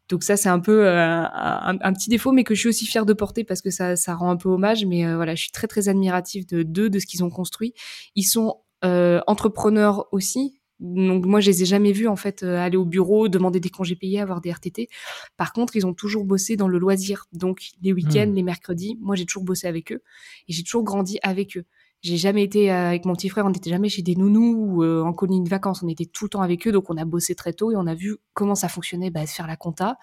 Donc 0.09 0.23
ça 0.23 0.37
c'est 0.37 0.49
un 0.49 0.61
peu 0.61 0.87
euh, 0.87 1.25
un, 1.25 1.93
petit 1.93 2.11
défaut, 2.11 2.33
mais 2.33 2.45
que 2.45 2.55
je 2.55 2.61
suis 2.61 2.69
aussi 2.69 2.87
fière 2.87 3.07
de 3.07 3.13
porter 3.13 3.43
parce 3.43 3.61
que 3.61 3.71
ça, 3.71 3.97
ça 3.97 4.15
rend 4.15 4.31
un 4.31 4.37
peu 4.37 4.49
hommage. 4.49 4.85
Mais 4.85 5.13
voilà, 5.15 5.35
je 5.35 5.43
suis 5.43 5.53
très 5.53 5.67
très 5.67 5.89
admirative 5.89 6.47
de 6.47 6.63
d'eux, 6.63 6.91
de 6.91 6.99
ce 6.99 7.07
qu'ils 7.07 7.25
ont 7.25 7.31
construit. 7.31 7.75
Ils 8.15 8.25
sont 8.25 8.61
entrepreneurs 8.83 10.07
aussi, 10.13 10.56
donc 10.79 11.25
moi, 11.25 11.41
je 11.41 11.51
les 11.51 11.63
ai 11.63 11.65
jamais 11.65 11.93
vus 11.93 12.07
en 12.07 12.17
fait 12.17 12.43
euh, 12.43 12.59
aller 12.59 12.77
au 12.77 12.85
bureau, 12.85 13.29
demander 13.29 13.61
des 13.61 13.71
congés 13.71 13.97
payés, 13.97 14.21
avoir 14.21 14.41
des 14.41 14.51
RTT. 14.51 14.89
Par 15.37 15.53
contre, 15.53 15.77
ils 15.77 15.87
ont 15.87 15.95
toujours 15.95 16.25
bossé 16.25 16.57
dans 16.57 16.69
le 16.69 16.79
loisir. 16.79 17.27
Donc 17.33 17.71
les 17.83 17.93
week-ends, 17.93 18.27
hmm. 18.27 18.35
les 18.35 18.43
mercredis, 18.43 18.99
moi 19.01 19.17
j'ai 19.17 19.25
toujours 19.25 19.45
bossé 19.45 19.67
avec 19.67 19.93
eux 19.93 20.03
et 20.49 20.53
j'ai 20.53 20.63
toujours 20.63 20.85
grandi 20.85 21.19
avec 21.23 21.57
eux. 21.57 21.65
J'ai 22.03 22.19
jamais 22.19 22.45
été 22.45 22.71
euh, 22.71 22.89
avec 22.89 23.05
mon 23.05 23.15
petit 23.15 23.29
frère, 23.29 23.47
on 23.47 23.51
n'était 23.51 23.71
jamais 23.71 23.89
chez 23.89 24.03
des 24.03 24.15
nounous 24.15 24.55
ou 24.55 24.85
euh, 24.85 25.03
en 25.03 25.13
colonie 25.13 25.43
de 25.43 25.49
vacances, 25.49 25.83
on 25.83 25.89
était 25.89 26.05
tout 26.05 26.27
le 26.27 26.29
temps 26.29 26.43
avec 26.43 26.67
eux, 26.69 26.73
donc 26.73 26.91
on 26.91 26.97
a 26.97 27.05
bossé 27.05 27.35
très 27.35 27.53
tôt 27.53 27.73
et 27.73 27.77
on 27.77 27.87
a 27.87 27.95
vu 27.95 28.17
comment 28.35 28.55
ça 28.55 28.69
fonctionnait, 28.69 29.11
bah, 29.11 29.27
faire 29.27 29.47
la 29.47 29.57
compta. 29.57 29.97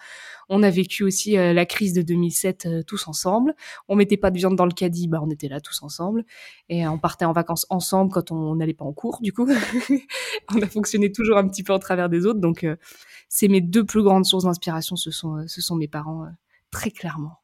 On 0.48 0.62
a 0.62 0.70
vécu 0.70 1.04
aussi 1.04 1.38
euh, 1.38 1.52
la 1.52 1.64
crise 1.66 1.92
de 1.92 2.02
2007 2.02 2.84
tous 2.86 3.06
ensemble. 3.06 3.54
On 3.88 3.96
mettait 3.96 4.16
pas 4.16 4.30
de 4.30 4.36
viande 4.36 4.56
dans 4.56 4.66
le 4.66 4.72
caddie, 4.72 5.08
bah 5.08 5.20
on 5.22 5.30
était 5.30 5.48
là 5.48 5.60
tous 5.60 5.82
ensemble 5.82 6.24
et 6.68 6.86
on 6.86 6.98
partait 6.98 7.24
en 7.24 7.32
vacances 7.32 7.66
ensemble 7.70 8.12
quand 8.12 8.32
on 8.32 8.56
n'allait 8.56 8.74
pas 8.74 8.84
en 8.84 8.92
cours. 8.92 9.20
Du 9.22 9.32
coup, 9.32 9.48
on 10.54 10.60
a 10.60 10.66
fonctionné 10.66 11.12
toujours 11.12 11.38
un 11.38 11.48
petit 11.48 11.62
peu 11.62 11.72
en 11.72 11.78
travers 11.78 12.08
des 12.08 12.26
autres. 12.26 12.40
Donc 12.40 12.66
c'est 13.28 13.48
mes 13.48 13.60
deux 13.60 13.84
plus 13.84 14.02
grandes 14.02 14.26
sources 14.26 14.44
d'inspiration, 14.44 14.96
ce 14.96 15.10
sont 15.10 15.44
ce 15.46 15.62
sont 15.62 15.76
mes 15.76 15.88
parents 15.88 16.26
très 16.70 16.90
clairement. 16.90 17.43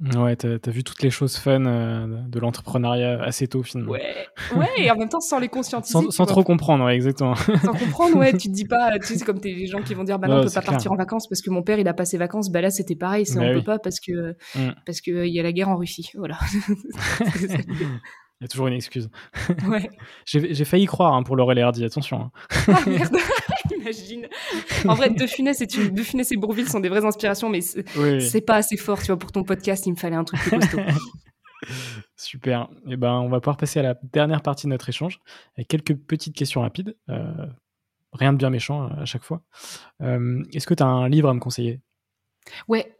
Ouais, 0.00 0.36
t'as 0.36 0.58
as 0.64 0.70
vu 0.70 0.84
toutes 0.84 1.02
les 1.02 1.10
choses 1.10 1.36
fun 1.36 1.66
euh, 1.66 2.06
de 2.28 2.38
l'entrepreneuriat 2.38 3.20
assez 3.20 3.48
tôt 3.48 3.64
finalement. 3.64 3.92
Ouais, 3.92 4.28
ouais, 4.54 4.68
et 4.76 4.90
en 4.92 4.96
même 4.96 5.08
temps 5.08 5.20
sans 5.20 5.40
les 5.40 5.48
conscientiser. 5.48 5.98
sans, 6.10 6.26
trop 6.26 6.44
comprendre, 6.44 6.84
ouais, 6.84 6.94
exactement. 6.94 7.34
Sans 7.64 7.72
comprendre, 7.72 8.16
ouais, 8.16 8.32
tu 8.32 8.48
te 8.48 8.54
dis 8.54 8.64
pas, 8.64 8.96
tu 9.00 9.06
sais, 9.06 9.18
c'est 9.18 9.24
comme 9.24 9.40
les 9.42 9.66
gens 9.66 9.82
qui 9.82 9.94
vont 9.94 10.04
dire, 10.04 10.20
bah 10.20 10.28
non, 10.28 10.38
on 10.38 10.44
peut 10.44 10.50
pas 10.50 10.62
partir 10.62 10.92
en 10.92 10.96
vacances 10.96 11.26
parce 11.26 11.42
que 11.42 11.50
mon 11.50 11.62
père 11.62 11.80
il 11.80 11.88
a 11.88 11.94
pas 11.94 12.04
ses 12.04 12.16
vacances, 12.16 12.50
bah 12.50 12.60
là 12.60 12.70
c'était 12.70 12.94
pareil, 12.94 13.26
c'est 13.26 13.40
bah 13.40 13.46
on 13.50 13.54
peut 13.54 13.64
pas 13.64 13.78
parce 13.80 13.98
que, 13.98 14.36
mm. 14.54 14.74
parce 14.86 15.00
que 15.00 15.26
il 15.26 15.34
y 15.34 15.40
a 15.40 15.42
la 15.42 15.52
guerre 15.52 15.68
en 15.68 15.76
Russie, 15.76 16.10
voilà. 16.14 16.38
Il 18.40 18.44
y 18.44 18.46
a 18.46 18.48
toujours 18.48 18.68
une 18.68 18.74
excuse. 18.74 19.10
Ouais. 19.66 19.90
J'ai 20.24 20.64
failli 20.64 20.86
croire 20.86 21.14
hein, 21.14 21.24
pour 21.24 21.34
Laurel 21.34 21.58
et 21.58 21.62
Hardy, 21.62 21.84
attention. 21.84 22.20
Hein. 22.20 22.30
Ah 22.68 22.82
merde, 22.86 23.16
j'imagine. 23.92 24.28
En 24.86 24.94
vrai, 24.94 25.10
De 25.10 25.26
Funès, 25.26 25.60
et, 25.60 25.66
de 25.66 26.02
Funès 26.02 26.30
et 26.32 26.36
Bourville 26.36 26.68
sont 26.68 26.80
des 26.80 26.88
vraies 26.88 27.04
inspirations, 27.04 27.48
mais 27.48 27.60
c'est 27.60 28.40
pas 28.40 28.56
assez 28.56 28.76
fort, 28.76 29.00
tu 29.00 29.06
vois, 29.06 29.18
pour 29.18 29.32
ton 29.32 29.44
podcast, 29.44 29.86
il 29.86 29.92
me 29.92 29.96
fallait 29.96 30.16
un 30.16 30.24
truc 30.24 30.40
plus 30.40 30.58
costaud. 30.58 30.78
Super. 32.16 32.68
Et 32.86 32.92
eh 32.92 32.96
ben, 32.96 33.12
on 33.14 33.28
va 33.28 33.40
pouvoir 33.40 33.56
passer 33.56 33.80
à 33.80 33.82
la 33.82 33.96
dernière 34.12 34.42
partie 34.42 34.66
de 34.66 34.70
notre 34.70 34.88
échange 34.88 35.20
avec 35.56 35.68
quelques 35.68 35.94
petites 35.94 36.34
questions 36.34 36.60
rapides. 36.60 36.96
Euh, 37.08 37.46
rien 38.12 38.32
de 38.32 38.38
bien 38.38 38.50
méchant 38.50 38.86
à 38.86 39.04
chaque 39.04 39.24
fois. 39.24 39.42
Euh, 40.02 40.42
est-ce 40.52 40.66
que 40.66 40.74
tu 40.74 40.82
as 40.82 40.86
un 40.86 41.08
livre 41.08 41.28
à 41.28 41.34
me 41.34 41.40
conseiller? 41.40 41.80
Ouais, 42.66 42.96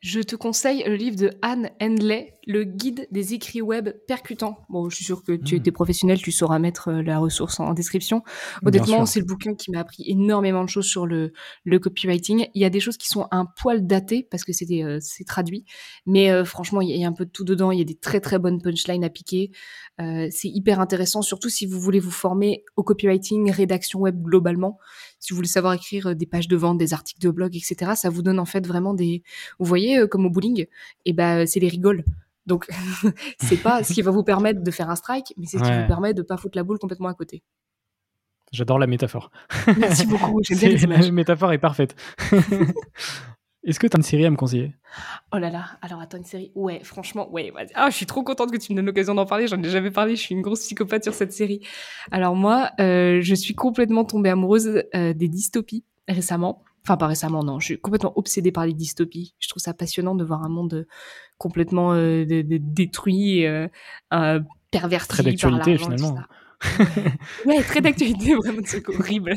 je 0.00 0.20
te 0.20 0.34
conseille 0.34 0.82
le 0.86 0.96
livre 0.96 1.16
de 1.16 1.30
Anne 1.42 1.70
Henley, 1.80 2.34
Le 2.46 2.64
guide 2.64 3.06
des 3.12 3.34
écrits 3.34 3.62
web 3.62 3.90
percutants. 4.08 4.58
Bon, 4.68 4.90
je 4.90 4.96
suis 4.96 5.04
sûre 5.04 5.22
que 5.22 5.32
tu 5.32 5.54
es 5.54 5.58
hmm. 5.60 5.72
professionnel, 5.72 6.20
tu 6.20 6.32
sauras 6.32 6.58
mettre 6.58 6.88
euh, 6.88 7.02
la 7.02 7.18
ressource 7.18 7.60
en 7.60 7.72
description. 7.72 8.22
Honnêtement, 8.64 9.06
c'est 9.06 9.20
le 9.20 9.26
bouquin 9.26 9.54
qui 9.54 9.70
m'a 9.70 9.78
appris 9.78 10.02
énormément 10.06 10.64
de 10.64 10.68
choses 10.68 10.86
sur 10.86 11.06
le, 11.06 11.32
le 11.64 11.78
copywriting. 11.78 12.48
Il 12.54 12.62
y 12.62 12.64
a 12.64 12.70
des 12.70 12.80
choses 12.80 12.96
qui 12.96 13.06
sont 13.06 13.28
un 13.30 13.46
poil 13.46 13.86
datées 13.86 14.26
parce 14.28 14.44
que 14.44 14.50
euh, 14.82 14.98
c'est 15.00 15.24
traduit, 15.24 15.64
mais 16.04 16.30
euh, 16.30 16.44
franchement, 16.44 16.80
il 16.80 16.90
y 16.90 17.04
a 17.04 17.08
un 17.08 17.12
peu 17.12 17.24
de 17.24 17.30
tout 17.30 17.44
dedans. 17.44 17.70
Il 17.70 17.78
y 17.78 17.82
a 17.82 17.84
des 17.84 17.98
très 17.98 18.20
très 18.20 18.40
bonnes 18.40 18.60
punchlines 18.60 19.04
à 19.04 19.10
piquer. 19.10 19.52
c'est 19.98 20.48
hyper 20.48 20.80
intéressant, 20.80 21.22
surtout 21.22 21.48
si 21.48 21.66
vous 21.66 21.80
voulez 21.80 22.00
vous 22.00 22.10
former 22.10 22.64
au 22.76 22.82
copywriting, 22.82 23.52
rédaction 23.52 24.00
web 24.00 24.20
globalement. 24.20 24.78
Si 25.22 25.32
vous 25.32 25.36
voulez 25.36 25.46
savoir 25.46 25.72
écrire 25.74 26.16
des 26.16 26.26
pages 26.26 26.48
de 26.48 26.56
vente, 26.56 26.78
des 26.78 26.92
articles 26.92 27.20
de 27.20 27.30
blog, 27.30 27.54
etc., 27.54 27.92
ça 27.94 28.10
vous 28.10 28.22
donne 28.22 28.40
en 28.40 28.44
fait 28.44 28.66
vraiment 28.66 28.92
des 28.92 29.22
vous 29.60 29.66
voyez, 29.66 30.00
euh, 30.00 30.08
comme 30.08 30.26
au 30.26 30.30
bowling, 30.30 30.62
et 30.62 30.68
eh 31.04 31.12
ben 31.12 31.46
c'est 31.46 31.60
les 31.60 31.68
rigoles. 31.68 32.04
Donc 32.44 32.68
c'est 33.40 33.56
pas 33.56 33.84
ce 33.84 33.92
qui 33.92 34.02
va 34.02 34.10
vous 34.10 34.24
permettre 34.24 34.64
de 34.64 34.70
faire 34.72 34.90
un 34.90 34.96
strike, 34.96 35.32
mais 35.36 35.46
c'est 35.46 35.58
ce 35.58 35.62
qui 35.62 35.70
vous 35.70 35.86
permet 35.86 36.12
de 36.12 36.22
pas 36.22 36.36
foutre 36.36 36.58
la 36.58 36.64
boule 36.64 36.80
complètement 36.80 37.08
à 37.08 37.14
côté. 37.14 37.44
J'adore 38.50 38.80
la 38.80 38.88
métaphore. 38.88 39.30
Merci 39.78 40.06
beaucoup. 40.06 40.40
J'aime 40.42 40.74
bien 40.74 40.98
La 40.98 41.10
métaphore 41.12 41.52
est 41.52 41.58
parfaite. 41.58 41.94
Est-ce 43.64 43.78
que 43.78 43.86
tu 43.86 43.96
as 43.96 43.98
une 43.98 44.02
série 44.02 44.26
à 44.26 44.30
me 44.30 44.36
conseiller? 44.36 44.74
Oh 45.32 45.38
là 45.38 45.50
là, 45.50 45.66
alors 45.82 46.00
attends, 46.00 46.18
une 46.18 46.24
série? 46.24 46.50
Ouais, 46.56 46.80
franchement, 46.82 47.30
ouais. 47.30 47.52
Ah, 47.74 47.90
je 47.90 47.96
suis 47.96 48.06
trop 48.06 48.24
contente 48.24 48.50
que 48.50 48.56
tu 48.56 48.72
me 48.72 48.76
donnes 48.76 48.86
l'occasion 48.86 49.14
d'en 49.14 49.24
parler. 49.24 49.46
J'en 49.46 49.62
ai 49.62 49.70
jamais 49.70 49.92
parlé. 49.92 50.16
Je 50.16 50.20
suis 50.20 50.34
une 50.34 50.42
grosse 50.42 50.60
psychopathe 50.60 51.04
sur 51.04 51.14
cette 51.14 51.32
série. 51.32 51.60
Alors 52.10 52.34
moi, 52.34 52.70
euh, 52.80 53.20
je 53.22 53.34
suis 53.34 53.54
complètement 53.54 54.04
tombée 54.04 54.30
amoureuse 54.30 54.82
euh, 54.94 55.12
des 55.14 55.28
dystopies 55.28 55.84
récemment. 56.08 56.64
Enfin, 56.84 56.96
pas 56.96 57.06
récemment, 57.06 57.44
non. 57.44 57.60
Je 57.60 57.66
suis 57.66 57.78
complètement 57.78 58.12
obsédée 58.16 58.50
par 58.50 58.66
les 58.66 58.72
dystopies. 58.72 59.36
Je 59.38 59.48
trouve 59.48 59.62
ça 59.62 59.72
passionnant 59.72 60.16
de 60.16 60.24
voir 60.24 60.42
un 60.42 60.48
monde 60.48 60.74
euh, 60.74 60.86
complètement 61.38 61.92
euh, 61.92 62.24
détruit, 62.26 63.46
euh, 63.46 63.68
euh, 64.12 64.40
perverti 64.72 65.08
très 65.08 65.22
d'actualité 65.22 65.78
finalement. 65.78 66.18
ouais, 67.46 67.62
très 67.62 67.80
d'actualité, 67.80 68.34
vraiment, 68.34 68.62
c'est 68.64 68.86
horrible. 68.88 69.34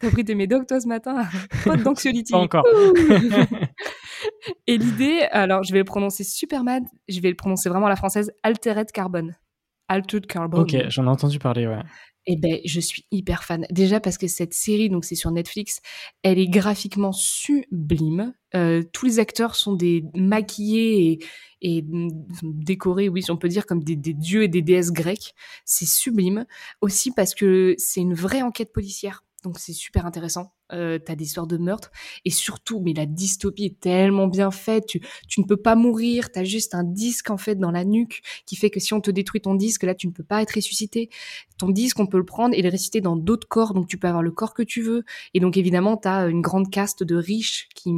T'as 0.00 0.10
pris 0.10 0.24
tes 0.24 0.34
médocs, 0.34 0.66
toi, 0.66 0.80
ce 0.80 0.88
matin? 0.88 1.26
Pas 1.64 1.76
d'anxiolity. 1.76 2.32
Pas 2.32 2.38
encore. 2.38 2.64
Et 4.66 4.76
l'idée, 4.76 5.26
alors, 5.30 5.62
je 5.62 5.72
vais 5.72 5.78
le 5.78 5.84
prononcer 5.84 6.24
Superman, 6.24 6.84
je 7.08 7.20
vais 7.20 7.30
le 7.30 7.36
prononcer 7.36 7.68
vraiment 7.68 7.86
à 7.86 7.90
la 7.90 7.96
française, 7.96 8.30
Altered 8.42 8.90
Carbon. 8.92 9.30
Altered 9.88 10.26
Carbon. 10.26 10.62
Ok, 10.62 10.76
j'en 10.88 11.04
ai 11.04 11.08
entendu 11.08 11.38
parler, 11.38 11.66
ouais. 11.66 11.82
Eh 12.26 12.36
ben, 12.36 12.58
je 12.64 12.80
suis 12.80 13.04
hyper 13.10 13.44
fan. 13.44 13.66
Déjà 13.70 14.00
parce 14.00 14.16
que 14.16 14.26
cette 14.28 14.54
série, 14.54 14.88
donc 14.88 15.04
c'est 15.04 15.14
sur 15.14 15.30
Netflix, 15.30 15.80
elle 16.22 16.38
est 16.38 16.48
graphiquement 16.48 17.12
sublime. 17.12 18.34
Euh, 18.54 18.82
tous 18.92 19.04
les 19.04 19.18
acteurs 19.18 19.56
sont 19.56 19.74
des 19.74 20.04
maquillés 20.14 21.12
et, 21.12 21.78
et, 21.78 21.84
décorés, 22.42 23.10
oui, 23.10 23.22
si 23.22 23.30
on 23.30 23.36
peut 23.36 23.48
dire, 23.48 23.66
comme 23.66 23.84
des 23.84 23.96
dieux 23.96 24.44
et 24.44 24.48
des 24.48 24.62
déesses 24.62 24.92
grecques. 24.92 25.34
C'est 25.66 25.86
sublime. 25.86 26.46
Aussi 26.80 27.10
parce 27.10 27.34
que 27.34 27.74
c'est 27.76 28.00
une 28.00 28.14
vraie 28.14 28.42
enquête 28.42 28.72
policière. 28.72 29.22
Donc 29.42 29.58
c'est 29.58 29.74
super 29.74 30.06
intéressant. 30.06 30.53
Euh, 30.72 30.98
t'as 30.98 31.14
des 31.14 31.24
histoires 31.24 31.46
de 31.46 31.58
meurtre 31.58 31.90
et 32.24 32.30
surtout, 32.30 32.80
mais 32.80 32.94
la 32.94 33.04
dystopie 33.04 33.66
est 33.66 33.80
tellement 33.80 34.28
bien 34.28 34.50
faite. 34.50 34.86
Tu, 34.86 35.00
tu 35.28 35.40
ne 35.40 35.46
peux 35.46 35.58
pas 35.58 35.74
mourir. 35.74 36.32
T'as 36.32 36.44
juste 36.44 36.74
un 36.74 36.84
disque 36.84 37.28
en 37.28 37.36
fait 37.36 37.56
dans 37.56 37.70
la 37.70 37.84
nuque 37.84 38.22
qui 38.46 38.56
fait 38.56 38.70
que 38.70 38.80
si 38.80 38.94
on 38.94 39.00
te 39.02 39.10
détruit 39.10 39.42
ton 39.42 39.54
disque, 39.54 39.82
là 39.82 39.94
tu 39.94 40.06
ne 40.06 40.12
peux 40.12 40.24
pas 40.24 40.40
être 40.40 40.54
ressuscité. 40.54 41.10
Ton 41.58 41.68
disque, 41.68 42.00
on 42.00 42.06
peut 42.06 42.16
le 42.16 42.24
prendre 42.24 42.54
et 42.54 42.62
le 42.62 42.70
ressusciter 42.70 43.02
dans 43.02 43.16
d'autres 43.16 43.46
corps. 43.46 43.74
Donc 43.74 43.88
tu 43.88 43.98
peux 43.98 44.08
avoir 44.08 44.22
le 44.22 44.30
corps 44.30 44.54
que 44.54 44.62
tu 44.62 44.80
veux. 44.80 45.04
Et 45.34 45.40
donc 45.40 45.58
évidemment, 45.58 45.98
t'as 45.98 46.30
une 46.30 46.40
grande 46.40 46.70
caste 46.70 47.02
de 47.02 47.16
riches 47.16 47.68
qui 47.74 47.92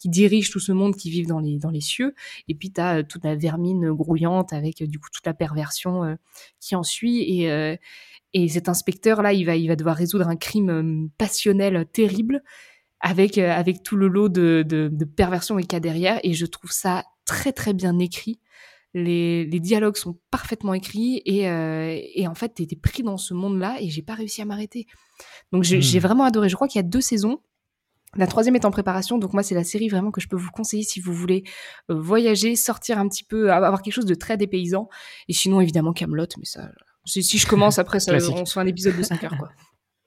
qui 0.00 0.08
dirigent 0.08 0.50
tout 0.50 0.60
ce 0.60 0.72
monde 0.72 0.96
qui 0.96 1.10
vivent 1.10 1.28
dans 1.28 1.40
les 1.40 1.58
dans 1.58 1.70
les 1.70 1.80
cieux. 1.80 2.14
Et 2.48 2.56
puis 2.56 2.72
t'as 2.72 2.98
euh, 2.98 3.02
toute 3.04 3.24
la 3.24 3.36
vermine 3.36 3.92
grouillante 3.92 4.52
avec 4.52 4.82
du 4.82 4.98
coup 4.98 5.10
toute 5.12 5.26
la 5.26 5.34
perversion 5.34 6.02
euh, 6.02 6.16
qui 6.58 6.74
en 6.74 6.82
suit 6.82 7.22
et 7.22 7.78
et 8.32 8.48
cet 8.48 8.68
inspecteur-là, 8.68 9.32
il 9.32 9.44
va, 9.44 9.56
il 9.56 9.68
va 9.68 9.76
devoir 9.76 9.96
résoudre 9.96 10.28
un 10.28 10.36
crime 10.36 10.70
euh, 10.70 11.08
passionnel 11.18 11.86
terrible 11.92 12.42
avec, 13.00 13.38
euh, 13.38 13.50
avec 13.50 13.82
tout 13.82 13.96
le 13.96 14.08
lot 14.08 14.28
de, 14.28 14.64
de, 14.66 14.88
de 14.92 15.04
perversion 15.04 15.58
et 15.58 15.62
qu'il 15.62 15.72
y 15.72 15.76
a 15.76 15.80
derrière. 15.80 16.20
Et 16.22 16.32
je 16.32 16.46
trouve 16.46 16.70
ça 16.70 17.04
très, 17.24 17.52
très 17.52 17.72
bien 17.72 17.98
écrit. 17.98 18.40
Les, 18.92 19.44
les 19.46 19.60
dialogues 19.60 19.96
sont 19.96 20.18
parfaitement 20.30 20.74
écrits 20.74 21.22
et, 21.24 21.48
euh, 21.48 21.96
et 22.14 22.26
en 22.26 22.34
fait, 22.34 22.54
t'es 22.54 22.66
pris 22.76 23.02
dans 23.02 23.16
ce 23.16 23.34
monde-là 23.34 23.76
et 23.80 23.88
j'ai 23.88 24.02
pas 24.02 24.14
réussi 24.14 24.42
à 24.42 24.44
m'arrêter. 24.44 24.86
Donc 25.52 25.62
j'ai 25.62 25.78
hmm. 25.78 26.02
vraiment 26.02 26.24
adoré. 26.24 26.48
Je 26.48 26.56
crois 26.56 26.66
qu'il 26.66 26.80
y 26.80 26.84
a 26.84 26.88
deux 26.88 27.00
saisons. 27.00 27.40
La 28.16 28.26
troisième 28.26 28.56
est 28.56 28.64
en 28.64 28.72
préparation, 28.72 29.18
donc 29.18 29.34
moi 29.34 29.44
c'est 29.44 29.54
la 29.54 29.62
série 29.62 29.88
vraiment 29.88 30.10
que 30.10 30.20
je 30.20 30.26
peux 30.26 30.36
vous 30.36 30.50
conseiller 30.50 30.82
si 30.82 30.98
vous 30.98 31.12
voulez 31.12 31.44
voyager, 31.88 32.56
sortir 32.56 32.98
un 32.98 33.08
petit 33.08 33.22
peu, 33.22 33.52
avoir 33.52 33.82
quelque 33.82 33.94
chose 33.94 34.04
de 34.04 34.16
très 34.16 34.36
dépaysant. 34.36 34.88
Et 35.28 35.32
sinon 35.32 35.60
évidemment 35.60 35.92
Camelot, 35.92 36.26
mais 36.36 36.44
ça, 36.44 36.72
si, 37.04 37.38
je 37.38 37.46
commence 37.46 37.78
après, 37.78 38.00
ça, 38.00 38.14
on 38.14 38.44
se 38.44 38.52
fait 38.52 38.60
un 38.60 38.66
épisode 38.66 38.96
de 38.96 39.02
5 39.02 39.24
heures. 39.24 39.36
Quoi. 39.38 39.50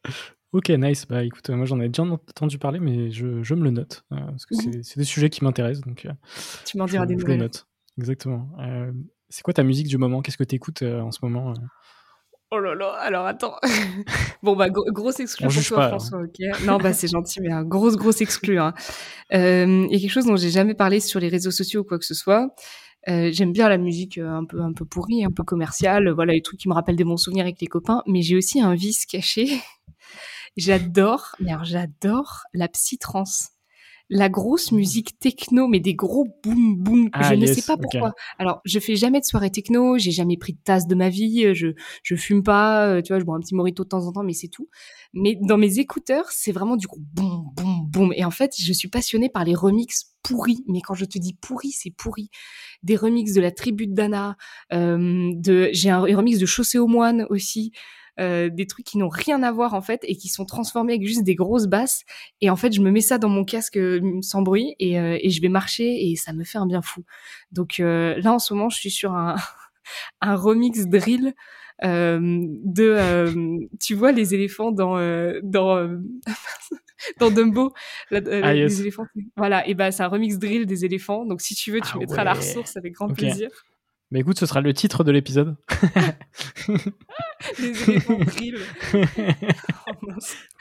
ok, 0.54 0.70
nice. 0.70 1.06
Bah 1.08 1.24
écoute, 1.24 1.50
moi 1.50 1.66
j'en 1.66 1.80
ai 1.80 1.88
déjà 1.88 2.04
entendu 2.04 2.58
parler, 2.58 2.80
mais 2.80 3.12
je, 3.12 3.44
je 3.44 3.56
me 3.56 3.64
le 3.64 3.72
note. 3.72 4.04
Euh, 4.12 4.18
parce 4.18 4.46
que 4.46 4.56
mhm. 4.56 4.84
c'est 4.84 4.98
des 4.98 5.06
sujets 5.06 5.30
qui 5.30 5.44
m'intéressent. 5.44 5.86
Donc, 5.86 6.06
euh, 6.06 6.12
tu 6.66 6.78
m'en 6.78 6.86
diras 6.86 7.06
des 7.06 7.16
nouvelles. 7.16 7.28
Je 7.28 7.38
le 7.38 7.44
note. 7.44 7.68
Exactement. 7.98 8.50
Euh, 8.60 8.92
c'est 9.30 9.42
quoi 9.42 9.54
ta 9.54 9.64
musique 9.64 9.88
du 9.88 9.98
moment? 9.98 10.22
Qu'est-ce 10.22 10.38
que 10.38 10.44
tu 10.44 10.56
écoutes 10.56 10.84
en 10.84 11.12
ce 11.12 11.20
moment 11.24 11.54
Oh 12.52 12.60
là 12.60 12.76
là, 12.76 12.94
alors 13.00 13.26
attends. 13.26 13.56
bon, 14.44 14.56
bah, 14.56 14.70
grosse 14.70 15.20
exclu 15.20 15.48
pour 15.48 15.64
toi, 15.64 15.88
François, 15.88 16.22
ok? 16.22 16.64
Non, 16.66 16.78
bah, 16.78 16.94
c'est 16.94 17.08
gentil, 17.08 17.42
mais 17.42 17.52
un 17.52 17.64
grosse, 17.64 17.96
grosse 17.96 18.22
exclu. 18.22 18.60
Hein. 18.60 18.76
Il 19.32 19.88
y 19.90 19.96
a 19.96 20.00
quelque 20.00 20.12
chose 20.12 20.28
dont 20.28 20.36
j'ai 20.36 20.52
jamais 20.52 20.76
parlé 20.76 21.00
sur 21.00 21.20
les 21.20 21.30
réseaux 21.30 21.50
sociaux 21.50 21.82
ou 21.82 21.84
quoi 21.84 21.98
que 21.98 22.06
ce 22.06 22.14
soit. 22.14 22.54
Euh, 23.10 23.32
j'aime 23.34 23.52
bien 23.52 23.68
la 23.68 23.78
musique 23.78 24.18
euh, 24.18 24.30
un 24.30 24.46
peu 24.46 24.62
un 24.62 24.72
peu 24.74 24.86
pourrie, 24.86 25.26
un 25.26 25.32
peu 25.32 25.44
commerciale, 25.44 26.10
voilà 26.10 26.34
les 26.34 26.42
trucs 26.42 26.60
qui 26.60 26.70
me 26.70 26.74
rappellent 26.74 26.96
des 26.96 27.04
bons 27.04 27.18
souvenirs 27.18 27.44
avec 27.44 27.60
les 27.60 27.68
copains. 27.68 28.02
Mais 28.08 28.22
j'ai 28.22 28.38
aussi 28.38 28.62
un 28.62 28.76
vice 28.76 29.06
caché. 29.06 29.48
j'adore, 30.58 31.36
mais 31.40 31.52
alors 31.52 31.66
j'adore 31.66 32.44
la 32.54 32.68
psytrance 32.68 33.50
la 34.10 34.30
grosse 34.30 34.72
musique 34.72 35.18
techno, 35.20 35.68
mais 35.68 35.80
des 35.80 35.96
gros 35.96 36.28
boum 36.44 36.76
boum. 36.78 37.06
je 37.06 37.10
ah, 37.14 37.36
ne 37.36 37.46
sais 37.46 37.62
pas 37.62 37.78
pourquoi. 37.78 38.14
Alors, 38.38 38.62
je 38.66 38.80
fais 38.80 38.96
jamais 38.96 39.20
de 39.20 39.26
soirée 39.26 39.50
techno, 39.50 39.98
j'ai 39.98 40.12
jamais 40.12 40.38
pris 40.38 40.54
de 40.54 40.60
tasse 40.64 40.88
de 40.88 40.96
ma 40.96 41.10
vie, 41.10 41.54
je 41.54 41.70
je 42.04 42.16
fume 42.16 42.44
pas, 42.44 43.02
tu 43.02 43.14
vois, 43.14 43.20
je 43.20 43.26
bois 43.26 43.36
un 43.36 43.40
petit 43.40 43.56
morito 43.56 43.84
de 43.84 43.90
temps 43.90 44.06
en 44.06 44.12
temps, 44.12 44.24
mais 44.24 44.34
c'est 44.34 44.50
tout. 44.50 44.70
Mais 45.14 45.38
dans 45.42 45.58
mes 45.58 45.80
écouteurs, 45.80 46.26
c'est 46.32 46.52
vraiment 46.52 46.76
du 46.76 46.88
coup 46.88 47.02
boum 47.14 47.46
boum 47.56 47.88
boum. 47.90 48.14
Et 48.16 48.26
en 48.26 48.32
fait, 48.32 48.54
je 48.58 48.74
suis 48.74 48.90
passionnée 48.90 49.30
par 49.30 49.46
les 49.46 49.56
remixes 49.56 50.14
pourris. 50.24 50.64
Mais 50.68 50.82
quand 50.82 50.96
je 50.96 51.06
te 51.06 51.20
dis 51.20 51.34
pourri, 51.34 51.72
c'est 51.72 51.92
pourri. 51.92 52.30
Des 52.82 52.96
remixes 52.96 53.34
de 53.34 53.42
la 53.42 53.52
tribu 53.52 53.88
de 53.88 53.94
Dana, 53.94 54.38
euh, 54.72 55.32
de 55.36 55.70
j'ai 55.74 55.90
un 55.90 56.00
remix 56.00 56.40
de 56.40 56.46
Chaussée 56.46 56.80
aux 56.80 56.88
moines 56.88 57.28
aussi. 57.30 57.72
Euh, 58.20 58.50
des 58.50 58.68
trucs 58.68 58.86
qui 58.86 59.00
n'ont 59.00 59.10
rien 59.10 59.42
à 59.42 59.52
voir 59.52 59.74
en 59.74 59.82
fait 59.82 60.02
et 60.04 60.16
qui 60.16 60.28
sont 60.28 60.46
transformés 60.46 60.94
avec 60.94 61.08
juste 61.08 61.24
des 61.24 61.34
grosses 61.34 61.66
basses. 61.66 62.04
Et 62.42 62.52
en 62.52 62.56
fait, 62.56 62.72
je 62.72 62.80
me 62.80 62.92
mets 62.92 63.02
ça 63.02 63.18
dans 63.18 63.30
mon 63.30 63.44
casque 63.44 63.78
euh, 63.78 64.20
sans 64.22 64.44
bruit 64.44 64.76
et, 64.80 65.00
euh, 65.00 65.18
et 65.20 65.32
je 65.32 65.42
vais 65.42 65.50
marcher 65.50 66.12
et 66.12 66.16
ça 66.16 66.32
me 66.32 66.44
fait 66.44 66.60
un 66.60 66.68
bien 66.68 66.84
fou. 66.84 67.04
Donc 67.52 67.80
là, 67.80 68.32
en 68.32 68.38
ce 68.40 68.54
moment, 68.54 68.70
je 68.70 68.78
suis 68.78 68.92
sur 68.92 69.14
un, 69.14 69.36
un 70.22 70.36
remix 70.36 70.88
drill. 70.88 71.34
Euh, 71.84 72.20
de 72.22 72.84
euh, 72.84 73.58
tu 73.80 73.96
vois 73.96 74.12
les 74.12 74.36
éléphants 74.36 74.72
dans 74.72 74.96
dans 75.42 76.00
dans 77.20 77.32
Dumbo 77.32 77.74
ah, 78.12 78.54
les 78.54 78.80
éléphants 78.80 79.08
voilà 79.36 79.68
et 79.68 79.74
ben 79.74 79.90
c'est 79.90 80.04
un 80.04 80.08
remix 80.08 80.38
drill 80.38 80.68
des 80.68 80.86
éléphants 80.86 81.26
donc 81.26 81.42
si 81.42 81.56
tu 81.56 81.72
veux 81.72 81.82
tu 81.82 81.94
ah 81.96 81.98
mettras 81.98 82.24
la 82.24 82.34
ressource 82.34 82.78
avec 82.78 82.94
grand 82.94 83.08
plaisir 83.08 83.50
mais 84.14 84.20
écoute, 84.20 84.38
ce 84.38 84.46
sera 84.46 84.62
le 84.62 84.72
titre 84.76 85.04
de 85.04 85.12
l'épisode. 85.12 85.56
Les 87.60 87.90
éléphants 87.90 88.20
grill. 88.20 88.58
oh, 88.94 89.00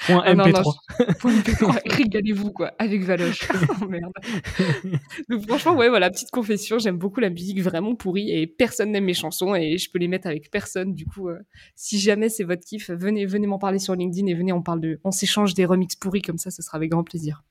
Point 0.07 0.34
MP3. 0.34 0.74
Point 1.18 1.34
MP3. 1.34 1.80
Régalez-vous, 1.84 2.50
quoi, 2.50 2.72
avec 2.78 3.05
Valoche. 3.05 3.46
oh 3.82 3.84
merde. 3.84 4.11
Donc, 5.28 5.46
franchement, 5.46 5.76
ouais, 5.76 5.90
voilà, 5.90 6.09
petite 6.09 6.30
confession, 6.30 6.78
j'aime 6.78 6.96
beaucoup 6.96 7.20
la 7.20 7.28
musique 7.28 7.61
vraiment 7.61 7.94
pourrie 7.94 8.30
et 8.30 8.46
personne 8.46 8.90
n'aime 8.90 9.05
mes 9.05 9.12
chansons 9.12 9.55
et 9.55 9.76
je 9.76 9.90
peux 9.90 9.98
les 9.98 10.09
mettre 10.09 10.28
avec 10.28 10.50
personne. 10.50 10.94
Du 10.94 11.05
coup, 11.05 11.28
euh, 11.28 11.38
si 11.76 12.00
jamais 12.00 12.30
c'est 12.30 12.44
votre 12.44 12.64
kiff, 12.64 12.88
venez, 12.90 13.26
venez 13.26 13.46
m'en 13.46 13.59
parler 13.59 13.78
sur 13.78 13.94
LinkedIn 13.94 14.28
et 14.28 14.34
venez, 14.34 14.55
on 14.55 14.62
parle 14.62 14.80
de, 14.80 14.98
on 15.05 15.11
s'échange 15.11 15.53
des 15.53 15.66
remixes 15.66 15.96
pourris 15.96 16.22
comme 16.22 16.38
ça, 16.38 16.50
ce 16.50 16.62
sera 16.62 16.78
avec 16.78 16.90
grand 16.90 17.05
plaisir. 17.05 17.44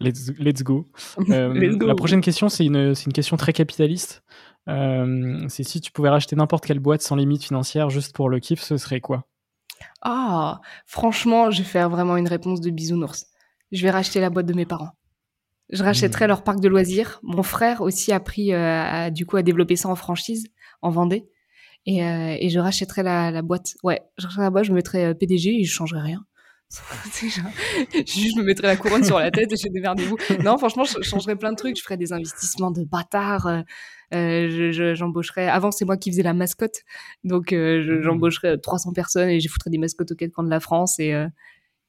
Let's, 0.00 0.30
let's, 0.38 0.62
go. 0.62 0.88
La 1.28 1.94
prochaine 1.94 2.20
question, 2.20 2.48
c'est 2.48 2.64
une, 2.64 2.94
une, 3.06 3.12
question 3.12 3.36
très 3.36 3.52
capitaliste. 3.52 4.22
c'est 4.66 5.62
si 5.62 5.80
tu 5.80 5.92
pouvais 5.92 6.10
racheter 6.10 6.36
n'importe 6.36 6.66
quelle 6.66 6.80
boîte 6.80 7.02
sans 7.02 7.16
limite 7.16 7.44
financière 7.44 7.90
juste 7.90 8.14
pour 8.14 8.28
le 8.28 8.40
kiff, 8.40 8.60
ce 8.60 8.76
serait 8.76 9.00
quoi? 9.00 9.26
Ah, 10.02 10.60
franchement, 10.86 11.50
je 11.50 11.58
vais 11.58 11.68
faire 11.68 11.90
vraiment 11.90 12.16
une 12.16 12.28
réponse 12.28 12.60
de 12.60 12.70
bisounours. 12.70 13.26
Je 13.72 13.82
vais 13.82 13.90
racheter 13.90 14.20
la 14.20 14.30
boîte 14.30 14.46
de 14.46 14.54
mes 14.54 14.66
parents. 14.66 14.92
Je 15.70 15.82
rachèterais 15.82 16.26
mmh. 16.26 16.28
leur 16.28 16.44
parc 16.44 16.60
de 16.60 16.68
loisirs. 16.68 17.18
Mon 17.22 17.42
frère 17.42 17.80
aussi 17.80 18.12
a 18.12 18.20
pris, 18.20 18.52
euh, 18.52 19.10
du 19.10 19.26
coup, 19.26 19.36
à 19.36 19.42
développer 19.42 19.76
ça 19.76 19.88
en 19.88 19.96
franchise, 19.96 20.46
en 20.80 20.90
Vendée. 20.90 21.28
Et, 21.86 22.04
euh, 22.04 22.36
et 22.38 22.50
je 22.50 22.58
rachèterais 22.58 23.02
la, 23.02 23.30
la, 23.30 23.42
boîte. 23.42 23.74
Ouais, 23.82 24.00
je 24.18 24.26
rachèterais 24.26 24.44
la 24.44 24.50
boîte, 24.50 24.64
je 24.64 24.70
me 24.70 24.76
mettrais 24.76 25.06
euh, 25.06 25.14
PDG 25.14 25.60
et 25.60 25.64
je 25.64 25.72
changerais 25.72 26.00
rien. 26.00 26.24
je 27.14 28.38
me 28.38 28.42
mettrais 28.42 28.68
la 28.68 28.76
couronne 28.76 29.04
sur 29.04 29.18
la 29.18 29.30
tête 29.30 29.52
et 29.52 29.56
je 29.56 29.68
démerdez-vous. 29.68 30.16
Non, 30.44 30.58
franchement, 30.58 30.84
je 30.84 31.02
changerais 31.02 31.36
plein 31.36 31.52
de 31.52 31.56
trucs. 31.56 31.76
Je 31.76 31.82
ferais 31.82 31.96
des 31.96 32.12
investissements 32.12 32.70
de 32.70 32.84
bâtards. 32.84 33.64
Euh, 34.14 34.92
j'embaucherais. 34.94 35.48
Avant, 35.48 35.70
c'est 35.70 35.84
moi 35.84 35.96
qui 35.96 36.10
faisais 36.10 36.22
la 36.22 36.34
mascotte, 36.34 36.82
donc 37.24 37.52
mmh. 37.52 38.02
j'embaucherais 38.02 38.58
300 38.58 38.92
personnes 38.92 39.28
et 39.28 39.40
je 39.40 39.48
foutrais 39.48 39.70
des 39.70 39.78
mascottes 39.78 40.12
au 40.12 40.14
quatre 40.14 40.32
coins 40.32 40.44
de 40.44 40.50
la 40.50 40.60
France 40.60 40.98
et 40.98 41.14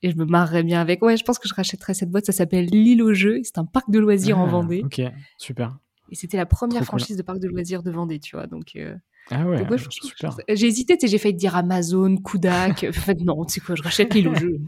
et 0.03 0.11
je 0.11 0.17
me 0.17 0.25
marrerais 0.25 0.63
bien 0.63 0.79
avec. 0.79 1.01
Ouais, 1.01 1.17
je 1.17 1.23
pense 1.23 1.39
que 1.39 1.47
je 1.47 1.53
rachèterais 1.55 1.93
cette 1.93 2.09
boîte. 2.09 2.25
Ça 2.25 2.31
s'appelle 2.31 2.65
L'île 2.65 3.01
au 3.01 3.13
jeu. 3.13 3.39
C'est 3.43 3.57
un 3.57 3.65
parc 3.65 3.89
de 3.89 3.99
loisirs 3.99 4.37
en 4.37 4.47
ah, 4.47 4.51
Vendée. 4.51 4.83
Ok, 4.83 5.01
super. 5.37 5.77
Et 6.09 6.15
c'était 6.15 6.37
la 6.37 6.45
première 6.45 6.85
franchise 6.85 7.17
de 7.17 7.23
parc 7.23 7.39
de 7.39 7.47
loisirs 7.47 7.83
de 7.83 7.91
Vendée, 7.91 8.19
tu 8.19 8.35
vois. 8.35 8.47
Donc, 8.47 8.75
euh... 8.75 8.95
ah 9.31 9.45
ouais, 9.45 9.65
super. 9.89 10.37
J'ai 10.49 10.67
hésité, 10.67 10.97
j'ai 11.01 11.17
failli 11.17 11.33
dire 11.33 11.55
Amazon, 11.55 12.17
Kudak. 12.17 12.83
en 12.89 12.91
fait, 12.93 13.19
non, 13.21 13.45
tu 13.45 13.55
sais 13.55 13.59
quoi, 13.59 13.75
je 13.75 13.83
rachète 13.83 14.13
L'île 14.13 14.29
au 14.29 14.35
jeu. 14.35 14.59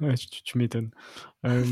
ouais, 0.00 0.14
tu, 0.14 0.42
tu 0.42 0.58
m'étonnes. 0.58 0.90
Euh, 1.46 1.64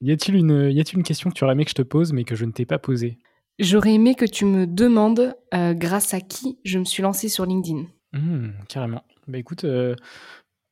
y 0.00 0.12
a-t-il 0.12 0.36
une, 0.36 0.70
y 0.70 0.80
une 0.80 1.02
question 1.02 1.30
que 1.30 1.34
tu 1.34 1.44
aurais 1.44 1.52
aimé 1.52 1.64
que 1.64 1.70
je 1.70 1.76
te 1.76 1.82
pose, 1.82 2.12
mais 2.12 2.24
que 2.24 2.34
je 2.34 2.44
ne 2.44 2.52
t'ai 2.52 2.64
pas 2.64 2.78
posée? 2.78 3.18
J'aurais 3.58 3.94
aimé 3.94 4.14
que 4.14 4.24
tu 4.24 4.44
me 4.44 4.66
demandes 4.66 5.34
euh, 5.52 5.74
grâce 5.74 6.14
à 6.14 6.20
qui 6.20 6.58
je 6.64 6.78
me 6.78 6.84
suis 6.84 7.02
lancée 7.02 7.28
sur 7.28 7.44
LinkedIn. 7.44 7.86
Mmh, 8.12 8.50
carrément. 8.68 9.02
Bah 9.26 9.38
écoute, 9.38 9.64
euh, 9.64 9.94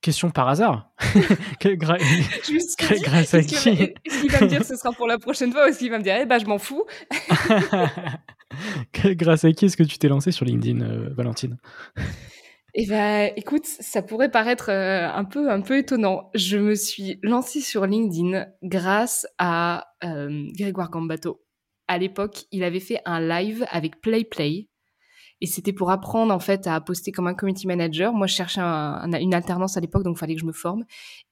Question 0.07 0.31
par 0.31 0.49
hasard. 0.49 0.91
Grâce 1.61 3.35
à 3.35 3.43
qui 3.43 3.57
Est-ce 3.57 4.21
qu'il 4.21 4.31
va 4.31 4.41
me 4.43 4.47
dire 4.47 4.65
ce 4.65 4.77
sera 4.77 4.93
pour 4.93 5.09
la 5.09 5.19
prochaine 5.19 5.51
fois 5.51 5.65
ou 5.65 5.69
est-ce 5.69 5.81
qu'il 5.81 5.91
va 5.91 5.99
me 5.99 6.05
dire 6.05 6.17
eh 6.21 6.27
ben 6.27 6.39
je 6.39 6.47
m'en 6.47 6.59
fous 6.59 6.85
Grâce 9.05 9.45
à 9.45 9.53
qui 9.53 9.67
est-ce 9.67 9.77
que 9.77 9.83
tu 9.83 9.99
t'es 9.99 10.09
lancé 10.09 10.33
sur 10.33 10.45
LinkedIn, 10.45 10.81
euh, 10.81 11.09
Valentine? 11.15 11.57
Eh 12.79 12.87
ben, 12.87 13.33
écoute, 13.37 13.65
ça 13.65 14.03
pourrait 14.03 14.31
paraître 14.31 14.71
euh, 14.71 15.09
un 15.09 15.25
peu 15.25 15.51
un 15.51 15.63
peu 15.63 15.79
étonnant. 15.79 16.31
Je 16.35 16.59
me 16.59 16.75
suis 16.75 17.19
lancée 17.23 17.63
sur 17.63 17.87
LinkedIn 17.87 18.47
grâce 18.63 19.27
à 19.39 19.87
euh, 20.05 20.47
Grégoire 20.53 20.91
Gambato. 20.91 21.43
À 21.89 21.97
l'époque, 21.97 22.45
il 22.53 22.65
avait 22.65 22.81
fait 22.81 23.01
un 23.07 23.21
live 23.21 23.65
avec 23.71 24.03
PlayPlay. 24.03 24.25
Play 24.29 24.69
et 25.41 25.47
c'était 25.47 25.73
pour 25.73 25.91
apprendre 25.91 26.33
en 26.33 26.39
fait 26.39 26.67
à 26.67 26.81
poster 26.81 27.13
comme 27.13 27.27
un 27.27 27.35
community 27.35 27.67
manager. 27.67 28.13
Moi, 28.15 28.27
je 28.27 28.35
cherchais 28.35 28.61
une 28.61 29.35
alternance 29.35 29.77
à 29.77 29.81
l'époque, 29.81 30.03
donc 30.03 30.17
il 30.17 30.19
fallait 30.19 30.35
que 30.35 30.41
je 30.41 30.47
me 30.47 30.53
forme. 30.53 30.85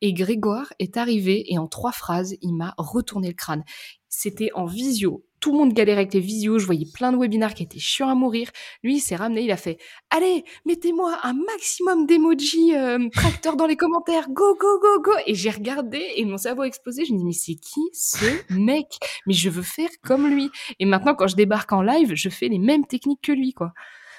Et 0.03 0.13
Grégoire 0.13 0.73
est 0.79 0.97
arrivé 0.97 1.51
et 1.53 1.59
en 1.59 1.67
trois 1.67 1.93
phrases, 1.93 2.37
il 2.43 2.53
m'a 2.53 2.75
retourné 2.77 3.29
le 3.29 3.35
crâne. 3.35 3.65
C'était 4.09 4.51
en 4.55 4.67
visio. 4.67 5.25
Tout 5.45 5.53
le 5.53 5.59
monde 5.59 5.75
galérait 5.75 5.99
avec 5.99 6.15
les 6.15 6.21
visios. 6.21 6.59
Je 6.59 6.65
voyais 6.65 6.87
plein 6.91 7.13
de 7.13 7.19
webinaires 7.19 7.53
qui 7.53 7.65
étaient 7.65 7.79
chiants 7.79 8.09
à 8.09 8.15
mourir. 8.15 8.49
Lui, 8.83 8.95
il 8.95 9.01
s'est 9.01 9.15
ramené. 9.15 9.43
Il 9.43 9.51
a 9.51 9.59
fait 9.59 9.77
Allez, 10.09 10.43
mettez-moi 10.65 11.19
un 11.23 11.35
maximum 11.35 12.07
d'emojis 12.07 12.75
euh, 12.75 13.11
tracteurs 13.13 13.55
dans 13.55 13.67
les 13.67 13.77
commentaires. 13.77 14.27
Go, 14.31 14.57
go, 14.59 14.81
go, 14.81 15.03
go. 15.03 15.11
Et 15.27 15.35
j'ai 15.35 15.51
regardé 15.51 16.03
et 16.17 16.25
mon 16.25 16.39
cerveau 16.39 16.63
a 16.63 16.67
explosé. 16.67 17.05
Je 17.05 17.13
me 17.13 17.19
dis 17.19 17.25
Mais 17.27 17.33
c'est 17.33 17.57
qui 17.57 17.83
ce 17.93 18.25
mec? 18.55 18.87
Mais 19.27 19.35
je 19.35 19.51
veux 19.51 19.61
faire 19.61 19.91
comme 20.03 20.29
lui. 20.29 20.49
Et 20.81 20.87
maintenant, 20.87 21.15
quand 21.15 21.27
je 21.27 21.37
débarque 21.37 21.75
en 21.75 21.83
live, 21.83 22.15
je 22.15 22.31
fais 22.31 22.49
les 22.49 22.59
mêmes 22.59 22.87
techniques 22.87 23.21
que 23.21 23.33
lui, 23.33 23.53
quoi. 23.53 23.75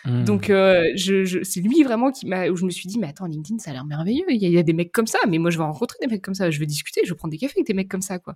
Mmh. 0.06 0.26
Donc, 0.26 0.52
euh, 0.52 0.92
je, 0.94 1.42
c'est 1.42 1.62
lui 1.62 1.82
vraiment 1.82 2.12
qui 2.12 2.28
m'a, 2.28 2.50
où 2.50 2.56
je 2.56 2.66
me 2.66 2.70
suis 2.70 2.88
dit, 2.88 3.00
mais 3.00 3.08
attends, 3.08 3.26
LinkedIn, 3.26 3.58
ça 3.58 3.72
a 3.72 3.74
l'air 3.74 3.86
merveilleux. 3.86 4.26
Il 4.30 4.40
y, 4.40 4.46
a, 4.46 4.50
il 4.50 4.54
y, 4.54 4.60
a, 4.60 4.64
des 4.64 4.74
mecs 4.74 4.92
comme 4.92 5.08
ça, 5.08 5.18
mais 5.28 5.40
moi, 5.40 5.50
je 5.50 5.58
vais 5.58 5.64
rencontrer 5.64 5.98
des 6.02 6.08
mecs 6.08 6.22
comme 6.22 6.36
ça. 6.36 6.52
Je 6.52 6.60
vais 6.60 6.68
discuter, 6.68 7.02
je 7.04 7.10
vais 7.10 7.18
prendre 7.18 7.32
des 7.32 7.40
cafés 7.40 7.56
avec 7.58 7.66
des 7.66 7.74
mecs 7.74 7.90
comme 7.90 8.04
ça, 8.04 8.20
quoi. 8.20 8.36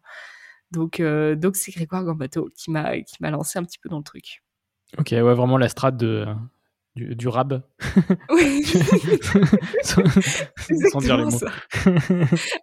Donc, 0.72 1.00
euh, 1.00 1.36
donc 1.36 1.56
c'est 1.56 1.72
Grégoire 1.72 2.04
Gambato 2.04 2.50
qui 2.56 2.72
m'a 2.72 3.00
qui 3.02 3.16
m'a 3.22 3.32
lancé 3.32 3.58
un 3.60 3.64
petit 3.64 3.80
peu 3.80 3.90
dans 3.90 3.98
le 3.98 4.04
truc. 4.04 4.44
Ok, 4.98 5.10
ouais, 5.12 5.22
vraiment 5.22 5.58
la 5.58 5.70
strate 5.70 5.98
de 5.98 6.26
du, 6.96 7.16
du 7.16 7.28
rab. 7.28 7.62
Oui. 8.30 8.64
sans, 9.84 11.00
dire 11.00 11.18
les 11.18 11.26
mots. 11.26 11.32
Ça. 11.32 11.48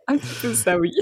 un 0.08 0.16
petit 0.18 0.40
peu 0.42 0.54
ça, 0.54 0.78
oui. 0.78 0.92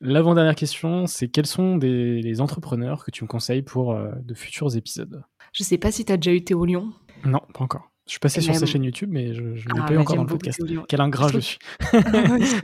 L'avant-dernière 0.00 0.54
question, 0.54 1.06
c'est 1.06 1.28
quels 1.28 1.46
sont 1.46 1.76
des, 1.76 2.20
les 2.20 2.40
entrepreneurs 2.40 3.04
que 3.04 3.10
tu 3.10 3.24
me 3.24 3.28
conseilles 3.28 3.62
pour 3.62 3.92
euh, 3.92 4.10
de 4.22 4.34
futurs 4.34 4.76
épisodes? 4.76 5.22
Je 5.52 5.62
sais 5.62 5.78
pas 5.78 5.92
si 5.92 6.04
tu 6.04 6.12
as 6.12 6.16
déjà 6.16 6.34
eu 6.34 6.42
Théo 6.42 6.64
Lyon? 6.64 6.92
Non, 7.24 7.40
pas 7.52 7.64
encore. 7.64 7.90
Je 8.06 8.10
suis 8.10 8.20
passé 8.20 8.42
sur 8.42 8.54
sa 8.54 8.66
chaîne 8.66 8.84
YouTube, 8.84 9.08
mais 9.10 9.32
je 9.32 9.40
ne 9.40 9.54
l'ai 9.54 9.80
ah, 9.80 9.86
pas 9.86 9.94
eu 9.94 9.96
encore 9.96 10.16
dans 10.16 10.24
le 10.24 10.28
podcast. 10.28 10.60
Quel 10.88 11.00
ingrat 11.00 11.28
je, 11.28 11.38
suis. 11.38 11.58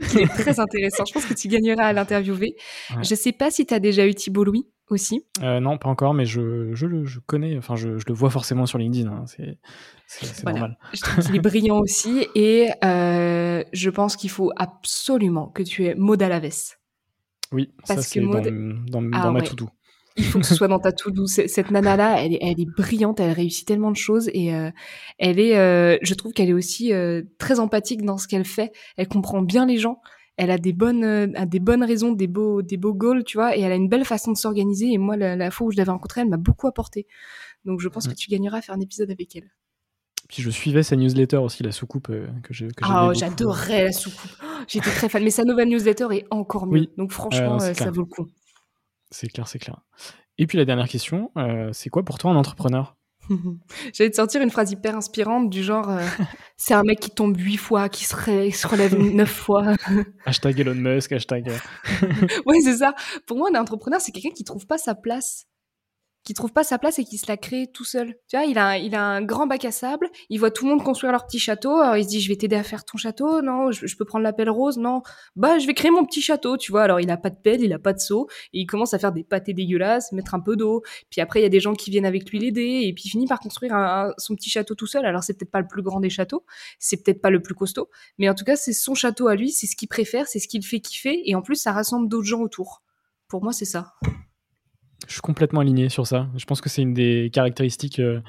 C'est 0.03 0.27
très 0.27 0.59
intéressant. 0.59 1.03
Je 1.05 1.13
pense 1.13 1.25
que 1.25 1.33
tu 1.33 1.47
gagneras 1.47 1.85
à 1.85 1.93
l'interviewer. 1.93 2.55
Je 2.91 2.97
ne 2.99 3.03
sais 3.15 3.31
pas 3.31 3.49
si 3.49 3.65
tu 3.65 3.73
as 3.73 3.79
déjà 3.79 4.05
eu 4.05 4.13
Thibault 4.13 4.43
Louis 4.43 4.67
aussi. 4.89 5.25
Euh, 5.41 5.59
non, 5.59 5.79
pas 5.79 5.89
encore, 5.89 6.13
mais 6.13 6.25
je, 6.25 6.75
je, 6.75 7.05
je 7.05 7.19
connais, 7.19 7.57
enfin, 7.57 7.75
je, 7.75 7.89
le 7.89 8.13
vois 8.13 8.29
forcément 8.29 8.67
sur 8.67 8.77
LinkedIn. 8.77 9.09
Hein. 9.09 9.25
C'est 9.25 10.43
normal. 10.43 10.77
Je 10.93 11.01
trouve 11.01 11.25
qu'il 11.25 11.35
est 11.35 11.39
brillant 11.39 11.79
aussi. 11.81 12.27
Et 12.35 12.69
euh, 12.83 13.63
je 13.73 13.89
pense 13.89 14.15
qu'il 14.15 14.29
faut 14.29 14.51
absolument 14.57 15.47
que 15.47 15.63
tu 15.63 15.85
aies 15.85 15.95
Maud 15.95 16.21
Alaves. 16.21 16.77
Oui, 17.51 17.73
Parce 17.87 18.01
ça 18.01 18.07
c'est 18.07 18.19
Maud... 18.19 18.43
dans, 18.43 19.01
dans, 19.01 19.17
ah 19.17 19.23
dans 19.23 19.31
ma 19.31 19.41
to-do 19.41 19.69
il 20.17 20.25
faut 20.25 20.39
que 20.39 20.45
ce 20.45 20.55
soit 20.55 20.67
dans 20.67 20.79
ta 20.79 20.91
to-do. 20.91 21.25
Cette 21.27 21.71
nana-là, 21.71 22.21
elle 22.21 22.33
est, 22.33 22.39
elle 22.41 22.59
est 22.59 22.69
brillante, 22.69 23.19
elle 23.19 23.31
réussit 23.31 23.67
tellement 23.67 23.91
de 23.91 23.97
choses 23.97 24.29
et 24.33 24.53
euh, 24.53 24.69
elle 25.17 25.39
est, 25.39 25.57
euh, 25.57 25.97
je 26.01 26.13
trouve 26.13 26.33
qu'elle 26.33 26.49
est 26.49 26.53
aussi 26.53 26.93
euh, 26.93 27.21
très 27.37 27.59
empathique 27.59 28.03
dans 28.03 28.17
ce 28.17 28.27
qu'elle 28.27 28.45
fait. 28.45 28.71
Elle 28.97 29.07
comprend 29.07 29.41
bien 29.41 29.65
les 29.65 29.77
gens. 29.77 30.01
Elle 30.37 30.51
a 30.51 30.57
des 30.57 30.73
bonnes, 30.73 31.03
a 31.35 31.45
des 31.45 31.59
bonnes 31.59 31.83
raisons, 31.83 32.13
des 32.13 32.27
beaux, 32.27 32.61
des 32.61 32.77
beaux 32.77 32.93
goals, 32.93 33.23
tu 33.23 33.37
vois, 33.37 33.55
et 33.55 33.61
elle 33.61 33.71
a 33.71 33.75
une 33.75 33.89
belle 33.89 34.05
façon 34.05 34.31
de 34.31 34.37
s'organiser. 34.37 34.91
Et 34.91 34.97
moi, 34.97 35.15
la, 35.15 35.51
fois 35.51 35.67
où 35.67 35.71
je 35.71 35.77
l'avais 35.77 35.91
rencontrée, 35.91 36.21
elle 36.21 36.29
m'a 36.29 36.37
beaucoup 36.37 36.67
apporté. 36.67 37.05
Donc, 37.63 37.79
je 37.79 37.87
pense 37.89 38.07
que 38.07 38.13
tu 38.13 38.29
gagneras 38.29 38.57
à 38.57 38.61
faire 38.61 38.73
un 38.73 38.79
épisode 38.79 39.11
avec 39.11 39.35
elle. 39.35 39.51
Puis 40.29 40.41
je 40.41 40.49
suivais 40.49 40.81
sa 40.81 40.95
newsletter 40.95 41.37
aussi, 41.37 41.61
la 41.61 41.71
soucoupe 41.71 42.07
que 42.07 42.53
j'ai. 42.53 42.69
Oh, 42.89 43.11
j'adorais 43.13 43.83
la 43.83 43.91
soucoupe. 43.91 44.31
J'étais 44.67 44.89
très 44.89 45.09
fan, 45.09 45.23
mais 45.23 45.29
sa 45.29 45.43
nouvelle 45.43 45.67
newsletter 45.67 46.07
est 46.11 46.25
encore 46.31 46.65
mieux. 46.65 46.87
Donc 46.97 47.11
franchement, 47.11 47.59
ça 47.59 47.91
vaut 47.91 48.01
le 48.01 48.07
coup. 48.07 48.27
C'est 49.11 49.27
clair, 49.27 49.47
c'est 49.47 49.59
clair. 49.59 49.81
Et 50.37 50.47
puis 50.47 50.57
la 50.57 50.65
dernière 50.65 50.87
question, 50.87 51.31
euh, 51.37 51.69
c'est 51.73 51.89
quoi 51.89 52.03
pour 52.03 52.17
toi 52.17 52.31
un 52.31 52.35
entrepreneur 52.35 52.95
J'allais 53.93 54.09
te 54.09 54.15
sortir 54.15 54.41
une 54.41 54.49
phrase 54.49 54.71
hyper 54.71 54.95
inspirante 54.95 55.49
du 55.49 55.63
genre 55.63 55.89
euh, 55.89 56.05
c'est 56.57 56.73
un 56.73 56.83
mec 56.83 56.99
qui 56.99 57.11
tombe 57.11 57.37
huit 57.37 57.57
fois, 57.57 57.89
qui 57.89 58.05
se, 58.05 58.15
relève 58.67 58.97
neuf 59.13 59.29
fois. 59.29 59.75
hashtag 60.25 60.59
Elon 60.59 60.75
Musk, 60.75 61.11
hashtag. 61.11 61.49
Euh. 61.49 61.57
oui, 62.45 62.57
c'est 62.63 62.77
ça. 62.77 62.95
Pour 63.27 63.37
moi, 63.37 63.49
un 63.53 63.59
entrepreneur, 63.59 64.01
c'est 64.01 64.11
quelqu'un 64.11 64.31
qui 64.31 64.43
trouve 64.43 64.65
pas 64.65 64.77
sa 64.77 64.95
place 64.95 65.45
qui 66.23 66.33
trouve 66.33 66.51
pas 66.51 66.63
sa 66.63 66.77
place 66.77 66.99
et 66.99 67.03
qui 67.03 67.17
se 67.17 67.27
la 67.27 67.37
crée 67.37 67.67
tout 67.73 67.83
seul. 67.83 68.15
Tu 68.27 68.37
vois, 68.37 68.45
il 68.45 68.57
a, 68.57 68.77
il 68.77 68.93
a 68.95 69.03
un 69.03 69.21
grand 69.23 69.47
bac 69.47 69.65
à 69.65 69.71
sable, 69.71 70.09
il 70.29 70.39
voit 70.39 70.51
tout 70.51 70.65
le 70.65 70.71
monde 70.71 70.83
construire 70.83 71.11
leur 71.11 71.25
petit 71.25 71.39
château, 71.39 71.77
alors 71.77 71.97
il 71.97 72.03
se 72.03 72.09
dit 72.09 72.21
je 72.21 72.29
vais 72.29 72.35
t'aider 72.35 72.55
à 72.55 72.63
faire 72.63 72.85
ton 72.85 72.97
château, 72.97 73.41
non, 73.41 73.71
je, 73.71 73.95
peux 73.95 74.05
prendre 74.05 74.23
la 74.23 74.33
pelle 74.33 74.49
rose, 74.49 74.77
non, 74.77 75.01
bah 75.35 75.57
je 75.57 75.65
vais 75.65 75.73
créer 75.73 75.91
mon 75.91 76.05
petit 76.05 76.21
château, 76.21 76.57
tu 76.57 76.71
vois. 76.71 76.83
Alors 76.83 76.99
il 76.99 77.09
a 77.09 77.17
pas 77.17 77.29
de 77.29 77.37
pelle, 77.41 77.61
il 77.61 77.73
a 77.73 77.79
pas 77.79 77.93
de 77.93 77.99
seau, 77.99 78.27
et 78.53 78.59
il 78.59 78.65
commence 78.65 78.93
à 78.93 78.99
faire 78.99 79.11
des 79.11 79.23
pâtés 79.23 79.53
dégueulasses, 79.53 80.11
mettre 80.11 80.35
un 80.35 80.39
peu 80.39 80.55
d'eau, 80.55 80.83
puis 81.09 81.21
après 81.21 81.39
il 81.39 81.43
y 81.43 81.45
a 81.45 81.49
des 81.49 81.59
gens 81.59 81.73
qui 81.73 81.89
viennent 81.89 82.05
avec 82.05 82.29
lui 82.29 82.39
l'aider, 82.39 82.81
et 82.83 82.93
puis 82.93 83.03
il 83.05 83.09
finit 83.09 83.27
par 83.27 83.39
construire 83.39 83.73
son 84.17 84.35
petit 84.35 84.49
château 84.49 84.75
tout 84.75 84.87
seul. 84.87 85.05
Alors 85.05 85.23
c'est 85.23 85.33
peut-être 85.33 85.51
pas 85.51 85.61
le 85.61 85.67
plus 85.67 85.81
grand 85.81 85.99
des 85.99 86.09
châteaux, 86.09 86.45
c'est 86.79 87.03
peut-être 87.03 87.21
pas 87.21 87.31
le 87.31 87.41
plus 87.41 87.55
costaud, 87.55 87.89
mais 88.17 88.29
en 88.29 88.35
tout 88.35 88.45
cas 88.45 88.55
c'est 88.55 88.73
son 88.73 88.93
château 88.93 89.27
à 89.27 89.35
lui, 89.35 89.51
c'est 89.51 89.67
ce 89.67 89.75
qu'il 89.75 89.87
préfère, 89.87 90.27
c'est 90.27 90.39
ce 90.39 90.47
qu'il 90.47 90.63
fait 90.65 90.79
kiffer, 90.79 91.21
et 91.25 91.35
en 91.35 91.41
plus 91.41 91.55
ça 91.55 91.71
rassemble 91.71 92.07
d'autres 92.07 92.27
gens 92.27 92.41
autour. 92.41 92.83
Pour 93.27 93.43
moi 93.43 93.53
c'est 93.53 93.65
ça. 93.65 93.93
Je 95.07 95.13
suis 95.13 95.21
complètement 95.21 95.61
aligné 95.61 95.89
sur 95.89 96.07
ça. 96.07 96.27
Je 96.37 96.45
pense 96.45 96.61
que 96.61 96.69
c'est 96.69 96.81
une 96.81 96.93
des 96.93 97.29
caractéristiques 97.33 97.99
euh, 97.99 98.21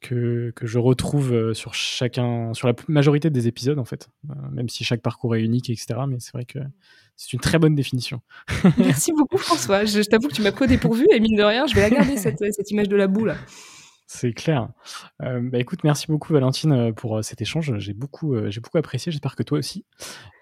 que, 0.00 0.52
que, 0.54 0.66
je 0.66 0.78
retrouve 0.78 1.32
euh, 1.32 1.54
sur 1.54 1.74
chacun, 1.74 2.54
sur 2.54 2.68
la 2.68 2.74
majorité 2.88 3.30
des 3.30 3.48
épisodes 3.48 3.78
en 3.78 3.84
fait, 3.84 4.08
euh, 4.30 4.34
même 4.52 4.68
si 4.68 4.84
chaque 4.84 5.02
parcours 5.02 5.36
est 5.36 5.42
unique, 5.42 5.70
etc. 5.70 6.00
Mais 6.08 6.16
c'est 6.20 6.32
vrai 6.32 6.44
que 6.44 6.58
c'est 7.16 7.32
une 7.32 7.40
très 7.40 7.58
bonne 7.58 7.74
définition. 7.74 8.20
Merci 8.78 9.12
beaucoup 9.12 9.38
François. 9.38 9.84
Je, 9.84 10.00
t'avoue 10.02 10.28
que 10.28 10.34
tu 10.34 10.42
m'as 10.42 10.52
pris 10.52 10.66
dépourvu 10.66 11.06
et 11.12 11.20
mine 11.20 11.36
de 11.36 11.42
rien, 11.42 11.66
je 11.66 11.74
vais 11.74 11.82
la 11.82 11.90
garder 11.90 12.16
cette, 12.16 12.38
cette 12.38 12.70
image 12.70 12.88
de 12.88 12.96
la 12.96 13.08
boule. 13.08 13.34
C'est 14.12 14.32
clair. 14.32 14.70
Euh, 15.22 15.38
bah 15.40 15.60
écoute, 15.60 15.84
merci 15.84 16.08
beaucoup 16.08 16.32
Valentine 16.32 16.72
euh, 16.72 16.92
pour 16.92 17.18
euh, 17.18 17.22
cet 17.22 17.40
échange. 17.40 17.78
J'ai 17.78 17.92
beaucoup, 17.92 18.34
j'ai 18.50 18.60
beaucoup 18.60 18.76
apprécié. 18.76 19.12
J'espère 19.12 19.36
que 19.36 19.44
toi 19.44 19.56
aussi. 19.60 19.84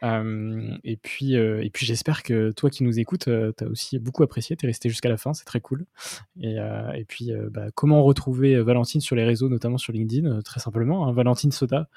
et 0.03 0.97
puis, 0.97 1.35
et 1.35 1.71
puis 1.71 1.85
j'espère 1.85 2.23
que 2.23 2.51
toi 2.53 2.71
qui 2.71 2.83
nous 2.83 2.99
écoutes, 2.99 3.25
tu 3.25 3.65
as 3.65 3.67
aussi 3.69 3.99
beaucoup 3.99 4.23
apprécié. 4.23 4.57
Tu 4.57 4.65
es 4.65 4.69
resté 4.69 4.89
jusqu'à 4.89 5.11
la 5.11 5.19
fin, 5.19 5.35
c'est 5.35 5.45
très 5.45 5.61
cool. 5.61 5.85
Et, 6.41 6.57
et 6.95 7.05
puis, 7.05 7.31
bah, 7.51 7.67
comment 7.75 8.03
retrouver 8.05 8.59
Valentine 8.63 9.03
sur 9.03 9.17
les 9.17 9.25
réseaux, 9.25 9.51
notamment 9.51 9.77
sur 9.77 9.93
LinkedIn 9.93 10.41
Très 10.41 10.61
simplement, 10.61 11.07
hein, 11.07 11.13
Valentine 11.13 11.53
Soda. 11.53 11.91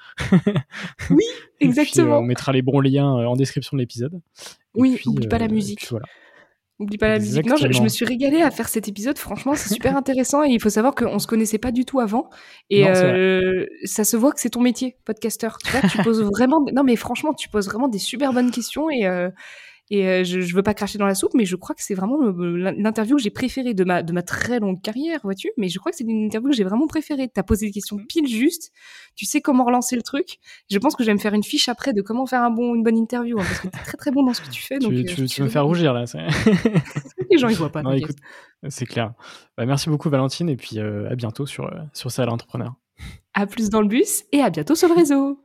oui, 1.10 1.24
exactement. 1.60 2.18
on 2.18 2.22
mettra 2.22 2.52
les 2.52 2.60
bons 2.60 2.80
liens 2.80 3.08
en 3.08 3.34
description 3.34 3.78
de 3.78 3.80
l'épisode. 3.80 4.20
Oui, 4.74 5.00
n'oublie 5.06 5.26
pas 5.26 5.38
la 5.38 5.48
musique. 5.48 5.86
voilà. 5.88 6.04
N'oublie 6.82 6.98
pas 6.98 7.08
la 7.08 7.20
musique. 7.20 7.46
Non, 7.46 7.54
je, 7.54 7.80
me 7.80 7.86
suis 7.86 8.04
régalée 8.04 8.42
à 8.42 8.50
faire 8.50 8.68
cet 8.68 8.88
épisode. 8.88 9.16
Franchement, 9.16 9.54
c'est 9.54 9.72
super 9.72 9.96
intéressant. 9.96 10.42
Et 10.42 10.48
il 10.48 10.60
faut 10.60 10.68
savoir 10.68 10.96
qu'on 10.96 11.20
se 11.20 11.28
connaissait 11.28 11.58
pas 11.58 11.70
du 11.70 11.84
tout 11.84 12.00
avant. 12.00 12.28
Et 12.70 12.88
euh, 12.88 13.66
ça 13.84 14.02
se 14.02 14.16
voit 14.16 14.32
que 14.32 14.40
c'est 14.40 14.50
ton 14.50 14.60
métier, 14.60 14.96
podcasteur. 15.04 15.58
Tu 15.58 15.70
vois, 15.70 15.88
tu 15.88 15.98
poses 16.02 16.22
vraiment. 16.24 16.64
Non, 16.72 16.82
mais 16.82 16.96
franchement, 16.96 17.34
tu 17.34 17.48
poses 17.48 17.66
vraiment 17.66 17.86
des 17.86 18.00
super 18.00 18.32
bonnes 18.32 18.50
questions. 18.50 18.90
Et, 18.90 19.06
euh, 19.06 19.30
et 19.90 20.08
euh, 20.08 20.24
je, 20.24 20.40
je 20.40 20.54
veux 20.54 20.62
pas 20.62 20.74
cracher 20.74 20.98
dans 20.98 21.06
la 21.06 21.14
soupe, 21.14 21.34
mais 21.34 21.44
je 21.44 21.56
crois 21.56 21.74
que 21.74 21.82
c'est 21.82 21.94
vraiment 21.94 22.18
l'interview 22.18 23.16
que 23.16 23.22
j'ai 23.22 23.30
préférée 23.30 23.74
de 23.74 23.84
ma, 23.84 24.02
de 24.02 24.12
ma 24.12 24.22
très 24.22 24.60
longue 24.60 24.80
carrière, 24.80 25.20
vois-tu. 25.22 25.50
Mais 25.56 25.68
je 25.68 25.78
crois 25.78 25.90
que 25.90 25.98
c'est 25.98 26.04
une 26.04 26.24
interview 26.26 26.50
que 26.50 26.56
j'ai 26.56 26.64
vraiment 26.64 26.86
préférée. 26.86 27.28
Tu 27.28 27.38
as 27.38 27.42
posé 27.42 27.66
des 27.66 27.72
questions 27.72 27.98
pile 27.98 28.26
juste. 28.26 28.72
Tu 29.16 29.26
sais 29.26 29.40
comment 29.40 29.64
relancer 29.64 29.96
le 29.96 30.02
truc. 30.02 30.38
Je 30.70 30.78
pense 30.78 30.96
que 30.96 31.02
je 31.02 31.08
vais 31.08 31.14
me 31.14 31.18
faire 31.18 31.34
une 31.34 31.42
fiche 31.42 31.68
après 31.68 31.92
de 31.92 32.00
comment 32.00 32.26
faire 32.26 32.42
un 32.42 32.50
bon, 32.50 32.74
une 32.74 32.82
bonne 32.82 32.96
interview, 32.96 33.38
hein, 33.38 33.44
parce 33.44 33.58
que 33.60 33.68
tu 33.68 33.76
es 33.76 33.82
très 33.82 33.96
très 33.96 34.10
bon 34.10 34.22
dans 34.22 34.34
ce 34.34 34.40
que 34.40 34.50
tu 34.50 34.62
fais. 34.62 34.78
Donc, 34.78 34.92
tu, 34.92 35.00
euh, 35.00 35.04
tu, 35.04 35.26
tu 35.26 35.42
me 35.42 35.48
faire 35.48 35.66
rougir 35.66 35.92
là. 35.92 36.04
Les 37.30 37.38
gens 37.38 37.48
ils 37.48 37.56
voient 37.56 37.72
pas. 37.72 37.82
c'est 38.68 38.86
clair. 38.86 39.12
Bah, 39.56 39.66
merci 39.66 39.90
beaucoup 39.90 40.08
Valentine 40.08 40.48
et 40.48 40.56
puis 40.56 40.78
euh, 40.78 41.10
à 41.10 41.16
bientôt 41.16 41.46
sur, 41.46 41.70
sur 41.92 42.10
ça 42.10 42.24
l'entrepreneur. 42.24 42.74
À 43.34 43.46
plus 43.46 43.68
dans 43.68 43.80
le 43.80 43.88
bus 43.88 44.24
et 44.32 44.40
à 44.40 44.50
bientôt 44.50 44.74
sur 44.74 44.88
le 44.88 44.94
réseau. 44.94 45.38